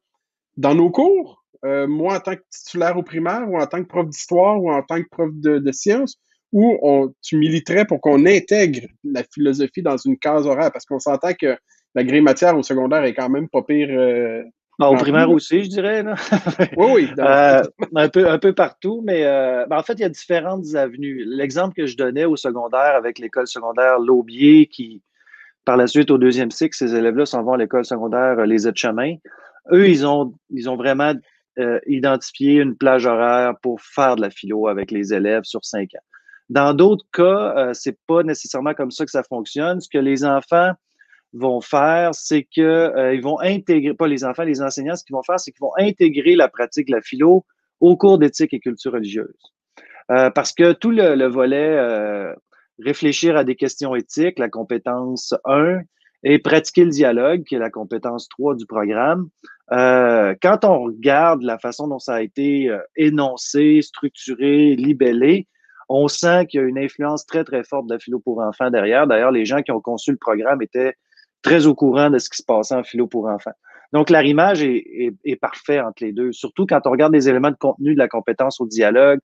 dans 0.58 0.74
nos 0.74 0.90
cours. 0.90 1.44
Euh, 1.66 1.88
moi, 1.88 2.16
en 2.16 2.20
tant 2.20 2.36
que 2.36 2.44
titulaire 2.50 2.98
au 2.98 3.04
primaire, 3.04 3.50
ou 3.50 3.58
en 3.58 3.66
tant 3.66 3.82
que 3.82 3.88
prof 3.88 4.08
d'histoire, 4.08 4.62
ou 4.62 4.72
en 4.72 4.84
tant 4.84 5.02
que 5.02 5.08
prof 5.10 5.30
de, 5.34 5.58
de 5.58 5.72
sciences, 5.72 6.16
ou 6.52 6.78
on, 6.82 7.14
tu 7.22 7.38
militerais 7.38 7.86
pour 7.86 8.00
qu'on 8.00 8.26
intègre 8.26 8.88
la 9.04 9.24
philosophie 9.24 9.82
dans 9.82 9.98
une 9.98 10.18
case 10.18 10.46
horaire, 10.46 10.72
parce 10.72 10.86
qu'on 10.86 11.00
s'entend 11.00 11.34
que 11.34 11.58
la 11.96 12.04
grille 12.04 12.22
matière 12.22 12.58
au 12.58 12.64
secondaire 12.64 13.04
est 13.04 13.14
quand 13.14 13.30
même 13.30 13.50
pas 13.50 13.64
pire 13.64 13.90
euh, 13.92 14.44
au 14.80 14.96
primaire 14.96 15.32
aussi, 15.32 15.64
je 15.64 15.70
dirais. 15.70 16.04
oui, 16.78 16.88
oui. 16.94 17.10
Euh, 17.20 17.64
un, 17.96 18.10
peu, 18.10 18.30
un 18.30 18.38
peu 18.38 18.54
partout, 18.54 19.02
mais 19.04 19.26
euh, 19.26 19.66
ben, 19.68 19.78
en 19.78 19.84
fait, 19.84 19.94
il 19.94 20.02
y 20.02 20.06
a 20.06 20.10
différentes 20.10 20.76
avenues. 20.76 21.24
L'exemple 21.26 21.76
que 21.76 21.86
je 21.86 21.96
donnais 21.96 22.26
au 22.26 22.36
secondaire 22.36 22.96
avec 22.96 23.20
l'école 23.20 23.48
secondaire 23.48 24.00
Laubier, 24.00 24.68
qui, 24.68 25.02
par 25.64 25.78
la 25.78 25.88
suite, 25.88 26.12
au 26.12 26.18
deuxième 26.18 26.52
cycle, 26.52 26.76
ces 26.76 26.94
élèves-là 26.96 27.26
s'en 27.26 27.44
vont 27.44 27.54
à 27.54 27.58
l'école 27.58 27.86
secondaire 27.86 28.40
euh, 28.40 28.46
Les 28.46 28.68
Aides-Chemins. 28.68 29.16
Eux, 29.72 29.88
ils 29.88 30.06
ont, 30.06 30.34
ils 30.52 30.70
ont 30.70 30.76
vraiment 30.76 31.14
identifié 31.88 32.56
une 32.56 32.76
plage 32.76 33.06
horaire 33.06 33.54
pour 33.62 33.80
faire 33.80 34.18
de 34.18 34.22
la 34.22 34.30
philo 34.30 34.68
avec 34.68 34.92
les 34.92 35.14
élèves 35.14 35.46
sur 35.46 35.64
cinq 35.64 35.96
ans. 35.96 36.04
Dans 36.50 36.74
d'autres 36.74 37.06
cas, 37.14 37.74
c'est 37.74 37.98
pas 38.08 38.24
nécessairement 38.24 38.74
comme 38.74 38.92
ça 38.92 39.06
que 39.06 39.12
ça 39.12 39.24
fonctionne. 39.24 39.80
Ce 39.80 39.88
que 39.88 39.98
les 39.98 40.26
enfants 40.26 40.74
vont 41.36 41.62
faire, 41.62 42.14
c'est 42.14 42.44
qu'ils 42.44 42.64
euh, 42.64 43.20
vont 43.22 43.40
intégrer, 43.42 43.94
pas 43.94 44.08
les 44.08 44.24
enfants, 44.24 44.44
les 44.44 44.62
enseignants, 44.62 44.96
ce 44.96 45.04
qu'ils 45.04 45.16
vont 45.16 45.24
faire, 45.24 45.40
c'est 45.40 45.52
qu'ils 45.52 45.62
vont 45.62 45.74
intégrer 45.78 46.36
la 46.36 46.48
pratique 46.48 46.88
de 46.88 46.94
la 46.94 47.02
philo 47.02 47.46
au 47.82 47.98
cours 47.98 48.18
d'éthique 48.18 48.54
et 48.54 48.60
culture 48.60 48.94
religieuse. 48.94 49.36
Euh, 50.12 50.30
parce 50.30 50.54
que 50.54 50.72
tout 50.72 50.92
le, 50.92 51.28
volet 51.28 51.76
euh, 51.78 52.34
réfléchir 52.80 53.36
à 53.36 53.44
des 53.44 53.56
questions 53.56 53.96
éthiques, 53.96 54.40
la 54.40 54.50
compétence 54.50 55.34
1, 55.46 55.82
et 56.24 56.40
pratiquer 56.40 56.86
le 56.86 56.90
dialogue, 56.90 57.44
qui 57.44 57.56
est 57.56 57.60
la 57.60 57.70
compétence 57.70 58.28
3 58.30 58.56
du 58.56 58.66
programme, 58.66 59.30
quand 59.70 60.64
on 60.64 60.86
regarde 60.86 61.44
la 61.44 61.60
façon 61.60 61.88
dont 61.88 62.00
ça 62.00 62.16
a 62.16 62.22
été 62.22 62.76
énoncé, 62.96 63.82
structuré, 63.84 64.76
libellé, 64.76 65.48
on 65.88 66.08
sent 66.08 66.48
qu'il 66.48 66.62
y 66.62 66.64
a 66.64 66.68
une 66.68 66.80
influence 66.80 67.28
très, 67.28 67.44
très 67.44 67.64
forte 67.64 67.88
de 67.88 67.94
la 67.94 68.00
philo 68.00 68.20
pour 68.20 68.42
enfants 68.42 68.72
derrière. 68.72 69.06
D'ailleurs, 69.06 69.32
les 69.32 69.46
gens 69.46 69.62
qui 69.62 69.72
ont 69.72 69.82
conçu 69.82 70.10
le 70.10 70.18
programme 70.18 70.64
étaient 70.64 70.96
très 71.46 71.68
au 71.68 71.76
courant 71.76 72.10
de 72.10 72.18
ce 72.18 72.30
qui 72.30 72.38
se 72.38 72.44
passait 72.44 72.74
en 72.74 72.84
philo 72.84 73.06
pour 73.06 73.28
enfants. 73.28 73.54
Donc, 73.94 74.10
l'arrimage 74.10 74.64
est, 74.64 75.14
est, 75.24 75.36
parfait 75.36 75.80
entre 75.80 76.04
les 76.04 76.12
deux, 76.12 76.32
surtout 76.32 76.66
quand 76.66 76.82
on 76.86 76.90
regarde 76.90 77.14
les 77.14 77.30
éléments 77.30 77.52
de 77.52 77.56
contenu 77.56 77.94
de 77.94 78.00
la 78.00 78.08
compétence 78.08 78.60
au 78.60 78.66
dialogue, 78.66 79.20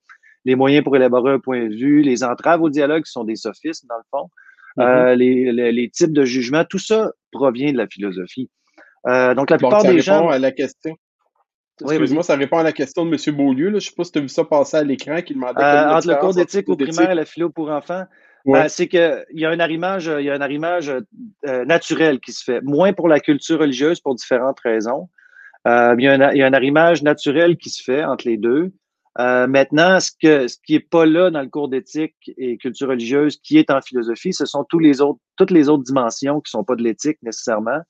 les 0.46 0.56
moyens 0.56 0.84
pour 0.84 0.96
élaborer 0.96 1.34
un 1.34 1.40
point 1.40 1.68
de 1.68 1.76
vue, 1.76 2.04
les 2.04 2.24
entraves 2.24 2.62
au 2.62 2.70
dialogue 2.70 3.04
qui 3.04 3.12
sont 3.12 3.24
des 3.24 3.36
sophismes, 3.36 3.88
dans 3.88 3.98
le 3.98 4.04
fond, 4.12 4.30
mm-hmm. 4.78 5.64
euh, 5.64 5.72
les, 5.72 5.90
types 5.90 6.14
de 6.14 6.24
jugement, 6.24 6.64
tout 6.64 6.78
ça 6.78 7.12
provient 7.32 7.72
de 7.72 7.78
la 7.78 7.88
philosophie. 7.88 8.50
Euh, 9.08 9.34
donc, 9.34 9.50
la 9.50 9.58
plupart 9.58 9.84
des 9.84 10.00
gens. 10.00 10.30
à 10.30 10.38
la 10.38 10.52
question. 10.52 10.96
Excuse-moi, 11.82 12.22
ça 12.22 12.36
répond 12.36 12.60
à 12.60 12.64
la 12.64 12.72
question 12.72 13.04
de 13.06 13.10
M. 13.10 13.36
Beaulieu. 13.36 13.70
Là. 13.70 13.72
Je 13.72 13.76
ne 13.76 13.80
sais 13.80 13.96
pas 13.98 14.04
si 14.04 14.12
tu 14.12 14.20
as 14.20 14.22
vu 14.22 14.30
ça 14.30 14.44
passer 14.44 14.78
à 14.78 14.84
l'écran 14.84 15.20
qui 15.24 15.34
demandait. 15.34 15.64
Euh, 15.64 15.96
entre 15.96 16.08
le 16.08 16.16
cours 16.18 16.36
d'éthique 16.36 16.70
au 16.70 16.76
primaire 16.76 17.10
et 17.10 17.16
la 17.16 17.26
philo 17.26 17.50
pour 17.50 17.72
enfants, 17.72 18.04
ben, 18.46 18.68
c'est 18.68 18.88
qu'il 18.88 19.26
y 19.34 19.46
a 19.46 19.50
un 19.50 19.60
arrimage, 19.60 20.06
y 20.06 20.30
a 20.30 20.34
un 20.34 20.42
arrimage 20.42 20.92
euh, 21.48 21.66
naturel 21.66 22.20
qui 22.20 22.32
se 22.32 22.44
fait, 22.44 22.62
moins 22.62 22.94
pour 22.94 23.08
la 23.08 23.20
culture 23.20 23.60
religieuse 23.60 24.00
pour 24.00 24.16
différentes 24.16 24.60
raisons. 24.60 25.10
Euh, 25.68 25.96
il, 25.98 26.04
y 26.04 26.08
a 26.08 26.14
un, 26.14 26.54
arrimage 26.54 27.04
naturel 27.04 27.58
qui 27.58 27.70
se 27.70 27.84
fait 27.84 28.04
entre 28.04 28.28
les 28.28 28.38
deux. 28.38 28.72
Euh, 29.20 29.46
maintenant, 29.46 30.00
ce, 30.00 30.12
qui 30.12 30.76
est 30.76 30.90
pas 30.90 31.06
là 31.06 31.30
dans 31.30 31.42
le 31.42 31.50
cours 31.50 31.68
d'éthique 31.68 32.16
et 32.38 32.58
culture 32.58 32.88
religieuse, 32.88 33.38
qui 33.38 33.58
est 33.58 33.70
en 33.70 33.82
philosophie, 33.82 34.34
ce 34.34 34.46
sont 34.46 34.64
toutes 34.64 34.82
les 34.82 35.02
autres 35.02 35.84
dimensions 35.84 36.42
qui 36.42 36.50
sont 36.50 36.64
pas 36.64 36.76
de 36.76 36.84
l'éthique 36.84 37.20
nécessairement. 37.22 37.82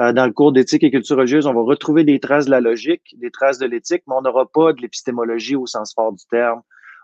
Euh, 0.00 0.12
dans 0.12 0.26
le 0.26 0.32
cours 0.32 0.52
d'éthique 0.52 0.84
et 0.84 0.90
culture 0.90 1.16
religieuse, 1.16 1.46
on 1.46 1.54
va 1.54 1.62
retrouver 1.62 2.04
des 2.04 2.20
traces 2.20 2.46
de 2.46 2.50
la 2.50 2.60
logique, 2.60 3.16
des 3.18 3.30
traces 3.30 3.58
de 3.58 3.66
l'éthique, 3.66 4.02
mais 4.06 4.14
on 4.16 4.22
n'aura 4.22 4.46
pas 4.46 4.72
de 4.72 4.80
l'épistémologie 4.80 5.56
au 5.56 5.66
sens 5.66 5.94
fort 5.94 6.12
du 6.12 6.24
terme 6.30 6.60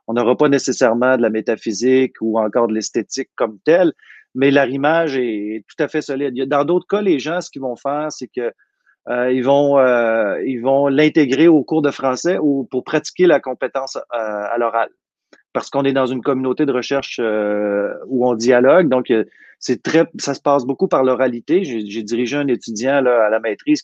on 0.07 0.15
n'aura 0.15 0.37
pas 0.37 0.49
nécessairement 0.49 1.17
de 1.17 1.23
la 1.23 1.31
métaphysique 1.31 2.15
ou 2.21 2.39
encore 2.39 2.69
de 2.69 2.75
l'esthétique 2.75 3.31
comme 3.37 3.59
telle, 3.65 3.93
mais 4.35 4.51
l'arrimage 4.51 5.17
est, 5.17 5.65
tout 5.69 5.83
à 5.83 5.89
fait 5.89 6.03
solide. 6.03 6.35
Dans 6.49 6.65
d'autres 6.65 6.87
cas, 6.87 7.01
les 7.01 7.19
gens, 7.19 7.41
ce 7.41 7.51
qu'ils 7.51 7.63
vont 7.63 7.77
faire, 7.77 8.09
c'est 8.11 8.29
que 8.29 8.53
euh, 9.09 9.33
ils 9.33 9.45
vont 9.45 9.79
euh, 9.79 10.91
l'intégrer 10.91 11.47
au 11.49 11.63
cours 11.63 11.83
de 11.83 11.91
français 11.91 12.39
ou 12.41 12.65
pour 12.65 12.85
pratiquer 12.85 13.27
la 13.27 13.41
compétence 13.41 13.99
à 14.11 14.57
l'oral. 14.59 14.89
Parce 15.53 15.71
qu'on 15.71 15.85
est 15.85 15.93
dans 15.93 16.07
une 16.07 16.23
communauté 16.23 16.67
de 16.67 16.73
recherche 16.73 17.21
où 17.21 18.27
on 18.27 18.35
dialogue, 18.35 18.89
donc 18.89 19.13
c'est 19.59 19.83
très, 19.83 20.05
ça 20.19 20.35
se 20.35 20.41
passe 20.41 20.65
beaucoup 20.65 20.89
par 20.89 21.05
l'oralité. 21.05 21.65
J'ai 21.65 22.03
dirigé 22.03 22.37
un 22.37 22.49
étudiant 22.49 22.97
à 22.97 23.31
la 23.31 23.41
maîtrise 23.41 23.83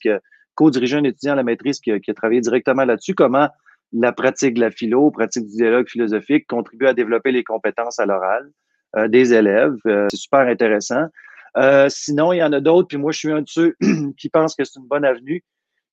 co-dirigé 0.55 0.97
un 0.97 1.05
étudiant 1.05 1.33
à 1.33 1.37
la 1.37 1.43
maîtrise 1.43 1.81
qui 1.81 1.91
a 1.91 2.15
travaillé 2.15 2.41
directement 2.41 2.85
là-dessus. 2.85 3.15
Comment 3.15 3.49
la 3.93 4.13
pratique 4.13 4.55
de 4.55 4.61
la 4.61 4.71
philo, 4.71 5.11
pratique 5.11 5.47
du 5.47 5.57
dialogue 5.57 5.89
philosophique 5.89 6.47
contribue 6.47 6.87
à 6.87 6.95
développer 6.95 7.33
les 7.33 7.45
compétences 7.45 7.99
à 7.99 8.07
l'oral 8.07 8.51
euh, 8.97 9.09
des 9.09 9.33
élèves. 9.33 9.77
Euh, 9.87 10.07
c'est 10.11 10.19
super 10.19 10.41
intéressant. 10.41 11.07
Euh, 11.57 11.89
sinon, 11.89 12.33
il 12.33 12.39
y 12.39 12.43
en 12.43 12.53
a 12.53 12.61
d'autres, 12.61 12.89
puis 12.89 12.99
moi, 12.99 13.13
je 13.13 13.19
suis 13.19 13.33
un 13.33 13.43
de 13.43 13.49
ceux 13.49 13.77
qui 14.19 14.29
pensent 14.29 14.55
que 14.55 14.65
c'est 14.65 14.79
une 14.79 14.87
bonne 14.87 15.05
avenue, 15.05 15.43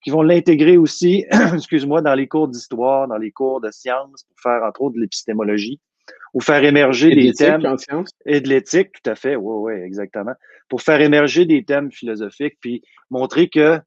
qui 0.03 0.11
vont 0.11 0.21
l'intégrer 0.21 0.77
aussi, 0.77 1.25
excuse-moi, 1.53 2.01
dans 2.01 2.13
les 2.13 2.27
cours 2.27 2.47
d'histoire, 2.47 3.07
dans 3.07 3.17
les 3.17 3.31
cours 3.31 3.61
de 3.61 3.71
sciences, 3.71 4.23
pour 4.23 4.39
faire, 4.39 4.63
entre 4.63 4.81
autres, 4.81 4.95
de 4.95 5.01
l'épistémologie, 5.01 5.79
ou 6.33 6.41
faire 6.41 6.63
émerger 6.63 7.15
des 7.15 7.33
thèmes. 7.33 7.63
Et 8.25 8.41
de 8.41 8.49
l'éthique, 8.49 8.91
tout 8.91 9.09
à 9.09 9.15
fait, 9.15 9.35
oui, 9.35 9.73
oui, 9.73 9.81
exactement. 9.81 10.33
Pour 10.69 10.81
faire 10.81 11.01
émerger 11.01 11.45
des 11.45 11.63
thèmes 11.63 11.91
philosophiques, 11.91 12.57
puis 12.61 12.83
montrer 13.09 13.49
que 13.49 13.79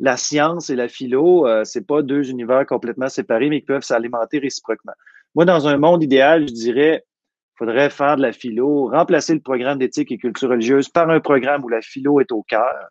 la 0.00 0.16
science 0.16 0.70
et 0.70 0.76
la 0.76 0.88
philo, 0.88 1.46
euh, 1.46 1.64
c'est 1.64 1.86
pas 1.86 2.02
deux 2.02 2.30
univers 2.30 2.66
complètement 2.66 3.08
séparés, 3.08 3.48
mais 3.48 3.60
qui 3.60 3.66
peuvent 3.66 3.82
s'alimenter 3.82 4.38
réciproquement. 4.38 4.92
Moi, 5.34 5.44
dans 5.44 5.66
un 5.68 5.76
monde 5.76 6.02
idéal, 6.02 6.48
je 6.48 6.54
dirais, 6.54 7.04
faudrait 7.56 7.90
faire 7.90 8.16
de 8.16 8.22
la 8.22 8.32
philo, 8.32 8.88
remplacer 8.88 9.34
le 9.34 9.40
programme 9.40 9.78
d'éthique 9.78 10.10
et 10.12 10.18
culture 10.18 10.50
religieuse 10.50 10.88
par 10.88 11.10
un 11.10 11.20
programme 11.20 11.64
où 11.64 11.68
la 11.68 11.80
philo 11.80 12.20
est 12.20 12.32
au 12.32 12.42
cœur, 12.42 12.88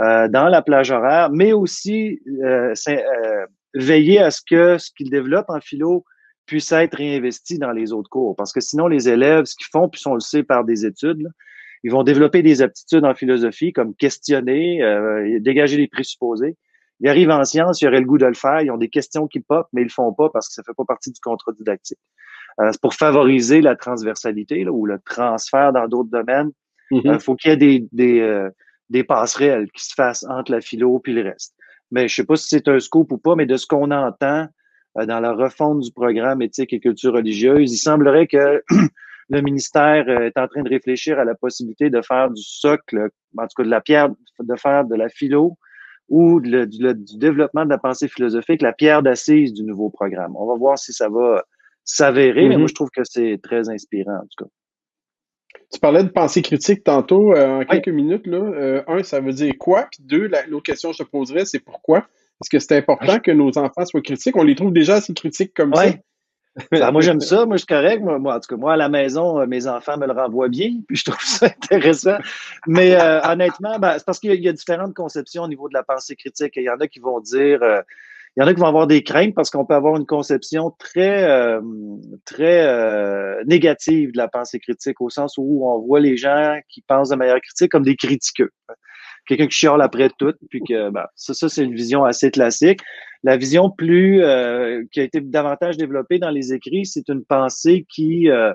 euh, 0.00 0.28
dans 0.28 0.48
la 0.48 0.60
plage 0.60 0.90
horaire, 0.90 1.30
mais 1.30 1.52
aussi 1.52 2.20
euh, 2.44 2.74
euh, 2.88 3.46
veiller 3.74 4.18
à 4.18 4.30
ce 4.30 4.42
que 4.46 4.76
ce 4.76 4.90
qu'ils 4.94 5.10
développent 5.10 5.48
en 5.48 5.60
philo 5.60 6.04
puisse 6.44 6.70
être 6.72 6.96
réinvesti 6.98 7.58
dans 7.58 7.72
les 7.72 7.92
autres 7.92 8.10
cours. 8.10 8.36
Parce 8.36 8.52
que 8.52 8.60
sinon, 8.60 8.88
les 8.88 9.08
élèves, 9.08 9.46
ce 9.46 9.56
qu'ils 9.56 9.68
font, 9.72 9.88
puis 9.88 10.02
on 10.06 10.14
le 10.14 10.20
sait 10.20 10.42
par 10.42 10.64
des 10.64 10.84
études, 10.84 11.26
ils 11.86 11.92
vont 11.92 12.02
développer 12.02 12.42
des 12.42 12.62
aptitudes 12.62 13.04
en 13.04 13.14
philosophie 13.14 13.72
comme 13.72 13.94
questionner, 13.94 14.82
euh, 14.82 15.38
dégager 15.38 15.76
les 15.76 15.86
présupposés. 15.86 16.56
Ils 16.98 17.08
arrivent 17.08 17.30
en 17.30 17.44
sciences, 17.44 17.80
ils 17.80 17.86
auraient 17.86 18.00
le 18.00 18.06
goût 18.06 18.18
de 18.18 18.26
le 18.26 18.34
faire, 18.34 18.60
ils 18.60 18.72
ont 18.72 18.76
des 18.76 18.88
questions 18.88 19.28
qui 19.28 19.38
pop, 19.38 19.68
mais 19.72 19.82
ils 19.82 19.84
le 19.84 19.90
font 19.90 20.12
pas 20.12 20.28
parce 20.30 20.48
que 20.48 20.54
ça 20.54 20.64
fait 20.64 20.74
pas 20.76 20.84
partie 20.84 21.12
du 21.12 21.20
contrat 21.20 21.52
didactique. 21.52 22.00
Euh, 22.60 22.70
c'est 22.72 22.80
pour 22.80 22.94
favoriser 22.94 23.60
la 23.60 23.76
transversalité 23.76 24.64
là, 24.64 24.72
ou 24.72 24.84
le 24.84 24.98
transfert 24.98 25.72
dans 25.72 25.86
d'autres 25.86 26.10
domaines. 26.10 26.50
Il 26.90 27.02
mm-hmm. 27.02 27.08
euh, 27.08 27.18
faut 27.20 27.36
qu'il 27.36 27.52
y 27.52 27.54
ait 27.54 27.56
des, 27.56 27.86
des, 27.92 28.48
des 28.90 29.04
passerelles 29.04 29.70
qui 29.70 29.84
se 29.84 29.94
fassent 29.94 30.26
entre 30.28 30.50
la 30.50 30.60
philo 30.60 31.00
et 31.06 31.12
le 31.12 31.22
reste. 31.22 31.54
Mais 31.92 32.08
je 32.08 32.16
sais 32.16 32.24
pas 32.24 32.34
si 32.34 32.48
c'est 32.48 32.66
un 32.66 32.80
scoop 32.80 33.12
ou 33.12 33.18
pas, 33.18 33.36
mais 33.36 33.46
de 33.46 33.56
ce 33.56 33.66
qu'on 33.68 33.92
entend 33.92 34.48
dans 34.96 35.20
la 35.20 35.32
refonte 35.34 35.82
du 35.82 35.92
programme 35.92 36.42
éthique 36.42 36.72
et 36.72 36.80
culture 36.80 37.12
religieuse, 37.12 37.72
il 37.72 37.78
semblerait 37.78 38.26
que 38.26 38.64
le 39.28 39.40
ministère 39.40 40.04
euh, 40.08 40.26
est 40.26 40.38
en 40.38 40.46
train 40.46 40.62
de 40.62 40.68
réfléchir 40.68 41.18
à 41.18 41.24
la 41.24 41.34
possibilité 41.34 41.90
de 41.90 42.00
faire 42.02 42.30
du 42.30 42.42
socle, 42.42 43.08
en 43.36 43.42
tout 43.42 43.54
cas 43.56 43.64
de 43.64 43.70
la 43.70 43.80
pierre, 43.80 44.08
de 44.40 44.56
faire 44.56 44.84
de 44.84 44.94
la 44.94 45.08
philo 45.08 45.56
ou 46.08 46.40
du, 46.40 46.66
développement 47.18 47.64
de 47.64 47.70
la 47.70 47.78
pensée 47.78 48.08
philosophique, 48.08 48.62
la 48.62 48.72
pierre 48.72 49.02
d'assise 49.02 49.52
du 49.52 49.64
nouveau 49.64 49.90
programme. 49.90 50.36
On 50.36 50.46
va 50.46 50.54
voir 50.54 50.78
si 50.78 50.92
ça 50.92 51.08
va 51.08 51.44
s'avérer, 51.84 52.48
mais 52.48 52.56
moi, 52.56 52.66
mm-hmm. 52.66 52.68
je 52.68 52.74
trouve 52.74 52.90
que 52.90 53.02
c'est 53.04 53.40
très 53.42 53.68
inspirant, 53.68 54.16
en 54.16 54.22
tout 54.22 54.44
cas. 54.44 54.50
Tu 55.72 55.80
parlais 55.80 56.04
de 56.04 56.08
pensée 56.08 56.42
critique 56.42 56.84
tantôt, 56.84 57.32
euh, 57.34 57.60
en 57.60 57.64
quelques 57.64 57.88
minutes. 57.88 58.26
Là. 58.26 58.38
Euh, 58.38 58.82
un, 58.86 59.02
ça 59.02 59.20
veut 59.20 59.32
dire 59.32 59.54
quoi? 59.58 59.88
Puis 59.90 60.02
deux, 60.04 60.30
l'autre 60.48 60.62
question 60.62 60.90
que 60.90 60.96
je 60.96 61.02
te 61.02 61.08
poserais, 61.08 61.44
c'est 61.44 61.58
pourquoi? 61.58 62.06
Est-ce 62.40 62.50
que 62.50 62.58
c'est 62.58 62.76
important 62.76 63.18
que 63.18 63.30
nos 63.30 63.56
enfants 63.58 63.84
soient 63.84 64.02
critiques? 64.02 64.36
On 64.36 64.44
les 64.44 64.54
trouve 64.54 64.72
déjà 64.72 64.96
assez 64.96 65.14
critiques 65.14 65.54
comme 65.54 65.74
ça. 65.74 65.86
Ben, 66.70 66.90
moi, 66.90 67.00
j'aime 67.00 67.20
ça. 67.20 67.46
Moi, 67.46 67.56
je 67.56 67.60
suis 67.60 67.66
correct. 67.66 68.02
Moi, 68.02 68.34
en 68.34 68.40
tout 68.40 68.48
cas, 68.48 68.56
moi, 68.56 68.74
à 68.74 68.76
la 68.76 68.88
maison, 68.88 69.40
euh, 69.40 69.46
mes 69.46 69.66
enfants 69.66 69.96
me 69.98 70.06
le 70.06 70.12
renvoient 70.12 70.48
bien. 70.48 70.70
Puis, 70.88 70.96
je 70.96 71.04
trouve 71.04 71.22
ça 71.22 71.46
intéressant. 71.46 72.16
Mais 72.66 72.94
euh, 72.94 73.20
honnêtement, 73.22 73.78
ben, 73.78 73.94
c'est 73.98 74.04
parce 74.04 74.18
qu'il 74.18 74.42
y, 74.42 74.48
a 74.48 74.52
différentes 74.52 74.94
conceptions 74.94 75.42
au 75.42 75.48
niveau 75.48 75.68
de 75.68 75.74
la 75.74 75.82
pensée 75.82 76.16
critique. 76.16 76.54
Il 76.56 76.62
y 76.62 76.70
en 76.70 76.80
a 76.80 76.88
qui 76.88 77.00
vont 77.00 77.20
dire... 77.20 77.62
Euh, 77.62 77.80
il 78.36 78.42
y 78.42 78.44
en 78.44 78.48
a 78.48 78.52
qui 78.52 78.60
vont 78.60 78.66
avoir 78.66 78.86
des 78.86 79.02
craintes 79.02 79.34
parce 79.34 79.48
qu'on 79.48 79.64
peut 79.64 79.74
avoir 79.74 79.96
une 79.96 80.04
conception 80.04 80.70
très 80.78 81.58
très 82.26 83.42
négative 83.46 84.12
de 84.12 84.18
la 84.18 84.28
pensée 84.28 84.60
critique 84.60 85.00
au 85.00 85.08
sens 85.08 85.38
où 85.38 85.66
on 85.66 85.78
voit 85.78 86.00
les 86.00 86.18
gens 86.18 86.58
qui 86.68 86.82
pensent 86.82 87.08
de 87.08 87.16
manière 87.16 87.40
critique 87.40 87.72
comme 87.72 87.84
des 87.84 87.96
critiqueux 87.96 88.50
quelqu'un 89.26 89.46
qui 89.46 89.56
chiale 89.56 89.82
après 89.82 90.10
tout, 90.18 90.34
puis 90.50 90.60
que 90.60 90.90
ben, 90.90 91.06
ça, 91.14 91.34
ça 91.34 91.48
c'est 91.48 91.64
une 91.64 91.74
vision 91.74 92.04
assez 92.04 92.30
classique. 92.30 92.80
La 93.22 93.36
vision 93.36 93.70
plus 93.70 94.22
euh, 94.22 94.84
qui 94.92 95.00
a 95.00 95.02
été 95.02 95.20
davantage 95.20 95.76
développée 95.76 96.18
dans 96.18 96.30
les 96.30 96.52
écrits, 96.52 96.86
c'est 96.86 97.08
une 97.08 97.24
pensée 97.24 97.86
qui 97.88 98.30
euh, 98.30 98.52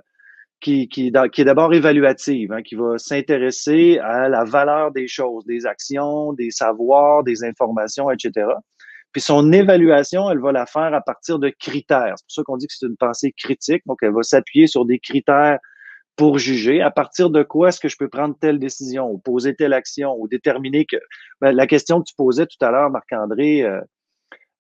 qui, 0.62 0.88
qui, 0.88 1.12
qui, 1.32 1.42
est 1.42 1.46
d'abord 1.46 1.74
évaluative, 1.74 2.52
hein, 2.54 2.62
qui 2.62 2.76
va 2.76 2.98
s'intéresser 3.00 3.98
à 3.98 4.30
la 4.30 4.44
valeur 4.44 4.92
des 4.92 5.08
choses, 5.08 5.44
des 5.46 5.66
actions, 5.66 6.34
des 6.34 6.52
savoirs, 6.52 7.24
des 7.24 7.44
informations, 7.44 8.12
etc. 8.12 8.46
Puis 9.12 9.22
son 9.22 9.52
évaluation, 9.52 10.30
elle 10.30 10.40
va 10.40 10.52
la 10.52 10.66
faire 10.66 10.94
à 10.94 11.02
partir 11.02 11.40
de 11.40 11.50
critères. 11.50 12.14
C'est 12.16 12.26
pour 12.26 12.32
ça 12.32 12.44
qu'on 12.44 12.58
dit 12.58 12.68
que 12.68 12.74
c'est 12.78 12.86
une 12.86 12.96
pensée 12.96 13.34
critique. 13.34 13.82
Donc, 13.86 13.98
elle 14.02 14.14
va 14.14 14.24
s'appuyer 14.24 14.68
sur 14.68 14.86
des 14.86 15.00
critères 15.00 15.60
pour 16.16 16.38
juger 16.38 16.82
à 16.82 16.92
partir 16.92 17.30
de 17.30 17.44
quoi 17.44 17.70
est-ce 17.70 17.80
que 17.80 17.88
je 17.88 17.98
peux 17.98 18.10
prendre 18.10 18.36
telle 18.40 18.60
décision 18.60 19.10
ou 19.10 19.18
poser 19.18 19.56
telle 19.56 19.74
action 19.74 20.16
ou 20.20 20.28
déterminer 20.28 20.86
que 20.86 20.98
ben, 21.40 21.52
la 21.52 21.68
question 21.68 22.00
que 22.02 22.06
tu 22.08 22.16
posais 22.16 22.46
tout 22.46 22.64
à 22.64 22.72
l'heure, 22.72 22.90
Marc-André, 22.90 23.64
euh, 23.64 23.82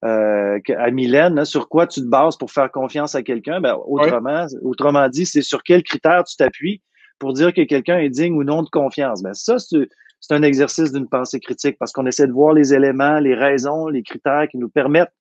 euh, 0.04 0.60
à 0.78 0.90
Mylène, 0.90 1.38
hein, 1.38 1.46
sur 1.46 1.70
quoi 1.70 1.86
tu 1.86 2.02
te 2.02 2.08
bases 2.08 2.38
pour 2.38 2.52
faire 2.52 2.72
confiance 2.72 3.14
à 3.14 3.22
quelqu'un, 3.22 3.62
ben, 3.62 3.78
autrement, 3.86 4.48
autrement 4.64 5.08
dit, 5.10 5.26
c'est 5.26 5.44
sur 5.44 5.62
quels 5.62 5.84
critères 5.84 6.24
tu 6.24 6.36
t'appuies 6.36 6.82
pour 7.20 7.34
dire 7.34 7.54
que 7.54 7.62
quelqu'un 7.62 8.00
est 8.00 8.10
digne 8.10 8.34
ou 8.34 8.44
non 8.44 8.64
de 8.64 8.70
confiance? 8.70 9.22
Ben, 9.22 9.34
ça, 9.34 9.58
c'est 9.60 10.34
un 10.34 10.42
exercice 10.42 10.92
d'une 10.92 11.08
pensée 11.08 11.40
critique 11.40 11.78
parce 11.78 11.92
qu'on 11.92 12.08
essaie 12.08 12.26
de 12.26 12.32
voir 12.32 12.54
les 12.54 12.74
éléments, 12.74 13.20
les 13.20 13.36
raisons, 13.36 13.88
les 13.88 14.02
critères 14.02 14.48
qui 14.50 14.58
nous 14.58 14.70
permettent 14.70 15.14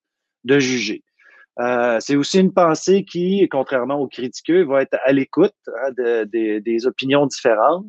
de 0.45 0.59
juger. 0.59 1.03
Euh, 1.61 1.98
c'est 2.00 2.16
aussi 2.16 2.40
une 2.40 2.52
pensée 2.52 3.04
qui, 3.04 3.46
contrairement 3.50 3.96
aux 3.96 4.08
critiqueux, 4.08 4.64
va 4.64 4.82
être 4.82 4.96
à 5.04 5.12
l'écoute 5.12 5.54
hein, 5.82 5.90
des 6.32 6.86
opinions 6.86 7.26
différentes, 7.26 7.86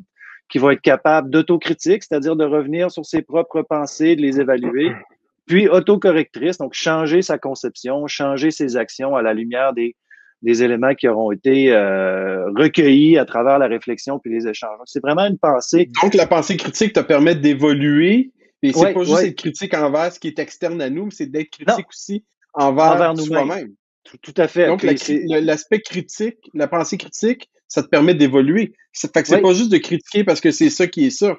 qui 0.50 0.58
va 0.58 0.74
être 0.74 0.82
capable 0.82 1.30
d'autocritique, 1.30 2.02
c'est-à-dire 2.02 2.36
de 2.36 2.44
revenir 2.44 2.90
sur 2.90 3.06
ses 3.06 3.22
propres 3.22 3.62
pensées, 3.62 4.16
de 4.16 4.20
les 4.20 4.40
évaluer, 4.40 4.92
puis 5.46 5.68
autocorrectrice, 5.68 6.58
donc 6.58 6.74
changer 6.74 7.22
sa 7.22 7.38
conception, 7.38 8.06
changer 8.06 8.50
ses 8.50 8.76
actions 8.76 9.16
à 9.16 9.22
la 9.22 9.32
lumière 9.32 9.72
des, 9.72 9.96
des 10.42 10.62
éléments 10.62 10.94
qui 10.94 11.08
auront 11.08 11.32
été 11.32 11.72
euh, 11.72 12.50
recueillis 12.50 13.16
à 13.16 13.24
travers 13.24 13.58
la 13.58 13.66
réflexion 13.66 14.18
puis 14.18 14.30
les 14.30 14.46
échanges. 14.46 14.78
C'est 14.84 15.02
vraiment 15.02 15.24
une 15.24 15.38
pensée. 15.38 15.88
Donc 16.02 16.12
la 16.14 16.26
pensée 16.26 16.58
critique 16.58 16.92
te 16.92 17.00
permet 17.00 17.34
d'évoluer. 17.34 18.32
Et 18.64 18.72
c'est 18.72 18.92
pas 18.92 19.02
juste 19.02 19.22
être 19.22 19.36
critique 19.36 19.74
envers 19.74 20.12
ce 20.12 20.20
qui 20.20 20.28
est 20.28 20.38
externe 20.38 20.80
à 20.82 20.90
nous, 20.90 21.06
mais 21.06 21.10
c'est 21.10 21.26
d'être 21.26 21.50
critique 21.50 21.88
aussi 21.88 22.24
envers, 22.54 23.18
soi-même. 23.18 23.74
Tout, 24.04 24.34
à 24.36 24.48
fait. 24.48 24.66
Donc, 24.66 24.82
l'aspect 24.82 25.80
critique, 25.80 26.38
la 26.54 26.68
pensée 26.68 26.98
critique, 26.98 27.50
ça 27.68 27.82
te 27.82 27.88
permet 27.88 28.14
d'évoluer. 28.14 28.74
Fait 28.92 29.22
que 29.22 29.28
c'est 29.28 29.40
pas 29.40 29.54
juste 29.54 29.72
de 29.72 29.78
critiquer 29.78 30.24
parce 30.24 30.40
que 30.40 30.50
c'est 30.50 30.70
ça 30.70 30.86
qui 30.86 31.06
est 31.06 31.10
ça. 31.10 31.36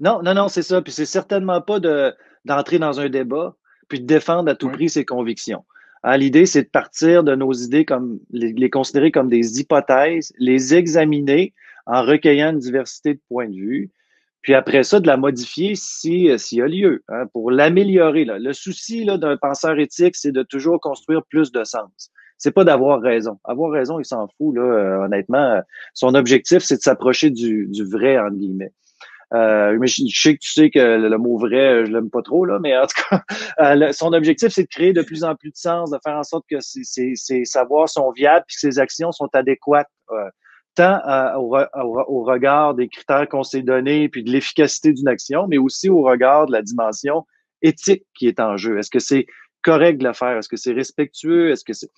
Non, 0.00 0.22
non, 0.22 0.34
non, 0.34 0.48
c'est 0.48 0.62
ça. 0.62 0.82
Puis 0.82 0.92
c'est 0.92 1.06
certainement 1.06 1.60
pas 1.60 1.78
de, 1.78 2.12
d'entrer 2.44 2.78
dans 2.78 3.00
un 3.00 3.08
débat 3.08 3.56
puis 3.88 4.00
de 4.00 4.06
défendre 4.06 4.50
à 4.50 4.54
tout 4.54 4.70
prix 4.70 4.88
ses 4.88 5.04
convictions. 5.04 5.64
Hein, 6.02 6.16
l'idée, 6.16 6.46
c'est 6.46 6.62
de 6.62 6.68
partir 6.68 7.24
de 7.24 7.34
nos 7.34 7.52
idées 7.52 7.84
comme 7.84 8.20
les, 8.30 8.70
considérer 8.70 9.10
comme 9.10 9.28
des 9.28 9.60
hypothèses, 9.60 10.32
les 10.38 10.74
examiner 10.74 11.54
en 11.86 12.02
recueillant 12.02 12.50
une 12.52 12.58
diversité 12.58 13.14
de 13.14 13.20
points 13.28 13.48
de 13.48 13.54
vue, 13.54 13.90
puis 14.44 14.52
après 14.52 14.82
ça, 14.82 15.00
de 15.00 15.06
la 15.06 15.16
modifier 15.16 15.74
si 15.74 16.30
euh, 16.30 16.36
s'il 16.36 16.58
y 16.58 16.62
a 16.62 16.68
lieu, 16.68 17.02
hein, 17.08 17.24
pour 17.32 17.50
l'améliorer. 17.50 18.26
Le 18.26 18.52
souci 18.52 19.06
d'un 19.06 19.38
penseur 19.38 19.78
éthique, 19.78 20.16
c'est 20.16 20.32
de 20.32 20.42
toujours 20.42 20.80
construire 20.80 21.22
plus 21.24 21.50
de 21.50 21.64
sens. 21.64 22.10
C'est 22.36 22.52
pas 22.52 22.64
d'avoir 22.64 23.00
raison. 23.00 23.38
Avoir 23.44 23.70
raison, 23.70 23.98
il 23.98 24.04
s'en 24.04 24.28
fout, 24.36 24.54
là, 24.54 24.62
euh, 24.62 25.04
honnêtement. 25.06 25.62
Son 25.94 26.14
objectif, 26.14 26.62
c'est 26.62 26.76
de 26.76 26.82
s'approcher 26.82 27.30
du, 27.30 27.66
du 27.68 27.84
vrai, 27.84 28.18
entre 28.18 28.36
guillemets. 28.36 28.72
Euh, 29.32 29.78
mais 29.80 29.86
je, 29.86 30.02
sais 30.14 30.34
que 30.34 30.40
tu 30.40 30.52
sais 30.52 30.68
que 30.68 30.78
le, 30.78 31.16
mot 31.16 31.38
vrai, 31.38 31.86
je 31.86 31.90
l'aime 31.90 32.10
pas 32.10 32.20
trop, 32.20 32.44
là, 32.44 32.58
mais 32.60 32.76
en 32.76 32.86
tout 32.86 33.02
cas, 33.08 33.92
son 33.92 34.12
objectif, 34.12 34.50
c'est 34.50 34.64
de 34.64 34.68
créer 34.68 34.92
de 34.92 35.00
plus 35.00 35.24
en 35.24 35.34
plus 35.36 35.52
de 35.52 35.56
sens, 35.56 35.90
de 35.90 35.98
faire 36.04 36.16
en 36.16 36.22
sorte 36.22 36.44
que 36.50 36.58
ses, 36.60 37.44
savoirs 37.46 37.88
sont 37.88 38.12
viables 38.12 38.44
et 38.46 38.52
que 38.52 38.60
ses 38.60 38.78
actions 38.78 39.10
sont 39.10 39.30
adéquates 39.32 39.88
tant 40.74 41.00
au, 41.36 42.22
regard 42.24 42.74
des 42.74 42.88
critères 42.88 43.28
qu'on 43.28 43.42
s'est 43.42 43.62
donnés, 43.62 44.08
puis 44.08 44.22
de 44.22 44.30
l'efficacité 44.30 44.92
d'une 44.92 45.08
action, 45.08 45.46
mais 45.48 45.58
aussi 45.58 45.88
au 45.88 46.02
regard 46.02 46.46
de 46.46 46.52
la 46.52 46.62
dimension 46.62 47.26
éthique 47.62 48.04
qui 48.14 48.26
est 48.26 48.40
en 48.40 48.56
jeu. 48.56 48.78
Est-ce 48.78 48.90
que 48.90 48.98
c'est 48.98 49.26
correct 49.62 49.98
de 49.98 50.06
le 50.06 50.12
faire? 50.12 50.36
Est-ce 50.36 50.48
que 50.48 50.56
c'est 50.56 50.72
respectueux? 50.72 51.50
Est-ce 51.50 51.64
que 51.64 51.72
c'est... 51.72 51.90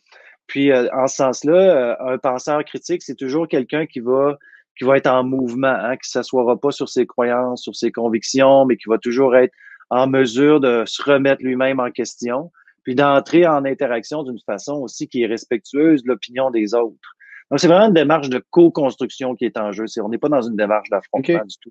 Puis, 0.46 0.70
euh, 0.70 0.88
en 0.94 1.08
ce 1.08 1.16
sens-là, 1.16 1.52
euh, 1.54 2.14
un 2.14 2.18
penseur 2.18 2.64
critique, 2.64 3.02
c'est 3.02 3.16
toujours 3.16 3.48
quelqu'un 3.48 3.86
qui 3.86 4.00
va 4.00 4.38
qui 4.76 4.84
va 4.84 4.96
être 4.96 5.06
en 5.06 5.24
mouvement, 5.24 5.68
hein, 5.68 5.96
qui 5.96 6.08
ne 6.08 6.12
s'assoira 6.12 6.60
pas 6.60 6.70
sur 6.70 6.88
ses 6.88 7.06
croyances, 7.06 7.62
sur 7.62 7.74
ses 7.74 7.90
convictions, 7.90 8.66
mais 8.66 8.76
qui 8.76 8.88
va 8.88 8.98
toujours 8.98 9.34
être 9.34 9.54
en 9.90 10.06
mesure 10.06 10.60
de 10.60 10.84
se 10.86 11.02
remettre 11.02 11.42
lui-même 11.42 11.80
en 11.80 11.90
question, 11.90 12.52
puis 12.82 12.94
d'entrer 12.94 13.46
en 13.46 13.64
interaction 13.64 14.22
d'une 14.22 14.38
façon 14.40 14.74
aussi 14.74 15.08
qui 15.08 15.22
est 15.22 15.26
respectueuse 15.26 16.02
de 16.02 16.08
l'opinion 16.08 16.50
des 16.50 16.74
autres. 16.74 17.15
Donc, 17.50 17.60
c'est 17.60 17.68
vraiment 17.68 17.86
une 17.86 17.94
démarche 17.94 18.28
de 18.28 18.42
co-construction 18.50 19.34
qui 19.36 19.44
est 19.44 19.56
en 19.56 19.72
jeu. 19.72 19.84
on 20.02 20.08
n'est 20.08 20.18
pas 20.18 20.28
dans 20.28 20.42
une 20.42 20.56
démarche 20.56 20.88
d'affrontement 20.90 21.44
du 21.44 21.56
tout. 21.60 21.70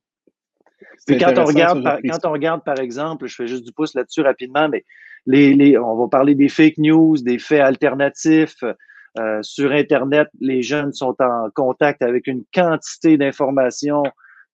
Puis 1.06 1.18
quand 1.18 1.38
on, 1.38 1.46
regarde, 1.46 1.84
par, 1.84 2.00
quand 2.02 2.26
on 2.26 2.32
regarde, 2.32 2.64
par 2.64 2.80
exemple, 2.80 3.28
je 3.28 3.36
fais 3.36 3.48
juste 3.48 3.66
du 3.66 3.72
pouce 3.72 3.94
là-dessus 3.94 4.22
rapidement, 4.22 4.70
mais 4.70 4.86
les, 5.26 5.54
les, 5.54 5.78
on 5.78 5.96
va 5.96 6.08
parler 6.08 6.36
des 6.36 6.50
fake 6.50 6.78
news, 6.78 7.18
des 7.18 7.40
faits 7.40 7.62
alternatifs. 7.62 8.64
Euh, 9.18 9.40
sur 9.42 9.72
Internet, 9.72 10.28
les 10.42 10.62
jeunes 10.62 10.92
sont 10.92 11.16
en 11.20 11.50
contact 11.54 12.02
avec 12.02 12.28
une 12.28 12.44
quantité 12.54 13.18
d'informations 13.18 14.04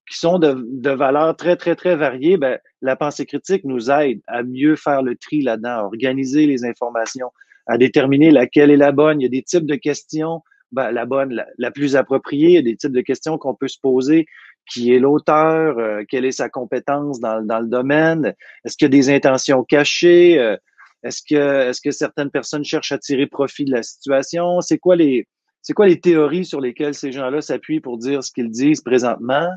qui 0.10 0.18
sont 0.18 0.40
de, 0.40 0.66
de 0.68 0.90
valeurs 0.92 1.36
très, 1.36 1.56
très, 1.56 1.76
très 1.76 1.96
variées. 1.96 2.38
Ben, 2.38 2.60
la 2.82 2.96
pensée 2.96 3.26
critique 3.26 3.64
nous 3.64 3.90
aide 3.90 4.22
à 4.28 4.44
mieux 4.44 4.76
faire 4.76 5.02
le 5.02 5.16
tri 5.16 5.42
là-dedans, 5.42 5.80
à 5.80 5.84
organiser 5.84 6.46
les 6.46 6.64
informations, 6.64 7.32
à 7.66 7.78
déterminer 7.78 8.30
laquelle 8.30 8.72
est 8.72 8.78
la 8.78 8.92
bonne. 8.92 9.20
Il 9.20 9.24
y 9.24 9.28
a 9.28 9.30
des 9.30 9.44
types 9.44 9.66
de 9.66 9.76
questions, 9.76 10.44
ben, 10.72 10.92
la 10.92 11.06
bonne, 11.06 11.34
la, 11.34 11.46
la, 11.58 11.72
plus 11.72 11.96
appropriée. 11.96 12.50
Il 12.50 12.54
y 12.54 12.58
a 12.58 12.62
des 12.62 12.76
types 12.76 12.92
de 12.92 13.02
questions 13.02 13.38
qu'on 13.38 13.56
peut 13.56 13.68
se 13.68 13.80
poser 13.82 14.26
qui 14.70 14.94
est 14.94 15.00
l'auteur, 15.00 15.78
euh, 15.78 16.04
quelle 16.08 16.26
est 16.26 16.32
sa 16.32 16.50
compétence 16.50 17.20
dans, 17.20 17.46
dans 17.46 17.60
le 17.60 17.68
domaine, 17.68 18.34
est-ce 18.64 18.78
qu'il 18.78 18.86
y 18.86 18.88
a 18.88 18.90
des 18.90 19.10
intentions 19.10 19.64
cachées, 19.64 20.40
euh, 20.40 20.56
est-ce 21.04 21.22
que, 21.28 21.70
est-ce 21.70 21.82
que 21.82 21.92
certaines 21.92 22.30
personnes 22.30 22.64
cherchent 22.64 22.92
à 22.92 22.98
tirer 22.98 23.28
profit 23.28 23.66
de 23.66 23.72
la 23.72 23.84
situation, 23.84 24.62
c'est 24.62 24.78
quoi 24.78 24.96
les, 24.96 25.28
c'est 25.62 25.74
quoi 25.74 25.88
les 25.88 26.00
théories 26.00 26.46
sur 26.46 26.62
lesquelles 26.62 26.94
ces 26.94 27.12
gens-là 27.12 27.42
s'appuient 27.42 27.82
pour 27.82 27.98
dire 27.98 28.24
ce 28.24 28.32
qu'ils 28.32 28.50
disent 28.50 28.82
présentement, 28.82 29.50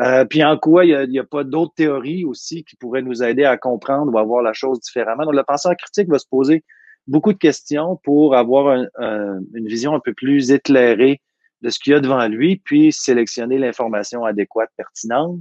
euh, 0.00 0.24
puis 0.24 0.44
en 0.44 0.58
quoi 0.58 0.84
il 0.84 1.08
n'y 1.08 1.18
a, 1.18 1.22
a, 1.22 1.24
pas 1.24 1.44
d'autres 1.44 1.74
théories 1.74 2.24
aussi 2.24 2.64
qui 2.64 2.76
pourraient 2.76 3.02
nous 3.02 3.22
aider 3.22 3.44
à 3.44 3.56
comprendre 3.56 4.12
ou 4.12 4.18
à 4.18 4.22
voir 4.24 4.42
la 4.42 4.52
chose 4.52 4.80
différemment? 4.80 5.24
Donc 5.24 5.34
le 5.34 5.42
penseur 5.42 5.74
critique 5.76 6.08
va 6.08 6.18
se 6.18 6.26
poser 6.28 6.64
beaucoup 7.06 7.32
de 7.32 7.38
questions 7.38 8.00
pour 8.02 8.36
avoir 8.36 8.86
un, 8.98 9.40
une 9.54 9.66
vision 9.66 9.94
un 9.94 10.00
peu 10.00 10.12
plus 10.14 10.50
éclairée 10.50 11.20
de 11.62 11.70
ce 11.70 11.78
qu'il 11.78 11.92
y 11.92 11.96
a 11.96 12.00
devant 12.00 12.26
lui, 12.28 12.56
puis 12.56 12.92
sélectionner 12.92 13.58
l'information 13.58 14.24
adéquate, 14.24 14.70
pertinente, 14.76 15.40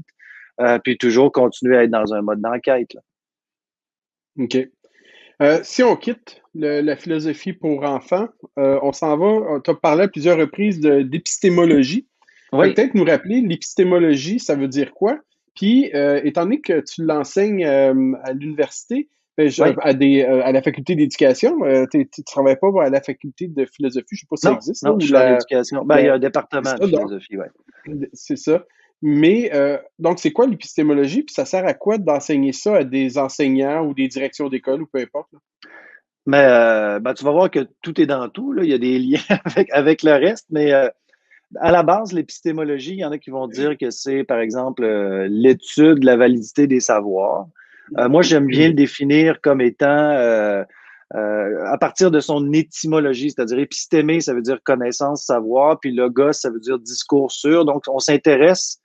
euh, 0.61 0.79
puis 0.79 0.97
toujours 0.97 1.31
continuer 1.31 1.77
à 1.77 1.83
être 1.83 1.91
dans 1.91 2.13
un 2.13 2.21
mode 2.21 2.41
d'enquête. 2.41 2.95
OK. 4.39 4.57
Euh, 5.41 5.59
si 5.63 5.83
on 5.83 5.97
quitte 5.97 6.41
le, 6.53 6.79
la 6.79 6.95
philosophie 6.95 7.51
pour 7.51 7.83
enfants, 7.83 8.29
euh, 8.57 8.79
on 8.81 8.93
s'en 8.93 9.17
va, 9.17 9.59
tu 9.63 9.69
as 9.69 9.75
parlé 9.75 10.03
à 10.03 10.07
plusieurs 10.07 10.37
reprises 10.37 10.79
d'épistémologie. 10.79 12.07
Oui. 12.53 12.73
Peut-être 12.73 12.95
nous 12.95 13.03
rappeler 13.03 13.41
l'épistémologie, 13.41 14.39
ça 14.39 14.55
veut 14.55 14.69
dire 14.69 14.93
quoi? 14.93 15.19
Puis, 15.55 15.91
étant 16.23 16.43
donné 16.43 16.59
que 16.59 16.81
tu 16.81 17.03
l'enseignes 17.03 17.65
à 17.65 18.33
l'université, 18.33 19.07
ben, 19.37 19.51
oui. 19.59 19.75
à, 19.81 19.93
des, 19.93 20.23
euh, 20.23 20.43
à 20.43 20.51
la 20.51 20.61
faculté 20.61 20.95
d'éducation. 20.95 21.63
Euh, 21.65 21.85
tu 21.91 21.97
ne 21.99 22.23
travailles 22.25 22.57
pas 22.57 22.69
à 22.83 22.89
la 22.89 23.01
faculté 23.01 23.47
de 23.47 23.65
philosophie, 23.65 24.15
je 24.15 24.15
ne 24.15 24.19
sais 24.19 24.27
pas 24.29 24.35
si 24.37 24.45
non, 24.45 24.51
ça 24.51 24.57
existe. 24.57 24.83
Non, 24.83 24.99
je 24.99 25.05
suis 25.05 25.13
l'éducation. 25.13 25.85
Ben, 25.85 25.99
il 25.99 26.05
y 26.05 26.09
a 26.09 26.13
un 26.13 26.19
département 26.19 26.73
de 26.73 26.85
philosophie, 26.85 27.37
oui. 27.37 28.07
C'est 28.13 28.37
ça. 28.37 28.63
Mais 29.01 29.51
euh, 29.53 29.77
donc, 29.99 30.19
c'est 30.19 30.31
quoi 30.31 30.47
l'épistémologie? 30.47 31.23
Puis 31.23 31.33
ça 31.33 31.45
sert 31.45 31.65
à 31.65 31.73
quoi 31.73 31.97
d'enseigner 31.97 32.53
ça 32.53 32.77
à 32.77 32.83
des 32.83 33.17
enseignants 33.17 33.85
ou 33.85 33.93
des 33.93 34.07
directions 34.07 34.49
d'école 34.49 34.81
ou 34.81 34.87
peu 34.87 34.99
importe? 34.99 35.31
Là? 35.33 35.39
Mais 36.25 36.45
euh, 36.45 36.99
ben, 36.99 37.13
tu 37.13 37.23
vas 37.23 37.31
voir 37.31 37.51
que 37.51 37.67
tout 37.81 38.01
est 38.01 38.07
dans 38.07 38.27
tout. 38.29 38.51
Là. 38.51 38.63
Il 38.63 38.69
y 38.69 38.73
a 38.73 38.79
des 38.79 38.97
liens 38.97 39.19
avec, 39.45 39.71
avec 39.71 40.01
le 40.01 40.13
reste, 40.13 40.47
mais 40.49 40.73
euh, 40.73 40.89
à 41.59 41.71
la 41.71 41.83
base, 41.83 42.13
l'épistémologie, 42.13 42.93
il 42.93 42.99
y 42.99 43.05
en 43.05 43.11
a 43.11 43.19
qui 43.19 43.29
vont 43.29 43.47
dire 43.47 43.77
que 43.77 43.91
c'est, 43.91 44.23
par 44.23 44.39
exemple, 44.39 44.83
l'étude 45.29 45.99
de 45.99 46.05
la 46.05 46.17
validité 46.17 46.65
des 46.65 46.79
savoirs. 46.79 47.45
Euh, 47.97 48.09
moi, 48.09 48.21
j'aime 48.21 48.47
bien 48.47 48.69
le 48.69 48.73
définir 48.73 49.41
comme 49.41 49.61
étant 49.61 49.87
euh, 49.87 50.63
euh, 51.13 51.65
à 51.65 51.77
partir 51.77 52.09
de 52.09 52.19
son 52.19 52.51
étymologie, 52.51 53.31
c'est-à-dire 53.31 53.59
épistémé, 53.59 54.21
ça 54.21 54.33
veut 54.33 54.41
dire 54.41 54.59
connaissance, 54.63 55.23
savoir, 55.23 55.79
puis 55.79 55.93
logos, 55.93 56.33
ça 56.33 56.49
veut 56.49 56.59
dire 56.59 56.79
discours 56.79 57.31
sûr. 57.31 57.63
Donc, 57.63 57.83
on 57.87 57.99
s'intéresse 57.99 58.79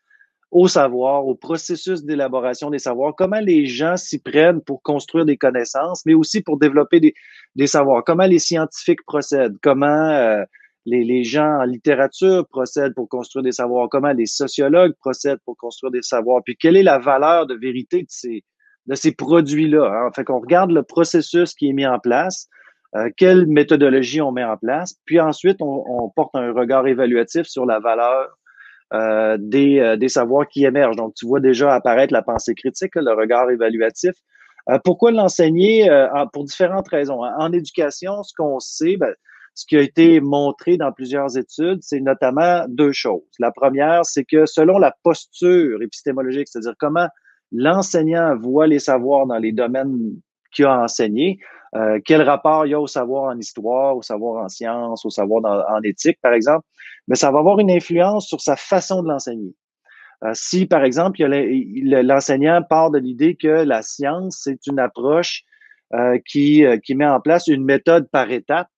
au 0.51 0.69
savoir, 0.69 1.27
au 1.27 1.35
processus 1.35 2.05
d'élaboration 2.05 2.71
des 2.71 2.81
savoirs, 2.81 3.15
comment 3.17 3.41
les 3.41 3.67
gens 3.67 3.97
s'y 3.97 4.19
prennent 4.19 4.61
pour 4.61 4.83
construire 4.83 5.25
des 5.25 5.37
connaissances, 5.37 6.05
mais 6.05 6.15
aussi 6.15 6.43
pour 6.43 6.59
développer 6.59 7.01
des, 7.01 7.15
des 7.55 7.69
savoirs, 7.69 8.03
comment 8.05 8.27
les 8.27 8.41
scientifiques 8.41 9.05
procèdent, 9.07 9.57
comment 9.63 9.87
euh, 9.87 10.43
les, 10.87 11.05
les, 11.05 11.23
gens 11.25 11.61
en 11.61 11.65
littérature 11.65 12.47
procèdent 12.49 12.95
pour 12.95 13.09
construire 13.09 13.45
des 13.45 13.53
savoirs, 13.53 13.89
comment 13.89 14.13
les 14.13 14.27
sociologues 14.27 14.95
procèdent 14.99 15.41
pour 15.45 15.57
construire 15.57 15.93
des 15.93 16.03
savoirs, 16.03 16.43
puis 16.45 16.57
quelle 16.57 16.77
est 16.77 16.83
la 16.83 16.99
valeur 16.99 17.47
de 17.47 17.55
vérité 17.55 18.03
de 18.03 18.09
ces, 18.09 18.43
de 18.91 18.97
ces 18.97 19.13
produits-là. 19.13 19.87
Hein. 19.87 20.11
Fait 20.15 20.25
regarde 20.29 20.73
le 20.73 20.83
processus 20.83 21.55
qui 21.55 21.71
est 21.71 21.73
mis 21.73 21.87
en 21.87 22.01
place, 22.01 22.49
euh, 22.97 23.09
quelle 23.17 23.47
méthodologie 23.47 24.21
on 24.21 24.33
met 24.33 24.43
en 24.43 24.57
place, 24.57 24.97
puis 25.05 25.21
ensuite 25.21 25.59
on, 25.61 26.11
porte 26.15 26.35
un 26.35 26.53
regard 26.53 26.89
évaluatif 26.89 27.47
sur 27.47 27.65
la 27.65 27.79
valeur 27.79 28.37
euh, 28.93 29.37
des, 29.39 29.79
euh, 29.79 29.97
des 29.97 30.09
savoirs 30.09 30.49
qui 30.49 30.65
émergent. 30.65 30.97
Donc, 30.97 31.15
tu 31.15 31.25
vois 31.25 31.39
déjà 31.39 31.73
apparaître 31.73 32.13
la 32.13 32.23
pensée 32.23 32.55
critique, 32.55 32.97
le 32.97 33.13
regard 33.13 33.49
évaluatif. 33.51 34.13
Pourquoi 34.85 35.11
l'enseigner? 35.11 35.89
pour 36.33 36.45
différentes 36.45 36.87
raisons. 36.89 37.25
Hein? 37.25 37.35
En 37.39 37.53
éducation, 37.53 38.23
ce 38.23 38.33
qu'on 38.37 38.61
sait, 38.61 38.97
ben, 38.97 39.13
ce 39.55 39.65
qui 39.67 39.77
a 39.77 39.81
été 39.81 40.21
montré 40.21 40.77
dans 40.77 40.93
plusieurs 40.93 41.37
études, 41.37 41.81
c'est 41.83 41.99
notamment 41.99 42.67
deux 42.69 42.93
choses. 42.93 43.23
La 43.41 43.51
première, 43.51 44.05
c'est 44.05 44.25
que 44.25 44.47
selon 44.47 44.79
la 44.79 44.95
posture 45.03 45.83
épistémologique, 45.83 46.47
c'est-à-dire 46.47 46.75
comment 46.79 47.09
l'enseignant 47.53 48.37
voit 48.37 48.67
les 48.67 48.79
savoirs 48.79 49.27
dans 49.27 49.39
les 49.39 49.53
domaines 49.53 50.15
qu'il 50.53 50.65
a 50.65 50.83
enseigné, 50.83 51.39
euh, 51.77 52.01
quel 52.05 52.23
rapport 52.23 52.67
il 52.67 52.71
y 52.71 52.75
a 52.75 52.81
au 52.81 52.87
savoir 52.87 53.25
en 53.25 53.39
histoire, 53.39 53.97
au 53.97 54.03
savoir 54.03 54.45
en 54.45 54.49
sciences, 54.49 55.05
au 55.05 55.11
savoir 55.11 55.67
en 55.71 55.81
éthique, 55.83 56.19
par 56.21 56.33
exemple, 56.33 56.67
mais 57.07 57.15
ça 57.15 57.31
va 57.31 57.39
avoir 57.39 57.59
une 57.61 57.71
influence 57.71 58.27
sur 58.27 58.41
sa 58.41 58.57
façon 58.57 59.03
de 59.03 59.09
l'enseigner. 59.09 59.55
Euh, 60.25 60.33
si, 60.35 60.67
par 60.67 60.85
exemple, 60.85 61.23
l'enseignant 61.23 62.63
part 62.63 62.91
de 62.91 62.99
l'idée 62.99 63.37
que 63.37 63.49
la 63.49 63.83
science, 63.83 64.41
c'est 64.43 64.67
une 64.67 64.79
approche 64.79 65.45
euh, 65.95 66.19
qui, 66.25 66.65
euh, 66.65 66.77
qui 66.79 66.95
met 66.95 67.07
en 67.07 67.21
place 67.21 67.47
une 67.47 67.65
méthode 67.65 68.09
par 68.11 68.31
étape, 68.31 68.69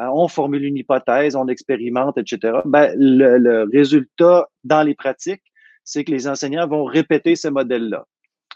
euh, 0.00 0.08
on 0.12 0.28
formule 0.28 0.64
une 0.64 0.76
hypothèse, 0.76 1.36
on 1.36 1.48
expérimente, 1.48 2.18
etc., 2.18 2.60
ben, 2.64 2.94
le, 2.96 3.38
le 3.38 3.68
résultat 3.72 4.48
dans 4.64 4.82
les 4.82 4.94
pratiques, 4.94 5.42
c'est 5.86 6.04
que 6.04 6.10
les 6.10 6.28
enseignants 6.28 6.66
vont 6.66 6.84
répéter 6.84 7.36
ce 7.36 7.48
modèle-là. 7.48 8.04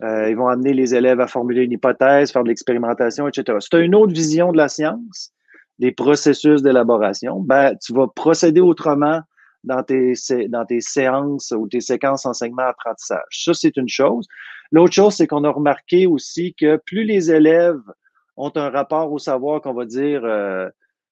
Euh, 0.03 0.29
ils 0.29 0.37
vont 0.37 0.49
amener 0.49 0.75
les 0.75 0.95
élèves 0.95 1.21
à 1.21 1.27
formuler 1.27 1.63
une 1.63 1.73
hypothèse, 1.73 2.33
faire 2.33 2.43
de 2.43 2.49
l'expérimentation, 2.49 3.29
etc. 3.29 3.59
Si 3.61 3.71
tu 3.71 3.81
une 3.83 3.95
autre 3.95 4.13
vision 4.13 4.53
de 4.53 4.57
la 4.57 4.69
science, 4.69 5.33
des 5.79 5.93
processus 5.93 6.63
d'élaboration, 6.63 7.41
ben, 7.41 7.75
tu 7.83 7.95
vas 7.95 8.09
procéder 8.09 8.61
autrement 8.61 9.21
dans 9.63 9.83
tes, 9.83 10.15
dans 10.49 10.65
tes 10.65 10.81
séances 10.81 11.53
ou 11.57 11.69
tes 11.69 11.81
séquences 11.81 12.27
enseignement-apprentissage. 12.27 13.25
Ça, 13.31 13.55
c'est 13.55 13.77
une 13.77 13.89
chose. 13.89 14.27
L'autre 14.73 14.95
chose, 14.95 15.15
c'est 15.15 15.27
qu'on 15.27 15.45
a 15.45 15.51
remarqué 15.51 16.07
aussi 16.07 16.55
que 16.55 16.77
plus 16.85 17.05
les 17.05 17.31
élèves 17.31 17.81
ont 18.37 18.53
un 18.57 18.71
rapport 18.71 19.13
au 19.13 19.19
savoir 19.19 19.61
qu'on 19.61 19.75
va 19.75 19.85
dire 19.85 20.23
euh, 20.25 20.69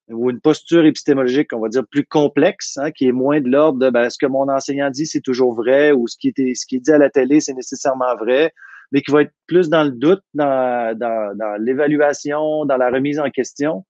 ou 0.09 0.29
une 0.29 0.39
posture 0.39 0.85
épistémologique, 0.85 1.53
on 1.53 1.59
va 1.59 1.69
dire, 1.69 1.83
plus 1.89 2.05
complexe, 2.05 2.77
hein, 2.77 2.91
qui 2.91 3.07
est 3.07 3.11
moins 3.11 3.41
de 3.41 3.49
l'ordre 3.49 3.79
de 3.79 3.89
ben, 3.89 4.09
ce 4.09 4.17
que 4.17 4.25
mon 4.25 4.49
enseignant 4.49 4.89
dit, 4.89 5.05
c'est 5.05 5.21
toujours 5.21 5.53
vrai, 5.53 5.91
ou 5.91 6.07
ce 6.07 6.17
qui, 6.17 6.29
était, 6.29 6.53
ce 6.55 6.65
qui 6.65 6.79
dit 6.79 6.91
à 6.91 6.97
la 6.97 7.09
télé, 7.09 7.39
c'est 7.39 7.53
nécessairement 7.53 8.15
vrai, 8.15 8.51
mais 8.91 9.01
qui 9.01 9.11
va 9.11 9.21
être 9.21 9.33
plus 9.47 9.69
dans 9.69 9.83
le 9.83 9.91
doute, 9.91 10.23
dans, 10.33 10.97
dans, 10.97 11.37
dans 11.37 11.61
l'évaluation, 11.61 12.65
dans 12.65 12.77
la 12.77 12.89
remise 12.89 13.19
en 13.19 13.29
question, 13.29 13.85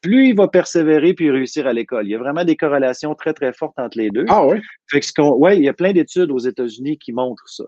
plus 0.00 0.28
il 0.28 0.36
va 0.36 0.48
persévérer 0.48 1.14
puis 1.14 1.30
réussir 1.30 1.66
à 1.66 1.72
l'école. 1.72 2.06
Il 2.06 2.10
y 2.10 2.14
a 2.14 2.18
vraiment 2.18 2.44
des 2.44 2.56
corrélations 2.56 3.14
très, 3.14 3.34
très 3.34 3.52
fortes 3.52 3.78
entre 3.78 3.98
les 3.98 4.10
deux. 4.10 4.24
Ah 4.28 4.46
oui? 4.46 4.60
Fait 4.90 5.00
que 5.00 5.06
ce 5.06 5.12
qu'on, 5.12 5.34
ouais, 5.34 5.58
il 5.58 5.64
y 5.64 5.68
a 5.68 5.74
plein 5.74 5.92
d'études 5.92 6.30
aux 6.30 6.38
États-Unis 6.38 6.98
qui 6.98 7.12
montrent 7.12 7.48
ça. 7.48 7.64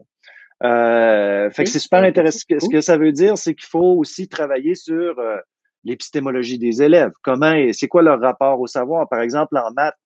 Euh, 0.65 1.51
fait 1.51 1.65
que 1.65 1.71
c'est 1.71 1.79
super 1.79 2.03
intéressant. 2.03 2.39
Ce 2.49 2.69
que 2.69 2.81
ça 2.81 2.97
veut 2.97 3.13
dire, 3.13 3.37
c'est 3.37 3.55
qu'il 3.55 3.67
faut 3.67 3.97
aussi 3.99 4.29
travailler 4.29 4.75
sur 4.75 5.19
euh, 5.19 5.37
l'épistémologie 5.85 6.59
des 6.59 6.83
élèves. 6.83 7.13
Comment 7.23 7.55
c'est 7.73 7.89
quoi 7.89 8.03
leur 8.03 8.21
rapport 8.21 8.61
au 8.61 8.67
savoir? 8.67 9.09
Par 9.09 9.21
exemple, 9.21 9.57
en 9.57 9.73
maths, 9.73 9.97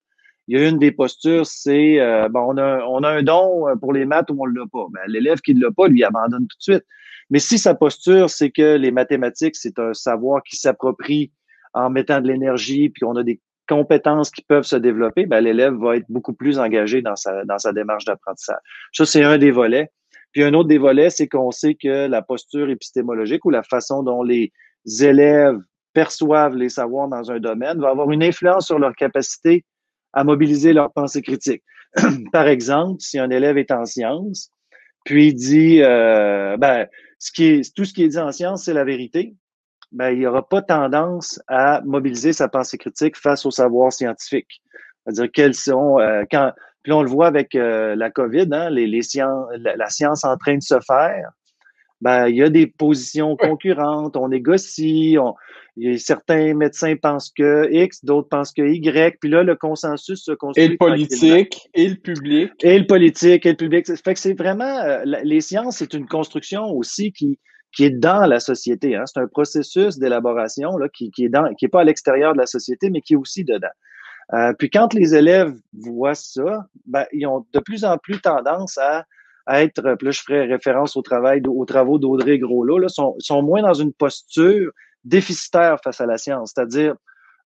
il 0.49 0.59
y 0.59 0.63
a 0.63 0.69
une 0.69 0.79
des 0.79 0.93
postures, 0.93 1.45
c'est 1.47 1.99
euh, 2.01 2.29
bon, 2.29 2.55
on 2.55 2.59
a, 2.59 2.85
on 2.87 3.03
a 3.03 3.11
un 3.11 3.23
don 3.23 3.65
pour 3.81 3.93
les 3.93 4.05
maths 4.05 4.31
ou 4.31 4.37
on 4.39 4.47
ne 4.47 4.59
l'a 4.61 4.67
pas. 4.73 4.87
Ben, 4.93 5.01
l'élève 5.09 5.41
qui 5.41 5.55
ne 5.55 5.61
l'a 5.61 5.73
pas, 5.73 5.89
lui 5.89 6.05
abandonne 6.05 6.47
tout 6.47 6.57
de 6.57 6.63
suite. 6.63 6.85
Mais 7.31 7.41
si 7.41 7.59
sa 7.59 7.75
posture, 7.75 8.31
c'est 8.31 8.51
que 8.51 8.77
les 8.77 8.93
mathématiques, 8.93 9.57
c'est 9.57 9.79
un 9.79 9.93
savoir 9.93 10.43
qui 10.45 10.57
s'approprie 10.57 11.33
en 11.75 11.91
mettant 11.91 12.21
de 12.21 12.29
l'énergie, 12.29 12.89
puis 12.89 13.05
on 13.05 13.17
a 13.17 13.23
des 13.23 13.41
compétences 13.69 14.31
qui 14.31 14.43
peuvent 14.43 14.65
se 14.65 14.77
développer, 14.77 15.27
ben, 15.27 15.41
l'élève 15.41 15.75
va 15.75 15.97
être 15.97 16.07
beaucoup 16.09 16.33
plus 16.33 16.59
engagé 16.59 17.03
dans 17.03 17.17
sa, 17.17 17.45
dans 17.45 17.59
sa 17.59 17.73
démarche 17.73 18.05
d'apprentissage. 18.05 18.61
Ça, 18.93 19.05
c'est 19.05 19.25
un 19.25 19.39
des 19.39 19.51
volets. 19.51 19.91
Puis 20.33 20.45
un 20.45 20.55
autre 20.55 20.69
des 20.69 20.79
volets, 20.79 21.11
c'est 21.11 21.29
qu'on 21.29 21.51
sait 21.51 21.75
que 21.75 22.07
la 22.07 22.23
posture 22.23 22.71
épistémologique 22.71 23.45
ou 23.45 23.51
la 23.51 23.63
façon 23.63 24.03
dont 24.03 24.23
les 24.23 24.53
élèves 24.87 25.59
perçoivent 25.93 26.55
les 26.55 26.69
savoirs 26.69 27.09
dans 27.09 27.31
un 27.31 27.41
domaine 27.41 27.81
va 27.81 27.89
avoir 27.89 28.11
une 28.11 28.23
influence 28.23 28.67
sur 28.67 28.79
leur 28.79 28.95
capacité 28.95 29.65
à 30.13 30.25
mobiliser 30.25 30.73
leur 30.73 30.93
pensée 30.93 31.23
critique. 31.23 31.63
par 32.33 32.47
exemple, 32.49 33.01
si 33.01 33.19
un 33.19 33.31
élève 33.31 33.59
est 33.59 33.71
en 33.71 33.85
sciences, 33.85 34.51
puis 35.05 35.33
dit, 35.33 35.83
euh, 35.83 36.57
ben, 36.59 36.87
ce 37.19 37.33
qui 37.33 37.45
est, 37.45 37.75
tout 37.75 37.85
ce 37.85 37.95
qui 37.95 38.05
est 38.05 38.09
dit 38.09 38.19
en 38.19 38.33
sciences, 38.33 38.65
c'est 38.65 38.75
la 38.75 38.85
vérité, 38.85 39.35
ben, 39.93 40.11
il 40.11 40.19
n'y 40.19 40.27
aura 40.27 40.47
pas 40.47 40.63
tendance 40.63 41.41
à 41.49 41.81
mobiliser 41.85 42.33
sa 42.33 42.49
pensée 42.49 42.77
critique 42.77 43.17
face 43.17 43.47
au 43.47 43.51
savoir 43.51 43.93
scientifique. 43.93 44.61
C'est-à-dire 45.05 45.31
quels 45.33 45.55
sont, 45.55 45.99
euh, 46.01 46.25
quand, 46.31 46.53
puis 46.83 46.93
on 46.93 47.03
le 47.03 47.09
voit 47.09 47.29
avec 47.29 47.55
euh, 47.55 47.95
la 47.95 48.11
COVID, 48.11 48.49
hein, 48.53 48.71
les, 48.71 48.87
les 48.87 49.03
sciences, 49.03 49.47
la, 49.59 49.89
science 49.89 50.25
en 50.25 50.37
train 50.37 50.57
de 50.57 50.63
se 50.63 50.79
faire. 50.81 51.31
Ben, 52.03 52.29
il 52.29 52.37
y 52.37 52.43
a 52.43 52.51
des 52.51 52.67
positions 52.67 53.37
concurrentes, 53.37 54.17
on 54.17 54.29
négocie, 54.29 55.17
on, 55.19 55.35
certains 55.97 56.55
médecins 56.55 56.95
pensent 56.97 57.31
que 57.31 57.69
X, 57.73 58.05
d'autres 58.05 58.29
pensent 58.29 58.53
que 58.53 58.63
Y, 58.63 59.19
puis 59.19 59.31
là, 59.31 59.43
le 59.43 59.57
consensus 59.57 60.23
se 60.23 60.33
construit. 60.33 60.65
Et 60.65 60.69
le 60.69 60.77
politique, 60.77 61.69
et 61.75 61.89
le 61.89 61.97
public. 61.97 62.53
Et 62.63 62.79
le 62.79 62.87
politique, 62.87 63.47
et 63.47 63.51
le 63.51 63.57
public. 63.57 63.87
Fait 63.87 64.15
que 64.15 64.21
c'est 64.21 64.35
vraiment, 64.35 64.79
euh, 64.81 65.05
les 65.05 65.41
sciences, 65.41 65.79
c'est 65.79 65.95
une 65.95 66.07
construction 66.07 66.71
aussi 66.71 67.13
qui, 67.13 67.39
qui 67.73 67.85
est 67.85 67.91
dans 67.91 68.27
la 68.27 68.41
société. 68.41 68.97
Hein. 68.97 69.05
C'est 69.07 69.21
un 69.21 69.27
processus 69.27 69.99
d'élaboration 69.99 70.77
là, 70.77 70.89
qui, 70.89 71.11
qui 71.11 71.25
est 71.25 71.29
dans, 71.29 71.53
qui 71.55 71.67
est 71.67 71.69
pas 71.69 71.81
à 71.81 71.85
l'extérieur 71.85 72.33
de 72.33 72.39
la 72.39 72.47
société, 72.47 72.91
mais 72.91 73.01
qui 73.01 73.15
est 73.15 73.17
aussi 73.17 73.45
dedans. 73.45 73.69
Euh, 74.35 74.53
puis 74.59 74.71
quand 74.71 74.93
les 74.93 75.15
élèves 75.15 75.55
voient 75.73 76.15
ça, 76.15 76.67
ben, 76.87 77.05
ils 77.13 77.27
ont 77.27 77.47
de 77.53 77.61
plus 77.61 77.85
en 77.85 77.97
plus 77.99 78.21
tendance 78.21 78.77
à, 78.79 79.05
être, 79.49 79.95
puis 79.97 80.07
là 80.07 80.11
je 80.11 80.21
ferai 80.21 80.45
référence 80.47 80.97
au 80.97 81.03
travail, 81.03 81.43
aux 81.47 81.65
travaux 81.65 81.99
d'Audrey 81.99 82.39
Groslot, 82.39 82.79
là, 82.79 82.89
sont, 82.89 83.43
moins 83.43 83.63
dans 83.63 83.75
une 83.75 83.93
posture 83.93 84.73
déficitaire 85.05 85.79
face 85.83 86.01
à 86.01 86.07
la 86.07 86.19
science, 86.19 86.53
c'est-à-dire 86.55 86.95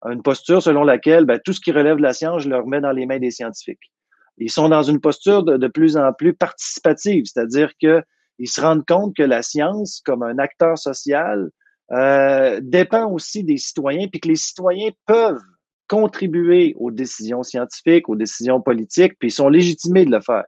une 0.04 0.22
posture 0.22 0.62
selon 0.62 0.84
laquelle 0.84 1.24
ben, 1.24 1.40
tout 1.44 1.52
ce 1.52 1.60
qui 1.60 1.72
relève 1.72 1.96
de 1.96 2.02
la 2.02 2.12
science, 2.12 2.42
je 2.42 2.48
le 2.48 2.58
remets 2.58 2.80
dans 2.80 2.92
les 2.92 3.04
mains 3.04 3.18
des 3.18 3.32
scientifiques. 3.32 3.90
Ils 4.36 4.50
sont 4.50 4.68
dans 4.68 4.84
une 4.84 5.00
posture 5.00 5.42
de, 5.42 5.66
plus 5.66 5.96
en 5.96 6.12
plus 6.12 6.34
participative, 6.34 7.24
c'est-à-dire 7.24 7.72
que 7.82 8.02
ils 8.38 8.48
se 8.48 8.60
rendent 8.60 8.86
compte 8.86 9.16
que 9.16 9.24
la 9.24 9.42
science, 9.42 10.00
comme 10.04 10.22
un 10.22 10.38
acteur 10.38 10.78
social, 10.78 11.50
euh, 11.90 12.60
dépend 12.62 13.10
aussi 13.10 13.42
des 13.42 13.56
citoyens, 13.56 14.06
puis 14.06 14.20
que 14.20 14.28
les 14.28 14.36
citoyens 14.36 14.90
peuvent 15.06 15.42
contribuer 15.88 16.74
aux 16.78 16.92
décisions 16.92 17.42
scientifiques, 17.42 18.08
aux 18.08 18.14
décisions 18.14 18.60
politiques, 18.60 19.14
puis 19.18 19.28
ils 19.28 19.32
sont 19.32 19.48
légitimés 19.48 20.04
de 20.04 20.12
le 20.12 20.20
faire. 20.20 20.44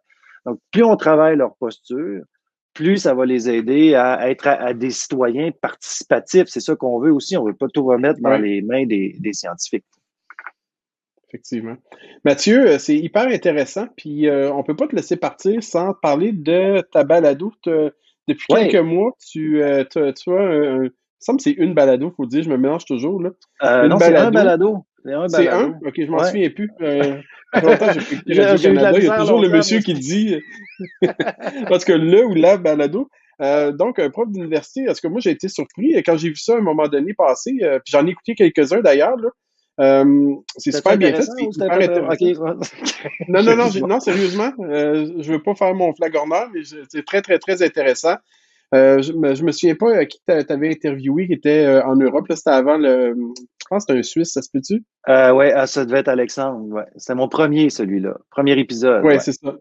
Donc, 0.47 0.59
plus 0.71 0.85
on 0.85 0.97
travaille 0.97 1.37
leur 1.37 1.55
posture, 1.57 2.23
plus 2.75 2.99
ça 2.99 3.15
va 3.15 3.27
les 3.27 3.51
aider 3.51 3.95
à 3.95 4.31
être 4.31 4.47
à, 4.47 4.73
des 4.75 4.91
citoyens 4.91 5.51
participatifs. 5.61 6.47
C'est 6.47 6.61
ça 6.61 6.77
qu'on 6.77 7.01
veut 7.01 7.13
aussi. 7.13 7.37
On 7.37 7.45
ne 7.45 7.51
veut 7.51 7.57
pas 7.57 7.69
tout 7.69 7.85
remettre 7.85 8.21
dans 8.21 8.39
les 8.39 8.63
mains 8.63 8.87
des, 8.87 9.17
des, 9.19 9.33
scientifiques. 9.33 9.85
Effectivement. 11.29 11.77
Mathieu, 12.25 12.67
euh, 12.67 12.79
c'est 12.79 12.97
hyper 12.97 13.29
intéressant. 13.29 13.87
Puis 13.97 14.29
euh, 14.29 14.53
on 14.53 14.59
ne 14.59 14.63
peut 14.63 14.77
pas 14.77 14.89
te 14.89 14.97
laisser 14.97 15.17
partir 15.17 15.63
sans 15.63 15.95
parler 15.95 16.33
de 16.33 16.81
ta 16.93 17.05
balado. 17.05 17.53
Depuis 18.29 18.47
quelques 18.49 18.77
mois, 18.77 19.13
tu, 19.19 19.63
euh, 19.63 19.85
tu, 19.85 20.01
tu 20.15 20.31
as 20.33 20.41
un, 20.41 20.89
il 21.21 21.25
semble 21.25 21.37
que 21.37 21.43
c'est 21.43 21.51
une 21.51 21.75
balado, 21.75 22.09
il 22.09 22.15
faut 22.15 22.25
dire, 22.25 22.43
je 22.43 22.49
me 22.49 22.57
mélange 22.57 22.87
toujours. 22.87 23.21
Là. 23.23 23.31
Euh, 23.63 23.89
non, 23.89 23.99
c'est 23.99 24.17
un 24.17 24.31
balado. 24.31 24.87
C'est 25.05 25.49
un, 25.49 25.79
Ok, 25.85 25.95
je 25.97 26.11
m'en 26.11 26.25
souviens 26.25 26.51
plus. 26.51 26.71
Euh, 26.83 27.17
longtemps, 27.63 27.93
j'ai 28.27 28.37
Canada, 28.37 28.93
il 28.99 29.05
y 29.05 29.09
a 29.09 29.19
toujours 29.19 29.41
le 29.41 29.49
monsieur 29.49 29.81
qui 29.81 29.95
dit. 29.95 30.37
Parce 31.69 31.85
que 31.85 31.93
le 31.93 32.25
ou 32.27 32.35
la 32.35 32.57
balado. 32.57 33.09
Euh, 33.41 33.73
donc, 33.73 33.99
un 33.99 34.11
prof 34.11 34.29
d'université, 34.31 34.83
est-ce 34.83 35.01
que 35.01 35.09
moi 35.09 35.21
j'ai 35.21 35.31
été 35.31 35.49
surpris 35.49 35.95
quand 36.05 36.19
j'ai 36.19 36.29
vu 36.29 36.37
ça 36.37 36.55
à 36.55 36.59
un 36.59 36.61
moment 36.61 36.89
donné 36.89 37.15
passer, 37.15 37.57
euh, 37.63 37.79
puis 37.79 37.93
j'en 37.93 38.07
ai 38.07 38.11
écouté 38.11 38.35
quelques-uns 38.35 38.81
d'ailleurs. 38.81 39.17
Euh, 39.81 40.35
c'est 40.59 40.73
super 40.73 40.99
bien 40.99 41.15
fait. 41.15 41.23
non, 43.29 43.43
non, 43.43 43.57
non, 43.57 43.71
non, 43.89 44.01
sérieusement, 44.01 44.53
euh, 44.61 45.11
je 45.21 45.33
veux 45.33 45.43
pas 45.43 45.55
faire 45.55 45.75
mon 45.75 45.95
flagorneur, 45.95 46.49
mais 46.53 46.61
c'est 46.91 47.05
très, 47.07 47.23
très, 47.23 47.39
très 47.39 47.63
intéressant. 47.63 48.17
Euh, 48.75 49.03
je, 49.03 49.13
me, 49.13 49.31
me 49.31 49.53
souviens 49.53 49.75
pas 49.75 49.97
à 49.97 50.05
qui 50.05 50.21
tu 50.27 50.33
avais 50.33 50.71
interviewé 50.71 51.27
qui 51.27 51.33
était 51.33 51.65
euh, 51.65 51.85
en 51.85 51.97
Europe. 51.97 52.27
C'était 52.31 52.51
avant 52.51 52.77
le. 52.77 53.17
Je 53.71 53.77
pense 53.77 53.87
que 53.87 53.93
c'était 53.93 54.01
un 54.01 54.03
Suisse, 54.03 54.33
ça 54.33 54.43
se 54.43 54.51
peut-tu? 54.53 54.85
Euh, 55.09 55.31
oui, 55.31 55.47
ah, 55.55 55.69
ça 55.69 55.85
devait 55.85 56.01
être 56.01 56.09
Alexandre. 56.09 56.67
Ouais. 56.75 56.87
C'est 56.97 57.15
mon 57.15 57.29
premier, 57.29 57.71
celui-là. 57.71 58.17
Premier 58.31 58.59
épisode. 58.59 59.05
Ouais, 59.05 59.21
c'est 59.21 59.33
ça. 59.33 59.55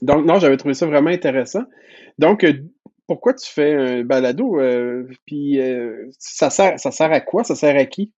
Donc, 0.00 0.26
non, 0.26 0.40
j'avais 0.40 0.56
trouvé 0.56 0.74
ça 0.74 0.86
vraiment 0.86 1.10
intéressant. 1.10 1.62
Donc, 2.18 2.42
euh, 2.42 2.52
pourquoi 3.06 3.34
tu 3.34 3.48
fais 3.48 3.74
un 3.74 4.02
balado? 4.02 4.58
puis, 5.24 5.60
ça, 6.18 6.50
sert, 6.50 6.80
ça 6.80 6.90
sert 6.90 7.12
à 7.12 7.20
quoi? 7.20 7.44
Ça 7.44 7.54
sert 7.54 7.76
à 7.76 7.84
qui? 7.84 8.12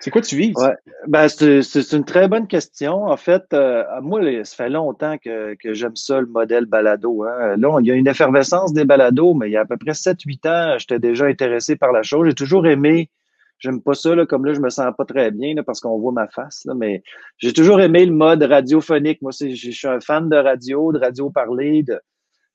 C'est 0.00 0.10
quoi 0.10 0.20
tu 0.20 0.36
vises? 0.36 0.56
Ouais. 0.56 0.74
Ben, 1.06 1.28
c'est 1.28 1.92
une 1.92 2.04
très 2.04 2.28
bonne 2.28 2.46
question. 2.46 3.04
En 3.06 3.16
fait, 3.16 3.44
euh, 3.52 3.82
moi, 4.02 4.20
ça 4.44 4.56
fait 4.56 4.68
longtemps 4.68 5.16
que, 5.18 5.54
que 5.54 5.72
j'aime 5.72 5.96
ça, 5.96 6.20
le 6.20 6.26
modèle 6.26 6.66
balado. 6.66 7.24
Hein. 7.24 7.56
Là, 7.56 7.78
il 7.80 7.86
y 7.86 7.90
a 7.90 7.94
une 7.94 8.06
effervescence 8.06 8.72
des 8.72 8.84
balados, 8.84 9.34
mais 9.34 9.48
il 9.48 9.52
y 9.52 9.56
a 9.56 9.62
à 9.62 9.64
peu 9.64 9.76
près 9.78 9.92
7-8 9.92 10.48
ans, 10.48 10.78
j'étais 10.78 10.98
déjà 10.98 11.26
intéressé 11.26 11.76
par 11.76 11.92
la 11.92 12.02
chose. 12.02 12.26
J'ai 12.26 12.34
toujours 12.34 12.66
aimé, 12.66 13.10
j'aime 13.58 13.82
pas 13.82 13.94
ça, 13.94 14.14
là, 14.14 14.26
comme 14.26 14.44
là, 14.44 14.52
je 14.52 14.60
me 14.60 14.70
sens 14.70 14.92
pas 14.96 15.04
très 15.04 15.30
bien 15.30 15.54
parce 15.64 15.80
qu'on 15.80 15.98
voit 15.98 16.12
ma 16.12 16.28
face, 16.28 16.66
mais 16.76 17.02
j'ai 17.38 17.52
toujours 17.52 17.80
aimé 17.80 18.04
le 18.04 18.12
mode 18.12 18.42
radiophonique. 18.42 19.22
Moi, 19.22 19.32
je 19.38 19.70
suis 19.70 19.88
un 19.88 20.00
fan 20.00 20.28
de 20.28 20.36
radio, 20.36 20.92
de 20.92 20.98
radio 20.98 21.30
parlée. 21.30 21.82
De... 21.82 22.00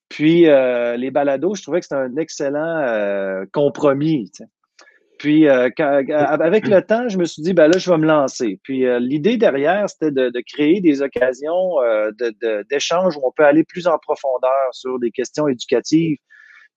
Puis, 0.10 0.48
euh, 0.48 0.98
les 0.98 1.12
balados, 1.12 1.56
je 1.56 1.64
trouvais 1.64 1.80
que 1.80 1.86
c'était 1.86 2.02
un 2.02 2.16
excellent 2.18 2.80
euh, 2.80 3.46
compromis. 3.52 4.32
Puis 5.18 5.48
euh, 5.48 5.70
avec 5.78 6.68
le 6.68 6.82
temps, 6.82 7.08
je 7.08 7.20
me 7.20 7.26
suis 7.26 7.44
dit, 7.44 7.54
ben 7.54 7.68
là, 7.68 7.78
je 7.78 7.92
vais 7.92 7.98
me 8.00 8.08
lancer. 8.08 8.60
Puis 8.64 8.86
l'idée 9.00 9.38
derrière, 9.38 9.88
c'était 9.88 10.10
de, 10.10 10.42
créer 10.42 10.82
des 10.82 11.04
occasions 11.04 11.76
d'échange 12.72 13.18
où 13.18 13.22
on 13.24 13.32
peut 13.32 13.46
aller 13.46 13.64
plus 13.64 13.86
en 13.86 14.00
profondeur 14.00 14.70
sur 14.72 14.98
des 14.98 15.12
questions 15.12 15.48
éducatives 15.48 16.18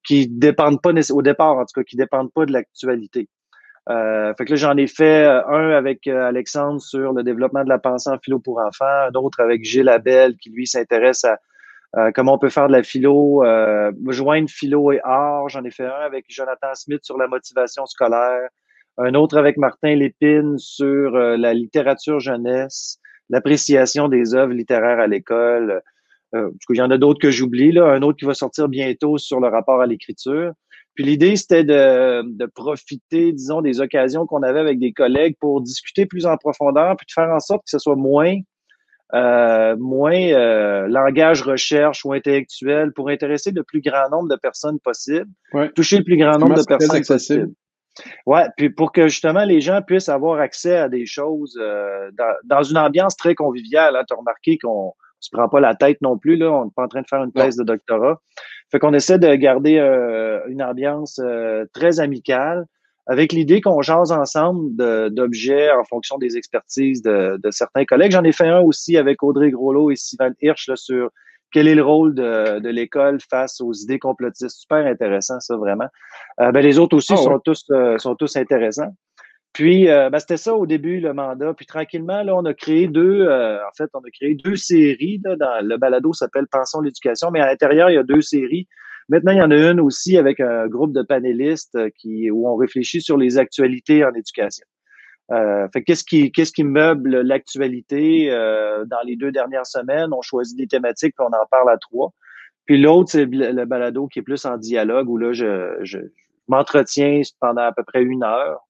qui 0.04 0.28
dépendent 0.28 0.82
pas 0.82 0.92
au 1.10 1.22
départ, 1.22 1.56
en 1.56 1.64
tout 1.64 1.80
cas, 1.80 1.84
qui 1.84 1.96
dépendent 1.96 2.32
pas 2.34 2.44
de 2.44 2.52
l'actualité. 2.52 3.30
Fait 3.88 4.44
que 4.44 4.50
là, 4.50 4.56
j'en 4.56 4.76
ai 4.76 4.86
fait 4.86 5.24
un 5.26 5.70
avec 5.70 6.06
Alexandre 6.06 6.80
sur 6.80 7.12
le 7.12 7.22
développement 7.22 7.64
de 7.64 7.68
la 7.68 7.78
pensée 7.78 8.10
en 8.10 8.18
philo 8.18 8.38
pour 8.38 8.58
enfants, 8.58 8.84
un 8.84 9.12
autre 9.14 9.40
avec 9.40 9.64
Gilles 9.64 9.88
Abel 9.88 10.36
qui 10.36 10.50
lui 10.50 10.66
s'intéresse 10.66 11.24
à 11.24 11.38
euh, 11.96 12.10
comment 12.12 12.34
on 12.34 12.38
peut 12.38 12.48
faire 12.48 12.66
de 12.66 12.72
la 12.72 12.82
philo, 12.82 13.44
euh, 13.44 13.92
joindre 14.08 14.48
philo 14.48 14.90
et 14.92 15.00
art. 15.04 15.48
J'en 15.48 15.64
ai 15.64 15.70
fait 15.70 15.86
un 15.86 16.00
avec 16.04 16.24
Jonathan 16.28 16.74
Smith 16.74 17.04
sur 17.04 17.16
la 17.16 17.28
motivation 17.28 17.86
scolaire, 17.86 18.48
un 18.98 19.14
autre 19.14 19.38
avec 19.38 19.56
Martin 19.58 19.94
Lépine 19.94 20.58
sur 20.58 21.14
euh, 21.14 21.36
la 21.36 21.54
littérature 21.54 22.18
jeunesse, 22.18 22.98
l'appréciation 23.30 24.08
des 24.08 24.34
œuvres 24.34 24.52
littéraires 24.52 24.98
à 24.98 25.06
l'école. 25.06 25.82
Euh, 26.34 26.50
il 26.70 26.76
y 26.76 26.82
en 26.82 26.90
a 26.90 26.98
d'autres 26.98 27.20
que 27.20 27.30
j'oublie, 27.30 27.70
là. 27.70 27.86
Un 27.86 28.02
autre 28.02 28.18
qui 28.18 28.24
va 28.24 28.34
sortir 28.34 28.68
bientôt 28.68 29.16
sur 29.16 29.38
le 29.38 29.46
rapport 29.46 29.80
à 29.80 29.86
l'écriture. 29.86 30.52
Puis 30.94 31.04
l'idée, 31.04 31.36
c'était 31.36 31.64
de, 31.64 32.22
de, 32.22 32.46
profiter, 32.46 33.32
disons, 33.32 33.62
des 33.62 33.80
occasions 33.80 34.26
qu'on 34.26 34.42
avait 34.42 34.60
avec 34.60 34.78
des 34.78 34.92
collègues 34.92 35.36
pour 35.40 35.60
discuter 35.60 36.06
plus 36.06 36.24
en 36.26 36.36
profondeur, 36.36 36.96
puis 36.96 37.06
de 37.06 37.12
faire 37.12 37.30
en 37.30 37.40
sorte 37.40 37.62
que 37.64 37.70
ce 37.70 37.78
soit 37.78 37.96
moins 37.96 38.36
euh, 39.14 39.76
moins 39.76 40.16
euh, 40.16 40.88
langage 40.88 41.42
recherche 41.42 42.04
ou 42.04 42.12
intellectuel 42.12 42.92
pour 42.92 43.10
intéresser 43.10 43.52
le 43.52 43.62
plus 43.62 43.80
grand 43.80 44.08
nombre 44.10 44.28
de 44.28 44.36
personnes 44.36 44.80
possible, 44.80 45.30
toucher 45.76 45.98
le 45.98 46.04
plus 46.04 46.16
grand 46.16 46.36
nombre 46.38 46.56
de 46.56 46.64
personnes 46.64 47.04
possible. 47.04 47.52
Ouais, 48.26 48.46
puis 48.56 48.70
pour 48.70 48.90
que 48.90 49.06
justement 49.06 49.44
les 49.44 49.60
gens 49.60 49.82
puissent 49.82 50.08
avoir 50.08 50.40
accès 50.40 50.76
à 50.76 50.88
des 50.88 51.06
choses 51.06 51.56
euh, 51.60 52.10
dans, 52.44 52.62
une 52.64 52.78
ambiance 52.78 53.14
très 53.16 53.36
conviviale. 53.36 53.94
Hein. 53.94 54.02
Tu 54.08 54.14
as 54.14 54.16
remarqué 54.16 54.58
qu'on 54.58 54.94
se 55.20 55.30
prend 55.30 55.48
pas 55.48 55.60
la 55.60 55.76
tête 55.76 55.98
non 56.00 56.18
plus, 56.18 56.36
là, 56.36 56.50
on 56.50 56.64
n'est 56.64 56.70
pas 56.74 56.82
en 56.82 56.88
train 56.88 57.02
de 57.02 57.06
faire 57.08 57.22
une 57.22 57.32
thèse 57.32 57.56
de 57.56 57.62
doctorat. 57.62 58.20
Fait 58.70 58.78
qu'on 58.78 58.94
essaie 58.94 59.18
de 59.18 59.34
garder 59.34 59.78
une 60.48 60.62
ambiance 60.62 61.20
très 61.72 62.00
amicale 62.00 62.66
avec 63.06 63.32
l'idée 63.32 63.60
qu'on 63.60 63.82
jase 63.82 64.12
ensemble 64.12 64.74
d'objets 65.12 65.70
en 65.70 65.84
fonction 65.84 66.18
des 66.18 66.36
expertises 66.36 67.02
de, 67.02 67.38
de 67.42 67.50
certains 67.50 67.84
collègues. 67.84 68.12
J'en 68.12 68.24
ai 68.24 68.32
fait 68.32 68.48
un 68.48 68.60
aussi 68.60 68.96
avec 68.96 69.22
Audrey 69.22 69.50
Groslot 69.50 69.90
et 69.90 69.96
Sylvain 69.96 70.32
Hirsch 70.40 70.68
là, 70.68 70.76
sur 70.76 71.10
quel 71.52 71.68
est 71.68 71.74
le 71.74 71.84
rôle 71.84 72.14
de, 72.14 72.58
de 72.58 72.68
l'école 72.68 73.18
face 73.30 73.60
aux 73.60 73.72
idées 73.72 73.98
complotistes. 73.98 74.58
Super 74.58 74.86
intéressant, 74.86 75.38
ça, 75.38 75.56
vraiment. 75.56 75.86
Euh, 76.40 76.50
ben, 76.50 76.62
les 76.62 76.78
autres 76.78 76.96
aussi 76.96 77.12
ah 77.12 77.16
sont, 77.16 77.38
tous, 77.38 77.64
euh, 77.70 77.96
sont 77.98 78.16
tous 78.16 78.36
intéressants. 78.36 78.92
Puis, 79.54 79.88
euh, 79.88 80.10
ben, 80.10 80.18
c'était 80.18 80.36
ça 80.36 80.54
au 80.54 80.66
début, 80.66 81.00
le 81.00 81.14
mandat. 81.14 81.54
Puis, 81.54 81.64
tranquillement, 81.64 82.22
là, 82.22 82.36
on 82.36 82.44
a 82.44 82.52
créé 82.52 82.88
deux, 82.88 83.26
en 83.26 83.72
fait, 83.76 83.88
on 83.94 84.00
a 84.00 84.10
créé 84.12 84.34
deux 84.34 84.56
séries. 84.56 85.20
Là, 85.24 85.36
dans, 85.36 85.66
le 85.66 85.76
balado 85.78 86.12
s'appelle 86.12 86.46
Pensons 86.50 86.80
l'éducation, 86.80 87.30
mais 87.30 87.40
à 87.40 87.46
l'intérieur, 87.46 87.88
il 87.88 87.94
y 87.94 87.98
a 87.98 88.02
deux 88.02 88.20
séries 88.20 88.68
Maintenant, 89.08 89.32
il 89.32 89.38
y 89.38 89.42
en 89.42 89.50
a 89.50 89.70
une 89.70 89.80
aussi 89.80 90.16
avec 90.16 90.40
un 90.40 90.66
groupe 90.66 90.92
de 90.92 91.02
panélistes 91.02 91.74
euh, 91.74 91.90
qui, 91.98 92.30
où 92.30 92.48
on 92.48 92.56
réfléchit 92.56 93.02
sur 93.02 93.18
les 93.18 93.36
actualités 93.38 94.04
en 94.04 94.12
éducation. 94.14 94.66
Euh, 95.32 95.68
fait 95.72 95.82
qu'est-ce 95.82 96.04
qui 96.04 96.30
qu'est-ce 96.32 96.52
qui 96.52 96.64
meuble 96.64 97.22
l'actualité 97.22 98.30
euh, 98.30 98.84
dans 98.84 99.00
les 99.04 99.16
deux 99.16 99.32
dernières 99.32 99.66
semaines? 99.66 100.12
On 100.12 100.20
choisit 100.20 100.56
des 100.56 100.66
thématiques 100.66 101.14
puis 101.16 101.26
on 101.26 101.34
en 101.34 101.46
parle 101.50 101.70
à 101.70 101.78
trois. 101.78 102.12
Puis 102.66 102.78
l'autre 102.78 103.10
c'est 103.10 103.24
le 103.24 103.64
balado 103.64 104.06
qui 104.06 104.18
est 104.18 104.22
plus 104.22 104.44
en 104.44 104.58
dialogue 104.58 105.08
où 105.08 105.16
là 105.16 105.32
je, 105.32 105.78
je, 105.82 105.98
m'entretiens 106.46 107.22
pendant 107.40 107.62
à 107.62 107.72
peu 107.72 107.82
près 107.84 108.02
une 108.02 108.22
heure 108.22 108.60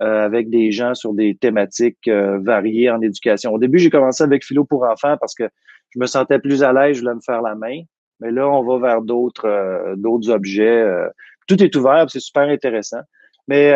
euh, 0.00 0.24
avec 0.24 0.48
des 0.48 0.70
gens 0.70 0.94
sur 0.94 1.12
des 1.12 1.36
thématiques 1.36 2.06
euh, 2.06 2.38
variées 2.38 2.88
en 2.88 3.00
éducation. 3.00 3.52
Au 3.52 3.58
début, 3.58 3.80
j'ai 3.80 3.90
commencé 3.90 4.22
avec 4.22 4.44
philo 4.44 4.64
pour 4.64 4.84
enfants 4.84 5.16
parce 5.18 5.34
que 5.34 5.48
je 5.90 5.98
me 5.98 6.06
sentais 6.06 6.38
plus 6.38 6.62
à 6.62 6.72
l'aise, 6.72 6.98
je 6.98 7.00
voulais 7.00 7.16
me 7.16 7.20
faire 7.20 7.42
la 7.42 7.56
main. 7.56 7.80
Mais 8.20 8.30
là, 8.30 8.48
on 8.48 8.62
va 8.62 8.78
vers 8.78 9.02
d'autres 9.02 9.48
euh, 9.48 9.96
d'autres 9.96 10.30
objets. 10.30 10.86
tout 11.48 11.60
est 11.60 11.74
ouvert, 11.74 12.06
c'est 12.08 12.20
super 12.20 12.44
intéressant. 12.44 13.00
Mais, 13.48 13.72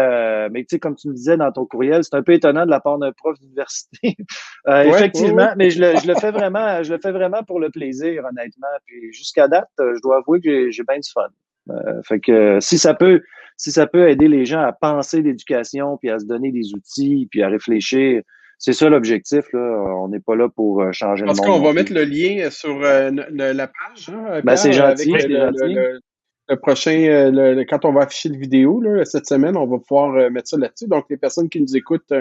mais 0.51 0.61
tu 0.61 0.77
sais, 0.77 0.78
comme 0.78 0.94
tu 0.94 1.09
me 1.09 1.15
disais 1.15 1.39
dans 1.39 1.51
ton 1.51 1.65
courriel, 1.65 2.05
c'est 2.05 2.15
un 2.15 2.23
peu 2.23 2.35
étonnant 2.35 2.66
de 2.66 2.70
la 2.70 2.78
part 2.78 2.99
d'un 2.99 3.11
prof 3.11 3.39
d'université. 3.40 4.16
effectivement, 4.69 5.55
mais 5.57 5.70
je 5.70 5.81
le, 5.81 5.97
je 5.97 6.07
le 6.07 6.15
fais 6.15 6.31
vraiment, 6.31 6.82
je 6.82 6.93
le 6.93 7.01
fais 7.01 7.11
vraiment 7.11 7.43
pour 7.43 7.59
le 7.59 7.70
plaisir, 7.70 8.23
honnêtement. 8.24 8.69
Puis 8.86 9.12
jusqu'à 9.12 9.49
date, 9.49 9.70
je 9.78 10.01
dois 10.03 10.19
avouer 10.19 10.40
que 10.43 10.70
j'ai 10.70 10.85
bien 10.85 10.99
du 10.99 11.11
fun. 11.11 12.03
fait 12.05 12.20
que 12.20 12.61
si 12.61 12.77
ça 12.77 12.93
peut, 12.93 13.23
si 13.62 13.70
ça 13.70 13.86
peut 13.86 14.09
aider 14.09 14.26
les 14.26 14.44
gens 14.44 14.60
à 14.60 14.72
penser 14.72 15.22
l'éducation, 15.22 15.97
puis 15.97 16.10
à 16.10 16.18
se 16.18 16.24
donner 16.24 16.51
des 16.51 16.74
outils, 16.74 17.28
puis 17.30 17.44
à 17.44 17.48
réfléchir, 17.48 18.22
c'est 18.59 18.72
ça 18.72 18.89
l'objectif. 18.89 19.44
Là. 19.52 19.60
On 19.60 20.09
n'est 20.09 20.18
pas 20.18 20.34
là 20.34 20.48
pour 20.48 20.82
euh, 20.82 20.90
changer 20.90 21.22
le 21.22 21.28
monde. 21.28 21.36
Parce 21.36 21.48
qu'on 21.48 21.62
va 21.62 21.72
mettre 21.72 21.93
le 21.93 22.02
lien 22.02 22.51
sur 22.51 22.82
euh, 22.82 23.12
la 23.30 23.68
page. 23.68 24.09
Hein, 24.09 24.40
ben, 24.43 24.56
c'est 24.56 24.72
gentil. 24.72 25.12
le, 25.12 26.56
prochain, 26.56 27.05
euh, 27.05 27.64
quand 27.68 27.84
on 27.84 27.93
va 27.93 28.02
afficher 28.02 28.30
la 28.30 28.39
vidéo 28.39 28.80
là, 28.80 29.05
cette 29.05 29.26
semaine, 29.26 29.56
on 29.56 29.68
va 29.68 29.78
pouvoir 29.78 30.28
mettre 30.32 30.48
ça 30.48 30.59
là-dessus. 30.59 30.89
Donc, 30.89 31.05
les 31.09 31.16
personnes 31.16 31.48
qui 31.48 31.60
nous 31.60 31.76
écoutent 31.76 32.12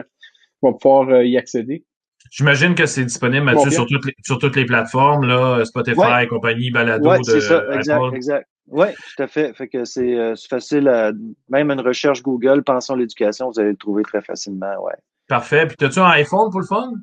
vont 0.61 0.73
pouvoir 0.73 1.23
y 1.23 1.37
accéder. 1.37 1.83
J'imagine 2.29 2.75
que 2.75 2.85
c'est 2.85 3.03
disponible, 3.03 3.45
Mathieu, 3.45 3.71
sur 3.71 3.87
toutes, 3.87 4.05
les, 4.05 4.13
sur 4.23 4.37
toutes 4.37 4.55
les 4.55 4.65
plateformes, 4.65 5.25
là, 5.25 5.65
Spotify, 5.65 6.27
compagnie, 6.29 6.69
Balado. 6.69 7.09
Oui, 7.09 7.17
c'est 7.23 7.41
ça, 7.41 7.63
exact, 7.73 8.13
exact. 8.13 8.47
Oui, 8.71 8.87
tout 8.93 9.23
à 9.23 9.27
fait. 9.27 9.53
Fait 9.53 9.67
que 9.67 9.83
c'est 9.83 10.17
euh, 10.17 10.33
facile, 10.49 10.87
à, 10.87 11.11
même 11.49 11.71
une 11.71 11.81
recherche 11.81 12.23
Google, 12.23 12.63
pensons 12.63 12.95
l'éducation, 12.95 13.49
vous 13.49 13.59
allez 13.59 13.71
le 13.71 13.77
trouver 13.77 14.03
très 14.03 14.21
facilement, 14.21 14.81
ouais. 14.81 14.95
Parfait. 15.27 15.67
Puis, 15.67 15.85
as-tu 15.85 15.99
un 15.99 16.09
iPhone 16.11 16.49
pour 16.49 16.61
le 16.61 16.65
fun? 16.65 16.93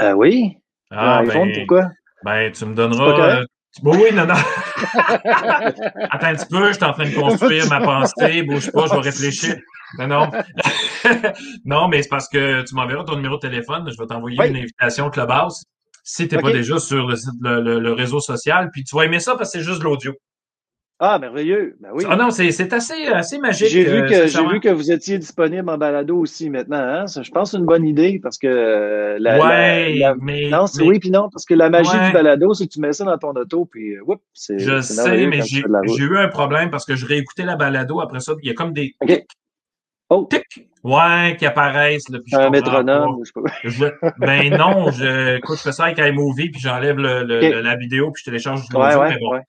Euh, 0.00 0.12
oui. 0.12 0.56
Ah, 0.90 1.18
un 1.18 1.28
iPhone, 1.28 1.48
ben, 1.48 1.58
pourquoi? 1.58 1.90
Ben, 2.24 2.52
tu 2.52 2.64
me 2.64 2.74
donneras. 2.74 3.40
Euh, 3.40 3.44
oui, 3.82 4.12
non, 4.12 4.26
non. 4.26 4.34
Attends 6.10 6.26
un 6.26 6.34
petit 6.34 6.46
peu, 6.46 6.68
je 6.68 6.72
suis 6.74 6.84
en 6.84 6.92
train 6.92 7.08
de 7.08 7.14
construire 7.14 7.68
ma 7.68 7.80
pensée. 7.80 8.42
Bouge 8.42 8.70
pas, 8.70 8.86
je 8.86 8.94
vais 8.94 9.00
réfléchir. 9.00 9.56
Non, 9.98 10.06
non. 10.06 10.30
non, 11.64 11.88
mais 11.88 12.02
c'est 12.02 12.08
parce 12.08 12.28
que 12.28 12.62
tu 12.62 12.74
m'enverras 12.74 13.04
ton 13.04 13.16
numéro 13.16 13.36
de 13.36 13.40
téléphone. 13.40 13.88
Je 13.90 14.00
vais 14.00 14.06
t'envoyer 14.06 14.38
une 14.46 14.56
invitation 14.56 15.10
Clubhouse 15.10 15.64
si 16.04 16.26
tu 16.26 16.36
n'es 16.36 16.42
pas 16.42 16.52
déjà 16.52 16.78
sur 16.78 17.06
le, 17.06 17.78
le, 17.78 17.92
réseau 17.92 18.20
social. 18.20 18.70
Puis 18.72 18.84
tu 18.84 18.96
vas 18.96 19.04
aimer 19.04 19.20
ça 19.20 19.36
parce 19.36 19.52
que 19.52 19.58
c'est 19.58 19.64
juste 19.64 19.82
l'audio. 19.82 20.14
Ah, 21.00 21.18
merveilleux. 21.20 21.76
Ben 21.80 21.90
oui. 21.92 22.04
Ah 22.08 22.16
non, 22.16 22.30
c'est 22.30 22.72
assez, 22.72 23.06
assez 23.06 23.38
magique. 23.38 23.68
J'ai 23.68 23.84
vu, 23.84 24.02
euh, 24.02 24.08
que, 24.08 24.52
vu 24.52 24.60
que 24.60 24.68
vous 24.68 24.90
étiez 24.90 25.18
disponible 25.18 25.70
en 25.70 25.78
balado 25.78 26.18
aussi 26.18 26.50
maintenant. 26.50 26.76
Hein? 26.76 27.04
Je 27.06 27.30
pense 27.30 27.50
que 27.50 27.52
c'est 27.52 27.56
une 27.58 27.66
bonne 27.66 27.86
idée 27.86 28.18
parce 28.20 28.36
que 28.36 28.48
euh, 28.48 29.16
la, 29.20 30.16
mais, 30.20 30.48
non, 30.50 30.66
c'est 30.66 30.82
oui 30.82 30.98
puis 30.98 31.12
non, 31.12 31.28
parce 31.30 31.44
que 31.44 31.54
la 31.54 31.70
magie 31.70 31.90
du 31.90 32.12
balado, 32.12 32.52
c'est 32.52 32.66
que 32.66 32.72
tu 32.72 32.80
mets 32.80 32.92
ça 32.92 33.04
dans 33.04 33.16
ton 33.16 33.30
auto, 33.30 33.64
puis 33.64 33.96
euh, 33.96 34.14
c'est. 34.32 34.58
Je 34.58 34.80
sais, 34.80 35.26
mais 35.28 35.40
j'ai 35.42 35.60
eu 35.60 36.18
un 36.18 36.28
problème 36.28 36.70
parce 36.70 36.84
que 36.84 36.96
je 36.96 37.06
réécoutais 37.06 37.44
la 37.44 37.54
balado 37.54 38.00
après 38.00 38.18
ça, 38.18 38.32
il 38.42 38.48
y 38.48 38.50
a 38.50 38.54
comme 38.54 38.72
des. 38.72 38.96
Oh. 40.10 40.28
Ouais, 40.84 41.36
qui 41.38 41.46
apparaissent. 41.46 42.08
Là, 42.08 42.18
puis 42.24 42.34
un 42.34 42.50
métronome, 42.50 43.22
je 43.64 43.84
Ben 44.18 44.56
non, 44.56 44.90
je, 44.90 45.36
écoute, 45.36 45.58
je 45.58 45.62
fais 45.62 45.72
ça 45.72 45.84
avec 45.84 45.98
iMovie, 45.98 46.50
puis 46.50 46.60
j'enlève 46.60 46.96
le, 46.96 47.24
le, 47.24 47.60
la 47.60 47.76
vidéo, 47.76 48.10
puis 48.12 48.22
je 48.24 48.30
télécharge 48.30 48.62
l'audio. 48.70 48.78
Ouais, 48.80 48.96
ouais, 48.96 49.08
mais 49.10 49.18
bon. 49.20 49.32
ouais. 49.32 49.40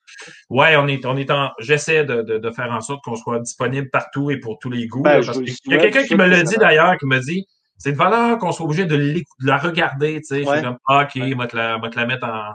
ouais, 0.49 0.75
on 0.77 0.87
est, 0.87 1.05
on 1.05 1.17
est 1.17 1.29
en. 1.31 1.51
J'essaie 1.59 2.03
de, 2.03 2.21
de, 2.21 2.37
de, 2.37 2.51
faire 2.51 2.71
en 2.71 2.81
sorte 2.81 3.03
qu'on 3.03 3.15
soit 3.15 3.39
disponible 3.39 3.89
partout 3.89 4.31
et 4.31 4.37
pour 4.37 4.59
tous 4.59 4.69
les 4.69 4.87
goûts. 4.87 5.01
Ben, 5.01 5.23
parce 5.23 5.37
il 5.37 5.71
y 5.71 5.75
a 5.75 5.79
quelqu'un 5.79 6.03
qui 6.03 6.15
me 6.15 6.25
l'a 6.25 6.43
dit 6.43 6.57
d'ailleurs, 6.57 6.97
qui 6.97 7.05
me 7.05 7.19
dit 7.19 7.45
c'est 7.77 7.91
une 7.91 7.95
valeur 7.95 8.37
qu'on 8.37 8.51
soit 8.51 8.65
obligé 8.65 8.85
de, 8.85 8.97
de, 8.97 9.23
la 9.43 9.57
regarder. 9.57 10.19
Tu 10.19 10.25
sais, 10.25 10.43
je 10.43 10.49
suis 10.49 10.61
comme, 10.61 10.77
ah, 10.87 11.03
OK, 11.03 11.21
on 11.21 11.37
va 11.37 11.47
te 11.47 11.55
la, 11.55 11.79
te 11.79 11.95
la 11.97 12.05
mettre 12.05 12.27
en 12.27 12.53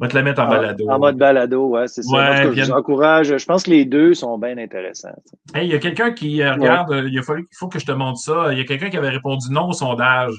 va 0.00 0.08
te 0.08 0.14
la 0.14 0.22
mettre 0.22 0.40
en 0.40 0.48
balado. 0.48 0.88
En 0.88 0.98
mode 0.98 1.16
balado, 1.16 1.66
ouais, 1.68 1.86
c'est 1.86 2.02
ça. 2.02 2.16
Ouais, 2.16 2.54
je 2.54 2.72
encourage. 2.72 3.36
Je 3.36 3.44
pense 3.44 3.64
que 3.64 3.70
les 3.70 3.84
deux 3.84 4.14
sont 4.14 4.38
bien 4.38 4.56
intéressants. 4.56 5.10
Hey, 5.54 5.66
il 5.66 5.72
y 5.72 5.74
a 5.74 5.78
quelqu'un 5.78 6.12
qui 6.12 6.42
euh, 6.42 6.54
regarde, 6.54 6.90
euh, 6.90 7.08
il, 7.08 7.18
a 7.18 7.22
fallu, 7.22 7.46
il 7.50 7.56
faut 7.56 7.68
que 7.68 7.78
je 7.78 7.84
te 7.84 7.92
montre 7.92 8.18
ça. 8.18 8.48
Il 8.52 8.58
y 8.58 8.62
a 8.62 8.64
quelqu'un 8.64 8.88
qui 8.88 8.96
avait 8.96 9.10
répondu 9.10 9.48
non 9.50 9.68
au 9.68 9.72
sondage. 9.72 10.32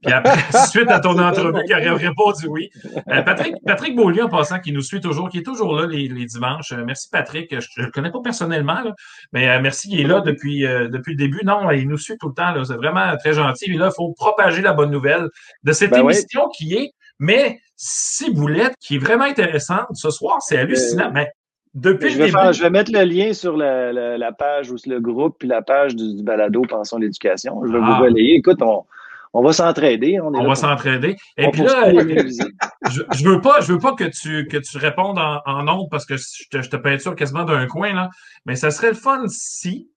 Puis 0.00 0.12
après, 0.12 0.36
suite 0.70 0.90
à 0.90 1.00
ton 1.00 1.18
entrevue, 1.18 1.64
qui 1.64 1.72
aurait 1.74 1.90
répondu 1.90 2.46
oui. 2.46 2.70
Euh, 3.10 3.22
Patrick, 3.22 3.54
Patrick 3.66 3.96
Beaulieu, 3.96 4.24
en 4.24 4.28
passant, 4.28 4.60
qui 4.60 4.70
nous 4.70 4.82
suit 4.82 5.00
toujours, 5.00 5.28
qui 5.28 5.38
est 5.38 5.42
toujours 5.42 5.74
là 5.74 5.86
les, 5.86 6.06
les 6.06 6.26
dimanches. 6.26 6.72
merci 6.72 7.08
Patrick. 7.10 7.50
Je 7.50 7.80
ne 7.80 7.86
le 7.86 7.90
connais 7.90 8.12
pas 8.12 8.20
personnellement, 8.22 8.80
là, 8.80 8.94
mais 9.32 9.60
merci, 9.60 9.88
il 9.90 10.00
est 10.00 10.06
là 10.06 10.20
depuis, 10.20 10.60
depuis 10.60 11.12
le 11.12 11.16
début. 11.16 11.40
Non, 11.44 11.68
il 11.72 11.88
nous 11.88 11.98
suit 11.98 12.16
tout 12.20 12.28
le 12.28 12.34
temps. 12.34 12.52
C'est 12.64 12.76
vraiment 12.76 13.16
très 13.16 13.32
gentil. 13.32 13.72
Et 13.72 13.76
là, 13.76 13.90
il 13.90 13.94
faut 13.96 14.12
propager 14.12 14.62
la 14.62 14.72
bonne 14.72 14.90
nouvelle 14.90 15.30
de 15.64 15.72
cette 15.72 15.90
ben 15.90 16.00
émission 16.00 16.48
qui 16.50 16.74
est 16.74 16.92
mais 17.18 17.60
Ciboulette, 17.76 18.74
qui 18.80 18.96
est 18.96 18.98
vraiment 18.98 19.24
intéressante 19.24 19.88
ce 19.94 20.10
soir, 20.10 20.40
c'est 20.40 20.58
hallucinant. 20.58 21.08
Euh, 21.08 21.12
mais 21.12 21.28
depuis 21.74 22.10
je, 22.10 22.18
vais 22.18 22.30
faire, 22.30 22.52
je 22.52 22.62
vais 22.62 22.70
mettre 22.70 22.92
le 22.92 23.02
lien 23.02 23.32
sur 23.32 23.56
la, 23.56 23.92
la, 23.92 24.32
page 24.32 24.70
ou 24.70 24.76
le 24.86 25.00
groupe, 25.00 25.36
puis 25.38 25.48
la 25.48 25.60
page 25.60 25.96
du, 25.96 26.22
balado 26.22 26.62
Pensons 26.62 26.98
l'éducation. 26.98 27.60
Je 27.66 27.72
vais 27.72 27.78
vous 27.78 27.84
ah. 27.84 27.98
relayer. 27.98 28.36
Écoute, 28.36 28.62
on, 28.62 28.84
on 29.32 29.42
va 29.42 29.52
s'entraider. 29.52 30.20
On, 30.20 30.32
on 30.32 30.46
va 30.46 30.54
s'entraider. 30.54 31.16
Et 31.36 31.48
puis 31.50 31.62
là, 31.62 31.90
je, 32.90 33.02
je, 33.12 33.28
veux 33.28 33.40
pas, 33.40 33.60
je 33.60 33.72
veux 33.72 33.80
pas 33.80 33.94
que 33.94 34.04
tu, 34.04 34.46
que 34.46 34.56
tu 34.56 34.78
répondes 34.78 35.18
en, 35.18 35.40
en 35.44 35.66
ondes 35.66 35.88
parce 35.90 36.06
que 36.06 36.16
je 36.16 36.48
te, 36.48 36.62
je 36.62 36.70
te 36.70 36.76
peinture 36.76 37.16
quasiment 37.16 37.44
d'un 37.44 37.66
coin, 37.66 37.92
là. 37.92 38.10
Mais 38.46 38.54
ça 38.54 38.70
serait 38.70 38.90
le 38.90 38.94
fun 38.94 39.24
si 39.26 39.90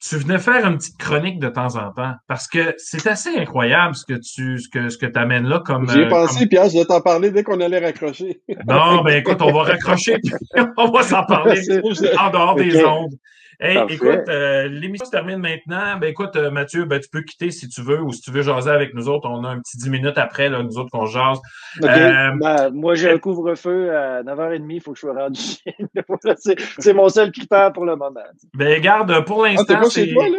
tu 0.00 0.16
venais 0.16 0.38
faire 0.38 0.66
une 0.66 0.78
petite 0.78 0.96
chronique 0.96 1.38
de 1.38 1.48
temps 1.48 1.76
en 1.76 1.92
temps 1.92 2.14
parce 2.26 2.48
que 2.48 2.74
c'est 2.78 3.06
assez 3.06 3.36
incroyable 3.36 3.94
ce 3.94 4.06
que 4.06 4.14
tu 4.14 4.58
ce 4.58 4.68
que 4.68 4.88
ce 4.88 4.96
que 4.96 5.06
amènes 5.18 5.46
là 5.46 5.60
comme 5.60 5.88
J'y 5.90 6.00
ai 6.00 6.04
euh, 6.04 6.08
pensé 6.08 6.46
Pierre 6.46 6.70
je 6.70 6.78
vais 6.78 6.84
t'en 6.86 7.02
parler 7.02 7.30
dès 7.30 7.42
qu'on 7.42 7.60
allait 7.60 7.80
raccrocher. 7.80 8.40
non, 8.66 9.02
ben 9.02 9.18
écoute, 9.18 9.42
on 9.42 9.52
va 9.52 9.64
raccrocher 9.64 10.16
puis 10.22 10.32
on 10.78 10.90
va 10.90 11.02
s'en 11.02 11.24
parler 11.24 11.60
en 12.18 12.30
dehors 12.30 12.54
des 12.54 12.82
ondes. 12.84 13.14
Hey, 13.62 13.78
écoute, 13.90 14.26
euh, 14.28 14.68
l'émission 14.68 15.04
se 15.04 15.10
termine 15.10 15.36
maintenant. 15.36 15.98
Ben 16.00 16.08
écoute, 16.08 16.34
euh, 16.36 16.50
Mathieu, 16.50 16.86
ben, 16.86 16.98
tu 16.98 17.10
peux 17.10 17.20
quitter 17.20 17.50
si 17.50 17.68
tu 17.68 17.82
veux 17.82 18.00
ou 18.00 18.10
si 18.10 18.22
tu 18.22 18.30
veux 18.30 18.40
jaser 18.40 18.70
avec 18.70 18.94
nous 18.94 19.10
autres. 19.10 19.28
On 19.28 19.44
a 19.44 19.48
un 19.48 19.58
petit 19.60 19.76
dix 19.76 19.90
minutes 19.90 20.16
après, 20.16 20.48
là, 20.48 20.62
nous 20.62 20.78
autres 20.78 20.90
qu'on 20.90 21.04
jase. 21.04 21.38
Euh, 21.82 22.30
ben, 22.40 22.70
moi, 22.72 22.94
j'ai 22.94 23.10
un 23.10 23.18
couvre-feu 23.18 23.94
à 23.94 24.22
9h30, 24.22 24.64
il 24.70 24.80
faut 24.80 24.92
que 24.92 24.96
je 24.96 25.00
sois 25.00 25.12
rendu 25.12 25.40
C'est 26.78 26.94
mon 26.94 27.10
seul 27.10 27.32
critère 27.32 27.70
pour 27.74 27.84
le 27.84 27.96
moment. 27.96 28.20
Ben 28.54 28.80
garde, 28.80 29.26
pour 29.26 29.44
ah, 29.44 29.48
l'instant. 29.50 29.74
Ah, 29.76 29.90
chez 29.90 30.10
toi, 30.10 30.26
là? 30.26 30.38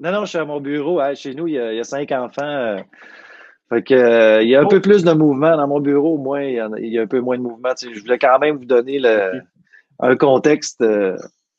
Non, 0.00 0.12
non, 0.12 0.24
je 0.26 0.28
suis 0.28 0.38
à 0.38 0.44
mon 0.44 0.60
bureau. 0.60 1.00
chez 1.14 1.34
nous, 1.34 1.48
il 1.48 1.54
y, 1.54 1.58
a, 1.58 1.84
cinq 1.84 2.12
enfants. 2.12 2.76
Fait 3.70 3.82
que, 3.82 4.42
il 4.42 4.48
y 4.48 4.54
a 4.54 4.60
un 4.60 4.64
oh. 4.64 4.68
peu 4.68 4.82
plus 4.82 5.04
de 5.04 5.12
mouvement 5.12 5.56
dans 5.56 5.66
mon 5.66 5.80
bureau, 5.80 6.16
au 6.16 6.18
moins, 6.18 6.42
il 6.42 6.52
y, 6.52 6.98
a, 6.98 7.02
un 7.02 7.06
peu 7.06 7.20
moins 7.20 7.38
de 7.38 7.42
mouvement. 7.42 7.70
je 7.80 7.98
voulais 7.98 8.18
quand 8.18 8.38
même 8.38 8.58
vous 8.58 8.66
donner 8.66 8.98
le, 8.98 9.40
un 10.00 10.16
contexte 10.16 10.84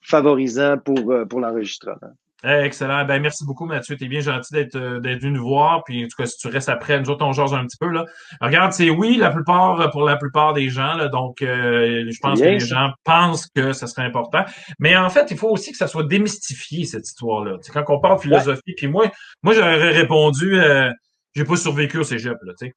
favorisant 0.01 0.77
pour, 0.77 1.11
euh, 1.11 1.25
pour 1.25 1.39
l'enregistrement. 1.39 2.13
excellent. 2.43 3.05
Ben, 3.05 3.21
merci 3.21 3.45
beaucoup, 3.45 3.65
Mathieu. 3.65 3.97
Tu 3.97 4.05
es 4.05 4.07
bien 4.07 4.21
gentil 4.21 4.53
d'être 4.53 4.75
euh, 4.75 4.99
d'être 4.99 5.21
venu 5.21 5.33
nous 5.33 5.47
voir. 5.47 5.83
Puis, 5.83 6.03
en 6.03 6.07
tout 6.07 6.15
cas, 6.17 6.25
si 6.25 6.37
tu 6.37 6.47
restes 6.47 6.69
après, 6.69 6.99
nous 6.99 7.09
autres, 7.09 7.25
on 7.25 7.33
jase 7.33 7.53
un 7.53 7.65
petit 7.65 7.77
peu. 7.77 7.89
Là. 7.89 8.05
Regarde, 8.41 8.71
c'est 8.71 8.89
oui, 8.89 9.17
la 9.17 9.29
plupart, 9.29 9.89
pour 9.91 10.03
la 10.03 10.15
plupart 10.15 10.53
des 10.53 10.69
gens. 10.69 10.93
Là, 10.95 11.09
donc, 11.09 11.41
euh, 11.41 12.05
je 12.09 12.19
pense 12.21 12.39
que 12.39 12.45
les 12.45 12.59
gens 12.59 12.91
pensent 13.03 13.47
que 13.53 13.73
ça 13.73 13.87
serait 13.87 14.05
important. 14.05 14.45
Mais 14.79 14.95
en 14.95 15.09
fait, 15.09 15.31
il 15.31 15.37
faut 15.37 15.49
aussi 15.49 15.71
que 15.71 15.77
ça 15.77 15.87
soit 15.87 16.05
démystifié, 16.05 16.85
cette 16.85 17.07
histoire-là. 17.07 17.57
Quand 17.73 17.83
on 17.89 17.99
parle 17.99 18.17
de 18.17 18.21
philosophie, 18.21 18.73
puis 18.75 18.87
moi, 18.87 19.11
moi 19.43 19.53
j'aurais 19.53 19.91
répondu 19.91 20.59
euh, 20.59 20.91
j'ai 21.35 21.45
pas 21.45 21.55
survécu 21.55 21.97
au 21.99 22.03
cégep, 22.03 22.37
là, 22.43 22.53
tu 22.59 22.67
sais. 22.67 22.73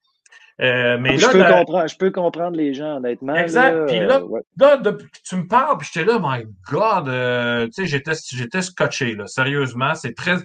Euh, 0.61 0.97
mais 0.99 1.17
je, 1.17 1.27
peux 1.27 1.43
comprendre, 1.43 1.87
je 1.87 1.97
peux 1.97 2.11
comprendre 2.11 2.55
les 2.55 2.73
gens, 2.73 2.97
honnêtement. 2.97 3.35
Exact. 3.35 3.87
puis 3.87 3.99
là, 3.99 4.21
là 4.57 4.81
tu 5.23 5.35
me 5.35 5.47
parles, 5.47 5.77
puis 5.79 5.89
j'étais 5.91 6.05
là, 6.05 6.19
my 6.21 6.45
God, 6.71 7.09
euh, 7.09 7.65
tu 7.67 7.73
sais, 7.73 7.85
j'étais, 7.85 8.11
j'étais 8.31 8.61
scotché, 8.61 9.15
là. 9.15 9.25
Sérieusement, 9.25 9.95
c'est 9.95 10.13
très 10.13 10.37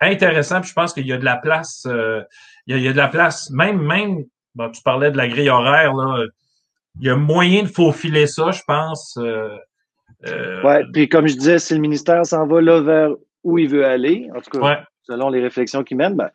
intéressant. 0.00 0.60
Puis 0.60 0.70
je 0.70 0.74
pense 0.74 0.92
qu'il 0.92 1.06
y 1.06 1.12
a 1.12 1.18
de 1.18 1.24
la 1.24 1.36
place, 1.36 1.86
euh, 1.86 2.22
il, 2.66 2.80
y 2.80 2.88
a, 2.88 2.92
de 2.92 2.96
la 2.96 3.08
place, 3.08 3.48
même, 3.50 3.80
même, 3.80 4.24
bon, 4.56 4.70
tu 4.70 4.82
parlais 4.82 5.12
de 5.12 5.16
la 5.16 5.28
grille 5.28 5.50
horaire, 5.50 5.94
là. 5.94 6.24
Il 7.00 7.06
y 7.06 7.10
a 7.10 7.16
moyen 7.16 7.62
de 7.64 7.68
faufiler 7.68 8.28
ça, 8.28 8.52
je 8.52 8.62
pense. 8.66 9.18
Euh, 9.18 10.62
ouais, 10.62 10.84
puis 10.92 11.08
comme 11.08 11.26
je 11.26 11.34
disais, 11.34 11.58
si 11.58 11.74
le 11.74 11.80
ministère 11.80 12.24
s'en 12.24 12.46
va 12.46 12.60
là 12.60 12.80
vers 12.80 13.10
où 13.42 13.58
il 13.58 13.68
veut 13.68 13.84
aller, 13.84 14.28
en 14.34 14.40
tout 14.40 14.58
cas, 14.58 14.84
selon 15.02 15.28
les 15.28 15.40
réflexions 15.40 15.82
qu'il 15.82 15.96
mène, 15.96 16.14
ben, 16.14 16.30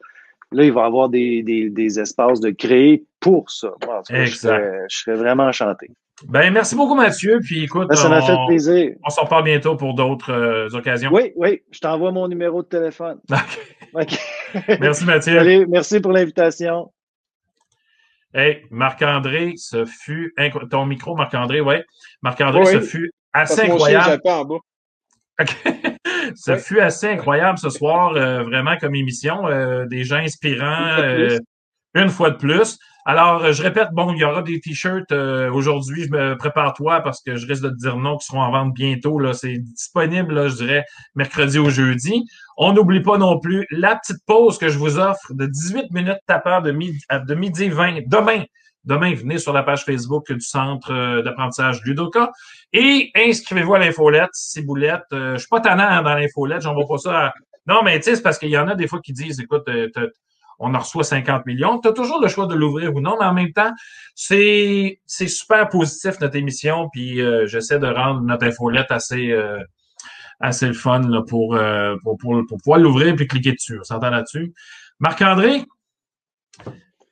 Là, 0.52 0.64
il 0.64 0.72
va 0.72 0.82
y 0.82 0.86
avoir 0.86 1.10
des, 1.10 1.44
des, 1.44 1.70
des 1.70 2.00
espaces 2.00 2.40
de 2.40 2.50
créer 2.50 3.06
pour 3.20 3.50
ça. 3.52 3.70
je, 4.10 4.26
serais, 4.88 5.16
vraiment 5.16 5.46
enchanté. 5.46 5.92
Ben, 6.28 6.52
merci 6.52 6.76
beaucoup, 6.76 6.96
Mathieu. 6.96 7.40
Puis 7.44 7.64
écoute, 7.64 7.88
ben, 7.88 7.96
ça 7.96 8.10
m'a 8.10 8.22
fait 8.22 8.36
plaisir. 8.48 8.92
On 9.06 9.10
s'en 9.10 9.26
parle 9.26 9.46
bientôt 9.46 9.76
pour 9.76 9.94
d'autres 9.94 10.32
euh, 10.32 10.68
occasions. 10.74 11.12
Oui, 11.14 11.32
oui. 11.36 11.62
Je 11.72 11.80
t'envoie 11.80 12.12
mon 12.12 12.28
numéro 12.28 12.62
de 12.62 12.68
téléphone. 12.68 13.20
merci, 14.80 15.06
Mathieu. 15.06 15.66
merci 15.68 16.00
pour 16.00 16.12
l'invitation. 16.12 16.92
Hey, 18.34 18.64
Marc-André, 18.70 19.54
ce 19.58 19.86
fut 19.86 20.36
ton 20.70 20.86
micro, 20.86 21.16
Marc-André, 21.16 21.62
ouais. 21.62 21.84
Marc-André, 22.22 22.66
ce 22.66 22.82
fut 22.82 23.12
assez 23.34 23.62
incroyable. 23.62 24.22
en 24.26 24.46
bas. 24.46 24.60
ça 26.36 26.58
fut 26.58 26.80
assez 26.80 27.08
incroyable 27.08 27.58
ce 27.58 27.72
soir, 27.72 28.14
euh, 28.16 28.44
vraiment 28.44 28.78
comme 28.78 28.94
émission. 28.94 29.48
Euh, 29.48 29.88
des 29.88 30.04
gens 30.04 30.18
inspirants, 30.18 30.98
une 31.96 32.10
fois 32.10 32.30
de 32.30 32.38
plus. 32.38 32.78
Alors, 33.06 33.52
je 33.52 33.64
répète, 33.64 33.90
bon, 33.94 34.14
il 34.14 34.20
y 34.20 34.24
aura 34.24 34.42
des 34.44 34.60
t-shirts 34.60 35.12
aujourd'hui. 35.12 36.04
Je 36.04 36.12
me 36.12 36.36
prépare 36.38 36.74
toi 36.74 37.02
parce 37.02 37.22
que 37.22 37.36
je 37.36 37.48
risque 37.48 37.64
de 37.64 37.70
te 37.70 37.76
dire 37.76 37.98
non, 37.98 38.18
qui 38.18 38.28
seront 38.28 38.42
en 38.42 38.52
vente 38.52 38.74
bientôt. 38.74 39.22
C'est 39.34 39.58
disponible, 39.58 40.34
là, 40.34 40.48
je 40.48 40.56
dirais, 40.56 40.86
mercredi 41.16 41.60
ou 41.60 41.70
jeudi. 41.70 42.24
On 42.58 42.74
n'oublie 42.74 43.02
pas 43.02 43.18
non 43.18 43.40
plus 43.40 43.66
la 43.72 43.96
petite 43.96 44.24
pause 44.28 44.58
que 44.58 44.70
je 44.70 44.78
vous 44.78 45.00
offre 45.00 45.34
de 45.34 45.46
18 45.46 45.92
minutes 45.92 46.20
tapant 46.28 46.62
de 46.62 46.72
midi, 46.72 47.00
de 47.12 47.36
midi 47.36 47.70
20 47.70 48.02
demain 48.08 48.44
Demain, 48.86 49.14
venez 49.14 49.38
sur 49.38 49.52
la 49.52 49.64
page 49.64 49.84
Facebook 49.84 50.32
du 50.32 50.42
Centre 50.42 50.94
euh, 50.94 51.22
d'apprentissage 51.22 51.82
Ludoka 51.84 52.32
et 52.72 53.12
inscrivez-vous 53.14 53.76
à 53.76 53.80
l'infolette, 53.80 54.30
ciboulette. 54.34 55.04
Euh, 55.12 55.34
je 55.34 55.40
suis 55.40 55.50
pas 55.50 55.60
tannant 55.60 56.02
dans 56.02 56.16
l'infolette, 56.16 56.62
j'en 56.62 56.74
vois 56.74 56.88
pas 56.88 56.98
ça. 56.98 57.34
Non, 57.68 57.84
mais 57.84 58.00
tu 58.00 58.16
c'est 58.16 58.22
parce 58.22 58.40
qu'il 58.40 58.50
y 58.50 58.58
en 58.58 58.68
a 58.70 58.76
des 58.76 58.88
fois 58.88 59.00
qui 59.00 59.12
disent, 59.12 59.40
écoute, 59.42 59.68
euh, 59.68 59.90
on 60.60 60.74
en 60.76 60.80
reçoit 60.80 61.04
50 61.04 61.46
millions. 61.46 61.80
Tu 61.80 61.88
as 61.88 61.94
toujours 61.94 62.22
le 62.22 62.28
choix 62.28 62.46
de 62.46 62.56
l'ouvrir 62.56 62.94
ou 62.96 63.02
non, 63.02 63.16
mais 63.20 63.26
en 63.26 63.34
même 63.34 63.54
temps, 63.54 63.72
c'est 64.16 65.00
super 65.08 65.70
positif 65.70 66.20
notre 66.20 66.36
émission, 66.36 66.90
puis 66.92 67.22
j'essaie 67.46 67.80
de 67.80 67.88
rendre 67.88 68.22
notre 68.22 68.46
infolette 68.46 68.92
assez 68.92 69.36
assez 70.42 70.68
le 70.68 70.74
fun 70.74 71.02
pour, 71.28 71.58
pour, 72.02 72.18
pouvoir 72.18 72.80
l'ouvrir 72.80 73.16
puis 73.16 73.28
cliquer 73.28 73.54
dessus. 73.54 73.80
On 73.80 73.84
s'entend 73.84 74.10
là-dessus. 74.10 74.54
Marc-André, 75.00 75.66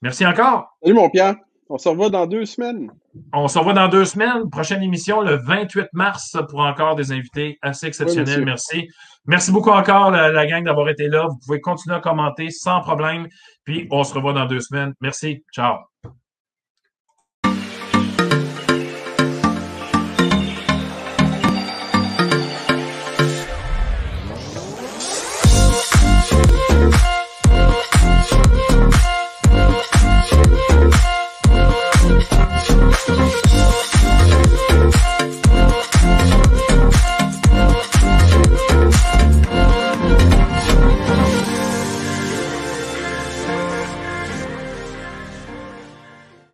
merci 0.02 0.26
encore. 0.26 0.78
Salut 0.82 0.96
mon 0.96 1.10
Pierre. 1.10 1.36
On 1.70 1.78
se 1.78 1.90
revoit 1.90 2.10
dans 2.10 2.28
deux 2.28 2.46
semaines. 2.46 2.92
On 3.34 3.48
se 3.48 3.60
revoit 3.60 3.74
dans 3.74 3.90
deux 3.90 4.06
semaines. 4.06 4.50
Prochaine 4.50 4.82
émission 4.82 5.22
le 5.22 5.36
28 5.36 5.88
mars 5.94 6.38
pour 6.50 6.62
encore 6.62 6.96
des 6.96 7.12
invités 7.12 7.58
assez 7.62 7.88
exceptionnels. 7.88 8.46
Merci. 8.46 8.88
Merci 9.26 9.52
beaucoup 9.52 9.72
encore, 9.72 10.12
la, 10.12 10.32
la 10.32 10.46
gang, 10.46 10.64
d'avoir 10.64 10.88
été 10.90 11.08
là. 11.08 11.28
Vous 11.28 11.38
pouvez 11.46 11.60
continuer 11.60 11.96
à 11.96 12.00
commenter 12.00 12.50
sans 12.50 12.80
problème. 12.82 13.28
Puis 13.66 13.88
on 13.92 14.04
se 14.04 14.14
revoit 14.14 14.34
dans 14.34 14.46
deux 14.46 14.62
semaines. 14.62 14.94
Merci. 15.02 15.44
Ciao. 15.54 15.78